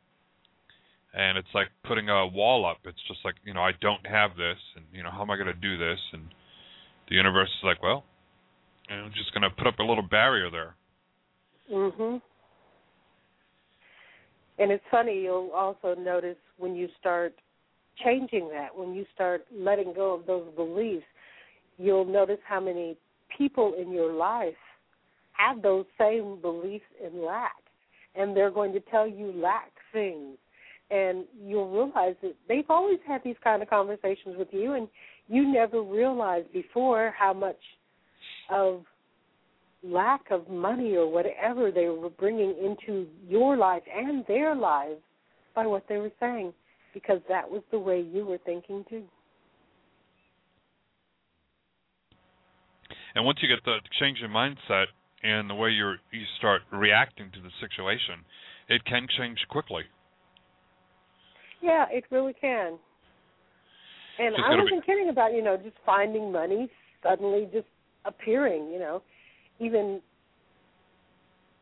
and 1.14 1.38
it's 1.38 1.54
like 1.54 1.68
putting 1.86 2.10
a 2.10 2.26
wall 2.26 2.66
up. 2.66 2.78
It's 2.86 3.02
just 3.08 3.20
like 3.24 3.36
you 3.46 3.54
know, 3.54 3.62
I 3.62 3.72
don't 3.80 4.06
have 4.08 4.32
this, 4.32 4.58
and 4.76 4.86
you 4.92 5.04
know, 5.04 5.12
how 5.12 5.22
am 5.22 5.30
I 5.30 5.36
going 5.36 5.48
to 5.48 5.54
do 5.54 5.78
this? 5.78 6.00
And 6.14 6.24
the 7.10 7.16
universe 7.16 7.50
is 7.50 7.64
like, 7.64 7.82
well, 7.82 8.04
I'm 8.90 9.12
just 9.14 9.34
going 9.34 9.44
to 9.44 9.50
put 9.50 9.68
up 9.68 9.80
a 9.80 9.84
little 9.84 10.04
barrier 10.04 10.50
there. 10.50 10.76
Mhm. 11.70 12.22
And 14.60 14.72
it's 14.72 14.84
funny, 14.90 15.22
you'll 15.22 15.52
also 15.52 15.94
notice 15.96 16.38
when 16.58 16.76
you 16.76 16.88
start 17.00 17.34
changing 18.04 18.50
that, 18.50 18.76
when 18.76 18.94
you 18.94 19.06
start 19.14 19.46
letting 19.52 19.94
go 19.94 20.14
of 20.14 20.26
those 20.26 20.52
beliefs, 20.56 21.06
you'll 21.78 22.06
notice 22.06 22.40
how 22.44 22.60
many 22.60 22.98
people 23.38 23.74
in 23.74 23.92
your 23.92 24.12
life 24.14 24.58
have 25.34 25.62
those 25.62 25.86
same 25.98 26.42
beliefs 26.42 26.86
in 27.04 27.24
lack. 27.24 27.56
And 28.16 28.36
they're 28.36 28.52
going 28.52 28.74
to 28.74 28.80
tell 28.80 29.08
you 29.08 29.32
lack 29.32 29.72
things. 29.92 30.38
And 30.90 31.26
you'll 31.40 31.70
realize 31.70 32.16
that 32.22 32.36
they've 32.48 32.70
always 32.70 33.00
had 33.06 33.24
these 33.24 33.36
kind 33.44 33.62
of 33.62 33.70
conversations 33.70 34.38
with 34.38 34.48
you, 34.52 34.74
and 34.74 34.88
you 35.28 35.46
never 35.52 35.82
realized 35.84 36.52
before 36.54 37.14
how 37.16 37.34
much 37.34 37.60
of 38.50 38.84
lack 39.84 40.32
of 40.32 40.50
money 40.50 40.96
or 40.96 41.10
whatever 41.10 41.72
they 41.72 41.86
were 41.86 42.10
bringing 42.10 42.56
into 42.64 43.08
your 43.28 43.58
life 43.58 43.84
and 43.94 44.26
their 44.28 44.56
lives 44.56 45.02
by 45.56 45.66
what 45.66 45.86
they 45.88 45.98
were 45.98 46.12
saying 46.20 46.54
because 46.94 47.22
that 47.30 47.50
was 47.50 47.62
the 47.72 47.80
way 47.80 48.02
you 48.02 48.26
were 48.26 48.40
thinking 48.46 48.84
too. 48.90 49.04
And 53.16 53.26
once 53.26 53.40
you 53.42 53.48
get 53.48 53.64
the 53.66 53.78
change 54.00 54.20
in 54.24 54.30
mindset 54.30 54.86
and 55.24 55.50
the 55.50 55.56
way 55.56 55.70
you 55.72 55.94
you 56.12 56.24
start 56.38 56.62
reacting 56.72 57.32
to 57.34 57.42
the 57.42 57.50
situation, 57.60 58.24
it 58.70 58.84
can 58.86 59.08
change 59.18 59.40
quickly. 59.50 59.84
Yeah, 61.62 61.86
it 61.90 62.04
really 62.12 62.34
can. 62.34 62.78
And 64.20 64.36
Just 64.36 64.46
I 64.46 64.52
gotta 64.52 64.58
be- 64.66 64.72
wasn't 64.72 64.86
kidding 64.86 65.10
about, 65.10 65.34
you 65.34 65.44
know, 65.44 65.58
just 65.58 65.78
finding 65.86 66.32
money 66.32 66.70
suddenly 67.04 67.48
just 67.54 67.68
appearing, 68.08 68.72
you 68.72 68.80
know, 68.80 69.02
even 69.60 70.02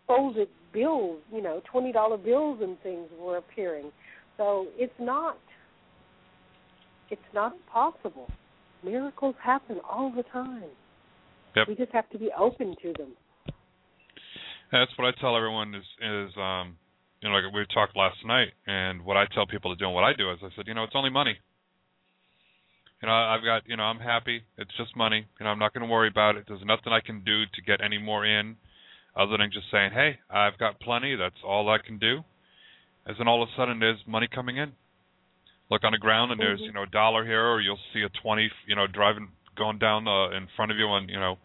folded 0.07 0.49
bills, 0.73 1.19
you 1.31 1.41
know, 1.41 1.61
twenty 1.72 1.91
dollar 1.91 2.17
bills 2.17 2.59
and 2.61 2.80
things 2.81 3.09
were 3.19 3.38
appearing. 3.38 3.91
So 4.38 4.67
it's 4.77 4.93
not 4.99 5.38
it's 7.09 7.22
not 7.34 7.53
impossible. 7.53 8.30
Miracles 8.84 9.35
happen 9.43 9.80
all 9.89 10.11
the 10.15 10.23
time. 10.23 10.63
Yep. 11.55 11.67
We 11.67 11.76
just 11.76 11.91
have 11.93 12.09
to 12.09 12.19
be 12.19 12.30
open 12.38 12.76
to 12.81 12.93
them. 12.97 13.13
That's 14.72 14.91
what 14.97 15.07
I 15.07 15.11
tell 15.22 15.35
everyone 15.38 15.73
is 15.73 15.84
is 16.01 16.31
um 16.38 16.77
you 17.22 17.30
know 17.30 17.35
like 17.35 17.53
we 17.53 17.65
talked 17.73 17.95
last 17.95 18.17
night 18.26 18.49
and 18.67 19.03
what 19.03 19.17
I 19.17 19.26
tell 19.34 19.47
people 19.47 19.73
to 19.73 19.77
do 19.77 19.85
and 19.85 19.95
what 19.95 20.03
I 20.03 20.13
do 20.13 20.31
is 20.31 20.39
I 20.43 20.49
said, 20.55 20.67
you 20.67 20.73
know, 20.73 20.84
it's 20.84 20.95
only 20.95 21.09
money. 21.09 21.38
You 23.06 23.11
know, 23.11 23.18
I've 23.18 23.44
got, 23.44 23.61
you 23.69 23.77
know, 23.77 23.84
I'm 23.84 23.99
happy. 23.99 24.41
It's 24.57 24.76
just 24.77 24.95
money. 24.98 25.27
You 25.40 25.44
know, 25.44 25.52
I'm 25.52 25.60
not 25.60 25.76
going 25.76 25.86
to 25.86 25.94
worry 25.94 26.07
about 26.07 26.38
it. 26.38 26.45
There's 26.48 26.65
nothing 26.65 26.91
I 26.91 27.02
can 27.02 27.22
do 27.23 27.45
to 27.45 27.61
get 27.61 27.80
any 27.80 27.99
more 27.99 28.26
in 28.26 28.56
other 29.15 29.38
than 29.38 29.52
just 29.53 29.69
saying, 29.69 29.91
"Hey, 29.94 30.18
I've 30.27 30.57
got 30.57 30.80
plenty. 30.80 31.15
That's 31.15 31.38
all 31.44 31.69
I 31.69 31.77
can 31.77 31.99
do." 31.99 32.23
As 33.06 33.15
then 33.19 33.27
all 33.27 33.44
of 33.44 33.49
a 33.49 33.52
sudden 33.56 33.77
there's 33.77 33.99
money 34.07 34.27
coming 34.27 34.57
in. 34.57 34.73
Look 35.69 35.84
on 35.84 35.91
the 35.91 35.99
ground 35.99 36.32
and 36.32 36.41
there's, 36.41 36.60
Mhm. 36.61 36.65
you 36.65 36.72
know, 36.73 36.82
a 36.82 36.88
dollar 36.88 37.23
here 37.23 37.45
or 37.45 37.61
you'll 37.61 37.80
see 37.94 38.02
a 38.02 38.10
20, 38.10 38.49
you 38.65 38.76
know, 38.76 38.88
driving 38.88 39.30
going 39.53 39.77
down 39.77 40.07
uh, 40.07 40.30
in 40.30 40.48
front 40.56 40.72
of 40.72 40.80
you 40.80 40.91
and, 40.95 41.07
you 41.07 41.19
know, 41.19 41.38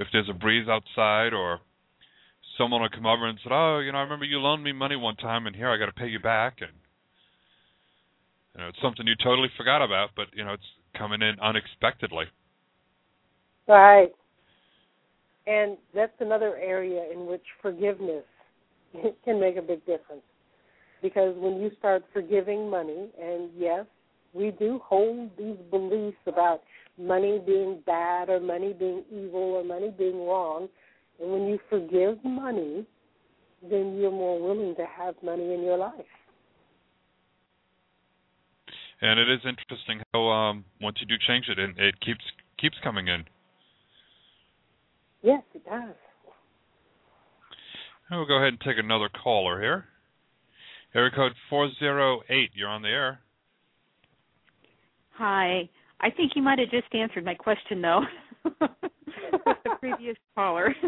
if 0.00 0.10
there's 0.10 0.28
a 0.28 0.34
breeze 0.34 0.68
outside 0.68 1.32
or 1.32 1.60
someone 2.56 2.82
will 2.82 2.88
come 2.88 3.06
over 3.06 3.28
and 3.28 3.38
say, 3.38 3.48
"Oh, 3.48 3.78
you 3.78 3.92
know, 3.92 3.98
I 3.98 4.02
remember 4.02 4.24
you 4.24 4.40
loaned 4.40 4.64
me 4.64 4.72
money 4.72 4.96
one 4.96 5.14
time, 5.14 5.46
and 5.46 5.54
here 5.54 5.70
I 5.70 5.76
got 5.76 5.86
to 5.86 5.92
pay 5.92 6.08
you 6.08 6.18
back," 6.18 6.60
and 6.60 6.72
you 8.56 8.60
know, 8.60 8.68
it's 8.70 8.80
something 8.80 9.06
you 9.06 9.14
totally 9.14 9.50
forgot 9.56 9.82
about, 9.82 10.16
but 10.16 10.34
you 10.34 10.44
know, 10.44 10.54
it's 10.54 10.79
coming 10.96 11.22
in 11.22 11.38
unexpectedly. 11.40 12.24
Right. 13.66 14.10
And 15.46 15.76
that's 15.94 16.12
another 16.20 16.56
area 16.56 17.04
in 17.12 17.26
which 17.26 17.44
forgiveness 17.62 18.24
can 19.24 19.40
make 19.40 19.56
a 19.56 19.62
big 19.62 19.80
difference. 19.80 20.22
Because 21.02 21.34
when 21.38 21.60
you 21.60 21.70
start 21.78 22.04
forgiving 22.12 22.68
money, 22.68 23.08
and 23.20 23.50
yes, 23.56 23.86
we 24.34 24.50
do 24.50 24.80
hold 24.84 25.30
these 25.38 25.56
beliefs 25.70 26.18
about 26.26 26.62
money 26.98 27.40
being 27.44 27.80
bad 27.86 28.28
or 28.28 28.38
money 28.38 28.74
being 28.78 29.02
evil 29.10 29.54
or 29.54 29.64
money 29.64 29.92
being 29.96 30.26
wrong, 30.26 30.68
and 31.20 31.32
when 31.32 31.46
you 31.46 31.58
forgive 31.68 32.22
money, 32.24 32.84
then 33.62 33.98
you're 33.98 34.10
more 34.10 34.40
willing 34.40 34.74
to 34.76 34.84
have 34.86 35.14
money 35.22 35.54
in 35.54 35.62
your 35.62 35.78
life. 35.78 35.92
And 39.02 39.18
it 39.18 39.30
is 39.30 39.40
interesting 39.44 40.02
how 40.12 40.28
um 40.28 40.64
once 40.80 40.98
you 41.00 41.06
do 41.06 41.16
change 41.26 41.46
it, 41.48 41.58
and 41.58 41.78
it 41.78 41.98
keeps 42.00 42.24
keeps 42.58 42.76
coming 42.82 43.08
in. 43.08 43.24
Yes, 45.22 45.42
it 45.54 45.64
does. 45.64 45.94
And 48.08 48.18
we'll 48.18 48.26
go 48.26 48.36
ahead 48.36 48.48
and 48.48 48.60
take 48.60 48.78
another 48.78 49.08
caller 49.08 49.60
here. 49.60 49.84
Area 50.94 51.10
code 51.14 51.32
408, 51.48 52.50
you're 52.54 52.68
on 52.68 52.82
the 52.82 52.88
air. 52.88 53.20
Hi. 55.16 55.68
I 56.00 56.10
think 56.10 56.32
you 56.34 56.42
might 56.42 56.58
have 56.58 56.70
just 56.70 56.92
answered 56.94 57.24
my 57.24 57.34
question, 57.34 57.80
though, 57.80 58.00
with 58.44 58.54
the 59.64 59.76
previous 59.78 60.16
caller. 60.34 60.74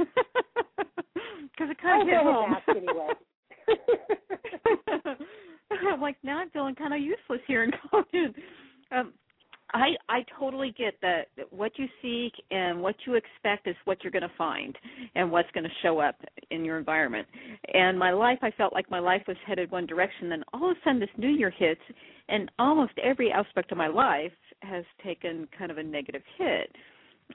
Because 1.52 1.70
it 1.70 1.82
kind 1.82 2.02
of 2.02 2.08
hit 2.08 2.16
home. 2.22 2.54
Ask 2.54 2.68
anyway. 2.70 3.08
I'm 5.92 6.00
like, 6.00 6.16
now 6.22 6.38
I'm 6.38 6.50
feeling 6.50 6.74
kind 6.74 6.94
of 6.94 7.00
useless 7.00 7.40
here 7.46 7.64
in 7.64 7.70
college. 7.90 8.34
Um, 8.90 9.12
I 9.74 9.92
I 10.08 10.24
totally 10.38 10.74
get 10.76 10.94
that 11.00 11.28
what 11.50 11.72
you 11.78 11.86
seek 12.02 12.32
and 12.50 12.80
what 12.80 12.94
you 13.06 13.14
expect 13.14 13.66
is 13.66 13.76
what 13.84 14.02
you're 14.02 14.10
going 14.10 14.22
to 14.22 14.36
find 14.36 14.76
and 15.14 15.30
what's 15.30 15.50
going 15.52 15.64
to 15.64 15.70
show 15.82 15.98
up 15.98 16.16
in 16.50 16.64
your 16.64 16.78
environment. 16.78 17.26
And 17.72 17.98
my 17.98 18.12
life, 18.12 18.38
I 18.42 18.50
felt 18.50 18.72
like 18.72 18.90
my 18.90 18.98
life 18.98 19.22
was 19.26 19.36
headed 19.46 19.70
one 19.70 19.86
direction. 19.86 20.28
Then 20.28 20.44
all 20.52 20.70
of 20.70 20.76
a 20.76 20.80
sudden, 20.84 21.00
this 21.00 21.08
new 21.16 21.30
year 21.30 21.50
hits, 21.50 21.80
and 22.28 22.50
almost 22.58 22.92
every 23.02 23.32
aspect 23.32 23.72
of 23.72 23.78
my 23.78 23.88
life 23.88 24.32
has 24.60 24.84
taken 25.02 25.48
kind 25.56 25.70
of 25.70 25.78
a 25.78 25.82
negative 25.82 26.22
hit. 26.36 26.74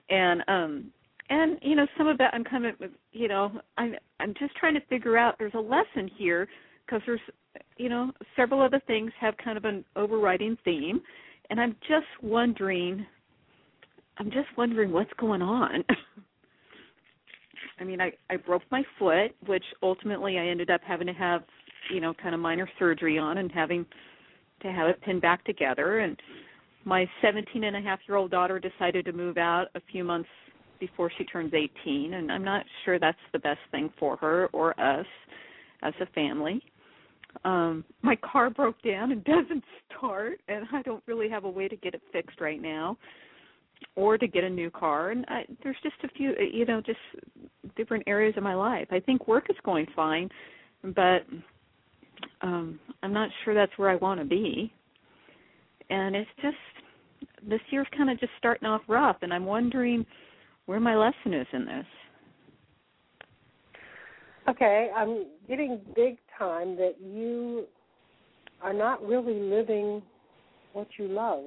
And 0.10 0.44
um 0.48 0.92
and 1.30 1.58
you 1.62 1.76
know 1.76 1.88
some 1.98 2.08
of 2.08 2.18
that 2.20 2.34
I'm 2.34 2.44
kind 2.44 2.66
of 2.68 2.76
you 3.12 3.28
know 3.28 3.52
I'm 3.78 3.96
I'm 4.20 4.34
just 4.40 4.56
trying 4.58 4.76
to 4.76 4.82
figure 4.90 5.18
out. 5.18 5.36
There's 5.40 5.54
a 5.56 5.60
lesson 5.60 6.10
here 6.18 6.48
because 6.86 7.02
there's 7.06 7.22
you 7.78 7.90
know 7.90 8.12
several 8.36 8.62
other 8.62 8.82
things 8.88 9.12
have 9.20 9.36
kind 9.44 9.58
of 9.58 9.66
an 9.66 9.84
overriding 9.96 10.58
theme 10.64 11.02
and 11.50 11.60
I'm 11.60 11.76
just 11.88 12.08
wondering 12.22 13.06
I'm 14.20 14.32
just 14.32 14.48
wondering 14.58 14.92
what's 14.92 15.14
going 15.20 15.44
on. 15.44 15.84
I 17.80 17.84
mean, 17.84 18.02
I 18.02 18.12
I 18.30 18.38
broke 18.38 18.64
my 18.72 18.84
foot, 18.98 19.36
which 19.46 19.64
ultimately 19.84 20.40
I 20.40 20.48
ended 20.48 20.72
up 20.72 20.82
having 20.86 21.06
to 21.08 21.14
have, 21.14 21.44
you 21.94 22.02
know, 22.02 22.14
kind 22.16 22.34
of 22.34 22.42
minor 22.42 22.68
surgery 22.80 23.20
on 23.20 23.38
and 23.38 23.52
having 23.52 23.86
to 24.62 24.72
have 24.72 24.88
it 24.88 25.00
pinned 25.02 25.22
back 25.22 25.44
together 25.46 26.00
and 26.00 26.20
my 26.84 27.06
17 27.22 27.66
and 27.66 27.76
a 27.76 27.82
half 27.82 28.00
year 28.08 28.18
old 28.18 28.32
daughter 28.32 28.60
decided 28.60 29.06
to 29.06 29.12
move 29.12 29.38
out 29.38 29.66
a 29.76 29.82
few 29.92 30.04
months 30.04 30.30
before 30.80 31.12
she 31.18 31.26
turns 31.26 31.54
18 31.54 32.14
and 32.14 32.32
I'm 32.32 32.44
not 32.44 32.66
sure 32.86 32.98
that's 32.98 33.18
the 33.34 33.40
best 33.40 33.60
thing 33.72 33.92
for 34.00 34.16
her 34.18 34.48
or 34.54 34.80
us 34.80 35.06
as 35.84 35.94
a 36.02 36.06
family 36.08 36.62
um 37.46 37.84
my 38.02 38.16
car 38.18 38.50
broke 38.50 38.82
down 38.82 39.12
and 39.12 39.24
doesn't 39.26 39.64
start 39.98 40.40
and 40.48 40.66
I 40.72 40.82
don't 40.82 41.04
really 41.08 41.30
have 41.30 41.44
a 41.44 41.50
way 41.50 41.68
to 41.68 41.76
get 41.76 41.94
it 41.94 42.02
fixed 42.12 42.42
right 42.42 42.62
now 42.62 42.98
or 43.96 44.18
to 44.18 44.28
get 44.28 44.44
a 44.44 44.50
new 44.50 44.70
car 44.72 45.12
and 45.12 45.26
I, 45.28 45.46
there's 45.64 45.78
just 45.84 45.96
a 46.04 46.10
few 46.10 46.34
you 46.52 46.66
know 46.66 46.82
just 46.82 47.00
different 47.76 48.04
areas 48.08 48.36
of 48.38 48.44
my 48.44 48.56
life. 48.56 48.88
I 48.92 49.00
think 49.00 49.28
work 49.28 49.48
is 49.50 49.58
going 49.64 49.88
fine 49.96 50.30
but 50.84 51.26
um 52.42 52.80
I'm 53.04 53.14
not 53.14 53.30
sure 53.44 53.54
that's 53.54 53.78
where 53.78 53.90
I 53.90 53.96
want 53.96 54.20
to 54.20 54.26
be. 54.26 54.72
And 55.90 56.16
it's 56.16 56.30
just 56.42 56.58
this 57.48 57.62
year's 57.70 57.88
kind 57.96 58.10
of 58.10 58.20
just 58.20 58.32
starting 58.38 58.68
off 58.68 58.82
rough 58.88 59.18
and 59.22 59.34
I'm 59.34 59.46
wondering 59.46 60.06
where 60.66 60.80
my 60.80 60.96
lesson 60.96 61.34
is 61.34 61.48
in 61.54 61.66
this. 61.66 61.86
Okay, 64.50 64.90
I'm 64.96 65.26
getting 65.48 65.82
big 65.96 66.18
time 66.38 66.76
that 66.78 66.96
you 67.02 67.66
are 68.62 68.74
not 68.74 69.06
really 69.06 69.40
living 69.40 70.02
what 70.74 70.88
you 70.98 71.08
love. 71.08 71.46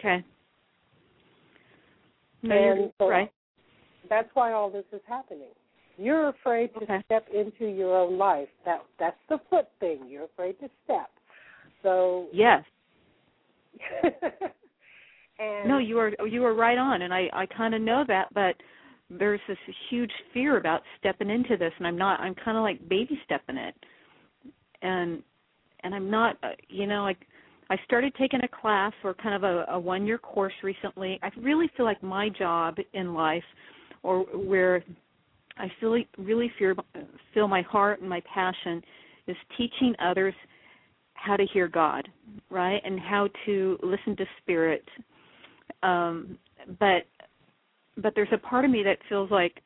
Okay. 0.00 0.24
No, 2.42 2.54
and 2.54 2.92
so 2.98 3.08
right. 3.08 3.30
that's 4.10 4.28
why 4.34 4.52
all 4.52 4.70
this 4.70 4.84
is 4.92 5.00
happening. 5.06 5.52
You're 5.96 6.28
afraid 6.28 6.74
to 6.74 6.82
Okay. 6.82 7.02
step 7.06 7.26
into 7.32 7.66
your 7.66 7.96
own 7.96 8.18
life. 8.18 8.48
That 8.64 8.84
that's 8.98 9.16
the 9.28 9.38
foot 9.48 9.68
thing. 9.80 10.06
You're 10.08 10.24
afraid 10.24 10.58
to 10.60 10.68
step. 10.84 11.10
So 11.82 12.26
Yes. 12.32 12.64
and 15.38 15.68
No, 15.68 15.78
you 15.78 15.98
are 15.98 16.12
you 16.26 16.44
are 16.44 16.54
right 16.54 16.78
on, 16.78 17.02
and 17.02 17.14
I 17.14 17.30
I 17.32 17.46
kind 17.46 17.74
of 17.74 17.80
know 17.80 18.04
that, 18.08 18.32
but 18.34 18.56
there's 19.10 19.40
this 19.46 19.58
huge 19.90 20.10
fear 20.32 20.56
about 20.56 20.82
stepping 20.98 21.30
into 21.30 21.56
this, 21.56 21.72
and 21.78 21.86
I'm 21.86 21.96
not. 21.96 22.20
I'm 22.20 22.34
kind 22.34 22.56
of 22.56 22.62
like 22.62 22.88
baby 22.88 23.18
stepping 23.24 23.56
it, 23.56 23.74
and 24.82 25.22
and 25.82 25.94
I'm 25.94 26.10
not. 26.10 26.36
Uh, 26.42 26.48
you 26.68 26.86
know, 26.86 27.02
like 27.02 27.18
I 27.70 27.76
started 27.84 28.14
taking 28.18 28.40
a 28.42 28.48
class 28.48 28.92
or 29.02 29.14
kind 29.14 29.34
of 29.34 29.44
a, 29.44 29.66
a 29.72 29.78
one 29.78 30.06
year 30.06 30.18
course 30.18 30.54
recently. 30.62 31.18
I 31.22 31.30
really 31.38 31.70
feel 31.76 31.86
like 31.86 32.02
my 32.02 32.28
job 32.28 32.76
in 32.92 33.14
life, 33.14 33.44
or 34.02 34.20
where 34.22 34.82
I 35.58 35.70
feel 35.80 35.96
really 36.18 36.50
feel 36.58 36.74
feel 37.32 37.48
my 37.48 37.62
heart 37.62 38.00
and 38.00 38.08
my 38.08 38.22
passion, 38.32 38.82
is 39.26 39.36
teaching 39.56 39.94
others 40.02 40.34
how 41.14 41.36
to 41.36 41.46
hear 41.52 41.68
God, 41.68 42.08
right, 42.50 42.80
and 42.84 42.98
how 42.98 43.28
to 43.46 43.78
listen 43.82 44.16
to 44.16 44.24
Spirit 44.42 44.84
um 45.82 46.38
but 46.78 47.04
but 47.96 48.14
there's 48.14 48.28
a 48.32 48.38
part 48.38 48.64
of 48.64 48.70
me 48.70 48.82
that 48.82 48.98
feels 49.08 49.30
like 49.30 49.60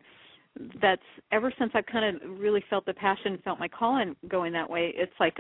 that's 0.83 1.03
ever 1.31 1.53
since 1.59 1.71
I've 1.75 1.87
kind 1.87 2.17
of 2.17 2.39
really 2.39 2.65
felt 2.69 2.85
the 2.85 2.95
passion, 2.95 3.39
felt 3.45 3.61
my 3.61 3.69
calling 3.69 4.17
going 4.29 4.53
that 4.53 4.69
way. 4.69 4.93
It's 4.97 5.13
like 5.21 5.39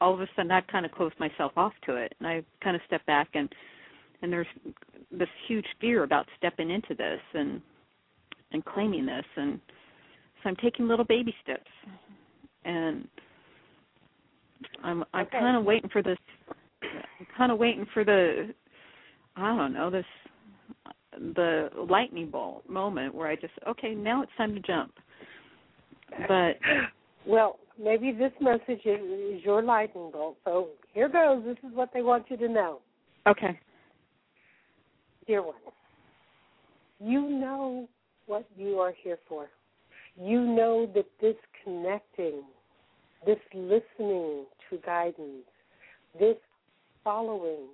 all 0.00 0.14
of 0.14 0.20
a 0.20 0.26
sudden 0.34 0.50
I've 0.50 0.66
kind 0.68 0.86
of 0.86 0.92
closed 0.92 1.18
myself 1.20 1.52
off 1.56 1.72
to 1.86 1.96
it, 1.96 2.14
and 2.18 2.26
I 2.26 2.42
kind 2.62 2.76
of 2.76 2.82
step 2.86 3.04
back 3.06 3.28
and 3.34 3.48
and 4.22 4.32
there's 4.32 4.46
this 5.12 5.28
huge 5.46 5.66
fear 5.80 6.02
about 6.02 6.26
stepping 6.38 6.70
into 6.70 6.94
this 6.94 7.20
and 7.34 7.60
and 8.52 8.64
claiming 8.64 9.04
this, 9.04 9.24
and 9.36 9.60
so 10.42 10.48
I'm 10.48 10.56
taking 10.56 10.88
little 10.88 11.04
baby 11.04 11.34
steps, 11.42 11.70
and 12.64 13.06
I'm 14.82 15.04
I'm 15.12 15.26
Okay. 15.26 15.38
kind 15.38 15.56
of 15.56 15.64
waiting 15.64 15.90
for 15.90 16.02
this. 16.02 16.18
I'm 16.82 17.26
kind 17.36 17.52
of 17.52 17.58
waiting 17.58 17.86
for 17.92 18.04
the 18.04 18.54
I 19.36 19.56
don't 19.56 19.72
know 19.74 19.90
this 19.90 20.06
the 21.18 21.68
lightning 21.88 22.30
bolt 22.30 22.68
moment 22.68 23.14
where 23.14 23.28
I 23.28 23.36
just 23.36 23.52
okay 23.68 23.94
now 23.94 24.22
it's 24.22 24.32
time 24.36 24.54
to 24.54 24.60
jump. 24.60 24.92
But 26.28 26.58
well, 27.26 27.58
maybe 27.82 28.12
this 28.12 28.32
message 28.40 28.84
is, 28.84 29.00
is 29.00 29.44
your 29.44 29.62
lightning 29.62 30.10
bolt. 30.12 30.36
So 30.44 30.68
here 30.92 31.08
goes. 31.08 31.42
This 31.44 31.58
is 31.68 31.74
what 31.76 31.90
they 31.92 32.02
want 32.02 32.26
you 32.28 32.36
to 32.36 32.48
know, 32.48 32.80
okay, 33.26 33.58
dear 35.26 35.42
one. 35.42 35.54
You 37.00 37.28
know 37.28 37.88
what 38.26 38.46
you 38.56 38.78
are 38.78 38.94
here 39.02 39.18
for. 39.28 39.48
You 40.16 40.40
know 40.40 40.88
that 40.94 41.06
this 41.20 41.34
connecting, 41.64 42.42
this 43.26 43.38
listening 43.52 44.44
to 44.70 44.78
guidance, 44.84 45.44
this 46.18 46.36
following 47.02 47.66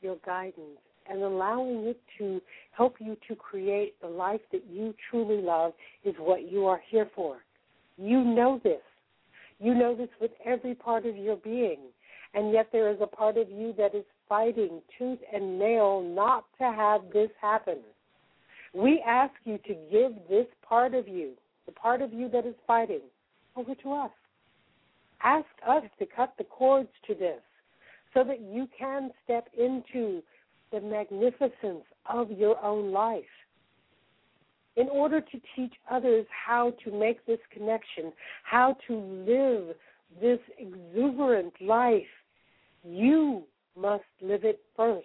your 0.00 0.16
guidance 0.24 0.78
and 1.10 1.22
allowing 1.22 1.86
it 1.86 2.00
to 2.18 2.40
help 2.72 2.96
you 3.00 3.16
to 3.28 3.34
create 3.34 4.00
the 4.00 4.08
life 4.08 4.40
that 4.52 4.64
you 4.70 4.94
truly 5.10 5.42
love 5.42 5.72
is 6.04 6.14
what 6.18 6.50
you 6.50 6.66
are 6.66 6.80
here 6.88 7.08
for. 7.14 7.38
You 7.96 8.22
know 8.22 8.60
this. 8.62 8.82
You 9.58 9.74
know 9.74 9.96
this 9.96 10.08
with 10.20 10.30
every 10.44 10.74
part 10.74 11.06
of 11.06 11.16
your 11.16 11.36
being. 11.36 11.78
And 12.34 12.52
yet 12.52 12.68
there 12.72 12.90
is 12.90 12.98
a 13.00 13.06
part 13.06 13.36
of 13.36 13.50
you 13.50 13.74
that 13.78 13.94
is 13.94 14.04
fighting 14.28 14.80
tooth 14.98 15.18
and 15.32 15.58
nail 15.58 16.02
not 16.02 16.44
to 16.58 16.64
have 16.64 17.02
this 17.12 17.30
happen. 17.40 17.78
We 18.74 19.02
ask 19.06 19.32
you 19.44 19.58
to 19.66 19.74
give 19.90 20.12
this 20.28 20.46
part 20.62 20.94
of 20.94 21.08
you, 21.08 21.32
the 21.66 21.72
part 21.72 22.02
of 22.02 22.12
you 22.12 22.28
that 22.30 22.46
is 22.46 22.54
fighting, 22.66 23.00
over 23.56 23.74
to 23.74 23.92
us. 23.92 24.10
Ask 25.22 25.46
us 25.66 25.82
to 25.98 26.06
cut 26.06 26.34
the 26.38 26.44
cords 26.44 26.90
to 27.06 27.14
this 27.14 27.40
so 28.14 28.24
that 28.24 28.40
you 28.40 28.68
can 28.78 29.10
step 29.24 29.48
into 29.58 30.22
the 30.72 30.80
magnificence 30.80 31.84
of 32.06 32.30
your 32.30 32.62
own 32.64 32.92
life. 32.92 33.24
in 34.78 34.88
order 34.90 35.20
to 35.20 35.40
teach 35.56 35.72
others 35.90 36.24
how 36.46 36.72
to 36.84 36.92
make 36.92 37.26
this 37.26 37.40
connection, 37.52 38.12
how 38.44 38.76
to 38.86 38.94
live 39.26 39.74
this 40.22 40.38
exuberant 40.56 41.52
life, 41.60 42.06
you 42.84 43.42
must 43.76 44.04
live 44.22 44.44
it 44.44 44.60
first. 44.76 45.04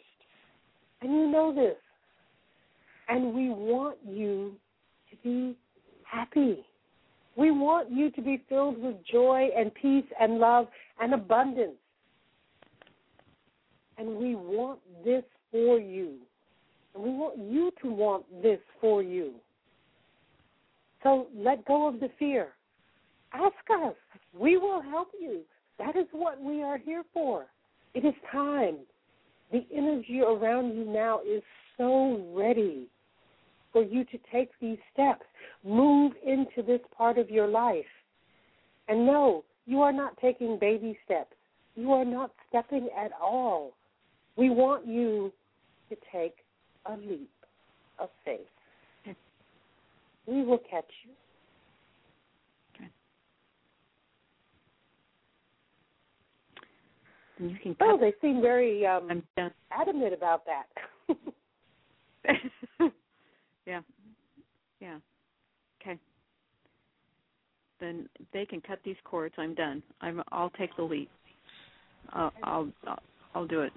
And 1.02 1.12
you 1.12 1.28
know 1.28 1.54
this. 1.56 1.76
And 3.10 3.34
we 3.34 3.50
want 3.50 3.98
you 4.08 4.54
to 5.10 5.18
be 5.24 5.58
happy. 6.04 6.64
We 7.36 7.50
want 7.50 7.92
you 7.92 8.12
to 8.12 8.22
be 8.22 8.44
filled 8.48 8.80
with 8.80 8.96
joy 9.12 9.50
and 9.58 9.74
peace 9.74 10.06
and 10.22 10.38
love 10.38 10.68
and 11.02 11.16
abundance. 11.16 11.74
And 13.98 14.18
we 14.18 14.36
want 14.36 14.80
this 15.04 15.24
for 15.54 15.80
you. 15.80 16.16
We 16.96 17.12
want 17.12 17.38
you 17.38 17.72
to 17.82 17.90
want 17.90 18.26
this 18.42 18.60
for 18.82 19.02
you. 19.02 19.36
So 21.04 21.28
let 21.36 21.64
go 21.66 21.88
of 21.88 22.00
the 22.00 22.10
fear. 22.20 22.50
Ask 23.32 23.54
us. 23.84 23.96
We 24.38 24.58
will 24.58 24.82
help 24.82 25.10
you. 25.20 25.42
That 25.78 25.96
is 25.96 26.08
what 26.12 26.42
we 26.42 26.62
are 26.64 26.78
here 26.78 27.04
for. 27.14 27.46
It 27.94 28.04
is 28.04 28.14
time. 28.32 28.78
The 29.52 29.66
energy 29.74 30.22
around 30.22 30.76
you 30.76 30.86
now 30.86 31.20
is 31.20 31.44
so 31.78 32.26
ready 32.34 32.88
for 33.72 33.84
you 33.84 34.04
to 34.06 34.18
take 34.32 34.50
these 34.60 34.80
steps. 34.92 35.26
Move 35.64 36.14
into 36.26 36.64
this 36.66 36.82
part 36.96 37.18
of 37.18 37.30
your 37.30 37.48
life. 37.48 37.86
And 38.88 39.06
no, 39.06 39.44
you 39.66 39.82
are 39.82 39.94
not 39.94 40.18
taking 40.20 40.58
baby 40.60 40.98
steps. 41.06 41.36
You 41.76 41.92
are 41.94 42.06
not 42.06 42.32
stepping 42.50 42.90
at 42.98 43.12
all. 43.22 43.74
We 44.36 44.50
want 44.50 44.88
you 44.88 45.32
to 45.90 45.96
take 46.12 46.36
a 46.86 46.96
leap 46.98 47.30
of 48.00 48.10
faith. 48.26 48.40
We 50.26 50.44
will 50.44 50.60
catch 50.70 50.86
you. 51.04 51.12
You 57.40 57.58
can 57.62 57.76
oh, 57.82 57.98
they 58.00 58.14
seem 58.22 58.42
very 58.42 58.86
um, 58.86 59.24
adamant 59.72 60.14
about 60.14 60.44
that. 60.46 61.18
yeah. 63.66 63.82
Yeah. 64.80 64.98
Okay. 65.82 66.00
Then 67.80 68.08
they 68.34 68.46
can 68.46 68.62
cut 68.62 68.80
these 68.86 68.96
cords. 69.04 69.34
I'm 69.38 69.56
done. 69.56 69.82
I'm. 70.02 70.22
I'll 70.32 70.52
take 70.52 70.76
the 70.78 70.84
leap. 70.84 71.10
I'll. 72.12 72.32
I'll. 72.44 72.70
I'll, 72.86 73.00
I'll 73.34 73.48
do 73.48 73.62
it. 73.62 73.74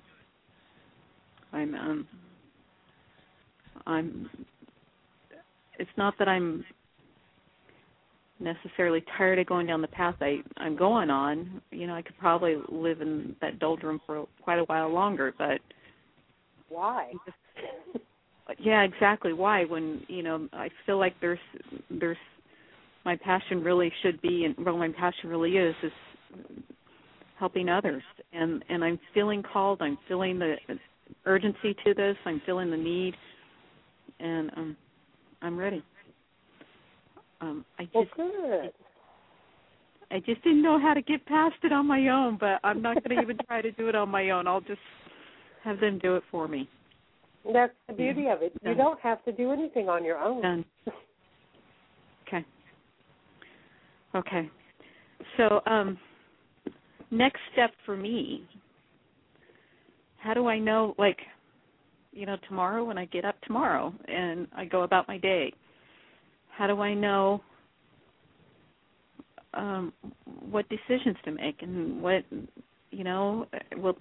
I'm. 1.56 1.74
Um. 1.74 2.08
I'm. 3.86 4.30
It's 5.78 5.90
not 5.96 6.14
that 6.18 6.28
I'm 6.28 6.64
necessarily 8.38 9.02
tired 9.16 9.38
of 9.38 9.46
going 9.46 9.66
down 9.66 9.80
the 9.80 9.88
path 9.88 10.16
I 10.20 10.38
I'm 10.56 10.76
going 10.76 11.10
on. 11.10 11.60
You 11.70 11.86
know, 11.86 11.94
I 11.94 12.02
could 12.02 12.18
probably 12.18 12.56
live 12.68 13.00
in 13.00 13.34
that 13.40 13.58
doldrum 13.58 14.00
for 14.06 14.26
quite 14.42 14.58
a 14.58 14.64
while 14.64 14.92
longer, 14.92 15.34
but 15.38 15.60
why? 16.68 17.12
yeah, 18.58 18.82
exactly. 18.82 19.32
Why? 19.32 19.64
When 19.64 20.02
you 20.08 20.22
know, 20.22 20.48
I 20.52 20.68
feel 20.84 20.98
like 20.98 21.14
there's 21.20 21.38
there's 21.90 22.16
my 23.04 23.16
passion 23.16 23.62
really 23.62 23.92
should 24.02 24.20
be, 24.20 24.44
and 24.44 24.54
well, 24.64 24.76
my 24.76 24.90
passion 24.90 25.30
really 25.30 25.56
is 25.56 25.74
is 25.82 25.92
helping 27.38 27.68
others, 27.68 28.02
and 28.32 28.64
and 28.68 28.84
I'm 28.84 28.98
feeling 29.14 29.42
called. 29.42 29.80
I'm 29.80 29.98
feeling 30.08 30.38
the 30.38 30.56
urgency 31.24 31.74
to 31.84 31.94
this. 31.94 32.16
I'm 32.24 32.40
feeling 32.46 32.70
the 32.70 32.76
need, 32.76 33.14
and 34.20 34.50
um, 34.56 34.76
I'm 35.42 35.56
ready. 35.56 35.84
Um, 37.40 37.64
I 37.78 37.84
just, 37.84 37.94
well, 37.94 38.06
good. 38.16 38.72
I 40.10 40.20
just 40.20 40.42
didn't 40.42 40.62
know 40.62 40.78
how 40.78 40.94
to 40.94 41.02
get 41.02 41.24
past 41.26 41.56
it 41.62 41.72
on 41.72 41.86
my 41.86 42.08
own, 42.08 42.38
but 42.38 42.60
I'm 42.64 42.80
not 42.80 43.02
going 43.02 43.16
to 43.16 43.22
even 43.22 43.38
try 43.46 43.60
to 43.60 43.72
do 43.72 43.88
it 43.88 43.94
on 43.94 44.08
my 44.08 44.30
own. 44.30 44.46
I'll 44.46 44.60
just 44.60 44.80
have 45.64 45.80
them 45.80 45.98
do 45.98 46.16
it 46.16 46.22
for 46.30 46.48
me. 46.48 46.68
That's 47.52 47.72
the 47.88 47.94
beauty 47.94 48.22
yeah. 48.22 48.34
of 48.34 48.42
it. 48.42 48.52
You 48.62 48.74
don't 48.74 49.00
have 49.00 49.24
to 49.24 49.32
do 49.32 49.52
anything 49.52 49.88
on 49.88 50.04
your 50.04 50.18
own. 50.18 50.42
Done. 50.42 50.64
Okay. 52.26 52.44
Okay. 54.14 54.50
So, 55.36 55.60
um, 55.66 55.98
next 57.10 57.40
step 57.52 57.72
for 57.84 57.96
me. 57.96 58.46
How 60.26 60.34
do 60.34 60.48
I 60.48 60.58
know, 60.58 60.92
like, 60.98 61.20
you 62.10 62.26
know, 62.26 62.36
tomorrow 62.48 62.82
when 62.82 62.98
I 62.98 63.04
get 63.04 63.24
up 63.24 63.40
tomorrow 63.42 63.94
and 64.08 64.48
I 64.56 64.64
go 64.64 64.82
about 64.82 65.06
my 65.06 65.18
day? 65.18 65.52
How 66.50 66.66
do 66.66 66.80
I 66.80 66.94
know 66.94 67.40
um, 69.54 69.92
what 70.50 70.66
decisions 70.68 71.16
to 71.26 71.30
make 71.30 71.62
and 71.62 72.02
what, 72.02 72.24
you 72.90 73.04
know, 73.04 73.46
well, 73.76 73.96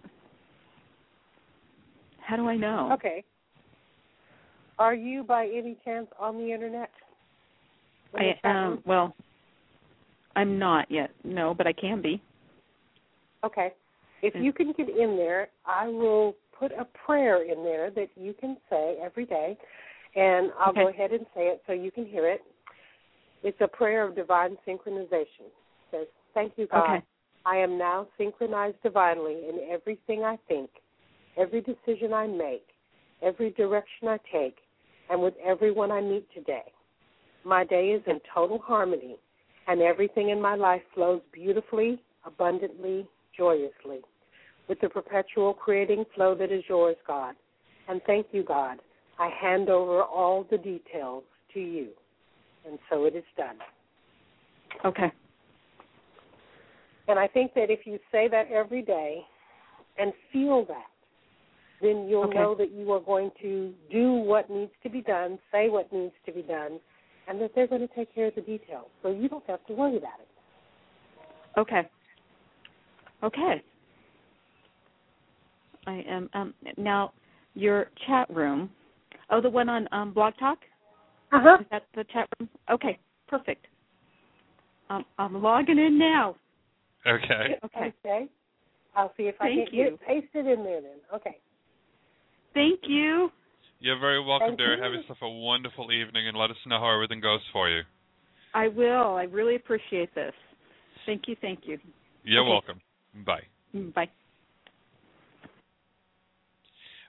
how 2.20 2.38
do 2.38 2.50
I 2.50 2.56
know? 2.56 2.90
Okay. 2.94 3.24
Are 4.80 4.96
you 4.96 5.24
by 5.24 5.46
any 5.46 5.78
chance 5.86 6.08
on 6.20 6.40
the 6.40 6.52
internet? 6.52 6.90
I 8.18 8.40
um 8.46 8.82
well 8.86 9.16
I'm 10.36 10.58
not 10.58 10.90
yet, 10.90 11.12
no, 11.24 11.54
but 11.54 11.68
I 11.68 11.74
can 11.74 12.02
be. 12.02 12.22
Okay. 13.44 13.74
If 14.22 14.34
you 14.36 14.54
can 14.54 14.74
get 14.74 14.90
in 14.90 15.18
there, 15.18 15.50
I 15.66 15.88
will 15.88 16.36
put 16.58 16.72
a 16.72 16.86
prayer 17.06 17.44
in 17.44 17.64
there 17.64 17.92
that 17.92 18.10
you 18.16 18.34
can 18.34 18.58
say 18.70 18.98
every 19.04 19.26
day 19.26 19.58
and 20.16 20.52
I'll 20.60 20.72
okay. 20.72 20.84
go 20.84 20.90
ahead 20.90 21.12
and 21.12 21.26
say 21.36 21.48
it 21.48 21.62
so 21.68 21.74
you 21.74 21.92
can 21.92 22.06
hear 22.06 22.28
it. 22.28 22.42
It's 23.44 23.58
a 23.62 23.68
prayer 23.68 24.08
of 24.08 24.16
divine 24.16 24.58
synchronization. 24.68 25.48
It 25.48 25.92
says, 25.92 26.08
Thank 26.34 26.54
you, 26.58 26.68
God. 26.68 26.98
Okay. 26.98 27.06
I 27.46 27.58
am 27.58 27.78
now 27.78 28.08
synchronized 28.18 28.82
divinely 28.82 29.34
in 29.48 29.60
everything 29.70 30.24
I 30.24 30.38
think, 30.48 30.70
every 31.38 31.62
decision 31.62 32.12
I 32.12 32.26
make, 32.26 32.66
every 33.22 33.52
direction 33.52 34.08
I 34.08 34.18
take, 34.32 34.56
and 35.12 35.22
with 35.22 35.36
everyone 35.46 35.92
I 35.92 36.02
meet 36.02 36.28
today. 36.34 36.64
My 37.44 37.64
day 37.64 37.90
is 37.90 38.02
in 38.08 38.20
total 38.34 38.58
harmony, 38.58 39.18
and 39.68 39.82
everything 39.82 40.30
in 40.30 40.42
my 40.42 40.56
life 40.56 40.82
flows 40.96 41.22
beautifully, 41.32 42.02
abundantly, 42.26 43.08
joyously, 43.38 44.02
with 44.68 44.80
the 44.82 44.90
perpetual 44.90 45.53
creating 45.53 46.06
flow 46.16 46.36
that 46.36 46.52
is 46.52 46.64
yours, 46.68 46.95
God. 47.07 47.36
And 47.88 48.02
thank 48.06 48.28
you, 48.32 48.44
God. 48.44 48.80
I 49.20 49.30
hand 49.30 49.70
over 49.70 50.02
all 50.02 50.45
the 50.49 50.57
details 50.57 51.24
to 51.53 51.60
you. 51.60 51.90
And 52.68 52.80
so 52.90 53.06
it 53.06 53.16
is 53.16 53.24
done. 53.38 53.57
Okay. 54.84 55.12
And 57.07 57.20
I 57.20 57.28
think 57.28 57.53
that 57.53 57.70
if 57.70 57.86
you 57.86 57.99
say 58.12 58.28
that 58.28 58.52
every 58.52 58.82
day 58.82 59.22
and 59.98 60.12
feel 60.34 60.66
that, 60.66 60.88
then 61.82 62.07
you'll 62.10 62.26
okay. 62.26 62.38
know 62.38 62.56
that 62.56 62.72
you 62.72 62.91
are 62.91 62.99
going 62.99 63.32
to 63.41 63.74
do 63.91 64.14
what 64.14 64.49
needs 64.49 64.72
to 64.84 64.90
be 64.90 65.02
done, 65.02 65.38
say 65.52 65.70
what 65.70 65.91
needs 65.94 66.14
to 66.26 66.32
be 66.32 66.41
done, 66.41 66.80
and 67.28 67.40
that 67.41 67.52
they're 67.53 67.68
going 67.68 67.88
to 67.88 67.94
take 67.95 68.14
care 68.16 68.28
of 68.28 68.36
the 68.36 68.41
details. 68.41 68.88
So 69.03 69.12
you 69.12 69.30
don't 69.30 69.45
have 69.48 69.66
to 69.68 69.74
worry 69.74 69.98
about 69.98 70.20
it. 70.20 71.60
Okay. 71.60 71.90
Okay. 73.26 73.62
I 75.88 76.04
am 76.08 76.30
um 76.34 76.54
now 76.78 77.12
your 77.56 77.88
chat 78.06 78.30
room. 78.30 78.70
Oh, 79.32 79.42
the 79.42 79.50
one 79.50 79.68
on 79.68 79.88
um 79.92 80.14
Blog 80.14 80.36
Talk? 80.40 80.60
Uh 81.34 81.40
huh. 81.42 81.58
Is 81.62 81.68
that 81.72 81.84
the 81.96 82.04
chat 82.06 82.30
room? 82.40 82.48
Okay, 82.72 83.00
perfect. 83.28 83.66
Um, 84.92 85.04
I'm 85.18 85.42
logging 85.42 85.80
in 85.80 85.98
now. 85.98 86.36
Okay. 87.08 87.58
Okay. 87.66 87.94
Okay. 88.06 88.28
I'll 88.96 89.12
see 89.18 89.24
if 89.24 89.36
Thank 89.40 89.62
I 89.62 89.66
can 89.66 89.76
you. 89.80 89.90
get 89.92 90.08
paste 90.08 90.28
it 90.36 90.46
in 90.46 90.64
there 90.64 90.82
then. 90.82 91.00
Okay. 91.14 91.38
Thank 92.54 92.82
you. 92.84 93.30
You're 93.80 94.00
very 94.00 94.24
welcome, 94.24 94.50
Thank 94.50 94.60
dear. 94.60 94.78
you. 94.78 94.84
Have 94.84 94.94
yourself 94.94 95.18
a 95.22 95.30
wonderful 95.30 95.92
evening 95.92 96.28
and 96.28 96.38
let 96.38 96.50
us 96.52 96.58
know 96.66 96.80
how 96.80 96.94
everything 96.94 97.20
goes 97.20 97.42
for 97.52 97.70
you. 97.70 97.82
I 98.54 98.70
will. 98.70 99.16
I 99.16 99.24
really 99.24 99.56
appreciate 99.56 100.14
this. 100.16 100.34
Thank 101.06 101.28
you. 101.28 101.36
Thank 101.42 101.62
you. 101.66 101.78
You're 102.24 102.44
Okay. 102.44 102.50
welcome. 102.50 102.82
Bye. 103.24 103.44
Mm, 103.74 103.94
Bye. 103.94 104.10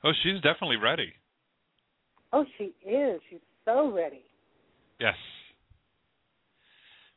Oh, 0.05 0.13
she's 0.23 0.41
definitely 0.43 0.77
ready. 0.77 1.13
Oh, 2.33 2.45
she 2.59 2.75
is. 2.89 3.21
She's 3.31 3.41
so 3.65 3.91
ready. 3.93 4.23
Yes. 5.01 5.15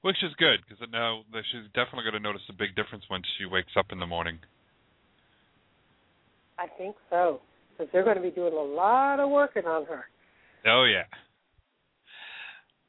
Which 0.02 0.18
is 0.24 0.32
good 0.38 0.60
because 0.68 0.88
now 0.92 1.22
she's 1.52 1.68
definitely 1.76 2.04
going 2.10 2.14
to 2.14 2.20
notice 2.20 2.42
a 2.50 2.54
big 2.54 2.76
difference 2.76 3.04
when 3.10 3.22
she 3.38 3.46
wakes 3.46 3.74
up 3.78 3.88
in 3.92 4.00
the 4.00 4.08
morning. 4.08 4.40
I 6.58 6.68
think 6.78 6.96
so. 7.10 7.42
Because 7.78 7.92
they're 7.92 8.04
going 8.04 8.16
to 8.16 8.22
be 8.22 8.32
doing 8.32 8.54
a 8.54 8.56
lot 8.56 9.20
of 9.20 9.30
working 9.30 9.66
on 9.66 9.86
her. 9.86 10.06
Oh 10.66 10.86
yeah. 10.86 11.04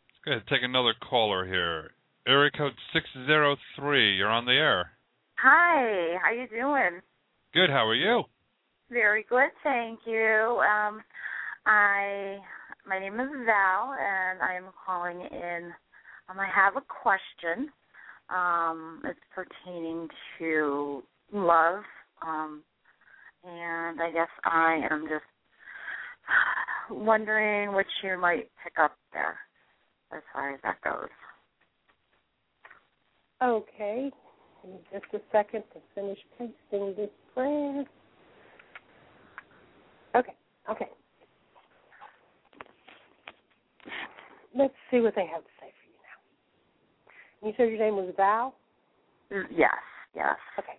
Let's 0.09 0.25
go 0.25 0.31
ahead 0.33 0.43
and 0.43 0.49
take 0.49 0.65
another 0.65 0.95
caller 1.09 1.47
here. 1.47 1.91
Area 2.27 2.51
code 2.57 2.73
six 2.93 3.07
zero 3.27 3.57
three. 3.77 4.17
You're 4.17 4.31
on 4.31 4.45
the 4.45 4.53
air. 4.53 4.91
Hi, 5.43 6.19
how 6.23 6.33
you 6.33 6.47
doing? 6.49 7.01
Good. 7.55 7.71
How 7.71 7.87
are 7.87 7.95
you? 7.95 8.25
Very 8.91 9.25
good, 9.27 9.49
thank 9.63 10.01
you. 10.05 10.61
Um, 10.61 11.01
I 11.65 12.37
my 12.87 12.99
name 12.99 13.15
is 13.15 13.29
Val, 13.47 13.95
and 13.99 14.43
I 14.43 14.55
am 14.55 14.67
calling 14.85 15.23
in. 15.23 15.73
Um, 16.29 16.39
I 16.39 16.47
have 16.55 16.77
a 16.77 16.83
question. 16.83 17.71
Um, 18.29 19.01
it's 19.07 19.19
pertaining 19.35 20.09
to 20.39 21.03
love, 21.33 21.85
um, 22.21 22.63
and 23.43 24.03
I 24.03 24.11
guess 24.13 24.29
I 24.45 24.87
am 24.91 25.07
just 25.09 25.25
wondering 26.91 27.73
what 27.73 27.87
you 28.03 28.19
might 28.19 28.51
pick 28.63 28.75
up 28.79 28.93
there 29.15 29.39
as 30.15 30.23
far 30.35 30.53
as 30.53 30.61
that 30.65 30.83
goes. 30.83 31.09
Okay. 33.43 34.11
Give 34.63 34.73
me 34.73 34.79
just 34.93 35.05
a 35.15 35.21
second 35.33 35.65
to 35.75 35.81
finish 35.95 36.19
pasting 36.39 36.95
this 36.97 37.11
prayer. 37.35 37.85
Okay, 40.15 40.35
okay. 40.71 40.89
Let's 44.55 44.75
see 44.91 45.01
what 45.01 45.15
they 45.15 45.27
have 45.27 45.43
to 45.43 45.51
say 45.61 45.71
for 45.71 45.87
you 45.87 45.99
now. 46.03 47.49
You 47.49 47.55
said 47.57 47.71
your 47.71 47.79
name 47.79 47.97
was 47.97 48.13
Val? 48.17 48.55
Mm, 49.33 49.45
Yes, 49.51 49.71
yes. 50.15 50.37
Okay. 50.59 50.79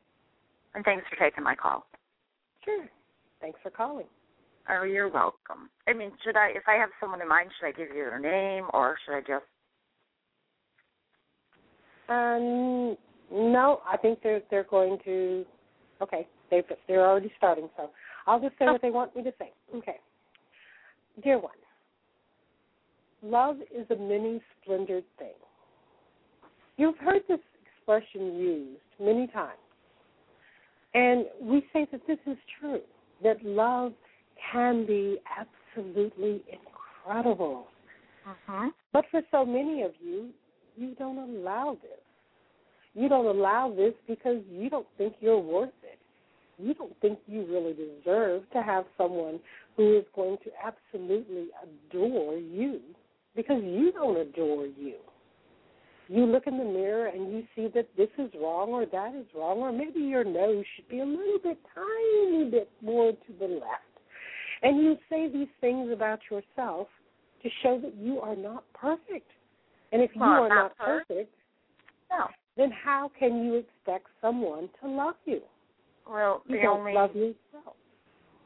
And 0.76 0.84
thanks 0.84 1.06
for 1.10 1.16
taking 1.18 1.44
my 1.44 1.56
call. 1.56 1.86
Sure. 2.64 2.86
Thanks 3.40 3.60
for 3.64 3.72
calling. 3.72 4.06
Oh, 4.70 4.84
you're 4.84 5.10
welcome. 5.10 5.70
I 5.88 5.94
mean, 5.94 6.12
should 6.24 6.38
I, 6.38 6.49
if 6.49 6.64
I 6.68 6.74
have 6.76 6.90
someone 6.99 7.22
in 7.22 7.28
mind, 7.28 7.49
should 7.60 7.68
I 7.68 7.72
give 7.72 7.95
you 7.95 8.06
their 8.06 8.20
name 8.20 8.66
or 8.74 8.95
should 9.06 9.16
I 9.16 9.22
just? 9.22 9.45
Um, 12.10 12.98
no, 13.32 13.82
I 13.90 13.98
think 13.98 14.20
they're 14.22 14.41
they're 14.49 14.66
going 14.66 14.98
to. 15.06 15.45
Okay, 16.02 16.28
they 16.49 16.64
they're 16.88 17.08
already 17.08 17.32
starting, 17.38 17.70
so 17.78 17.90
I'll 18.28 18.40
just 18.40 18.58
say 18.60 18.66
what 18.66 18.82
they 18.82 18.90
want 18.90 19.16
me 19.16 19.24
to 19.24 19.34
say. 19.40 19.52
Okay, 19.76 19.98
dear 21.24 21.40
one, 21.40 21.53
love 23.22 23.58
is 23.76 23.86
a 23.90 23.95
many 23.95 24.41
splendored 24.62 25.06
thing. 25.18 25.34
You've 26.78 26.98
heard 26.98 27.22
this 27.28 27.40
expression 27.64 28.40
used 28.40 28.82
many 28.99 29.28
times, 29.28 29.60
and 30.94 31.26
we 31.40 31.66
say 31.72 31.88
that 31.91 32.02
this 32.08 32.20
is 32.26 32.38
true. 32.60 32.82
That 33.24 33.44
love 33.44 33.94
can 34.52 34.86
be 34.86 35.20
absolutely 35.40 36.44
incredible. 36.52 37.68
Mm-hmm. 38.28 38.70
But 38.94 39.06
for 39.12 39.22
so 39.32 39.45
many 39.45 39.84
of 39.84 39.91
you, 40.03 40.30
you 40.76 40.95
don't 40.95 41.18
allow 41.18 41.78
this. 41.82 41.99
You 42.93 43.07
don't 43.07 43.26
allow 43.26 43.73
this 43.76 43.93
because 44.07 44.38
you 44.51 44.69
don't 44.69 44.88
think 44.97 45.15
you're 45.19 45.39
worth 45.39 45.69
it. 45.84 45.99
You 46.57 46.73
don't 46.73 46.95
think 47.01 47.19
you 47.26 47.45
really 47.49 47.73
deserve 47.73 48.43
to 48.51 48.61
have 48.61 48.85
someone 48.97 49.39
who 49.77 49.97
is 49.97 50.05
going 50.15 50.38
to 50.43 50.51
absolutely 50.63 51.47
adore 51.63 52.35
you 52.35 52.81
because 53.35 53.63
you 53.63 53.91
don't 53.93 54.18
adore 54.18 54.65
you. 54.65 54.95
You 56.07 56.26
look 56.26 56.45
in 56.45 56.57
the 56.57 56.65
mirror 56.65 57.07
and 57.07 57.31
you 57.31 57.43
see 57.55 57.69
that 57.73 57.88
this 57.95 58.09
is 58.18 58.30
wrong 58.39 58.72
or 58.72 58.85
that 58.85 59.15
is 59.15 59.26
wrong, 59.34 59.59
or 59.59 59.72
maybe 59.72 60.01
your 60.01 60.26
nose 60.26 60.65
should 60.76 60.89
be 60.89 60.99
a 60.99 61.05
little 61.05 61.39
bit, 61.41 61.57
tiny 61.73 62.49
bit 62.51 62.69
more 62.81 63.13
to 63.13 63.34
the 63.39 63.45
left. 63.47 63.91
And 64.61 64.84
you 64.84 64.97
say 65.09 65.31
these 65.31 65.47
things 65.61 65.89
about 65.91 66.19
yourself 66.30 66.88
to 67.43 67.49
show 67.63 67.80
that 67.81 67.95
you 67.95 68.19
are 68.19 68.35
not 68.35 68.65
perfect. 68.73 69.31
And 69.93 70.01
if 70.01 70.11
you 70.13 70.22
Well, 70.22 70.43
are 70.43 70.49
not 70.49 70.55
not 70.55 70.77
perfect. 70.77 71.07
perfect, 71.07 71.35
No. 72.11 72.27
Then 72.57 72.72
how 72.72 73.11
can 73.18 73.44
you 73.45 73.56
expect 73.56 74.07
someone 74.22 74.69
to 74.82 74.88
love 74.90 75.15
you? 75.26 75.41
Well, 76.10 76.41
You 76.48 76.57
the 76.57 76.64
don't 76.64 76.80
only 76.80 76.94
love 76.94 77.15
yourself. 77.15 77.76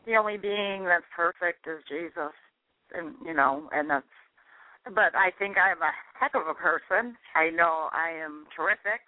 the 0.06 0.16
only 0.16 0.38
being 0.38 0.86
that's 0.86 1.06
perfect 1.16 1.68
is 1.68 1.82
Jesus, 1.90 2.34
and 2.94 3.16
you 3.26 3.34
know, 3.34 3.70
and 3.72 3.90
that's. 3.90 4.06
But 4.94 5.16
I 5.18 5.32
think 5.40 5.58
I'm 5.58 5.82
a 5.82 5.90
heck 6.20 6.36
of 6.36 6.46
a 6.48 6.54
person. 6.54 7.18
I 7.36 7.50
know 7.50 7.90
I 7.92 8.12
am 8.24 8.46
terrific. 8.56 9.02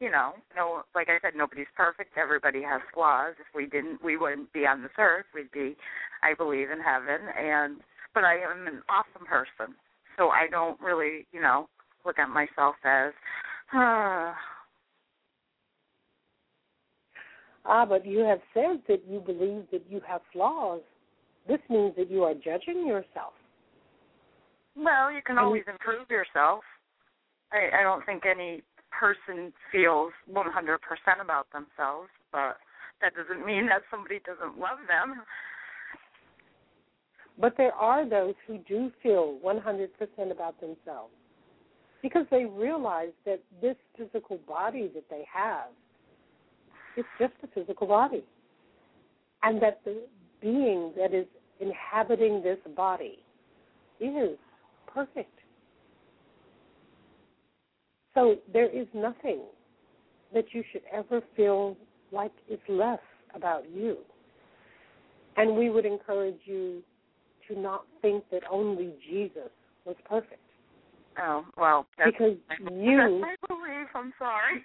You 0.00 0.10
know, 0.10 0.34
no, 0.54 0.82
like 0.94 1.08
I 1.08 1.18
said, 1.22 1.34
nobody's 1.36 1.70
perfect. 1.76 2.16
Everybody 2.18 2.62
has 2.62 2.80
flaws. 2.92 3.34
If 3.40 3.46
we 3.54 3.66
didn't, 3.66 4.02
we 4.04 4.16
wouldn't 4.16 4.52
be 4.52 4.66
on 4.66 4.82
this 4.82 4.94
earth. 4.98 5.26
We'd 5.34 5.50
be, 5.50 5.76
I 6.22 6.34
believe, 6.34 6.70
in 6.70 6.78
heaven. 6.80 7.26
And 7.36 7.78
but 8.12 8.22
I 8.22 8.34
am 8.36 8.66
an 8.68 8.82
awesome 8.88 9.26
person. 9.26 9.74
So 10.16 10.28
I 10.28 10.46
don't 10.50 10.80
really, 10.80 11.26
you 11.32 11.40
know, 11.40 11.68
look 12.06 12.18
at 12.20 12.28
myself 12.28 12.76
as, 12.84 13.12
ah, 13.72 14.34
Ah, 17.66 17.86
but 17.86 18.04
you 18.04 18.18
have 18.20 18.40
said 18.52 18.82
that 18.88 19.02
you 19.08 19.20
believe 19.20 19.64
that 19.72 19.82
you 19.88 20.00
have 20.06 20.20
flaws. 20.32 20.82
This 21.48 21.60
means 21.70 21.94
that 21.96 22.10
you 22.10 22.22
are 22.24 22.34
judging 22.34 22.86
yourself. 22.86 23.32
Well, 24.76 25.10
you 25.10 25.22
can 25.24 25.38
And 25.38 25.46
always 25.46 25.62
improve 25.66 26.10
yourself. 26.10 26.62
I, 27.52 27.80
I 27.80 27.82
don't 27.82 28.04
think 28.04 28.24
any 28.26 28.62
person 28.90 29.52
feels 29.72 30.12
100% 30.30 30.78
about 31.22 31.46
themselves, 31.52 32.10
but 32.32 32.58
that 33.00 33.12
doesn't 33.14 33.46
mean 33.46 33.66
that 33.66 33.82
somebody 33.90 34.20
doesn't 34.26 34.58
love 34.58 34.78
them. 34.88 35.22
But 37.38 37.56
there 37.56 37.74
are 37.74 38.08
those 38.08 38.34
who 38.46 38.58
do 38.58 38.90
feel 39.02 39.38
100% 39.44 39.88
about 40.30 40.60
themselves 40.60 41.14
because 42.04 42.26
they 42.30 42.44
realize 42.44 43.14
that 43.24 43.40
this 43.62 43.76
physical 43.96 44.38
body 44.46 44.90
that 44.94 45.08
they 45.08 45.24
have 45.32 45.70
is 46.98 47.04
just 47.18 47.32
a 47.42 47.46
physical 47.58 47.86
body. 47.86 48.22
And 49.42 49.60
that 49.62 49.80
the 49.86 50.02
being 50.42 50.92
that 50.98 51.14
is 51.14 51.24
inhabiting 51.60 52.42
this 52.42 52.58
body 52.76 53.20
is 54.00 54.36
perfect. 54.86 55.32
So 58.12 58.36
there 58.52 58.68
is 58.68 58.86
nothing 58.92 59.40
that 60.34 60.44
you 60.52 60.62
should 60.72 60.82
ever 60.92 61.22
feel 61.34 61.74
like 62.12 62.32
is 62.50 62.60
less 62.68 63.00
about 63.34 63.64
you. 63.74 63.96
And 65.38 65.56
we 65.56 65.70
would 65.70 65.86
encourage 65.86 66.40
you 66.44 66.82
to 67.48 67.58
not 67.58 67.86
think 68.02 68.24
that 68.30 68.42
only 68.50 68.92
Jesus 69.08 69.50
was 69.86 69.96
perfect. 70.06 70.43
Oh, 71.18 71.44
well, 71.56 71.86
that's, 71.98 72.10
Because 72.10 72.36
that's 72.48 72.60
you 72.72 73.20
my 73.20 73.34
belief. 73.48 73.88
I'm 73.94 74.12
sorry. 74.18 74.64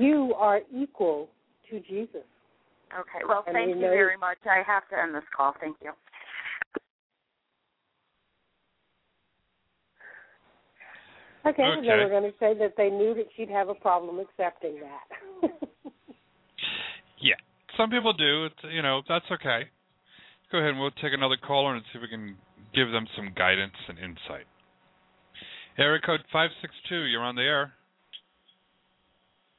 you 0.00 0.34
are 0.36 0.60
equal 0.74 1.28
to 1.70 1.80
Jesus. 1.80 2.26
Okay, 2.92 3.24
well, 3.26 3.44
And 3.46 3.54
thank 3.54 3.68
you 3.70 3.74
know- 3.76 3.88
very 3.88 4.16
much. 4.18 4.38
I 4.44 4.62
have 4.66 4.88
to 4.90 4.98
end 5.00 5.14
this 5.14 5.24
call. 5.36 5.54
Thank 5.60 5.76
you. 5.82 5.92
Okay, 11.44 11.62
Okay. 11.64 11.80
they 11.88 11.96
were 11.96 12.08
going 12.08 12.22
to 12.30 12.38
say 12.38 12.54
that 12.58 12.74
they 12.76 12.88
knew 12.88 13.14
that 13.14 13.26
she'd 13.36 13.48
have 13.50 13.68
a 13.68 13.74
problem 13.74 14.18
accepting 14.20 14.80
that. 14.80 15.50
Yeah, 17.24 17.36
some 17.76 17.88
people 17.88 18.12
do. 18.12 18.46
It's, 18.46 18.64
you 18.74 18.82
know, 18.82 19.02
that's 19.08 19.24
okay. 19.30 19.70
Go 20.50 20.58
ahead 20.58 20.70
and 20.70 20.80
we'll 20.80 20.90
take 20.90 21.12
another 21.14 21.36
caller 21.36 21.72
and 21.76 21.84
see 21.92 21.98
if 21.98 22.02
we 22.02 22.08
can 22.08 22.34
give 22.74 22.90
them 22.90 23.06
some 23.14 23.30
guidance 23.36 23.78
and 23.86 23.96
insight. 23.96 24.42
Area 25.78 26.00
code 26.04 26.20
562, 26.32 27.04
you're 27.04 27.22
on 27.22 27.34
the 27.34 27.42
air. 27.42 27.72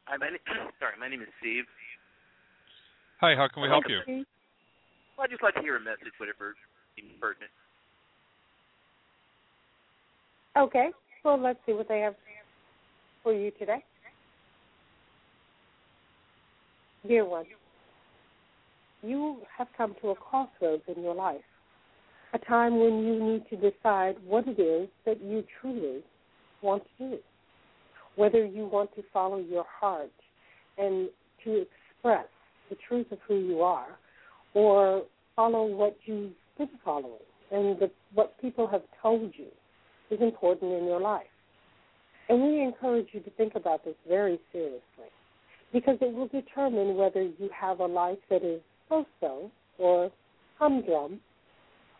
Hi, 0.06 0.18
my 0.18 0.30
name, 0.30 0.38
sorry, 0.80 0.94
my 0.99 1.10
name 1.10 1.22
is 1.22 1.27
Steve. 1.40 1.64
Hi, 3.19 3.35
how 3.35 3.48
can 3.52 3.64
we 3.64 3.69
help 3.69 3.85
you? 3.90 3.99
Well, 5.18 5.26
I'd 5.26 5.31
just 5.31 5.41
like 5.41 5.56
to 5.56 5.61
hear 5.61 5.77
a 5.77 5.80
message, 5.80 6.14
whatever 6.18 6.53
seems 6.95 7.11
pertinent. 7.19 7.52
okay, 10.56 10.90
well, 11.26 11.41
let's 11.41 11.57
see 11.65 11.73
what 11.73 11.88
they 11.88 12.02
have 12.02 12.14
for 13.23 13.34
you 13.34 13.49
today. 13.57 13.84
Dear 17.07 17.26
one, 17.26 17.45
you 19.02 19.38
have 19.57 19.68
come 19.76 19.95
to 20.02 20.10
a 20.10 20.15
crossroads 20.15 20.84
in 20.95 21.02
your 21.02 21.15
life, 21.15 21.41
a 22.34 22.40
time 22.40 22.80
when 22.80 23.04
you 23.06 23.24
need 23.24 23.44
to 23.50 23.56
decide 23.56 24.16
what 24.26 24.48
it 24.48 24.60
is 24.60 24.90
that 25.06 25.22
you 25.22 25.44
truly 25.62 26.04
want 26.62 26.84
to 26.98 27.10
do, 27.10 27.18
whether 28.16 28.44
you 28.44 28.66
want 28.66 28.94
to 28.96 29.04
follow 29.14 29.38
your 29.38 29.66
heart 29.80 30.12
and 30.78 31.10
to 31.44 31.62
express 31.62 32.26
the 32.70 32.78
truth 32.88 33.12
of 33.12 33.20
who 33.28 33.36
you 33.36 33.62
are, 33.62 33.98
or 34.54 35.04
follow 35.36 35.66
what 35.66 35.96
you've 36.06 36.32
been 36.58 36.70
following 36.84 37.20
and 37.52 37.80
the, 37.80 37.92
what 38.14 38.40
people 38.42 38.68
have 38.68 38.82
told 39.02 39.32
you 39.36 39.48
is 40.10 40.20
important 40.22 40.72
in 40.74 40.86
your 40.86 41.00
life. 41.00 41.24
And 42.30 42.42
we 42.42 42.62
encourage 42.62 43.08
you 43.12 43.20
to 43.22 43.30
think 43.32 43.54
about 43.56 43.84
this 43.86 43.96
very 44.08 44.40
seriously 44.52 44.82
because 45.72 45.98
it 46.02 46.14
will 46.14 46.28
determine 46.28 46.96
whether 46.96 47.22
you 47.22 47.50
have 47.60 47.80
a 47.80 47.86
life 47.86 48.20
that 48.30 48.44
is 48.44 48.62
so 48.90 49.06
so 49.20 49.52
or 49.78 50.12
humdrum 50.58 51.20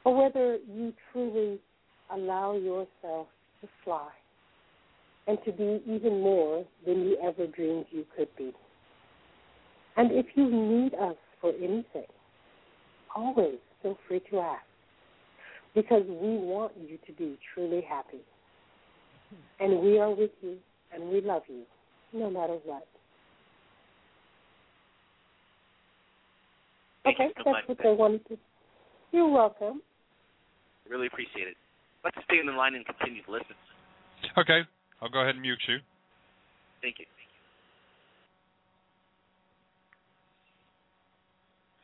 or 0.06 0.16
whether 0.24 0.58
you 0.74 0.94
truly 1.12 1.60
allow 2.12 2.56
yourself 2.56 3.28
to 3.62 3.68
fly 3.84 4.10
and 5.28 5.38
to 5.46 5.52
be 5.52 5.82
even 5.88 6.22
more 6.22 6.66
than 6.86 7.02
you 7.02 7.18
ever 7.24 7.48
dreamed 7.48 7.86
you 7.92 8.06
could 8.16 8.28
be. 8.38 8.52
And 9.96 10.12
if 10.12 10.26
you 10.36 10.50
need 10.50 10.94
us 10.96 11.16
for 11.40 11.52
anything, 11.56 12.08
always 13.16 13.56
feel 13.82 13.98
free 14.08 14.22
to 14.32 14.40
ask. 14.40 14.64
because 15.76 16.04
we 16.08 16.38
want 16.38 16.72
you 16.78 16.98
to 17.08 17.14
be 17.14 17.38
truly 17.54 17.82
happy. 17.82 18.20
And 19.60 19.80
we 19.80 19.98
are 20.00 20.12
with 20.12 20.32
you 20.42 20.58
and 20.94 21.10
we 21.10 21.22
love 21.22 21.44
you 21.48 21.64
no 22.14 22.30
matter 22.30 22.58
what. 22.64 22.88
Thank 27.04 27.20
okay, 27.20 27.34
so 27.38 27.44
that's 27.46 27.56
much. 27.56 27.64
what 27.68 27.78
they 27.84 27.94
wanted 27.94 28.28
to. 28.28 28.38
You're 29.12 29.30
welcome. 29.30 29.82
Really 30.90 31.08
appreciate 31.08 31.48
it. 31.48 31.58
Let's 32.04 32.18
stay 32.26 32.40
on 32.40 32.46
the 32.46 32.54
line 32.54 32.76
and 32.76 32.86
continue 32.86 33.24
to 33.24 33.32
listen. 33.32 33.56
Okay, 34.38 34.62
I'll 35.02 35.10
go 35.10 35.22
ahead 35.22 35.36
and 35.36 35.42
mute 35.42 35.60
you. 35.68 35.78
Thank 36.82 37.00
you. 37.00 37.06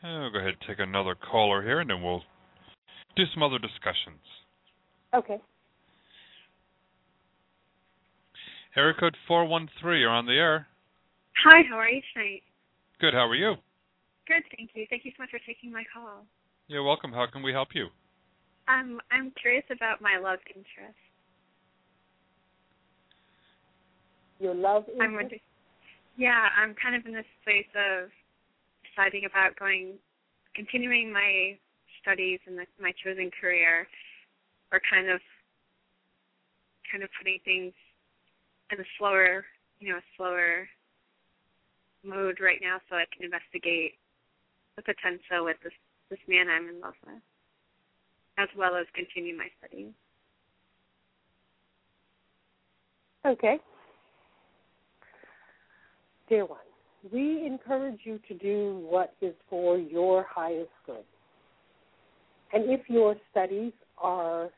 And 0.01 0.21
we'll 0.21 0.31
go 0.31 0.39
ahead 0.39 0.55
and 0.59 0.67
take 0.67 0.79
another 0.79 1.15
caller 1.15 1.61
here, 1.61 1.79
and 1.81 1.89
then 1.89 2.01
we'll 2.01 2.23
do 3.15 3.23
some 3.33 3.43
other 3.43 3.59
discussions. 3.59 4.21
Okay. 5.13 5.39
Area 8.75 8.93
code 8.99 9.15
413, 9.27 9.99
you're 9.99 10.09
on 10.09 10.25
the 10.25 10.33
air. 10.33 10.67
Hi, 11.43 11.61
how 11.69 11.77
are 11.77 11.89
you 11.89 12.01
tonight? 12.13 12.43
Good, 13.01 13.13
how 13.13 13.27
are 13.27 13.35
you? 13.35 13.55
Good, 14.27 14.43
thank 14.55 14.71
you. 14.73 14.85
Thank 14.89 15.05
you 15.05 15.11
so 15.17 15.23
much 15.23 15.31
for 15.31 15.39
taking 15.45 15.71
my 15.71 15.83
call. 15.93 16.25
You're 16.67 16.83
welcome. 16.83 17.11
How 17.11 17.25
can 17.31 17.41
we 17.41 17.51
help 17.51 17.69
you? 17.73 17.87
Um, 18.69 19.01
I'm 19.11 19.33
curious 19.41 19.65
about 19.71 19.99
my 19.99 20.21
love 20.21 20.37
interest. 20.47 20.99
Your 24.39 24.53
love 24.53 24.85
I'm 24.87 24.93
interest? 24.93 25.15
wondering. 25.15 25.41
Yeah, 26.17 26.49
I'm 26.55 26.75
kind 26.75 26.95
of 26.95 27.05
in 27.05 27.13
this 27.13 27.25
place 27.43 27.67
of 27.73 28.09
deciding 28.85 29.25
about 29.25 29.57
going, 29.57 29.97
continuing 30.53 31.11
my 31.11 31.57
studies 32.01 32.39
and 32.45 32.57
the, 32.57 32.65
my 32.79 32.93
chosen 33.03 33.31
career, 33.41 33.87
or 34.71 34.79
kind 34.85 35.09
of, 35.09 35.19
kind 36.91 37.03
of 37.03 37.09
putting 37.17 37.39
things 37.43 37.73
in 38.71 38.79
a 38.79 38.87
slower, 38.99 39.45
you 39.79 39.89
know, 39.89 39.97
a 39.97 40.07
slower 40.15 40.69
mode 42.03 42.37
right 42.39 42.59
now, 42.61 42.77
so 42.89 42.95
I 42.95 43.05
can 43.15 43.25
investigate 43.25 43.97
the 44.77 44.83
potential 44.83 45.45
with 45.45 45.57
this 45.63 45.73
this 46.09 46.19
man 46.27 46.47
I'm 46.49 46.67
in 46.67 46.81
love 46.81 46.97
with, 47.05 47.21
as 48.39 48.47
well 48.57 48.75
as 48.75 48.85
continue 48.95 49.37
my 49.37 49.47
studies. 49.59 49.91
Okay. 53.25 53.57
Dear 56.29 56.45
one, 56.45 56.59
we 57.11 57.45
encourage 57.45 57.99
you 58.03 58.19
to 58.27 58.33
do 58.35 58.85
what 58.87 59.13
is 59.21 59.33
for 59.49 59.77
your 59.77 60.25
highest 60.29 60.69
good. 60.85 61.03
And 62.53 62.69
if 62.69 62.81
your 62.87 63.15
studies 63.31 63.73
are 63.97 64.49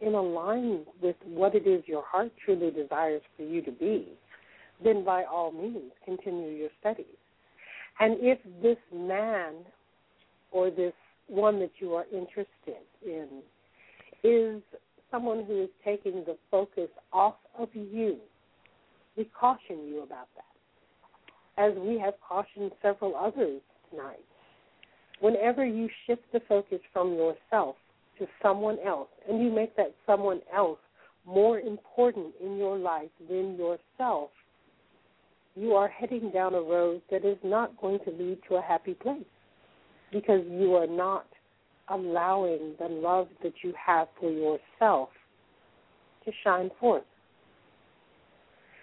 in 0.00 0.14
alignment 0.14 0.86
with 1.02 1.16
what 1.24 1.54
it 1.54 1.66
is 1.66 1.82
your 1.86 2.04
heart 2.04 2.32
truly 2.44 2.70
desires 2.70 3.22
for 3.36 3.42
you 3.42 3.60
to 3.62 3.72
be, 3.72 4.08
then 4.82 5.04
by 5.04 5.24
all 5.24 5.52
means 5.52 5.92
continue 6.04 6.50
your 6.50 6.70
studies. 6.80 7.04
And 8.00 8.16
if 8.20 8.38
this 8.62 8.78
man 8.94 9.54
or 10.52 10.70
this 10.70 10.92
one 11.28 11.60
that 11.60 11.72
you 11.78 11.94
are 11.94 12.06
interested 12.12 12.82
in 13.04 13.28
is 14.24 14.62
someone 15.10 15.44
who 15.44 15.62
is 15.62 15.68
taking 15.84 16.24
the 16.24 16.36
focus 16.50 16.88
off 17.12 17.36
of 17.58 17.68
you, 17.74 18.16
we 19.16 19.24
caution 19.38 19.86
you 19.86 20.02
about 20.02 20.28
that. 20.36 21.62
As 21.62 21.72
we 21.76 21.98
have 21.98 22.14
cautioned 22.26 22.72
several 22.82 23.16
others 23.16 23.60
tonight. 23.90 24.24
Whenever 25.20 25.66
you 25.66 25.88
shift 26.06 26.22
the 26.32 26.40
focus 26.48 26.78
from 26.92 27.14
yourself 27.14 27.76
to 28.18 28.26
someone 28.42 28.78
else, 28.86 29.08
and 29.28 29.42
you 29.42 29.50
make 29.50 29.74
that 29.76 29.94
someone 30.06 30.40
else 30.54 30.78
more 31.26 31.58
important 31.60 32.32
in 32.40 32.56
your 32.56 32.78
life 32.78 33.10
than 33.28 33.56
yourself, 33.56 34.30
you 35.56 35.74
are 35.74 35.88
heading 35.88 36.30
down 36.30 36.54
a 36.54 36.60
road 36.60 37.02
that 37.10 37.24
is 37.24 37.36
not 37.42 37.76
going 37.80 37.98
to 38.04 38.10
lead 38.12 38.38
to 38.48 38.56
a 38.56 38.62
happy 38.62 38.94
place 38.94 39.24
because 40.12 40.42
you 40.48 40.74
are 40.74 40.86
not 40.86 41.26
allowing 41.90 42.74
the 42.78 42.88
love 42.88 43.28
that 43.42 43.52
you 43.62 43.72
have 43.84 44.08
for 44.20 44.30
yourself 44.30 45.08
to 46.24 46.32
shine 46.44 46.70
forth. 46.78 47.04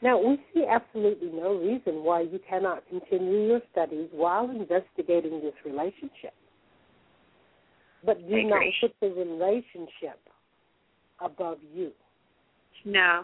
Now, 0.01 0.19
we 0.19 0.39
see 0.53 0.65
absolutely 0.69 1.31
no 1.31 1.55
reason 1.55 2.03
why 2.03 2.21
you 2.21 2.39
cannot 2.47 2.83
continue 2.89 3.47
your 3.47 3.61
studies 3.71 4.09
while 4.11 4.49
investigating 4.49 5.41
this 5.41 5.53
relationship. 5.65 6.33
But 8.05 8.27
do 8.27 8.43
not 8.43 8.61
put 8.81 8.93
the 9.01 9.07
relationship 9.07 10.19
above 11.19 11.57
you. 11.73 11.91
No, 12.83 13.23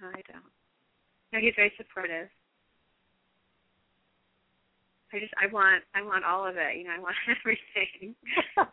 no, 0.00 0.08
I 0.08 0.22
don't. 0.30 0.42
No, 1.32 1.40
he's 1.40 1.52
very 1.56 1.72
supportive. 1.76 2.28
I 5.12 5.20
just, 5.20 5.34
I 5.36 5.46
want, 5.52 5.84
I 5.94 6.02
want 6.02 6.24
all 6.24 6.46
of 6.46 6.56
it. 6.56 6.76
You 6.76 6.84
know, 6.84 6.96
I 6.96 7.00
want 7.00 7.16
everything. 7.40 8.14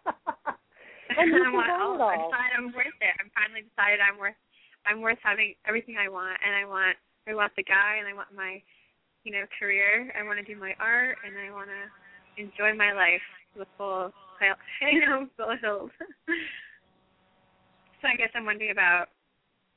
And 1.09 1.33
I 1.41 1.49
want 1.49 1.73
all. 1.73 1.97
it 1.97 2.05
I 2.05 2.21
all. 2.21 2.29
decided 2.29 2.53
I'm 2.57 2.69
worth 2.69 2.99
it. 3.01 3.13
I'm 3.17 3.31
finally 3.33 3.65
decided 3.65 3.99
I'm 3.99 4.21
worth. 4.21 4.37
I'm 4.85 5.01
worth 5.01 5.19
having 5.21 5.57
everything 5.67 5.97
I 5.99 6.07
want, 6.07 6.37
and 6.39 6.55
I 6.55 6.63
want, 6.63 6.95
I 7.27 7.35
want 7.35 7.51
the 7.57 7.65
guy, 7.67 7.99
and 7.99 8.07
I 8.07 8.13
want 8.13 8.29
my, 8.31 8.61
you 9.25 9.31
know, 9.33 9.43
career. 9.59 10.13
I 10.15 10.23
want 10.23 10.39
to 10.39 10.45
do 10.45 10.55
my 10.59 10.73
art, 10.79 11.17
and 11.25 11.35
I 11.35 11.51
want 11.51 11.67
to 11.67 11.83
enjoy 12.39 12.77
my 12.77 12.93
life 12.93 13.25
with 13.57 13.67
full, 13.77 14.13
you 14.81 15.01
know, 15.03 15.27
full 15.35 15.89
so 17.99 18.07
I 18.07 18.15
guess 18.15 18.31
I'm 18.33 18.45
wondering 18.45 18.71
about 18.71 19.11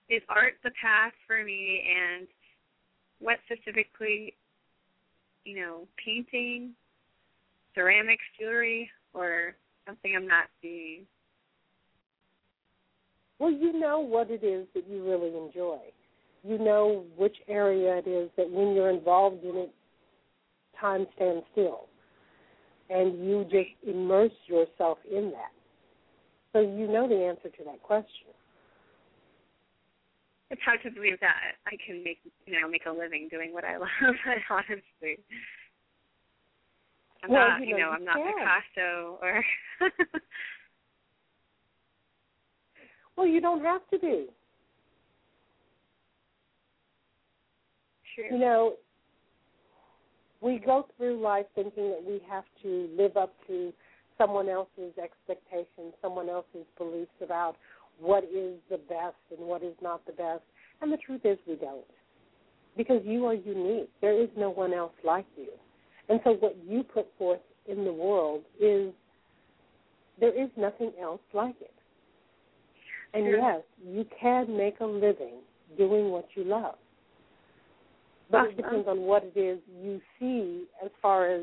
is 0.09 0.23
art 0.29 0.55
the 0.63 0.71
path 0.79 1.13
for 1.27 1.43
me, 1.43 1.83
and 1.83 2.29
what 3.19 3.39
specifically, 3.51 4.35
you 5.45 5.57
know, 5.57 5.87
painting, 6.03 6.71
ceramics, 7.75 8.25
jewelry, 8.39 8.91
or 9.15 9.55
something 9.87 10.15
I'm 10.17 10.27
not 10.27 10.47
seeing. 10.61 11.07
Well, 13.39 13.51
you 13.51 13.79
know 13.79 13.99
what 13.99 14.31
it 14.31 14.45
is 14.45 14.67
that 14.75 14.89
you 14.89 15.03
really 15.05 15.37
enjoy. 15.37 15.79
You 16.45 16.59
know 16.59 17.05
which 17.17 17.37
area 17.49 17.99
it 17.99 18.09
is 18.09 18.31
that 18.37 18.51
when 18.51 18.75
you're 18.75 18.91
involved 18.91 19.43
in 19.45 19.57
it, 19.57 19.75
time 20.81 21.07
stands 21.17 21.45
still. 21.53 21.87
And 22.91 23.25
you 23.27 23.45
just 23.45 23.71
immerse 23.87 24.33
yourself 24.47 24.99
in 25.11 25.31
that. 25.31 25.53
So 26.53 26.61
you 26.61 26.87
know 26.87 27.09
the 27.09 27.25
answer 27.25 27.49
to 27.57 27.65
that 27.65 27.83
question. 27.83 28.29
It's 30.53 30.61
hard 30.63 30.81
to 30.85 30.91
believe 30.91 31.19
that 31.21 31.57
I 31.67 31.77
can 31.85 32.05
make, 32.05 32.19
you 32.47 32.61
know, 32.61 32.69
make 32.69 32.85
a 32.87 32.93
living 32.93 33.27
doing 33.31 33.55
what 33.55 33.65
I 33.65 33.77
love. 33.79 33.89
honestly, 34.51 35.19
I'm 37.25 37.31
Well, 37.31 37.49
not, 37.49 37.61
you 37.61 37.69
you 37.69 37.79
know, 37.79 37.79
know, 37.79 37.89
you 37.89 37.95
I'm 37.95 38.05
not 38.05 38.17
can. 38.17 38.35
Picasso 38.37 39.19
or. 39.23 39.45
Well, 43.17 43.27
you 43.27 43.41
don't 43.43 43.63
have 43.63 43.83
to 43.93 43.99
be. 43.99 44.27
True. 48.15 48.25
You 48.33 48.39
know, 48.39 48.75
we 50.41 50.59
go 50.59 50.87
through 50.97 51.21
life 51.21 51.45
thinking 51.55 51.91
that 51.91 52.03
we 52.07 52.21
have 52.29 52.45
to 52.63 52.89
live 52.97 53.17
up 53.19 53.35
to 53.49 53.73
someone 54.17 54.49
else's 54.49 54.97
expectations, 55.03 55.93
someone 56.01 56.29
else's 56.31 56.67
beliefs 56.79 57.11
about 57.23 57.57
what 58.03 58.25
is 58.25 58.55
the 58.71 58.79
best 58.89 59.17
and 59.31 59.47
what 59.47 59.63
is 59.63 59.75
not 59.81 60.05
the 60.07 60.13
best. 60.13 60.43
And 60.81 60.93
the 60.93 60.99
truth 60.99 61.21
is, 61.25 61.39
we 61.47 61.55
don't. 61.55 61.85
Because 62.77 63.03
you 63.05 63.27
are 63.27 63.35
unique. 63.35 63.91
There 64.01 64.21
is 64.21 64.29
no 64.37 64.51
one 64.51 64.75
else 64.75 64.93
like 65.05 65.27
you. 65.37 65.51
And 66.09 66.21
so, 66.25 66.33
what 66.33 66.57
you 66.67 66.83
put 66.83 67.07
forth 67.17 67.41
in 67.67 67.85
the 67.85 67.93
world 67.93 68.43
is 68.61 68.93
there 70.19 70.33
is 70.37 70.51
nothing 70.57 70.93
else 71.01 71.21
like 71.33 71.55
it. 71.61 71.75
And 73.15 73.27
yes, 73.27 73.61
you 73.87 74.07
can 74.21 74.57
make 74.57 74.81
a 74.81 74.87
living 74.87 75.41
doing 75.77 76.11
what 76.11 76.27
you 76.35 76.45
love. 76.45 76.75
But 78.31 78.47
it 78.47 78.49
uh-huh. 78.49 78.57
depends 78.57 78.89
on 78.89 79.01
what 79.03 79.31
it 79.35 79.39
is 79.39 79.59
you 79.83 80.01
see 80.19 80.65
as 80.85 80.91
far 81.01 81.31
as 81.31 81.43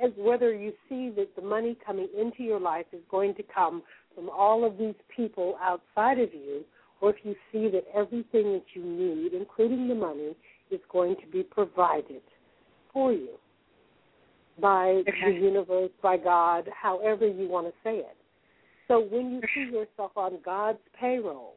as 0.00 0.12
whether 0.16 0.54
you 0.54 0.72
see 0.88 1.10
that 1.16 1.34
the 1.34 1.42
money 1.42 1.76
coming 1.84 2.08
into 2.16 2.44
your 2.44 2.60
life 2.60 2.86
is 2.92 3.00
going 3.10 3.34
to 3.34 3.42
come 3.52 3.82
from 4.16 4.28
all 4.30 4.64
of 4.64 4.78
these 4.78 4.96
people 5.14 5.56
outside 5.62 6.18
of 6.18 6.34
you, 6.34 6.64
or 7.00 7.10
if 7.10 7.16
you 7.22 7.36
see 7.52 7.68
that 7.68 7.84
everything 7.94 8.54
that 8.54 8.64
you 8.74 8.82
need, 8.82 9.34
including 9.34 9.86
the 9.86 9.94
money, 9.94 10.34
is 10.70 10.80
going 10.90 11.14
to 11.16 11.26
be 11.30 11.44
provided 11.44 12.22
for 12.92 13.12
you 13.12 13.28
by 14.60 15.02
the 15.04 15.30
universe, 15.30 15.90
by 16.02 16.16
God, 16.16 16.68
however 16.74 17.28
you 17.28 17.46
want 17.46 17.66
to 17.66 17.72
say 17.84 17.98
it. 17.98 18.16
So 18.88 19.00
when 19.00 19.32
you 19.32 19.40
see 19.54 19.70
yourself 19.72 20.12
on 20.16 20.38
God's 20.44 20.78
payroll, 20.98 21.56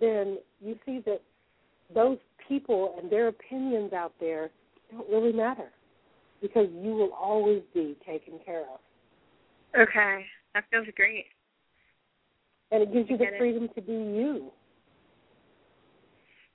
then 0.00 0.38
you 0.64 0.78
see 0.86 1.02
that 1.04 1.20
those 1.92 2.18
people 2.46 2.94
and 3.00 3.10
their 3.10 3.28
opinions 3.28 3.92
out 3.92 4.12
there 4.20 4.50
don't 4.92 5.08
really 5.10 5.32
matter 5.32 5.70
because 6.40 6.68
you 6.72 6.92
will 6.92 7.12
always 7.12 7.62
be 7.74 7.96
taken 8.06 8.34
care 8.44 8.62
of. 8.62 8.78
Okay, 9.78 10.24
that 10.54 10.64
feels 10.70 10.86
great. 10.94 11.26
And 12.70 12.82
it 12.82 12.92
gives 12.92 13.08
you 13.10 13.16
the 13.16 13.24
it. 13.24 13.38
freedom 13.38 13.68
to 13.74 13.80
be 13.80 13.92
you. 13.92 14.52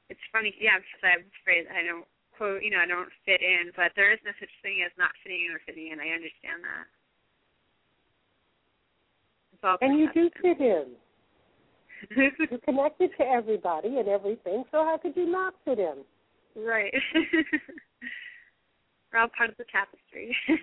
It's 0.09 0.19
funny, 0.31 0.53
yeah, 0.59 0.77
because 0.77 1.01
I'm 1.03 1.25
afraid 1.41 1.65
I 1.73 1.81
don't 1.85 2.05
quote, 2.37 2.61
you 2.63 2.69
know, 2.71 2.79
I 2.79 2.87
don't 2.87 3.09
fit 3.25 3.41
in, 3.41 3.71
but 3.75 3.91
there 3.95 4.11
is 4.11 4.19
no 4.25 4.31
such 4.39 4.49
thing 4.61 4.83
as 4.85 4.91
not 4.97 5.11
fitting 5.23 5.45
in 5.47 5.55
or 5.55 5.61
fitting 5.65 5.91
in. 5.91 5.99
I 5.99 6.13
understand 6.13 6.63
that. 6.63 6.85
It's 9.53 9.63
all 9.63 9.77
And 9.81 9.99
you 9.99 10.09
do 10.13 10.29
fit 10.41 10.59
in. 10.59 10.93
You're 12.17 12.59
connected 12.65 13.11
to 13.17 13.23
everybody 13.23 13.97
and 13.97 14.07
everything, 14.07 14.65
so 14.71 14.83
how 14.83 14.97
could 15.01 15.15
you 15.15 15.25
not 15.25 15.53
fit 15.63 15.79
in? 15.79 16.03
Right. 16.55 16.93
We're 19.13 19.19
all 19.19 19.29
part 19.35 19.49
of 19.49 19.57
the 19.57 19.65
tapestry. 19.71 20.35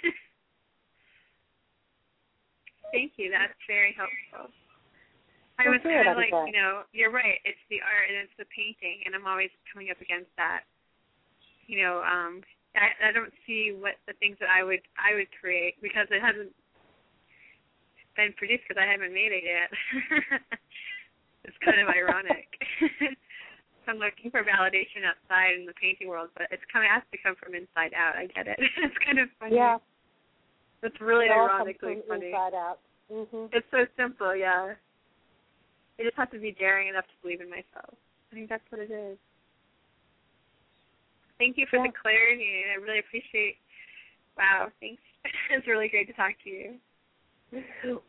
Thank 2.93 3.13
you. 3.17 3.31
That's 3.31 3.55
very 3.67 3.97
helpful. 3.97 4.53
I 5.61 5.69
was 5.69 5.85
kind 5.85 6.09
of 6.09 6.17
like, 6.17 6.33
you 6.49 6.57
know, 6.57 6.89
you're 6.97 7.13
right. 7.13 7.39
It's 7.45 7.61
the 7.69 7.85
art 7.85 8.09
and 8.09 8.17
it's 8.25 8.37
the 8.41 8.49
painting, 8.49 9.05
and 9.05 9.13
I'm 9.15 9.29
always 9.29 9.53
coming 9.69 9.93
up 9.93 10.01
against 10.01 10.33
that. 10.41 10.65
You 11.69 11.85
know, 11.85 12.03
um, 12.03 12.41
I, 12.75 13.11
I 13.11 13.13
don't 13.13 13.33
see 13.47 13.77
what 13.77 14.01
the 14.09 14.17
things 14.19 14.41
that 14.41 14.51
I 14.51 14.65
would 14.65 14.83
I 14.97 15.15
would 15.15 15.29
create 15.37 15.77
because 15.85 16.09
it 16.11 16.19
hasn't 16.25 16.51
been 18.17 18.33
produced 18.35 18.65
because 18.67 18.81
I 18.81 18.91
haven't 18.91 19.15
made 19.15 19.31
it 19.31 19.45
yet. 19.47 19.71
it's 21.45 21.61
kind 21.63 21.79
of 21.79 21.93
ironic. 21.93 22.49
I'm 23.89 23.99
looking 23.99 24.31
for 24.31 24.45
validation 24.45 25.03
outside 25.03 25.59
in 25.59 25.67
the 25.67 25.75
painting 25.75 26.09
world, 26.09 26.31
but 26.37 26.47
it's 26.51 26.63
kind 26.73 26.85
of 26.85 26.91
has 26.91 27.03
to 27.11 27.19
come 27.23 27.35
from 27.43 27.55
inside 27.55 27.95
out. 27.97 28.15
I 28.15 28.27
get 28.27 28.47
it. 28.47 28.59
it's 28.59 28.99
kind 29.05 29.19
of 29.19 29.29
funny. 29.39 29.57
Yeah. 29.57 29.79
It's 30.83 31.01
really 31.01 31.27
It 31.27 31.33
ironically 31.33 31.99
funny. 32.09 32.27
inside 32.31 32.55
out. 32.55 32.79
hmm 33.11 33.47
It's 33.53 33.67
so 33.71 33.85
simple, 33.97 34.35
yeah. 34.37 34.75
I 36.01 36.05
just 36.05 36.17
have 36.17 36.31
to 36.31 36.39
be 36.39 36.53
daring 36.53 36.89
enough 36.89 37.05
to 37.05 37.13
believe 37.23 37.41
in 37.43 37.51
myself. 37.51 37.93
I 38.33 38.35
think 38.35 38.49
that's 38.49 38.63
what 38.71 38.81
it 38.81 38.91
is. 38.91 39.19
Thank 41.39 41.59
you 41.59 41.67
for 41.69 41.79
the 41.79 41.93
clarity. 42.01 42.65
I 42.73 42.81
really 42.81 43.01
appreciate. 43.01 43.57
Wow, 44.39 44.69
thanks. 44.81 45.03
it's 45.51 45.67
really 45.67 45.89
great 45.89 46.07
to 46.07 46.15
talk 46.15 46.33
to 46.45 46.51
you. 46.51 46.75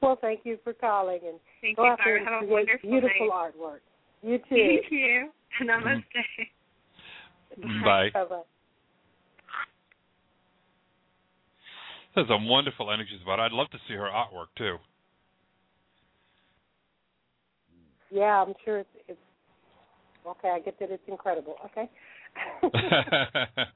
Well, 0.01 0.17
thank 0.21 0.41
you 0.43 0.57
for 0.63 0.71
calling 0.73 1.19
and 1.25 1.39
Thank 1.61 1.77
go 1.77 1.85
you, 1.85 1.89
out 1.91 1.99
there 2.05 2.19
Barbara. 2.19 2.19
and 2.19 2.27
Have 2.29 2.35
a 2.35 2.45
create 2.45 2.51
wonderful 2.51 2.89
beautiful 2.89 3.27
night. 3.27 3.51
artwork. 3.57 3.83
You 4.21 4.37
too. 4.49 4.79
Thank 4.79 4.91
you. 4.91 5.29
Namaste. 5.63 6.03
Bye. 7.83 8.09
Bye-bye. 8.13 8.41
There's 12.15 12.27
some 12.27 12.47
wonderful 12.47 12.91
energies 12.91 13.19
about 13.23 13.39
it. 13.39 13.43
I'd 13.43 13.51
love 13.51 13.69
to 13.71 13.77
see 13.87 13.95
her 13.95 14.07
artwork 14.07 14.47
too. 14.57 14.77
Yeah, 18.11 18.43
I'm 18.45 18.53
sure 18.65 18.79
it's, 18.79 18.89
it's 19.07 19.19
okay. 20.27 20.49
I 20.49 20.59
get 20.59 20.79
that 20.79 20.91
it's 20.91 21.03
incredible. 21.07 21.55
Okay. 21.65 21.89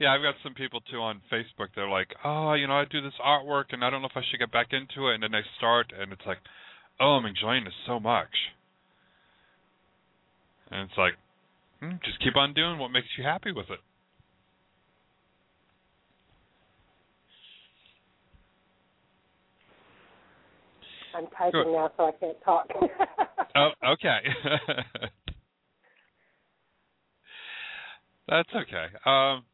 yeah, 0.00 0.12
I've 0.12 0.22
got 0.22 0.34
some 0.42 0.54
people 0.54 0.80
too 0.90 0.98
on 0.98 1.20
Facebook. 1.30 1.68
They're 1.76 1.88
like, 1.88 2.08
"Oh, 2.24 2.54
you 2.54 2.66
know, 2.66 2.74
I 2.74 2.84
do 2.90 3.00
this 3.00 3.12
artwork, 3.24 3.66
and 3.72 3.84
I 3.84 3.90
don't 3.90 4.02
know 4.02 4.08
if 4.08 4.16
I 4.16 4.22
should 4.30 4.40
get 4.40 4.50
back 4.52 4.68
into 4.72 5.08
it." 5.08 5.14
And 5.14 5.22
then 5.22 5.32
they 5.32 5.44
start, 5.58 5.92
and 5.98 6.12
it's 6.12 6.26
like, 6.26 6.38
"Oh, 6.98 7.18
I'm 7.18 7.26
enjoying 7.26 7.64
this 7.64 7.74
so 7.86 8.00
much." 8.00 8.32
And 10.70 10.88
it's 10.88 10.98
like, 10.98 11.14
hmm, 11.80 11.96
just 12.04 12.18
keep 12.20 12.36
on 12.36 12.54
doing 12.54 12.78
what 12.78 12.90
makes 12.90 13.08
you 13.16 13.24
happy 13.24 13.52
with 13.52 13.70
it. 13.70 13.80
I'm 21.14 21.26
typing 21.38 21.62
Sure. 21.62 21.72
now, 21.72 21.90
so 21.96 22.06
I 22.06 22.12
can't 22.12 22.36
talk. 22.44 22.68
Oh, 23.56 23.70
okay. 23.92 24.18
That's 28.28 28.48
okay. 28.48 28.86
Um, 29.06 29.44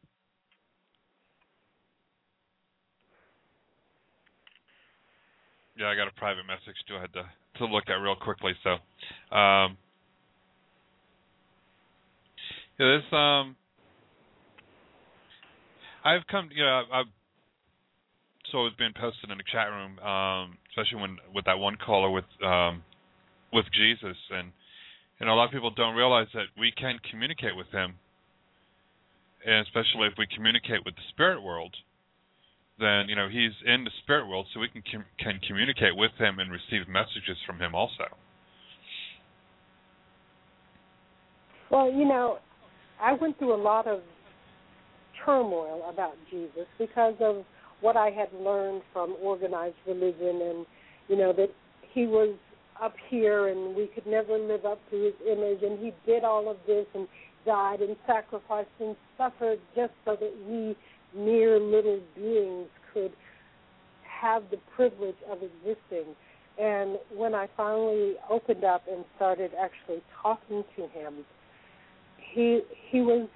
yeah, 5.77 5.87
I 5.87 5.95
got 5.95 6.07
a 6.07 6.13
private 6.17 6.47
message 6.47 6.75
too. 6.87 6.95
I 6.97 7.01
had 7.01 7.13
to 7.13 7.25
to 7.59 7.65
look 7.65 7.83
at 7.89 8.01
real 8.01 8.15
quickly. 8.15 8.53
So, 8.63 8.71
um, 9.35 9.77
yeah, 12.79 12.97
this 12.97 13.03
um, 13.11 13.55
I've 16.03 16.25
come. 16.25 16.49
You 16.55 16.63
know, 16.63 16.83
I've 16.91 17.05
so 18.51 18.65
it's 18.65 18.75
been 18.77 18.93
posted 18.99 19.29
in 19.29 19.37
the 19.37 19.43
chat 19.51 19.69
room, 19.69 19.99
um, 19.99 20.57
especially 20.71 21.01
when 21.01 21.17
with 21.33 21.45
that 21.45 21.59
one 21.59 21.77
caller 21.77 22.09
with 22.09 22.25
um, 22.43 22.83
with 23.53 23.65
Jesus, 23.71 24.17
and 24.31 24.51
you 25.19 25.25
know 25.25 25.33
a 25.33 25.37
lot 25.37 25.45
of 25.45 25.51
people 25.51 25.71
don't 25.71 25.95
realize 25.95 26.27
that 26.33 26.47
we 26.57 26.71
can 26.71 26.97
communicate 27.09 27.55
with 27.55 27.67
Him, 27.71 27.95
and 29.45 29.67
especially 29.67 30.07
if 30.07 30.17
we 30.17 30.27
communicate 30.33 30.83
with 30.85 30.95
the 30.95 31.07
spirit 31.09 31.43
world, 31.43 31.75
then 32.79 33.09
you 33.09 33.15
know 33.15 33.27
He's 33.29 33.53
in 33.65 33.83
the 33.83 33.91
spirit 34.03 34.27
world, 34.27 34.47
so 34.53 34.59
we 34.59 34.69
can 34.69 34.83
com- 34.89 35.05
can 35.19 35.39
communicate 35.45 35.95
with 35.95 36.11
Him 36.17 36.39
and 36.39 36.49
receive 36.51 36.87
messages 36.87 37.37
from 37.45 37.59
Him 37.59 37.75
also. 37.75 38.09
well, 41.71 41.89
you 41.89 42.05
know, 42.05 42.39
I 43.01 43.13
went 43.13 43.39
through 43.39 43.55
a 43.55 43.61
lot 43.61 43.87
of 43.87 44.01
turmoil 45.25 45.89
about 45.91 46.13
Jesus 46.29 46.67
because 46.77 47.15
of 47.21 47.45
what 47.81 47.97
I 47.97 48.09
had 48.09 48.29
learned 48.33 48.81
from 48.93 49.15
organized 49.21 49.75
religion, 49.85 50.41
and 50.41 50.65
you 51.07 51.17
know 51.17 51.33
that 51.33 51.49
he 51.93 52.07
was 52.07 52.35
up 52.81 52.95
here 53.09 53.47
and 53.47 53.75
we 53.75 53.87
could 53.87 54.07
never 54.07 54.37
live 54.37 54.65
up 54.65 54.79
to 54.89 54.97
his 54.97 55.13
image, 55.27 55.61
and 55.61 55.77
he 55.79 55.93
did 56.05 56.23
all 56.23 56.49
of 56.49 56.57
this 56.65 56.85
and 56.95 57.07
died 57.45 57.81
and 57.81 57.95
sacrificed 58.07 58.69
and 58.79 58.95
suffered 59.17 59.59
just 59.75 59.93
so 60.05 60.15
that 60.15 60.33
we 60.47 60.75
mere 61.19 61.59
little 61.59 61.99
beings 62.15 62.67
could 62.93 63.11
have 64.03 64.43
the 64.51 64.57
privilege 64.75 65.15
of 65.29 65.39
existing. 65.41 66.15
And 66.59 66.97
when 67.15 67.33
I 67.33 67.47
finally 67.57 68.13
opened 68.29 68.63
up 68.63 68.83
and 68.89 69.03
started 69.15 69.51
actually 69.59 70.01
talking 70.21 70.63
to 70.75 70.87
him, 70.87 71.25
he 72.33 72.61
he 72.89 73.01
was 73.01 73.27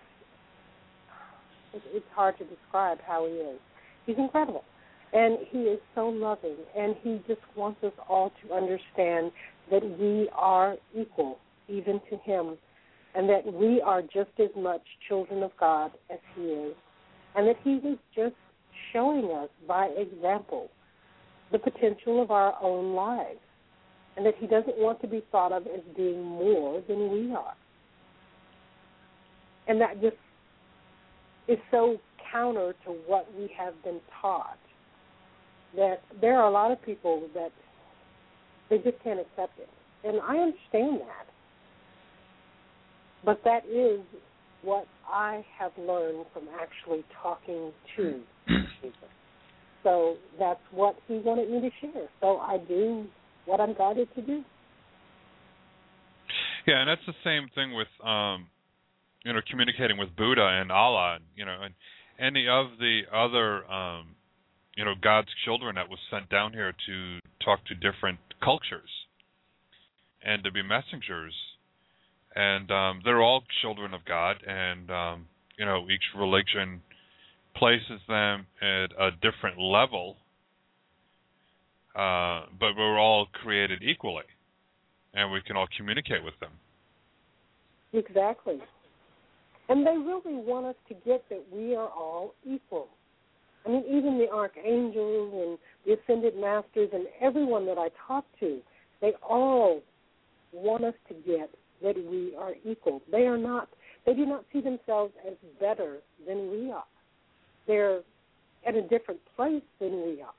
it's 1.73 2.05
hard 2.13 2.37
to 2.37 2.45
describe 2.45 2.99
how 3.05 3.25
he 3.25 3.33
is. 3.33 3.59
He's 4.05 4.17
incredible. 4.17 4.63
And 5.13 5.39
he 5.49 5.59
is 5.59 5.79
so 5.93 6.09
loving 6.09 6.57
and 6.77 6.95
he 7.01 7.21
just 7.27 7.41
wants 7.55 7.83
us 7.83 7.93
all 8.09 8.31
to 8.43 8.53
understand 8.53 9.31
that 9.71 9.81
we 9.99 10.29
are 10.35 10.75
equal 10.93 11.37
even 11.67 12.01
to 12.09 12.17
him 12.17 12.57
and 13.15 13.29
that 13.29 13.45
we 13.45 13.81
are 13.81 14.01
just 14.01 14.31
as 14.39 14.49
much 14.57 14.81
children 15.07 15.41
of 15.41 15.51
God 15.59 15.91
as 16.11 16.19
he 16.35 16.41
is. 16.41 16.75
And 17.35 17.47
that 17.47 17.55
he 17.63 17.79
was 17.81 17.97
just 18.13 18.35
showing 18.91 19.31
us 19.31 19.49
by 19.67 19.87
example 19.97 20.69
the 21.51 21.59
potential 21.59 22.21
of 22.21 22.31
our 22.31 22.55
own 22.61 22.93
lives. 22.93 23.39
And 24.17 24.25
that 24.25 24.35
he 24.37 24.47
doesn't 24.47 24.77
want 24.77 25.01
to 25.01 25.07
be 25.07 25.23
thought 25.31 25.51
of 25.51 25.63
as 25.67 25.81
being 25.95 26.23
more 26.23 26.81
than 26.87 27.11
we 27.11 27.33
are. 27.33 27.53
And 29.67 29.79
that 29.81 30.01
just 30.01 30.15
is 31.47 31.57
so 31.71 31.97
counter 32.35 32.73
to 32.85 32.91
what 33.07 33.27
we 33.37 33.49
have 33.57 33.73
been 33.83 33.99
taught 34.21 34.57
that 35.75 36.01
there 36.21 36.37
are 36.37 36.47
a 36.47 36.51
lot 36.51 36.71
of 36.71 36.81
people 36.83 37.27
that 37.33 37.51
they 38.69 38.77
just 38.77 39.01
can't 39.03 39.19
accept 39.19 39.57
it. 39.59 39.69
And 40.03 40.19
I 40.21 40.37
understand 40.37 41.01
that. 41.01 41.27
But 43.23 43.41
that 43.43 43.65
is 43.65 44.01
what 44.61 44.85
I 45.11 45.45
have 45.57 45.71
learned 45.77 46.25
from 46.33 46.43
actually 46.59 47.03
talking 47.21 47.71
to 47.95 48.21
Jesus. 48.47 48.93
So 49.83 50.15
that's 50.39 50.59
what 50.71 50.95
he 51.07 51.19
wanted 51.19 51.49
me 51.49 51.61
to 51.61 51.69
share. 51.79 52.07
So 52.21 52.37
I 52.37 52.57
do 52.67 53.05
what 53.45 53.59
I'm 53.59 53.73
guided 53.75 54.07
to 54.15 54.21
do. 54.21 54.43
Yeah, 56.67 56.79
and 56.79 56.89
that's 56.89 57.05
the 57.05 57.13
same 57.23 57.47
thing 57.53 57.75
with 57.75 57.87
um, 58.03 58.47
you 59.23 59.33
know 59.33 59.39
communicating 59.49 59.97
with 59.97 60.15
Buddha 60.15 60.59
and 60.59 60.71
Allah, 60.71 61.15
and, 61.15 61.23
you 61.35 61.45
know, 61.45 61.57
and 61.61 61.75
any 62.19 62.47
of 62.47 62.77
the 62.79 63.01
other 63.13 63.65
um, 63.71 64.15
you 64.75 64.85
know 64.85 64.93
God's 65.01 65.29
children 65.45 65.75
that 65.75 65.89
was 65.89 65.99
sent 66.11 66.29
down 66.29 66.53
here 66.53 66.73
to 66.85 67.19
talk 67.43 67.65
to 67.65 67.75
different 67.75 68.19
cultures 68.43 68.89
and 70.23 70.43
to 70.43 70.51
be 70.51 70.61
messengers, 70.61 71.33
and 72.35 72.69
um, 72.71 73.01
they're 73.03 73.21
all 73.21 73.43
children 73.61 73.93
of 73.93 74.01
God, 74.05 74.37
and 74.47 74.89
um, 74.89 75.27
you 75.57 75.65
know 75.65 75.85
each 75.89 76.03
religion 76.17 76.81
places 77.55 78.01
them 78.07 78.45
at 78.61 78.91
a 78.99 79.11
different 79.21 79.59
level, 79.59 80.17
uh, 81.95 82.43
but 82.59 82.75
we're 82.77 82.99
all 82.99 83.27
created 83.41 83.81
equally 83.81 84.25
and 85.15 85.31
we 85.31 85.41
can 85.41 85.55
all 85.55 85.67
communicate 85.77 86.23
with 86.23 86.33
them. 86.39 86.51
Exactly. 87.93 88.59
And 89.67 89.85
they 89.85 89.97
really 89.97 90.35
want 90.43 90.67
us 90.67 90.75
to 90.89 90.93
get 90.93 91.23
that 91.29 91.43
we 91.51 91.75
are 91.75 91.89
all 91.89 92.33
equal. 92.45 92.87
I 93.65 93.69
mean, 93.69 93.83
even 93.89 94.19
the 94.19 94.29
archangels 94.31 95.33
and 95.33 95.57
the 95.85 95.99
ascended 95.99 96.39
masters 96.39 96.89
and 96.93 97.07
everyone 97.19 97.65
that 97.65 97.77
I 97.77 97.89
talk 98.07 98.25
to, 98.39 98.61
They 99.01 99.13
all 99.27 99.81
want 100.53 100.83
us 100.83 100.93
to 101.09 101.13
get 101.27 101.49
that 101.81 101.95
we 101.95 102.35
are 102.35 102.53
equal. 102.63 103.01
They 103.11 103.27
are 103.27 103.37
not. 103.37 103.69
They 104.05 104.13
do 104.13 104.25
not 104.25 104.45
see 104.53 104.61
themselves 104.61 105.13
as 105.27 105.33
better 105.59 105.97
than 106.27 106.51
we 106.51 106.71
are. 106.71 106.85
They're 107.67 108.01
at 108.65 108.75
a 108.75 108.81
different 108.81 109.19
place 109.35 109.63
than 109.79 109.91
we 110.05 110.21
are, 110.21 110.33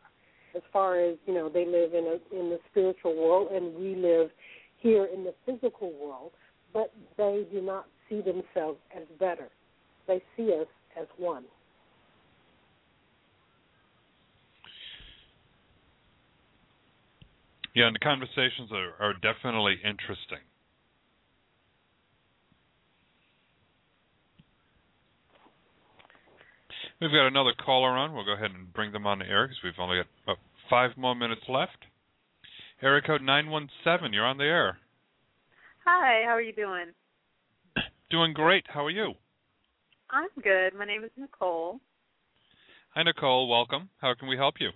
as 0.54 0.62
far 0.72 1.00
as 1.00 1.16
you 1.26 1.34
know. 1.34 1.48
They 1.48 1.66
live 1.66 1.94
in 1.94 2.04
a 2.06 2.38
in 2.38 2.48
the 2.50 2.58
spiritual 2.70 3.16
world, 3.16 3.48
and 3.52 3.74
we 3.74 3.94
live 3.96 4.30
here 4.78 5.06
in 5.06 5.24
the 5.24 5.34
physical 5.44 5.92
world. 6.00 6.32
But 6.72 6.92
they 7.16 7.44
do 7.52 7.60
not 7.60 7.86
see 8.08 8.20
themselves 8.20 8.78
as 8.96 9.04
better. 9.18 9.48
They 10.06 10.22
see 10.36 10.52
us 10.60 10.68
as 11.00 11.06
one. 11.18 11.44
Yeah, 17.74 17.88
and 17.88 17.94
the 17.94 18.00
conversations 18.00 18.70
are, 18.72 18.94
are 18.98 19.12
definitely 19.12 19.74
interesting. 19.84 20.40
We've 27.00 27.10
got 27.10 27.26
another 27.26 27.52
caller 27.52 27.90
on. 27.90 28.14
We'll 28.14 28.24
go 28.24 28.32
ahead 28.32 28.52
and 28.52 28.72
bring 28.72 28.92
them 28.92 29.06
on 29.06 29.18
the 29.18 29.26
air 29.26 29.46
because 29.46 29.58
we've 29.62 29.78
only 29.78 29.98
got 29.98 30.06
about 30.24 30.38
five 30.70 30.96
more 30.96 31.14
minutes 31.14 31.42
left. 31.48 31.76
Area 32.82 33.02
code 33.02 33.20
917, 33.20 34.12
you're 34.14 34.24
on 34.24 34.38
the 34.38 34.44
air. 34.44 34.78
Hi, 35.84 36.24
how 36.24 36.32
are 36.32 36.40
you 36.42 36.54
doing? 36.54 36.86
Doing 38.10 38.32
great. 38.32 38.64
How 38.68 38.84
are 38.84 38.90
you? 38.90 39.14
I'm 40.10 40.28
good. 40.42 40.74
My 40.78 40.84
name 40.84 41.02
is 41.02 41.10
Nicole. 41.16 41.80
Hi, 42.94 43.02
Nicole. 43.02 43.48
Welcome. 43.48 43.90
How 44.00 44.14
can 44.14 44.28
we 44.28 44.36
help 44.36 44.56
you? 44.60 44.70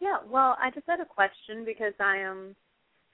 Yeah, 0.00 0.18
well, 0.30 0.56
I 0.62 0.70
just 0.70 0.86
had 0.86 1.00
a 1.00 1.04
question 1.04 1.64
because 1.64 1.92
I 1.98 2.18
am 2.18 2.54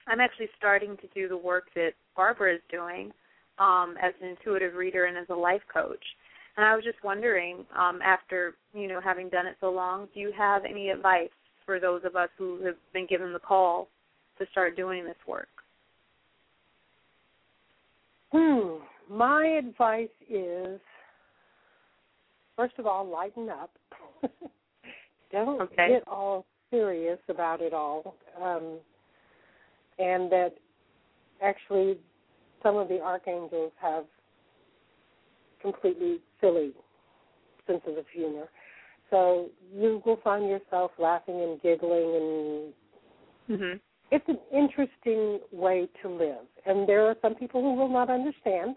I'm 0.07 0.19
actually 0.19 0.49
starting 0.55 0.95
to 0.97 1.07
do 1.15 1.27
the 1.27 1.37
work 1.37 1.65
that 1.73 1.93
Barbara 2.15 2.55
is 2.55 2.61
doing 2.69 3.11
um, 3.57 3.95
as 4.01 4.13
an 4.21 4.29
intuitive 4.29 4.75
reader 4.75 5.05
and 5.05 5.17
as 5.17 5.25
a 5.29 5.35
life 5.35 5.63
coach. 5.73 6.03
And 6.57 6.65
I 6.65 6.75
was 6.75 6.83
just 6.83 7.03
wondering, 7.03 7.65
um, 7.75 8.01
after 8.03 8.53
you 8.73 8.87
know 8.87 9.01
having 9.01 9.29
done 9.29 9.47
it 9.47 9.57
so 9.59 9.71
long, 9.71 10.07
do 10.13 10.19
you 10.19 10.31
have 10.37 10.63
any 10.65 10.89
advice 10.89 11.29
for 11.65 11.79
those 11.79 12.01
of 12.05 12.15
us 12.15 12.29
who 12.37 12.63
have 12.63 12.75
been 12.93 13.07
given 13.07 13.33
the 13.33 13.39
call 13.39 13.87
to 14.37 14.45
start 14.51 14.77
doing 14.77 15.03
this 15.03 15.15
work? 15.27 15.49
Hmm. 18.31 18.83
My 19.09 19.45
advice 19.45 20.09
is, 20.29 20.79
first 22.55 22.75
of 22.77 22.85
all, 22.85 23.05
lighten 23.07 23.49
up. 23.49 23.71
Don't 25.31 25.61
Okay. 25.61 25.87
get 25.87 26.03
all 26.07 26.45
serious 26.71 27.19
about 27.29 27.61
it 27.61 27.73
all, 27.73 28.15
um, 28.41 28.79
and 29.99 30.31
that 30.31 30.53
actually 31.41 31.97
some 32.63 32.77
of 32.77 32.87
the 32.87 32.99
archangels 32.99 33.71
have 33.81 34.05
completely 35.61 36.19
silly 36.41 36.73
senses 37.67 37.97
of 37.97 38.05
humor. 38.13 38.49
So 39.09 39.49
you 39.75 40.01
will 40.05 40.19
find 40.23 40.47
yourself 40.47 40.91
laughing 40.97 41.41
and 41.41 41.61
giggling 41.61 42.15
and 42.15 42.73
Mm-hmm. 43.49 43.77
it's 44.11 44.25
an 44.27 44.39
interesting 44.51 45.39
way 45.51 45.87
to 46.01 46.09
live. 46.09 46.45
And 46.65 46.87
there 46.87 47.05
are 47.05 47.15
some 47.21 47.35
people 47.35 47.61
who 47.61 47.73
will 47.73 47.89
not 47.89 48.09
understand. 48.09 48.75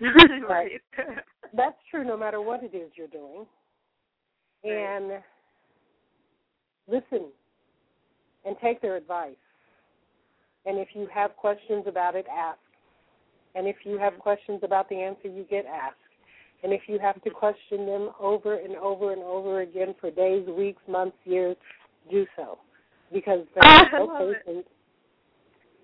right. 0.48 0.80
That's 1.54 1.76
true 1.90 2.04
no 2.04 2.16
matter 2.16 2.40
what 2.40 2.62
it 2.62 2.74
is 2.74 2.90
you're 2.94 3.08
doing. 3.08 3.46
And 4.64 5.22
listen 6.88 7.30
and 8.44 8.56
take 8.62 8.80
their 8.80 8.96
advice. 8.96 9.36
And 10.66 10.78
if 10.78 10.88
you 10.94 11.08
have 11.12 11.36
questions 11.36 11.84
about 11.86 12.14
it, 12.14 12.26
ask. 12.30 12.58
And 13.54 13.66
if 13.66 13.76
you 13.84 13.98
have 13.98 14.18
questions 14.18 14.60
about 14.62 14.88
the 14.88 14.96
answer 14.96 15.28
you 15.28 15.44
get, 15.48 15.64
ask. 15.66 15.96
And 16.62 16.72
if 16.72 16.82
you 16.86 16.98
have 16.98 17.22
to 17.22 17.30
question 17.30 17.86
them 17.86 18.10
over 18.20 18.56
and 18.58 18.76
over 18.76 19.12
and 19.12 19.22
over 19.22 19.60
again 19.60 19.94
for 20.00 20.10
days, 20.10 20.46
weeks, 20.48 20.82
months, 20.88 21.16
years, 21.24 21.56
do 22.10 22.26
so. 22.36 22.58
Because 23.12 23.46
they're 23.54 23.88
so 23.92 24.08
patient 24.18 24.66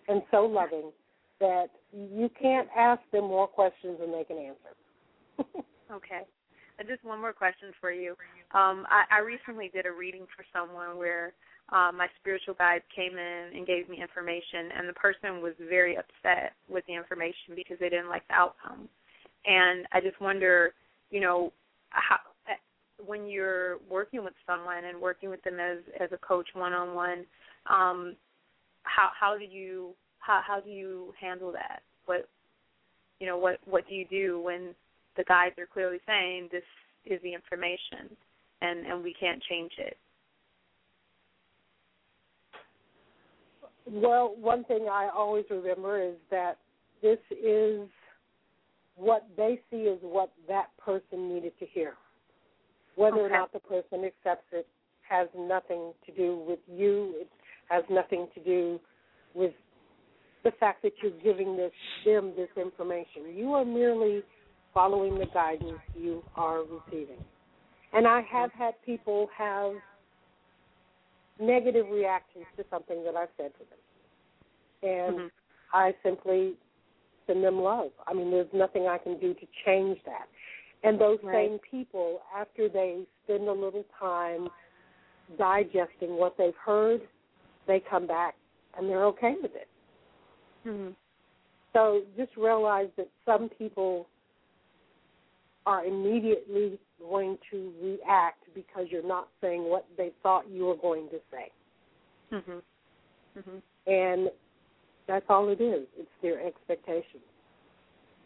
and 0.09 0.23
so 0.31 0.45
loving 0.45 0.91
that 1.41 1.67
you 1.93 2.31
can't 2.41 2.69
ask 2.77 3.01
them 3.13 3.25
more 3.25 3.47
questions 3.47 3.99
than 4.01 4.13
they 4.13 4.25
can 4.25 4.39
answer. 4.39 5.65
Okay. 5.93 6.23
And 6.79 6.89
just 6.89 7.05
one 7.05 7.21
more 7.21 7.33
question 7.33 7.71
for 7.81 7.93
you. 7.93 8.17
Um, 8.53 8.87
I, 8.91 9.05
I 9.11 9.19
recently 9.21 9.71
did 9.73 9.87
a 9.87 9.93
reading 9.93 10.27
for 10.35 10.45
someone 10.53 10.97
where 10.99 11.35
um, 11.71 11.97
my 11.99 12.09
spiritual 12.21 12.55
guide 12.55 12.83
came 12.95 13.17
in 13.17 13.57
and 13.57 13.67
gave 13.67 13.89
me 13.89 14.03
information, 14.03 14.73
and 14.77 14.89
the 14.89 14.95
person 14.95 15.41
was 15.41 15.53
very 15.69 15.97
upset 15.97 16.53
with 16.69 16.85
the 16.87 16.95
information 16.95 17.55
because 17.55 17.77
they 17.79 17.89
didn't 17.89 18.09
like 18.09 18.27
the 18.29 18.35
outcome. 18.35 18.89
And 19.47 19.87
I 19.93 20.01
just 20.01 20.21
wonder, 20.21 20.73
you 21.11 21.21
know, 21.21 21.53
how 21.91 22.19
when 23.05 23.27
you're 23.27 23.79
working 23.91 24.25
with 24.25 24.35
someone 24.47 24.85
and 24.85 25.01
working 25.01 25.31
with 25.31 25.43
them 25.43 25.59
as 25.61 25.79
as 26.01 26.11
a 26.13 26.19
coach 26.19 26.49
one 26.55 26.73
on 26.73 26.95
one, 26.95 27.25
how 27.67 29.11
how 29.19 29.37
do 29.39 29.45
you 29.45 29.95
how 30.25 30.41
how 30.47 30.61
do 30.61 30.71
you 30.71 31.13
handle 31.21 31.53
that? 31.53 31.83
What 32.07 32.29
you 33.21 33.27
know 33.27 33.39
what 33.39 33.59
what 33.65 33.89
do 33.89 33.95
you 33.95 34.07
do 34.09 34.41
when 34.41 34.75
the 35.17 35.25
guides 35.25 35.59
are 35.59 35.67
clearly 35.67 35.99
saying 36.07 36.49
this 36.51 36.63
is 37.07 37.21
the 37.23 37.35
information 37.35 38.17
and 38.63 38.87
and 38.87 39.03
we 39.03 39.15
can't 39.15 39.43
change 39.49 39.73
it 39.79 39.97
Well, 43.87 44.35
one 44.41 44.65
thing 44.65 44.87
I 44.91 45.11
always 45.15 45.45
remember 45.51 46.03
is 46.03 46.15
that 46.31 46.59
this 47.03 47.19
is 47.31 47.81
what 48.97 49.27
they 49.37 49.61
see 49.71 49.83
is 49.83 49.99
what 50.01 50.33
that 50.49 50.69
person 50.79 51.35
needed 51.35 51.53
to 51.59 51.67
hear. 51.67 51.95
Whether 52.97 53.19
or 53.19 53.29
not 53.29 53.53
the 53.53 53.59
person 53.59 54.05
accepts 54.05 54.47
it 54.53 54.67
has 55.09 55.29
nothing 55.37 55.93
to 56.07 56.13
do 56.13 56.43
with 56.47 56.61
you. 56.73 57.15
It 57.17 57.29
has 57.69 57.85
nothing 57.91 58.29
to 58.35 58.41
do 58.41 58.81
with 59.35 59.53
the 60.45 60.53
fact 60.53 60.83
that 60.83 60.93
you're 61.03 61.19
giving 61.23 61.57
this 61.57 61.73
them 62.05 62.33
this 62.37 62.51
information. 62.57 63.35
You 63.35 63.55
are 63.55 63.65
merely 63.65 64.23
following 64.73 65.19
the 65.19 65.27
guidance 65.33 65.81
you 65.95 66.23
are 66.37 66.61
receiving. 66.61 67.19
And 67.93 68.07
I 68.07 68.21
have 68.23 68.53
had 68.53 68.75
people 68.85 69.29
have 69.37 69.73
negative 71.41 71.87
reactions 71.91 72.47
to 72.57 72.65
something 72.71 73.03
that 73.05 73.17
I've 73.17 73.29
said 73.37 73.53
to 73.55 73.65
them. 73.65 73.79
And 74.83 75.21
Mhm. 75.21 75.31
I 75.73 75.95
simply 76.03 76.57
send 77.27 77.43
them 77.43 77.61
love. 77.61 77.93
I 78.07 78.13
mean, 78.13 78.31
there's 78.31 78.53
nothing 78.53 78.87
I 78.87 78.99
can 78.99 79.19
do 79.19 79.33
to 79.35 79.47
change 79.65 80.03
that. 80.05 80.29
And 80.83 81.01
those 81.01 81.23
Right. 81.23 81.49
same 81.49 81.59
people, 81.61 82.23
after 82.35 82.69
they 82.69 83.07
spend 83.23 83.49
a 83.49 83.53
little 83.53 83.85
time 83.99 84.51
digesting 85.39 86.17
what 86.17 86.37
they've 86.37 86.57
heard, 86.57 87.09
they 87.67 87.81
come 87.81 88.07
back 88.07 88.37
and 88.77 88.89
they're 88.89 89.07
okay 89.07 89.37
with 89.41 89.55
it. 89.55 89.69
Mm-hmm. 90.67 90.91
So 91.73 92.03
just 92.17 92.31
realize 92.37 92.89
that 92.97 93.09
some 93.27 93.51
people 93.59 94.07
are 95.67 95.85
immediately 95.85 96.79
going 97.01 97.39
to 97.51 97.73
react 97.83 98.45
because 98.55 98.87
you're 98.91 99.07
not 99.07 99.29
saying 99.41 99.65
what 99.65 99.87
they 99.97 100.13
thought 100.23 100.49
you 100.49 100.67
were 100.67 100.77
going 100.77 101.09
to 101.09 101.21
say. 101.31 101.51
Mhm. 102.31 102.63
Mhm. 103.37 103.63
And 103.87 104.31
that's 105.07 105.29
all 105.29 105.49
it 105.49 105.61
is. 105.61 105.87
It's 105.97 106.11
their 106.23 106.41
expectations. 106.41 107.25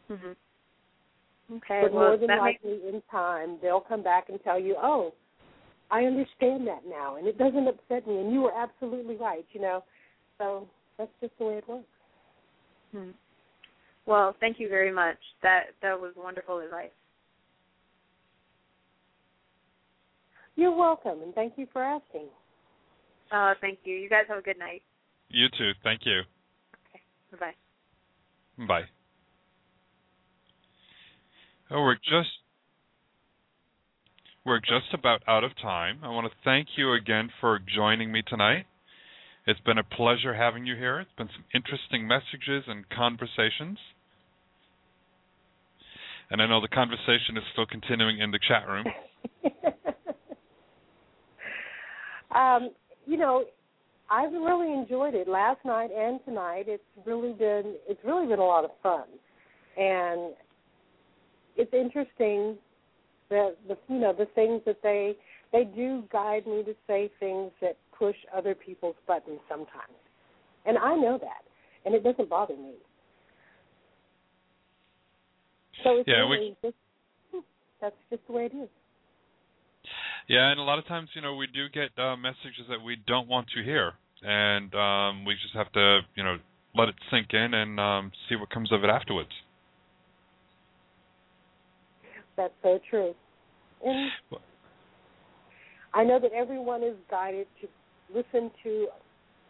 Mhm. 0.09 0.37
Okay. 1.51 1.83
but 1.83 1.93
well, 1.93 2.09
more 2.09 2.17
than 2.17 2.27
that 2.27 2.43
makes 2.43 2.63
likely, 2.63 2.89
in 2.89 3.01
time, 3.03 3.59
they'll 3.61 3.81
come 3.81 4.03
back 4.03 4.29
and 4.29 4.43
tell 4.43 4.59
you, 4.59 4.77
"Oh, 4.77 5.15
I 5.91 6.05
understand 6.05 6.67
that 6.67 6.85
now, 6.85 7.17
and 7.17 7.27
it 7.27 7.39
doesn't 7.39 7.67
upset 7.67 8.07
me." 8.07 8.19
And 8.19 8.31
you 8.31 8.43
were 8.43 8.53
absolutely 8.53 9.17
right. 9.17 9.47
You 9.53 9.61
know, 9.61 9.85
so 10.37 10.69
that's 10.99 11.13
just 11.21 11.37
the 11.39 11.47
way 11.47 11.57
it 11.59 11.69
works. 11.69 11.89
Mhm. 12.95 13.15
Well, 14.07 14.35
thank 14.41 14.59
you 14.59 14.69
very 14.69 14.91
much. 14.91 15.19
That 15.43 15.75
that 15.81 16.01
was 16.01 16.15
wonderful 16.17 16.59
advice. 16.61 16.91
You're 20.57 20.75
welcome, 20.75 21.23
and 21.23 21.35
thank 21.35 21.57
you 21.57 21.67
for 21.73 21.83
asking. 21.83 22.29
Uh, 23.31 23.55
thank 23.61 23.79
you. 23.85 23.95
You 23.95 24.09
guys 24.09 24.25
have 24.29 24.39
a 24.39 24.43
good 24.43 24.59
night. 24.59 24.83
You 25.29 25.49
too. 25.51 25.73
Thank 25.83 26.07
you. 26.07 26.23
Bye 27.31 27.39
bye. 27.39 27.55
Bye. 28.67 28.89
Oh, 31.71 31.83
we're 31.83 31.97
just 31.97 32.31
we're 34.45 34.61
just 34.61 34.95
about 34.95 35.23
out 35.29 35.45
of 35.45 35.55
time. 35.61 35.99
I 36.03 36.09
want 36.09 36.27
to 36.27 36.33
thank 36.43 36.69
you 36.77 36.95
again 36.95 37.31
for 37.41 37.59
joining 37.59 38.11
me 38.11 38.23
tonight. 38.23 38.67
It's 39.49 39.61
been 39.61 39.79
a 39.79 39.83
pleasure 39.83 40.35
having 40.35 40.67
you 40.67 40.77
here. 40.77 41.01
It's 41.01 41.11
been 41.17 41.31
some 41.35 41.45
interesting 41.55 42.07
messages 42.07 42.65
and 42.67 42.85
conversations. 42.91 43.79
And 46.31 46.43
I 46.43 46.47
know 46.47 46.61
the 46.61 46.69
conversation 46.69 47.35
is 47.39 47.43
still 47.55 47.65
continuing 47.65 48.19
in 48.19 48.31
the 48.31 48.39
chat 48.47 48.69
room. 48.69 48.85
um, 52.37 52.73
you 53.07 53.17
know, 53.17 53.47
I've 54.11 54.33
really 54.33 54.71
enjoyed 54.71 55.15
it 55.15 55.27
last 55.27 55.65
night 55.65 55.89
and 55.97 56.21
tonight. 56.27 56.65
It's 56.67 56.83
really 57.07 57.33
been 57.33 57.77
it's 57.89 58.05
really 58.05 58.27
been 58.27 58.41
a 58.41 58.45
lot 58.45 58.67
of 58.67 58.71
fun, 58.83 59.05
and 59.79 60.35
it's 61.57 61.73
interesting 61.73 62.59
that 63.31 63.57
the 63.67 63.79
you 63.89 63.99
know 63.99 64.13
the 64.13 64.27
things 64.35 64.61
that 64.67 64.83
they 64.83 65.17
they 65.53 65.65
do 65.65 66.05
guide 66.13 66.47
me 66.47 66.65
to 66.65 66.75
say 66.87 67.11
things 67.19 67.51
that 67.63 67.79
push 67.99 68.17
other 68.37 68.55
people's 68.55 68.97
buttons 69.07 69.41
sometimes, 69.49 69.99
and 70.67 70.79
I 70.79 70.95
know 70.97 71.19
that, 71.21 71.43
and 71.85 71.95
it 71.95 72.05
doesn't 72.05 72.29
bother 72.29 72.57
me. 72.57 72.75
So 75.85 75.99
it's 75.99 76.09
Yeah, 76.09 76.29
really 76.29 76.57
just 76.63 76.75
that's 77.81 77.97
just 78.11 78.27
the 78.27 78.33
way 78.33 78.47
it 78.47 78.57
is. 78.57 78.69
Yeah, 80.29 80.51
and 80.51 80.61
a 80.61 80.63
lot 80.63 80.79
of 80.79 80.87
times, 80.87 81.09
you 81.15 81.23
know, 81.23 81.37
we 81.37 81.47
do 81.47 81.69
get 81.69 81.91
uh, 81.99 82.17
messages 82.17 82.67
that 82.69 82.83
we 82.85 82.97
don't 83.07 83.29
want 83.29 83.49
to 83.57 83.63
hear, 83.63 83.93
and 84.23 84.75
um, 84.75 85.25
we 85.25 85.35
just 85.35 85.55
have 85.55 85.73
to, 85.73 86.01
you 86.17 86.23
know, 86.23 86.37
let 86.75 86.89
it 86.89 86.95
sink 87.11 87.29
in 87.33 87.55
and 87.55 87.81
um, 87.81 88.13
see 88.29 88.37
what 88.37 88.51
comes 88.51 88.71
of 88.73 88.85
it 88.85 88.91
afterwards. 88.91 89.31
That's 92.37 92.53
so 92.63 92.79
true. 92.91 93.15
And 93.85 94.11
I 95.95 96.05
know 96.05 96.21
that 96.21 96.33
everyone 96.33 96.83
is 96.83 96.95
guided 97.11 97.47
to 97.61 97.69
listen 98.15 98.51
to 98.63 98.89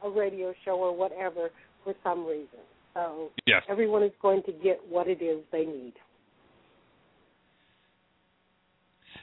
a 0.04 0.10
radio 0.10 0.52
show 0.64 0.76
or 0.78 0.96
whatever 0.96 1.50
for 1.84 1.94
some 2.02 2.26
reason. 2.26 2.60
So 2.94 3.30
Yes. 3.46 3.62
everyone 3.68 4.02
is 4.02 4.12
going 4.20 4.42
to 4.44 4.52
get 4.52 4.80
what 4.88 5.08
it 5.08 5.22
is 5.22 5.44
they 5.52 5.64
need. 5.64 5.94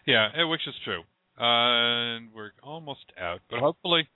Yeah, 0.06 0.44
which 0.44 0.68
is 0.68 0.76
true. 0.84 1.02
Uh, 1.40 2.16
and 2.16 2.34
we're 2.34 2.52
almost 2.64 3.12
out, 3.20 3.42
but 3.50 3.60
hopefully, 3.60 4.08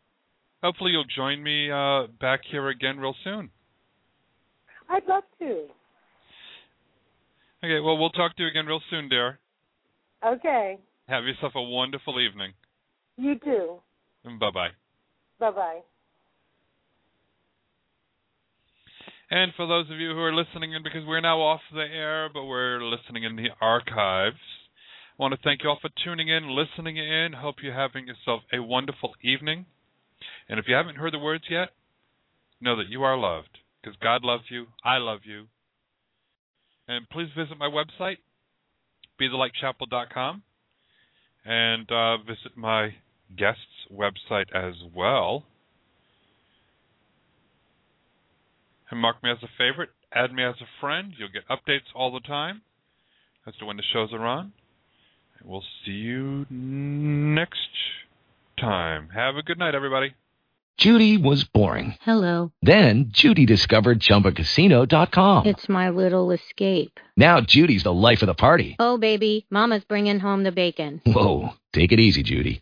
hopefully 0.64 0.92
you'll 0.92 1.04
join 1.04 1.44
me 1.44 1.70
uh, 1.70 2.08
back 2.22 2.42
here 2.50 2.70
again 2.70 2.98
real 2.98 3.16
soon. 3.24 3.50
I'd 4.90 5.06
love 5.06 5.24
to. 5.40 5.68
Okay, 7.62 7.80
well, 7.82 7.98
we'll 7.98 8.12
talk 8.12 8.38
to 8.38 8.44
you 8.44 8.50
again 8.50 8.66
real 8.66 8.82
soon, 8.90 9.10
dear. 9.10 9.40
Okay. 10.26 10.80
Have 11.08 11.26
yourself 11.26 11.54
a 11.56 11.62
wonderful 11.62 12.20
evening. 12.22 12.54
You 13.18 13.38
too. 13.40 13.80
Bye 14.40 14.52
bye. 14.52 14.70
Bye 15.40 15.52
bye. 15.52 15.80
And 19.32 19.54
for 19.56 19.68
those 19.68 19.86
of 19.92 20.00
you 20.00 20.10
who 20.10 20.20
are 20.22 20.34
listening 20.34 20.74
in, 20.74 20.82
because 20.82 21.06
we're 21.06 21.22
now 21.22 21.40
off 21.40 21.62
the 21.72 21.82
air, 21.82 22.30
but 22.34 22.46
we're 22.46 22.82
listening 22.84 23.24
in 23.24 23.36
the 23.36 23.50
archives, 23.62 24.38
I 25.20 25.22
want 25.22 25.34
to 25.36 25.40
thank 25.44 25.64
you 25.64 25.70
all 25.70 25.78
for 25.80 25.92
tuning 26.04 26.30
in, 26.30 26.56
listening 26.56 26.98
in. 26.98 27.34
Hope 27.34 27.58
you're 27.62 27.74
having 27.74 28.08
yourself 28.08 28.42
a 28.52 28.60
wonderful 28.62 29.14
evening. 29.24 29.66
And 30.48 30.60
if 30.60 30.66
you 30.68 30.74
haven't 30.74 30.96
heard 30.96 31.14
the 31.14 31.20
words 31.20 31.44
yet, 31.50 31.70
know 32.60 32.76
that 32.78 32.90
you 32.90 33.04
are 33.04 33.18
loved, 33.18 33.60
because 33.82 33.96
God 34.02 34.24
loves 34.24 34.46
you, 34.50 34.66
I 34.84 34.98
love 34.98 35.20
you. 35.24 35.46
And 36.88 37.08
please 37.10 37.30
visit 37.38 37.58
my 37.60 37.70
website, 37.70 38.18
bethelightchapel.com, 39.22 40.42
and 41.46 41.92
uh, 41.92 42.18
visit 42.18 42.58
my 42.58 42.96
guest's 43.36 43.88
website 43.92 44.52
as 44.54 44.76
well. 44.94 45.46
and 48.92 49.00
mark 49.00 49.22
me 49.24 49.30
as 49.32 49.38
a 49.44 49.50
favorite. 49.58 49.90
Add 50.14 50.34
me 50.34 50.44
as 50.44 50.56
a 50.62 50.68
friend. 50.82 51.14
You'll 51.18 51.30
get 51.30 51.48
updates 51.48 51.86
all 51.96 52.12
the 52.12 52.20
time 52.22 52.62
as 53.46 53.56
to 53.58 53.66
when 53.66 53.78
the 53.78 53.84
shows 53.94 54.12
are 54.14 54.26
on. 54.26 54.52
And 55.40 55.50
we'll 55.50 55.64
see 55.86 55.92
you 55.92 56.46
next 56.50 57.60
time. 58.60 59.10
Have 59.14 59.36
a 59.36 59.44
good 59.44 59.60
night, 59.60 59.76
everybody. 59.76 60.14
Judy 60.78 61.18
was 61.18 61.44
boring. 61.44 61.96
Hello. 62.02 62.52
Then 62.62 63.08
Judy 63.10 63.46
discovered 63.46 64.00
ChumbaCasino.com. 64.00 65.46
It's 65.46 65.68
my 65.68 65.90
little 65.90 66.32
escape. 66.32 67.00
Now 67.18 67.42
Judy's 67.42 67.84
the 67.84 67.94
life 67.94 68.22
of 68.22 68.28
the 68.28 68.34
party. 68.34 68.78
Oh, 68.80 68.98
baby, 68.98 69.46
Mama's 69.50 69.84
bringing 69.84 70.20
home 70.20 70.44
the 70.44 70.54
bacon. 70.54 71.02
Whoa, 71.06 71.50
take 71.74 71.92
it 71.92 72.00
easy, 72.00 72.24
Judy. 72.24 72.62